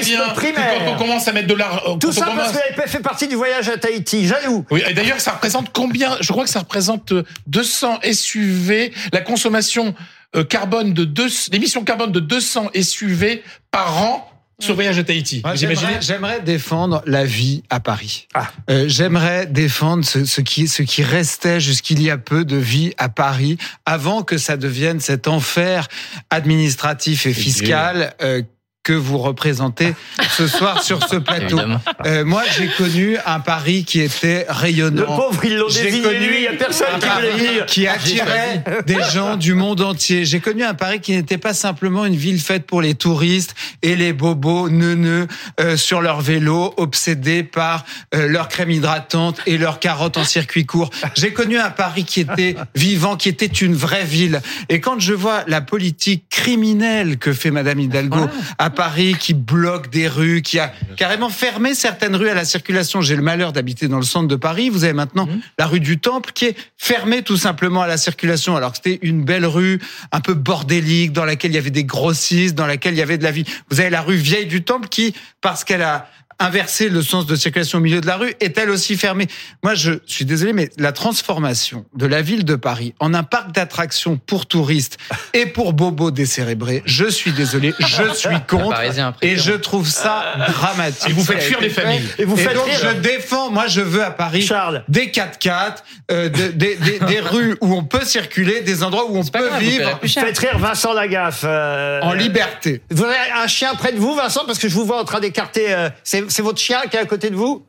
bien 0.04 0.28
que 0.28 0.34
primaire. 0.34 0.74
quand 0.84 0.92
on 0.92 0.96
commence 0.98 1.28
à 1.28 1.32
mettre 1.32 1.48
de 1.48 1.54
l'argent, 1.54 1.98
Tout 1.98 2.12
ça 2.12 2.26
parce 2.26 2.48
que 2.52 2.52
vous 2.52 2.58
avez 2.78 2.88
fait 2.88 3.00
partie 3.00 3.26
du 3.26 3.36
voyage 3.36 3.68
à 3.70 3.78
Tahiti. 3.78 4.26
Jaloux. 4.26 4.66
Oui, 4.70 4.82
et 4.86 4.92
d'ailleurs, 4.92 5.20
ça 5.20 5.32
représente 5.32 5.72
combien? 5.72 6.18
Je 6.20 6.30
crois 6.32 6.44
que 6.44 6.50
ça 6.50 6.60
représente 6.60 7.12
euh, 7.12 7.24
200 7.46 8.00
SUV, 8.12 8.92
la 9.12 9.22
consommation 9.22 9.94
euh, 10.36 10.44
carbone 10.44 10.92
de 10.92 11.04
deux, 11.04 11.28
l'émission 11.52 11.84
carbone 11.84 12.12
de 12.12 12.20
200 12.20 12.70
SUV 12.82 13.42
par 13.70 13.96
an 14.02 14.29
sur 14.60 14.74
voyage 14.74 14.98
à 14.98 15.04
Tahiti. 15.04 15.40
Moi, 15.44 15.54
Vous 15.54 15.64
imaginez 15.64 15.88
J'aimerais 16.00 16.02
j'aimerais 16.02 16.40
défendre 16.42 17.02
la 17.06 17.24
vie 17.24 17.62
à 17.70 17.80
Paris. 17.80 18.28
Ah. 18.34 18.50
Euh, 18.70 18.84
j'aimerais 18.88 19.46
défendre 19.46 20.04
ce, 20.04 20.24
ce 20.24 20.40
qui 20.40 20.68
ce 20.68 20.82
qui 20.82 21.02
restait 21.02 21.60
jusqu'il 21.60 22.02
y 22.02 22.10
a 22.10 22.18
peu 22.18 22.44
de 22.44 22.56
vie 22.56 22.92
à 22.98 23.08
Paris 23.08 23.56
avant 23.86 24.22
que 24.22 24.38
ça 24.38 24.56
devienne 24.56 25.00
cet 25.00 25.28
enfer 25.28 25.88
administratif 26.30 27.26
et 27.26 27.32
fiscal. 27.32 28.14
euh, 28.22 28.42
que 28.82 28.92
vous 28.94 29.18
représentez 29.18 29.94
ce 30.30 30.46
soir 30.46 30.82
sur 30.82 31.06
ce 31.06 31.16
plateau. 31.30 31.60
Euh, 32.06 32.24
moi, 32.24 32.42
j'ai 32.56 32.68
connu 32.68 33.16
un 33.26 33.40
Paris 33.40 33.84
qui 33.84 34.00
était 34.00 34.46
rayonnant. 34.48 35.02
Le 35.02 35.06
pauvre, 35.06 35.44
ils 35.44 35.56
l'ont 35.56 35.68
J'ai 35.68 35.90
désigné. 35.90 36.38
Il 36.38 36.42
y 36.44 36.46
a 36.46 36.52
personne 36.54 36.86
un 36.94 36.98
qui 36.98 37.06
Paris 37.06 37.60
qui 37.66 37.86
attirait 37.86 38.64
des 38.86 38.98
gens 39.12 39.36
du 39.36 39.54
monde 39.54 39.82
entier. 39.82 40.24
J'ai 40.24 40.40
connu 40.40 40.64
un 40.64 40.74
Paris 40.74 41.00
qui 41.00 41.12
n'était 41.12 41.38
pas 41.38 41.52
simplement 41.52 42.06
une 42.06 42.16
ville 42.16 42.40
faite 42.40 42.66
pour 42.66 42.80
les 42.80 42.94
touristes 42.94 43.54
et 43.82 43.96
les 43.96 44.12
bobos 44.12 44.70
neuneux 44.70 45.28
euh, 45.60 45.76
sur 45.76 46.00
leur 46.00 46.20
vélo, 46.20 46.72
obsédés 46.78 47.42
par 47.42 47.84
euh, 48.14 48.28
leur 48.28 48.48
crème 48.48 48.70
hydratante 48.70 49.40
et 49.46 49.58
leurs 49.58 49.78
carottes 49.78 50.16
en 50.16 50.24
circuit 50.24 50.64
court. 50.64 50.90
J'ai 51.14 51.32
connu 51.32 51.58
un 51.58 51.70
Paris 51.70 52.04
qui 52.04 52.20
était 52.20 52.56
vivant, 52.74 53.16
qui 53.16 53.28
était 53.28 53.46
une 53.46 53.74
vraie 53.74 54.04
ville. 54.04 54.40
Et 54.68 54.80
quand 54.80 54.98
je 55.00 55.12
vois 55.12 55.44
la 55.46 55.60
politique 55.60 56.24
criminelle 56.30 57.18
que 57.18 57.32
fait 57.32 57.50
Madame 57.50 57.80
Hidalgo 57.80 58.26
à 58.70 58.72
Paris, 58.72 59.16
qui 59.18 59.34
bloque 59.34 59.90
des 59.90 60.06
rues, 60.06 60.42
qui 60.42 60.60
a 60.60 60.72
carrément 60.96 61.28
fermé 61.28 61.74
certaines 61.74 62.14
rues 62.14 62.28
à 62.28 62.34
la 62.34 62.44
circulation. 62.44 63.02
J'ai 63.02 63.16
le 63.16 63.22
malheur 63.22 63.52
d'habiter 63.52 63.88
dans 63.88 63.96
le 63.96 64.04
centre 64.04 64.28
de 64.28 64.36
Paris. 64.36 64.70
Vous 64.70 64.84
avez 64.84 64.92
maintenant 64.92 65.28
la 65.58 65.66
rue 65.66 65.80
du 65.80 65.98
Temple 65.98 66.30
qui 66.32 66.46
est 66.46 66.56
fermée 66.76 67.22
tout 67.22 67.36
simplement 67.36 67.82
à 67.82 67.88
la 67.88 67.96
circulation, 67.96 68.54
alors 68.54 68.70
que 68.70 68.76
c'était 68.76 69.00
une 69.02 69.24
belle 69.24 69.44
rue 69.44 69.80
un 70.12 70.20
peu 70.20 70.34
bordélique 70.34 71.12
dans 71.12 71.24
laquelle 71.24 71.50
il 71.50 71.56
y 71.56 71.58
avait 71.58 71.70
des 71.70 71.84
grossistes, 71.84 72.54
dans 72.54 72.66
laquelle 72.66 72.94
il 72.94 72.98
y 72.98 73.02
avait 73.02 73.18
de 73.18 73.24
la 73.24 73.32
vie. 73.32 73.44
Vous 73.70 73.80
avez 73.80 73.90
la 73.90 74.02
rue 74.02 74.14
Vieille 74.14 74.46
du 74.46 74.62
Temple 74.62 74.88
qui, 74.88 75.14
parce 75.40 75.64
qu'elle 75.64 75.82
a 75.82 76.08
inverser 76.40 76.88
le 76.88 77.02
sens 77.02 77.26
de 77.26 77.36
circulation 77.36 77.78
au 77.78 77.80
milieu 77.80 78.00
de 78.00 78.06
la 78.06 78.16
rue 78.16 78.34
est 78.40 78.56
elle 78.58 78.70
aussi 78.70 78.96
fermée? 78.96 79.28
Moi, 79.62 79.74
je 79.74 79.92
suis 80.06 80.24
désolé, 80.24 80.52
mais 80.52 80.70
la 80.78 80.92
transformation 80.92 81.84
de 81.94 82.06
la 82.06 82.22
ville 82.22 82.44
de 82.44 82.56
Paris 82.56 82.94
en 82.98 83.14
un 83.14 83.22
parc 83.22 83.52
d'attractions 83.52 84.16
pour 84.16 84.46
touristes 84.46 84.98
et 85.34 85.46
pour 85.46 85.72
bobos 85.72 86.10
décérébrés, 86.10 86.82
je 86.86 87.04
suis 87.06 87.32
désolé, 87.32 87.72
je 87.78 88.12
suis 88.14 88.40
contre. 88.48 88.80
Et 89.22 89.36
je 89.36 89.52
trouve 89.52 89.86
ça 89.88 90.34
dramatique. 90.48 91.10
Et 91.10 91.12
vous 91.12 91.24
faites 91.24 91.42
fuir 91.42 91.60
les 91.60 91.70
familles. 91.70 92.02
Et 92.18 92.24
vous 92.24 92.36
faites 92.36 92.54
donc, 92.54 92.64
rire. 92.66 92.78
je 92.82 93.00
défends, 93.00 93.50
moi, 93.50 93.66
je 93.68 93.80
veux 93.80 94.02
à 94.02 94.10
Paris 94.10 94.42
Charles. 94.42 94.82
des 94.88 95.08
4x4, 95.10 95.84
euh, 96.10 96.28
de- 96.28 96.48
des, 96.48 96.76
des- 96.76 96.98
des 97.00 97.20
rues 97.32 97.56
où 97.60 97.74
on 97.74 97.84
peut 97.84 98.04
circuler, 98.04 98.62
des 98.62 98.82
endroits 98.82 99.04
où 99.10 99.16
on 99.18 99.24
peut 99.24 99.46
grave, 99.48 99.60
vivre. 99.60 99.98
Faites 100.04 100.38
rire 100.38 100.58
Vincent 100.58 100.92
Lagaffe. 100.94 101.42
euh, 101.44 102.00
en 102.02 102.12
liberté. 102.14 102.80
Vous 102.90 103.04
avez 103.04 103.14
un 103.36 103.46
chien 103.46 103.74
près 103.74 103.92
de 103.92 103.98
vous, 103.98 104.14
Vincent, 104.14 104.44
parce 104.46 104.58
que 104.58 104.68
je 104.68 104.74
vous 104.74 104.84
vois 104.86 105.00
en 105.00 105.04
train 105.04 105.20
d'écarter. 105.20 105.72
euh, 105.74 105.90
c'est 106.02 106.29
c'est 106.30 106.42
votre 106.42 106.58
chien 106.60 106.82
qui 106.82 106.96
est 106.96 107.00
à 107.00 107.06
côté 107.06 107.30
de 107.30 107.36
vous 107.36 107.66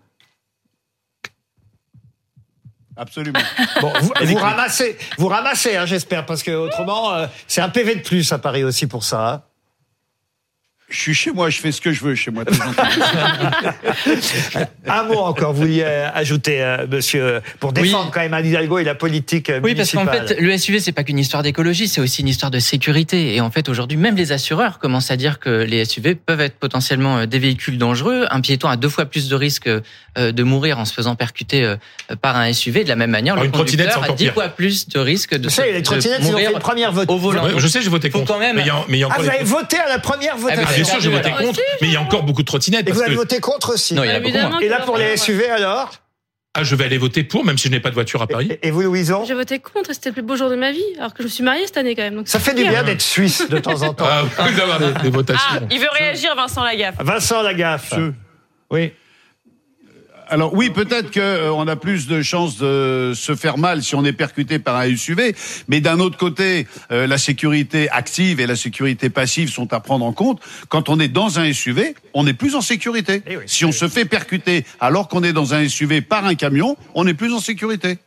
Absolument. 2.97 3.39
Bon, 3.80 3.91
vous, 4.01 4.12
vous 4.26 4.36
ramassez, 4.36 4.97
vous 5.18 5.28
ramassez, 5.28 5.76
hein, 5.76 5.86
j'espère, 5.86 6.26
parce 6.26 6.43
que 6.43 6.51
autrement, 6.51 7.14
euh, 7.14 7.26
c'est 7.47 7.62
un 7.62 7.70
PV 7.70 7.95
de 7.95 8.01
plus 8.01 8.32
à 8.32 8.38
Paris 8.38 8.64
aussi 8.64 8.86
pour 8.86 9.03
ça. 9.03 9.30
hein. 9.30 9.43
Je 10.91 10.97
suis 10.99 11.13
chez 11.13 11.31
moi, 11.31 11.49
je 11.49 11.59
fais 11.59 11.71
ce 11.71 11.79
que 11.79 11.91
je 11.93 12.03
veux 12.03 12.15
chez 12.15 12.31
moi. 12.31 12.43
Un 14.87 15.03
mot 15.03 15.19
encore, 15.19 15.53
vous 15.53 15.61
vouliez 15.61 15.83
ajouter, 15.83 16.61
euh, 16.61 16.85
monsieur, 16.91 17.41
pour 17.59 17.71
défendre 17.71 18.05
Oui. 18.05 18.11
quand 18.13 18.19
même 18.19 18.33
Anne 18.33 18.45
Hidalgo 18.45 18.77
et 18.77 18.83
la 18.83 18.95
politique 18.95 19.49
Oui, 19.63 19.73
parce 19.73 19.91
qu'en 19.91 20.03
municipale. 20.03 20.27
fait, 20.27 20.41
le 20.41 20.57
SUV, 20.57 20.79
c'est 20.81 20.91
pas 20.91 21.03
qu'une 21.03 21.19
histoire 21.19 21.43
d'écologie, 21.43 21.87
c'est 21.87 22.01
aussi 22.01 22.21
une 22.21 22.27
histoire 22.27 22.51
de 22.51 22.59
sécurité. 22.59 23.35
Et 23.35 23.41
en 23.41 23.51
fait, 23.51 23.69
aujourd'hui, 23.69 23.97
même 23.97 24.15
les 24.17 24.31
assureurs 24.33 24.79
commencent 24.79 25.11
à 25.11 25.15
dire 25.17 25.39
que 25.39 25.49
les 25.63 25.85
SUV 25.85 26.15
peuvent 26.15 26.41
être 26.41 26.55
potentiellement 26.57 27.19
euh, 27.19 27.25
des 27.25 27.39
véhicules 27.39 27.77
dangereux. 27.77 28.25
Un 28.29 28.41
piéton 28.41 28.67
a 28.67 28.75
deux 28.75 28.89
fois 28.89 29.05
plus 29.05 29.29
de 29.29 29.35
risques 29.35 29.67
euh, 29.69 29.81
de 30.17 30.43
mourir 30.43 30.77
en 30.77 30.83
se 30.85 30.93
faisant 30.93 31.15
percuter 31.15 31.73
par 32.21 32.35
un 32.35 32.51
SUV. 32.51 32.83
De 32.83 32.89
la 32.89 32.95
même 32.97 33.11
manière, 33.11 33.33
Alors, 33.35 33.43
le 33.43 33.47
une 33.47 33.53
trottinette, 33.53 33.93
conducteur 33.93 34.13
a 34.13 34.17
dix 34.17 34.27
fois 34.27 34.49
plus 34.49 34.89
de 34.89 34.99
risques 34.99 35.35
de, 35.35 35.43
Vous 35.43 35.49
se- 35.49 35.55
savez, 35.57 35.71
les 35.71 35.79
de 35.79 35.85
trottinettes, 35.85 36.17
ils 36.19 36.23
ont 36.25 36.27
fait 36.27 36.31
mourir 36.31 36.51
le 36.53 36.59
premier 36.59 36.87
vote. 36.87 37.09
au 37.09 37.17
volant. 37.17 37.47
Je 37.57 37.67
sais, 37.67 37.81
j'ai 37.81 37.89
voté 37.89 38.09
Faut 38.09 38.19
contre. 38.19 38.33
quand 38.33 38.39
même- 38.39 38.57
Mais 38.57 38.63
il 38.63 38.67
y 38.67 38.71
a, 38.71 38.83
mais 38.89 38.97
y 38.99 39.03
a 39.03 39.07
Ah, 39.09 39.13
encore 39.13 39.23
vous 39.23 39.29
avez 39.29 39.43
voté 39.43 39.77
à 39.77 39.87
la 39.87 39.99
première 39.99 40.33
Ah, 40.35 40.39
votation 40.41 40.65
Ah, 40.67 40.73
bien 40.82 40.91
sûr, 40.91 40.99
j'ai 41.01 41.09
voté 41.09 41.32
contre, 41.32 41.59
mais 41.82 41.88
il 41.88 41.93
y 41.93 41.95
a 41.95 42.01
encore 42.01 42.23
beaucoup 42.23 42.41
de 42.41 42.47
trottinettes. 42.47 42.82
Et 42.82 42.84
Parce 42.86 42.97
vous 42.97 43.03
avez 43.03 43.13
que, 43.13 43.19
voté 43.19 43.39
contre 43.39 43.73
aussi 43.73 43.93
Non, 43.93 44.03
il 44.03 44.09
y 44.09 44.11
en 44.11 44.15
a 44.15 44.19
beaucoup 44.19 44.29
Évidemment 44.29 44.49
moins. 44.51 44.59
Et 44.59 44.69
là, 44.69 44.79
pour 44.82 44.97
les. 44.97 45.17
SUV, 45.17 45.49
alors 45.49 45.91
ah, 46.53 46.63
je 46.63 46.75
vais 46.75 46.84
aller 46.84 46.97
voter 46.97 47.23
pour, 47.23 47.45
même 47.45 47.57
si 47.57 47.69
je 47.69 47.71
n'ai 47.71 47.79
pas 47.79 47.88
de 47.89 47.93
voiture 47.93 48.21
à 48.21 48.27
Paris. 48.27 48.49
Et 48.61 48.67
et 48.67 48.71
vous, 48.71 48.82
Louison 48.82 49.23
J'ai 49.25 49.34
voté 49.34 49.59
contre, 49.59 49.93
c'était 49.93 50.09
le 50.09 50.13
plus 50.13 50.21
beau 50.21 50.36
jour 50.36 50.49
de 50.49 50.55
ma 50.57 50.73
vie, 50.73 50.84
alors 50.97 51.13
que 51.13 51.23
je 51.23 51.27
me 51.27 51.32
suis 51.32 51.45
mariée 51.45 51.65
cette 51.65 51.77
année 51.77 51.95
quand 51.95 52.01
même. 52.01 52.15
Donc 52.15 52.27
Ça 52.27 52.39
fait 52.41 52.53
du 52.53 52.65
bien 52.65 52.84
d'être 52.84 53.01
suisse 53.01 53.47
de 53.49 53.57
temps 53.57 53.82
en 53.84 53.93
temps. 53.93 54.05
Ah, 54.05 54.23
oui, 54.45 54.53
d'avoir 54.55 54.79
des, 54.79 54.91
des 55.01 55.09
votations. 55.09 55.45
Ah, 55.49 55.59
il 55.71 55.79
veut 55.79 55.88
réagir, 55.97 56.36
Vincent 56.36 56.61
Lagaffe. 56.63 56.95
Vincent 56.99 57.41
Lagaffe. 57.41 57.93
Je- 57.95 58.11
Oui. 58.69 58.91
Alors 60.32 60.53
oui, 60.53 60.69
peut-être 60.69 61.11
que 61.11 61.19
euh, 61.19 61.51
on 61.51 61.67
a 61.67 61.75
plus 61.75 62.07
de 62.07 62.21
chances 62.21 62.57
de 62.57 63.11
se 63.13 63.36
faire 63.36 63.57
mal 63.57 63.84
si 63.84 63.95
on 63.95 64.05
est 64.05 64.13
percuté 64.13 64.59
par 64.59 64.77
un 64.77 64.95
SUV, 64.95 65.36
mais 65.67 65.82
d'un 65.82 65.99
autre 65.99 66.17
côté, 66.17 66.67
euh, 66.89 67.05
la 67.05 67.17
sécurité 67.17 67.89
active 67.89 68.39
et 68.39 68.47
la 68.47 68.55
sécurité 68.55 69.09
passive 69.09 69.49
sont 69.49 69.73
à 69.73 69.82
prendre 69.82 70.05
en 70.05 70.13
compte. 70.13 70.39
Quand 70.69 70.88
on 70.88 71.01
est 71.01 71.09
dans 71.09 71.38
un 71.38 71.51
SUV, 71.51 71.95
on 72.13 72.25
est 72.27 72.34
plus 72.34 72.55
en 72.55 72.61
sécurité. 72.61 73.21
Eh 73.27 73.36
oui. 73.36 73.43
si 73.45 73.65
on 73.65 73.73
se 73.73 73.89
fait 73.89 74.05
percuter 74.05 74.63
alors 74.79 75.09
qu'on 75.09 75.21
est 75.21 75.34
dans 75.34 75.53
un 75.53 75.67
SUV 75.67 75.99
par 75.99 76.25
un 76.25 76.36
camion, 76.36 76.77
on 76.95 77.05
est 77.07 77.13
plus 77.13 77.34
en 77.34 77.41
sécurité. 77.41 77.99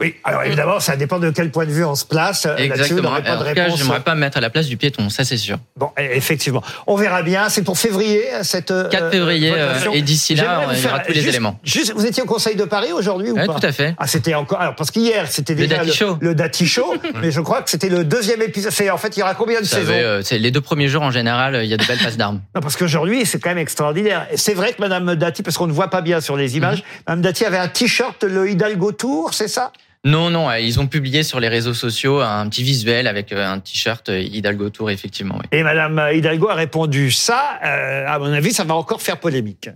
Oui, 0.00 0.14
alors 0.24 0.42
évidemment, 0.42 0.80
ça 0.80 0.96
dépend 0.96 1.20
de 1.20 1.30
quel 1.30 1.50
point 1.52 1.64
de 1.64 1.70
vue 1.70 1.84
on 1.84 1.94
se 1.94 2.04
place. 2.04 2.46
Euh, 2.46 2.56
Exactement. 2.56 3.10
pas 3.20 3.36
En 3.36 3.40
de 3.40 3.48
tout 3.48 3.54
cas, 3.54 3.68
j'aimerais 3.68 4.00
pas 4.00 4.16
me 4.16 4.20
mettre 4.20 4.36
à 4.38 4.40
la 4.40 4.50
place 4.50 4.66
du 4.66 4.76
piéton, 4.76 5.08
ça 5.10 5.24
c'est 5.24 5.36
sûr. 5.36 5.58
Bon, 5.76 5.90
e- 5.96 6.02
effectivement. 6.16 6.62
On 6.88 6.96
verra 6.96 7.22
bien. 7.22 7.48
C'est 7.50 7.62
pour 7.62 7.78
février, 7.78 8.24
cette. 8.42 8.72
euh, 8.72 8.88
4 8.88 9.10
février, 9.12 9.52
euh, 9.54 9.74
et 9.92 10.02
d'ici 10.02 10.34
là, 10.34 10.62
y 10.74 10.86
aura 10.86 10.98
tous 11.00 11.08
les 11.12 11.14
juste- 11.20 11.28
éléments. 11.28 11.60
Juste, 11.62 11.92
vous 11.94 12.04
étiez 12.04 12.22
au 12.22 12.26
Conseil 12.26 12.56
de 12.56 12.64
Paris 12.64 12.90
aujourd'hui 12.92 13.30
ou 13.30 13.36
Ouais, 13.36 13.46
pas 13.46 13.54
tout 13.54 13.66
à 13.66 13.70
fait. 13.70 13.94
Ah, 13.98 14.08
c'était 14.08 14.34
encore. 14.34 14.60
Alors, 14.60 14.74
parce 14.74 14.90
qu'hier, 14.90 15.30
c'était 15.30 15.54
Le 15.54 15.66
déjà 15.68 15.76
Dati 15.84 15.92
Show. 15.96 16.18
le 16.20 16.34
Dati 16.34 16.66
Show, 16.66 16.94
mais 17.22 17.30
je 17.30 17.40
crois 17.40 17.62
que 17.62 17.70
c'était 17.70 17.88
le 17.90 18.02
deuxième 18.04 18.42
épisode. 18.42 18.72
En 18.92 18.96
fait, 18.96 19.16
il 19.16 19.20
y 19.20 19.22
aura 19.22 19.34
combien 19.36 19.60
de 19.60 19.66
Vous 19.66 19.70
saisons 19.70 19.92
euh, 19.94 20.20
c'est 20.24 20.38
les 20.38 20.50
deux 20.50 20.60
premiers 20.62 20.88
jours 20.88 21.02
en 21.02 21.12
général, 21.12 21.60
il 21.62 21.68
y 21.70 21.74
a 21.74 21.76
de 21.76 21.84
belles 21.86 21.98
passes 22.02 22.16
d'armes. 22.16 22.40
Non, 22.56 22.60
parce 22.60 22.76
qu'aujourd'hui, 22.76 23.24
c'est 23.24 23.38
quand 23.38 23.50
même 23.50 23.58
extraordinaire. 23.58 24.26
C'est 24.34 24.54
vrai 24.54 24.72
que 24.72 24.80
Madame 24.80 25.14
Dati, 25.14 25.42
parce 25.44 25.56
qu'on 25.56 25.66
ne 25.68 25.72
voit 25.72 25.90
pas 25.90 26.00
bien 26.00 26.20
sur 26.20 26.36
les 26.36 26.56
images, 26.56 26.78
Mhm. 26.78 26.84
Madame 27.06 27.22
Dati 27.22 27.44
avait 27.44 27.58
un 27.58 27.68
t-shirt, 27.68 28.24
le 28.24 28.50
Hidalgo 28.50 28.90
Tour, 28.92 29.32
c'est 29.34 29.48
ça? 29.48 29.70
Non, 30.04 30.30
non, 30.30 30.50
euh, 30.50 30.58
ils 30.58 30.80
ont 30.80 30.88
publié 30.88 31.22
sur 31.22 31.38
les 31.38 31.48
réseaux 31.48 31.74
sociaux 31.74 32.20
un 32.20 32.48
petit 32.48 32.64
visuel 32.64 33.06
avec 33.06 33.32
euh, 33.32 33.46
un 33.46 33.60
t-shirt 33.60 34.08
euh, 34.08 34.20
Hidalgo 34.20 34.68
Tour, 34.70 34.90
effectivement. 34.90 35.36
oui. 35.38 35.46
Et 35.52 35.62
Madame 35.62 36.00
Hidalgo 36.12 36.48
a 36.48 36.54
répondu 36.54 37.12
ça. 37.12 37.60
euh, 37.64 38.04
à 38.08 38.18
mon 38.18 38.32
avis, 38.32 38.52
ça 38.52 38.64
va 38.64 38.74
encore 38.74 39.00
faire 39.00 39.20
polémique. 39.20 39.70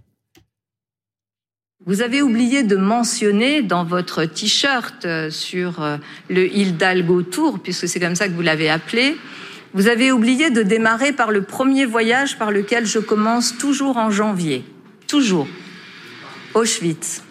Vous 1.85 2.03
avez 2.03 2.23
oublié 2.23 2.65
de 2.65 2.75
mentionner 2.75 3.63
dans 3.63 3.85
votre 3.85 4.25
t-shirt 4.25 5.07
sur 5.31 5.99
le 6.29 6.53
Hidalgo 6.53 7.23
Tour, 7.23 7.61
puisque 7.63 7.87
c'est 7.87 8.01
comme 8.01 8.17
ça 8.17 8.27
que 8.27 8.33
vous 8.33 8.43
l'avez 8.43 8.69
appelé, 8.69 9.17
vous 9.73 9.87
avez 9.87 10.11
oublié 10.11 10.51
de 10.51 10.65
démarrer 10.65 11.13
par 11.13 11.31
le 11.31 11.43
premier 11.43 11.85
voyage 11.85 12.39
par 12.39 12.51
lequel 12.51 12.87
je 12.87 12.99
commence 12.99 13.57
toujours 13.57 13.99
en 13.99 14.11
janvier. 14.11 14.65
Toujours. 15.07 15.47
Auschwitz. 16.55 17.23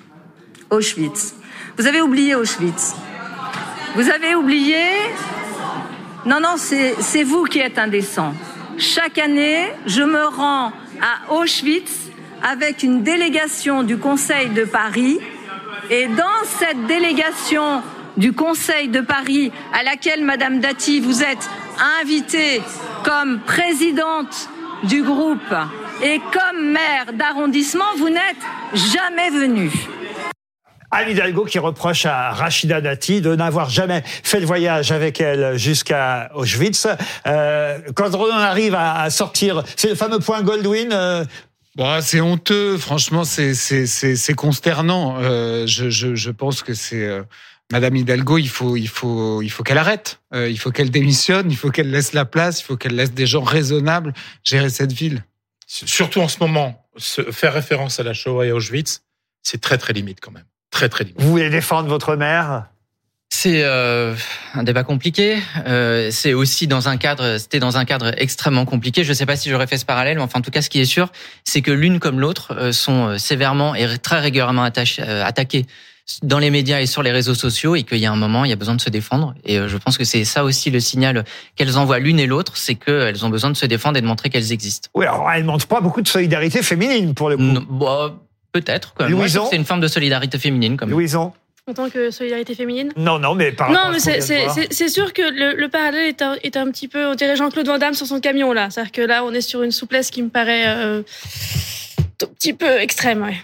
Auschwitz. 0.69 1.33
Vous 1.77 1.87
avez 1.87 2.01
oublié 2.01 2.35
Auschwitz. 2.35 2.95
Vous 3.95 4.09
avez 4.09 4.33
oublié... 4.33 4.77
Non, 6.25 6.39
non, 6.39 6.55
c'est 6.57 7.23
vous 7.23 7.43
qui 7.43 7.59
êtes 7.59 7.77
indécent. 7.77 8.33
Chaque 8.77 9.17
année, 9.17 9.67
je 9.85 10.01
me 10.01 10.25
rends 10.25 10.71
à 11.01 11.33
Auschwitz 11.33 11.91
avec 12.41 12.83
une 12.83 13.03
délégation 13.03 13.83
du 13.83 13.97
Conseil 13.97 14.49
de 14.49 14.63
Paris. 14.63 15.19
Et 15.89 16.07
dans 16.07 16.45
cette 16.45 16.85
délégation 16.87 17.83
du 18.15 18.31
Conseil 18.31 18.87
de 18.87 19.01
Paris, 19.01 19.51
à 19.73 19.83
laquelle, 19.83 20.23
Madame 20.23 20.61
Dati, 20.61 21.01
vous 21.01 21.23
êtes 21.23 21.49
invitée 22.01 22.61
comme 23.03 23.39
présidente 23.41 24.49
du 24.83 25.03
groupe 25.03 25.53
et 26.01 26.19
comme 26.31 26.71
maire 26.71 27.13
d'arrondissement, 27.13 27.85
vous 27.97 28.09
n'êtes 28.09 28.43
jamais 28.73 29.29
venue. 29.29 29.71
Anne 30.91 31.09
Hidalgo 31.09 31.45
qui 31.45 31.59
reproche 31.59 32.05
à 32.05 32.31
Rachida 32.31 32.81
Dati 32.81 33.21
de 33.21 33.35
n'avoir 33.35 33.69
jamais 33.69 34.03
fait 34.05 34.39
le 34.39 34.45
voyage 34.45 34.91
avec 34.91 35.19
elle 35.21 35.57
jusqu'à 35.57 36.31
Auschwitz. 36.35 36.87
Euh, 37.27 37.79
quand 37.95 38.13
on 38.15 38.31
arrive 38.31 38.75
à, 38.75 39.01
à 39.01 39.09
sortir, 39.09 39.63
c'est 39.75 39.89
le 39.89 39.95
fameux 39.95 40.19
point 40.19 40.41
Goldwyn. 40.41 40.91
euh, 40.91 41.25
Bon, 41.75 41.99
c'est 42.01 42.21
honteux, 42.21 42.77
franchement, 42.77 43.25
c'est 43.25 43.53
c'est 43.53 43.85
c'est 43.85 44.15
c'est 44.15 44.33
consternant. 44.33 45.17
Euh, 45.19 45.67
je, 45.67 45.89
je 45.89 46.15
je 46.15 46.31
pense 46.31 46.63
que 46.63 46.73
c'est 46.73 47.03
euh, 47.03 47.23
Madame 47.69 47.97
Hidalgo, 47.97 48.37
il 48.37 48.47
faut 48.47 48.77
il 48.77 48.87
faut 48.87 49.41
il 49.41 49.49
faut 49.49 49.63
qu'elle 49.63 49.77
arrête. 49.77 50.21
Euh, 50.33 50.49
il 50.49 50.57
faut 50.57 50.71
qu'elle 50.71 50.89
démissionne. 50.89 51.51
Il 51.51 51.57
faut 51.57 51.71
qu'elle 51.71 51.91
laisse 51.91 52.13
la 52.13 52.23
place. 52.23 52.61
Il 52.61 52.63
faut 52.63 52.77
qu'elle 52.77 52.95
laisse 52.95 53.11
des 53.11 53.25
gens 53.25 53.43
raisonnables 53.43 54.13
gérer 54.43 54.69
cette 54.69 54.93
ville. 54.93 55.25
Surtout 55.67 56.21
en 56.21 56.29
ce 56.29 56.37
moment, 56.39 56.87
se 56.95 57.23
faire 57.31 57.53
référence 57.53 57.99
à 57.99 58.03
la 58.03 58.13
Shoah 58.13 58.45
et 58.45 58.51
Auschwitz, 58.53 59.01
c'est 59.41 59.59
très 59.59 59.77
très 59.77 59.91
limite 59.93 60.19
quand 60.21 60.31
même. 60.31 60.45
Très 60.75 60.89
très 60.89 61.05
limite. 61.05 61.21
vous 61.21 61.29
voulez 61.29 61.49
défendre 61.49 61.87
votre 61.87 62.17
mère 62.17 62.65
C'est 63.29 63.63
euh, 63.63 64.13
un 64.55 64.63
débat 64.63 64.83
compliqué. 64.83 65.37
Euh, 65.67 66.09
c'est 66.11 66.33
aussi 66.33 66.67
dans 66.67 66.89
un 66.89 66.97
cadre, 66.97 67.37
c'était 67.37 67.59
dans 67.59 67.77
un 67.77 67.85
cadre 67.85 68.11
extrêmement 68.17 68.65
compliqué. 68.65 69.05
Je 69.05 69.09
ne 69.09 69.13
sais 69.13 69.25
pas 69.25 69.37
si 69.37 69.49
j'aurais 69.49 69.67
fait 69.67 69.77
ce 69.77 69.85
parallèle, 69.85 70.17
mais 70.17 70.23
enfin, 70.23 70.39
en 70.39 70.41
tout 70.41 70.51
cas, 70.51 70.61
ce 70.61 70.69
qui 70.69 70.81
est 70.81 70.85
sûr, 70.85 71.13
c'est 71.45 71.61
que 71.61 71.71
l'une 71.71 71.99
comme 72.01 72.19
l'autre 72.19 72.53
euh, 72.57 72.73
sont 72.73 73.07
euh, 73.07 73.17
sévèrement 73.17 73.73
et 73.73 73.87
très 73.99 74.19
régulièrement 74.19 74.65
attaché- 74.65 75.01
euh, 75.01 75.23
attaquées 75.23 75.65
dans 76.23 76.39
les 76.39 76.49
médias 76.49 76.81
et 76.81 76.87
sur 76.87 77.01
les 77.03 77.11
réseaux 77.11 77.33
sociaux, 77.33 77.75
et 77.77 77.83
qu'il 77.83 77.97
y 77.99 78.05
a 78.05 78.11
un 78.11 78.17
moment, 78.17 78.43
il 78.43 78.49
y 78.49 78.53
a 78.53 78.57
besoin 78.57 78.75
de 78.75 78.81
se 78.81 78.89
défendre. 78.89 79.33
Et 79.45 79.57
je 79.67 79.77
pense 79.77 79.97
que 79.97 80.03
c'est 80.03 80.23
ça 80.23 80.43
aussi 80.43 80.69
le 80.69 80.79
signal 80.79 81.23
qu'elles 81.55 81.79
envoient 81.79 81.97
l'une 81.97 82.19
et 82.19 82.27
l'autre, 82.27 82.57
c'est 82.57 82.75
qu'elles 82.75 83.25
ont 83.25 83.29
besoin 83.29 83.49
de 83.49 83.55
se 83.55 83.65
défendre 83.65 83.97
et 83.97 84.01
de 84.01 84.05
montrer 84.05 84.29
qu'elles 84.29 84.51
existent. 84.51 84.87
Oui, 84.93 85.05
alors 85.07 85.27
elle 85.31 85.41
ne 85.41 85.47
montre 85.47 85.65
pas 85.65 85.81
beaucoup 85.81 86.03
de 86.03 86.07
solidarité 86.07 86.61
féminine 86.61 87.15
pour 87.15 87.29
le 87.29 87.37
coup. 87.37 87.41
Non, 87.43 87.65
bon, 87.67 88.19
peut-être. 88.59 88.93
quand 88.95 89.05
même. 89.05 89.13
Moi, 89.15 89.27
je 89.27 89.33
trouve 89.33 89.43
Louison 89.43 89.43
que 89.45 89.49
C'est 89.55 89.55
une 89.61 89.65
forme 89.65 89.81
de 89.81 89.87
solidarité 89.87 90.37
féminine, 90.39 90.77
comme. 90.77 90.89
Louison 90.89 91.33
En 91.67 91.73
tant 91.73 91.89
que 91.89 92.11
solidarité 92.11 92.55
féminine 92.55 92.91
Non, 92.95 93.19
non, 93.19 93.35
mais 93.35 93.51
par 93.51 93.71
Non, 93.71 93.89
mais 93.91 93.99
c'est- 93.99 94.87
sûr 94.89 95.13
que 95.13 95.21
le, 95.23 95.59
le 95.59 95.67
parallèle 95.69 96.07
est 96.07 96.21
un, 96.21 96.35
est 96.43 96.55
un 96.57 96.69
petit 96.71 96.87
peu, 96.87 97.05
on 97.07 97.15
dirait 97.15 97.35
Jean-Claude 97.35 97.67
Van 97.67 97.77
Damme 97.77 97.93
sur 97.95 98.05
son 98.07 98.19
camion 98.19 98.53
là. 98.53 98.69
C'est-à-dire 98.69 98.91
que 98.91 99.01
là, 99.01 99.23
on 99.25 99.33
est 99.33 99.41
sur 99.41 99.63
une 99.63 99.71
souplesse 99.71 100.09
qui 100.11 100.21
me 100.21 100.29
paraît 100.29 100.65
euh, 100.67 101.01
un 102.23 102.27
petit 102.37 102.53
peu 102.53 102.79
extrême. 102.79 103.21
Ouais. 103.23 103.35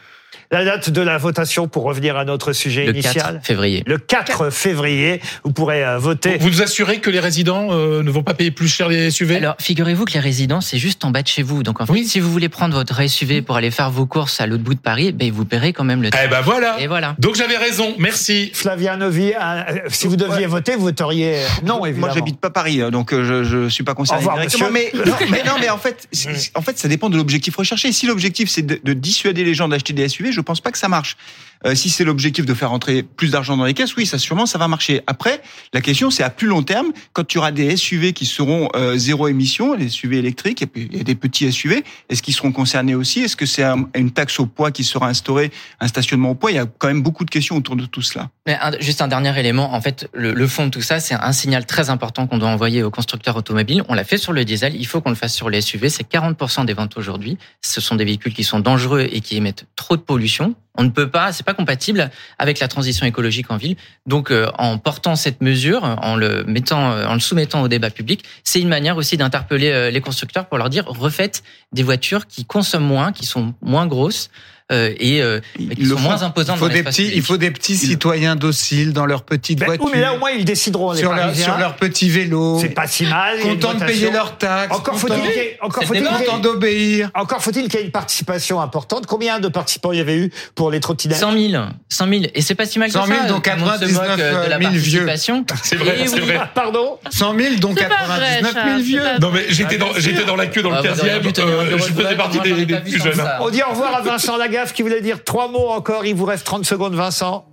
La 0.53 0.65
date 0.65 0.89
de 0.89 0.99
la 1.01 1.17
votation, 1.17 1.69
pour 1.69 1.83
revenir 1.83 2.17
à 2.17 2.25
notre 2.25 2.51
sujet 2.51 2.85
Le 2.85 2.91
initial. 2.91 3.35
4 3.35 3.45
février. 3.45 3.83
Le 3.87 3.97
4 3.97 4.49
février, 4.49 5.21
vous 5.45 5.53
pourrez 5.53 5.85
euh, 5.85 5.97
voter. 5.97 6.37
Vous 6.39 6.49
nous 6.49 6.61
assurez 6.61 6.99
que 6.99 7.09
les 7.09 7.21
résidents 7.21 7.69
euh, 7.71 8.03
ne 8.03 8.11
vont 8.11 8.21
pas 8.21 8.33
payer 8.33 8.51
plus 8.51 8.67
cher 8.67 8.89
les 8.89 9.09
SUV? 9.11 9.37
Alors, 9.37 9.55
figurez-vous 9.59 10.03
que 10.03 10.11
les 10.11 10.19
résidents, 10.19 10.59
c'est 10.59 10.77
juste 10.77 11.05
en 11.05 11.11
bas 11.11 11.21
de 11.21 11.27
chez 11.29 11.41
vous. 11.41 11.63
Donc, 11.63 11.79
en 11.79 11.85
fait, 11.85 11.93
Oui. 11.93 12.05
si 12.05 12.19
vous 12.19 12.29
voulez 12.29 12.49
prendre 12.49 12.75
votre 12.75 13.01
SUV 13.07 13.41
pour 13.41 13.55
aller 13.55 13.71
faire 13.71 13.89
vos 13.91 14.05
courses 14.05 14.41
à 14.41 14.45
l'autre 14.45 14.63
bout 14.63 14.73
de 14.73 14.81
Paris, 14.81 15.13
ben, 15.13 15.31
vous 15.31 15.45
paierez 15.45 15.71
quand 15.71 15.85
même 15.85 16.01
le 16.01 16.09
Eh 16.21 16.27
ben 16.27 16.41
voilà. 16.41 16.81
Et 16.81 16.87
voilà. 16.87 17.15
Donc 17.17 17.35
j'avais 17.35 17.55
raison. 17.55 17.95
Merci. 17.97 18.51
Flavien 18.53 18.97
Novi, 18.97 19.31
euh, 19.31 19.63
si 19.87 20.07
vous 20.07 20.17
deviez 20.17 20.47
voter, 20.47 20.75
vous 20.75 20.81
voteriez 20.81 21.37
non, 21.63 21.85
évidemment. 21.85 22.07
Moi, 22.07 22.15
j'habite 22.15 22.41
pas 22.41 22.49
Paris, 22.49 22.81
hein, 22.81 22.91
donc 22.91 23.11
je, 23.15 23.45
je 23.45 23.69
suis 23.69 23.85
pas 23.85 23.93
concerné 23.93 24.25
Au 24.25 24.27
revoir, 24.27 24.35
directement. 24.45 24.69
Mais 24.69 24.91
non, 25.05 25.15
mais 25.29 25.43
non, 25.45 25.53
mais 25.61 25.69
en 25.69 25.77
fait, 25.77 26.09
en 26.55 26.61
fait, 26.61 26.77
ça 26.77 26.89
dépend 26.89 27.09
de 27.09 27.15
l'objectif 27.15 27.55
recherché. 27.55 27.93
Si 27.93 28.05
l'objectif 28.05 28.49
c'est 28.49 28.63
de, 28.63 28.81
de 28.83 28.91
dissuader 28.91 29.45
les 29.45 29.53
gens 29.53 29.69
d'acheter 29.69 29.93
des 29.93 30.09
SUV, 30.09 30.33
je 30.33 30.40
pense 30.41 30.61
pas 30.61 30.71
que 30.71 30.77
ça 30.77 30.87
marche. 30.87 31.17
Euh, 31.63 31.75
si 31.75 31.91
c'est 31.91 32.03
l'objectif 32.03 32.45
de 32.47 32.53
faire 32.55 32.71
rentrer 32.71 33.03
plus 33.03 33.29
d'argent 33.31 33.55
dans 33.55 33.65
les 33.65 33.75
caisses, 33.75 33.95
oui, 33.95 34.07
ça 34.07 34.17
sûrement 34.17 34.47
ça 34.47 34.57
va 34.57 34.67
marcher. 34.67 35.01
Après, 35.05 35.43
la 35.73 35.81
question 35.81 36.09
c'est 36.09 36.23
à 36.23 36.31
plus 36.31 36.47
long 36.47 36.63
terme, 36.63 36.87
quand 37.13 37.23
tu 37.23 37.37
auras 37.37 37.51
des 37.51 37.77
SUV 37.77 38.13
qui 38.13 38.25
seront 38.25 38.67
euh, 38.75 38.97
zéro 38.97 39.27
émission, 39.27 39.75
les 39.75 39.87
SUV 39.89 40.17
électriques, 40.17 40.63
et 40.63 40.65
puis 40.65 40.87
des 40.87 41.13
petits 41.13 41.51
SUV, 41.51 41.83
est-ce 42.09 42.23
qu'ils 42.23 42.33
seront 42.33 42.51
concernés 42.51 42.95
aussi? 42.95 43.19
Est-ce 43.19 43.35
que 43.35 43.45
c'est 43.45 43.61
un- 43.61 43.87
une 43.95 44.09
taxe 44.09 44.39
au 44.39 44.47
poids 44.47 44.71
qui 44.71 44.83
sera 44.83 45.07
instaurée, 45.07 45.51
un 45.79 45.87
stationnement 45.87 46.31
au 46.31 46.35
poids? 46.35 46.49
Il 46.51 46.55
y 46.55 46.59
a 46.59 46.65
quand 46.79 46.87
même 46.87 47.03
beaucoup 47.03 47.25
de 47.25 47.29
questions 47.29 47.55
autour 47.57 47.75
de 47.75 47.85
tout 47.85 48.01
cela. 48.01 48.29
Mais 48.47 48.57
un- 48.59 48.71
juste 48.79 49.03
un 49.03 49.07
dernier 49.07 49.37
élément. 49.39 49.71
En 49.75 49.81
fait, 49.81 50.09
le, 50.13 50.33
le 50.33 50.47
fond 50.47 50.65
de 50.65 50.71
tout 50.71 50.81
ça, 50.81 50.99
c'est 50.99 51.13
un 51.13 51.31
signal 51.31 51.67
très 51.67 51.91
important 51.91 52.25
qu'on 52.25 52.39
doit 52.39 52.49
envoyer 52.49 52.81
aux 52.81 52.89
constructeurs 52.89 53.35
automobiles. 53.37 53.83
On 53.87 53.93
l'a 53.93 54.03
fait 54.03 54.17
sur 54.17 54.33
le 54.33 54.43
diesel. 54.45 54.75
Il 54.75 54.87
faut 54.87 54.99
qu'on 54.99 55.11
le 55.11 55.15
fasse 55.15 55.35
sur 55.35 55.47
les 55.51 55.61
SUV. 55.61 55.89
C'est 55.89 56.09
40% 56.11 56.65
des 56.65 56.73
ventes 56.73 56.97
aujourd'hui. 56.97 57.37
Ce 57.61 57.79
sont 57.81 57.93
des 57.95 58.05
véhicules 58.05 58.33
qui 58.33 58.43
sont 58.43 58.59
dangereux 58.59 59.07
et 59.11 59.21
qui 59.21 59.37
émettent 59.37 59.65
trop 59.75 59.95
de 59.95 60.01
pollution. 60.01 60.30
On 60.77 60.83
ne 60.83 60.89
peut 60.89 61.09
pas, 61.09 61.33
c'est 61.33 61.45
pas 61.45 61.53
compatible 61.53 62.09
avec 62.39 62.59
la 62.59 62.67
transition 62.67 63.05
écologique 63.05 63.51
en 63.51 63.57
ville. 63.57 63.75
Donc, 64.05 64.31
euh, 64.31 64.49
en 64.57 64.77
portant 64.77 65.15
cette 65.15 65.41
mesure, 65.41 65.83
en 65.83 66.15
le 66.15 66.43
mettant, 66.45 66.91
euh, 66.91 67.05
en 67.05 67.15
le 67.15 67.19
soumettant 67.19 67.61
au 67.61 67.67
débat 67.67 67.89
public, 67.89 68.23
c'est 68.43 68.61
une 68.61 68.69
manière 68.69 68.97
aussi 68.97 69.17
d'interpeller 69.17 69.69
euh, 69.71 69.91
les 69.91 70.01
constructeurs 70.01 70.47
pour 70.47 70.57
leur 70.57 70.69
dire 70.69 70.85
refaites 70.87 71.43
des 71.73 71.83
voitures 71.83 72.27
qui 72.27 72.45
consomment 72.45 72.85
moins, 72.85 73.11
qui 73.11 73.25
sont 73.25 73.53
moins 73.61 73.85
grosses. 73.85 74.29
Euh, 74.71 74.93
et 74.99 75.21
euh, 75.21 75.39
qui 75.77 75.85
sont 75.85 75.99
moins 75.99 76.21
imposantes 76.23 76.55
Il 76.57 76.59
faut 76.59 76.67
dans 76.67 76.73
des 76.73 76.83
petits, 76.83 77.01
public. 77.03 77.17
il 77.17 77.23
faut 77.23 77.37
des 77.37 77.51
petits 77.51 77.75
citoyens 77.75 78.35
dociles 78.35 78.93
dans 78.93 79.05
leur 79.05 79.23
petite 79.23 79.59
Ben, 79.59 79.65
voiture. 79.65 79.85
oui, 79.85 79.91
mais 79.95 80.01
là, 80.01 80.13
au 80.13 80.17
moins, 80.19 80.31
ils 80.31 80.45
décideront, 80.45 80.91
les 80.93 80.99
sur 80.99 81.13
leur, 81.13 81.35
sur 81.35 81.57
leur 81.57 81.75
petit 81.75 82.09
vélo. 82.09 82.57
C'est 82.59 82.69
pas 82.69 82.87
si 82.87 83.05
mal. 83.05 83.35
il 83.39 83.45
y 83.45 83.49
a 83.49 83.53
une 83.53 83.59
Content 83.59 83.73
de 83.77 83.85
payer 83.85 84.11
leurs 84.11 84.37
taxes. 84.37 84.75
Encore 84.75 84.97
faut-il 84.97 85.21
encore 85.61 86.39
d'obéir. 86.39 87.09
Encore 87.13 87.41
faut-il 87.41 87.67
qu'il 87.67 87.79
y 87.79 87.83
ait 87.83 87.85
une 87.85 87.91
participation 87.91 88.61
importante. 88.61 89.05
Combien 89.05 89.39
de 89.39 89.47
participants 89.47 89.91
il 89.91 89.97
y 89.97 90.01
avait 90.01 90.17
eu 90.17 90.31
pour 90.55 90.71
les 90.71 90.79
trottinettes 90.79 91.17
100 91.17 91.31
000, 91.33 91.63
100 91.89 92.07
000, 92.07 92.21
et 92.33 92.41
c'est 92.41 92.55
pas 92.55 92.65
si 92.65 92.79
mal 92.79 92.87
que 92.87 92.93
100 92.93 93.05
000, 93.05 93.19
ça. 93.19 93.27
donc 93.27 93.43
Tout 93.43 93.49
le 93.51 93.57
monde 93.57 93.71
se 93.79 93.85
moque, 93.93 94.03
99 94.05 94.19
euh, 94.19 94.45
de 94.45 94.49
la 94.49 94.59
000 94.59 94.71
vieux. 94.73 95.07
C'est 95.63 95.75
vrai, 95.75 95.97
c'est 96.07 96.19
vrai. 96.19 96.39
Pardon 96.55 96.97
100 97.09 97.35
000, 97.37 97.55
donc 97.55 97.77
C'est 97.79 97.87
pas 97.87 98.05
vrai, 98.05 98.41
99 98.41 98.53
000 98.53 98.53
Charles, 98.53 98.81
vieux. 98.81 99.01
Non 99.21 99.31
mais 99.31 99.45
j'étais 99.49 99.77
dans 99.77 99.93
j'étais 99.97 100.23
dans 100.25 100.35
la 100.35 100.47
queue 100.47 100.61
dans 100.61 100.69
le 100.71 100.77
Ah, 100.77 100.81
vous 100.81 100.99
auriez 100.99 101.13
15e. 101.13 101.21
dû 101.21 101.33
tenir 101.33 101.47
un 101.47 101.51
euh, 101.51 101.65
bureau 101.65 101.85
je 101.87 101.93
de 101.93 102.01
faisais 102.03 102.15
partie 102.15 102.39
des, 102.39 102.65
plus 102.65 103.01
jeunes. 103.03 103.13
ça. 103.15 103.37
On 103.41 103.49
dit 103.49 103.61
au 103.63 103.69
revoir 103.71 103.95
à 103.95 104.01
Vincent 104.01 104.37
Qui 104.73 104.81
voulait 104.83 105.01
dire 105.01 105.23
trois 105.23 105.47
mots 105.49 105.69
encore. 105.69 106.05
Il 106.05 106.15
vous 106.15 106.25
reste 106.25 106.45
30 106.45 106.65
secondes, 106.65 106.93
Vincent. 106.95 107.45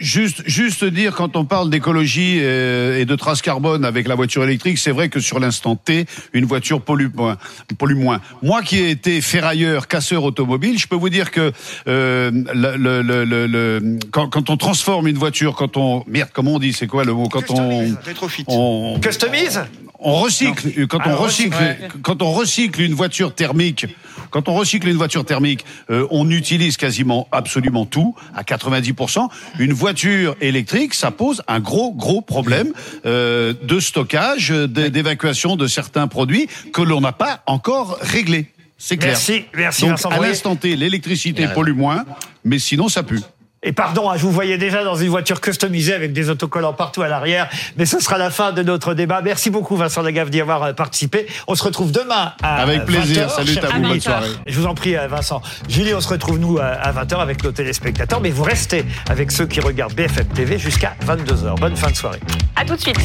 Juste, 0.00 0.44
juste 0.46 0.84
dire, 0.84 1.12
quand 1.16 1.34
on 1.34 1.44
parle 1.44 1.70
d'écologie 1.70 2.38
euh, 2.40 3.00
et 3.00 3.04
de 3.04 3.16
trace 3.16 3.42
carbone 3.42 3.84
avec 3.84 4.06
la 4.06 4.14
voiture 4.14 4.44
électrique, 4.44 4.78
c'est 4.78 4.92
vrai 4.92 5.08
que 5.08 5.18
sur 5.18 5.40
l'instant 5.40 5.74
T, 5.74 6.06
une 6.32 6.44
voiture 6.44 6.80
pollue 6.82 7.08
moins. 7.12 7.36
Pollue 7.78 7.96
moins. 7.96 8.20
Moi 8.40 8.62
qui 8.62 8.78
ai 8.78 8.90
été 8.90 9.20
ferrailleur, 9.20 9.88
casseur 9.88 10.22
automobile, 10.22 10.78
je 10.78 10.86
peux 10.86 10.94
vous 10.94 11.08
dire 11.08 11.32
que 11.32 11.50
euh, 11.88 12.30
le, 12.30 12.76
le, 12.76 13.02
le, 13.02 13.24
le- 13.24 13.46
le- 13.48 13.98
quand, 14.12 14.28
quand 14.28 14.50
on 14.50 14.56
transforme 14.56 15.08
une 15.08 15.18
voiture, 15.18 15.56
quand 15.56 15.76
on... 15.76 16.04
Merde, 16.06 16.30
comment 16.32 16.54
on 16.54 16.58
dit 16.60 16.72
C'est 16.72 16.86
quoi 16.86 17.02
le 17.02 17.12
mot 17.12 17.28
Quand 17.28 17.50
on... 17.50 17.96
Rétrofit. 18.04 18.44
on 18.46 19.00
Customise? 19.02 19.62
On 20.00 20.14
recycle 20.20 20.86
quand 20.86 21.00
Ah, 21.04 21.10
on 21.10 21.16
recycle 21.16 21.56
recycle, 21.56 21.98
quand 22.02 22.22
on 22.22 22.32
recycle 22.32 22.80
une 22.82 22.94
voiture 22.94 23.34
thermique 23.34 23.86
quand 24.30 24.48
on 24.48 24.54
recycle 24.54 24.88
une 24.88 24.96
voiture 24.96 25.24
thermique 25.24 25.64
euh, 25.90 26.06
on 26.10 26.30
utilise 26.30 26.76
quasiment 26.76 27.26
absolument 27.32 27.84
tout 27.86 28.14
à 28.34 28.42
90% 28.42 29.28
une 29.58 29.72
voiture 29.72 30.36
électrique 30.40 30.94
ça 30.94 31.10
pose 31.10 31.42
un 31.48 31.60
gros 31.60 31.92
gros 31.92 32.20
problème 32.20 32.72
euh, 33.06 33.54
de 33.62 33.80
stockage 33.80 34.52
euh, 34.52 34.68
d'é- 34.68 34.90
d'évacuation 34.90 35.56
de 35.56 35.66
certains 35.66 36.06
produits 36.08 36.46
que 36.72 36.82
l'on 36.82 37.00
n'a 37.00 37.12
pas 37.12 37.42
encore 37.46 37.98
réglé 38.00 38.46
c'est 38.80 38.96
clair. 38.96 39.10
Merci, 39.12 39.44
merci 39.54 39.82
donc 39.88 39.98
à 40.08 40.20
l'instant 40.20 40.54
T 40.54 40.76
l'électricité 40.76 41.48
pollue 41.48 41.74
moins 41.74 42.04
mais 42.44 42.58
sinon 42.60 42.88
ça 42.88 43.02
pue 43.02 43.20
Et 43.62 43.72
pardon, 43.72 44.08
hein, 44.08 44.16
je 44.16 44.22
vous 44.22 44.30
voyais 44.30 44.56
déjà 44.56 44.84
dans 44.84 44.94
une 44.94 45.08
voiture 45.08 45.40
customisée 45.40 45.92
avec 45.92 46.12
des 46.12 46.30
autocollants 46.30 46.72
partout 46.72 47.02
à 47.02 47.08
l'arrière, 47.08 47.48
mais 47.76 47.86
ce 47.86 47.98
sera 47.98 48.16
la 48.16 48.30
fin 48.30 48.52
de 48.52 48.62
notre 48.62 48.94
débat. 48.94 49.20
Merci 49.20 49.50
beaucoup 49.50 49.76
Vincent 49.76 50.00
Lagaffe 50.02 50.30
d'y 50.30 50.40
avoir 50.40 50.62
euh, 50.62 50.72
participé. 50.72 51.26
On 51.48 51.56
se 51.56 51.64
retrouve 51.64 51.90
demain 51.90 52.34
à 52.40 52.62
Avec 52.62 52.84
plaisir. 52.84 53.26
20h, 53.26 53.30
Salut 53.30 53.58
à 53.58 53.76
vous, 53.76 53.82
bonne 53.82 54.00
soirée. 54.00 54.28
Je 54.46 54.60
vous 54.60 54.66
en 54.66 54.74
prie 54.74 54.96
euh, 54.96 55.08
Vincent. 55.08 55.42
Julie, 55.68 55.92
on 55.92 56.00
se 56.00 56.08
retrouve 56.08 56.38
nous 56.38 56.58
euh, 56.58 56.76
à 56.80 56.92
20h 56.92 57.18
avec 57.18 57.42
nos 57.42 57.50
téléspectateurs, 57.50 58.20
mais 58.20 58.30
vous 58.30 58.44
restez 58.44 58.84
avec 59.08 59.32
ceux 59.32 59.46
qui 59.46 59.58
regardent 59.58 59.94
BFM 59.94 60.26
TV 60.28 60.58
jusqu'à 60.58 60.94
22h. 61.04 61.58
Bonne 61.58 61.76
fin 61.76 61.90
de 61.90 61.96
soirée. 61.96 62.20
À 62.54 62.64
tout 62.64 62.76
de 62.76 62.80
suite. 62.80 62.98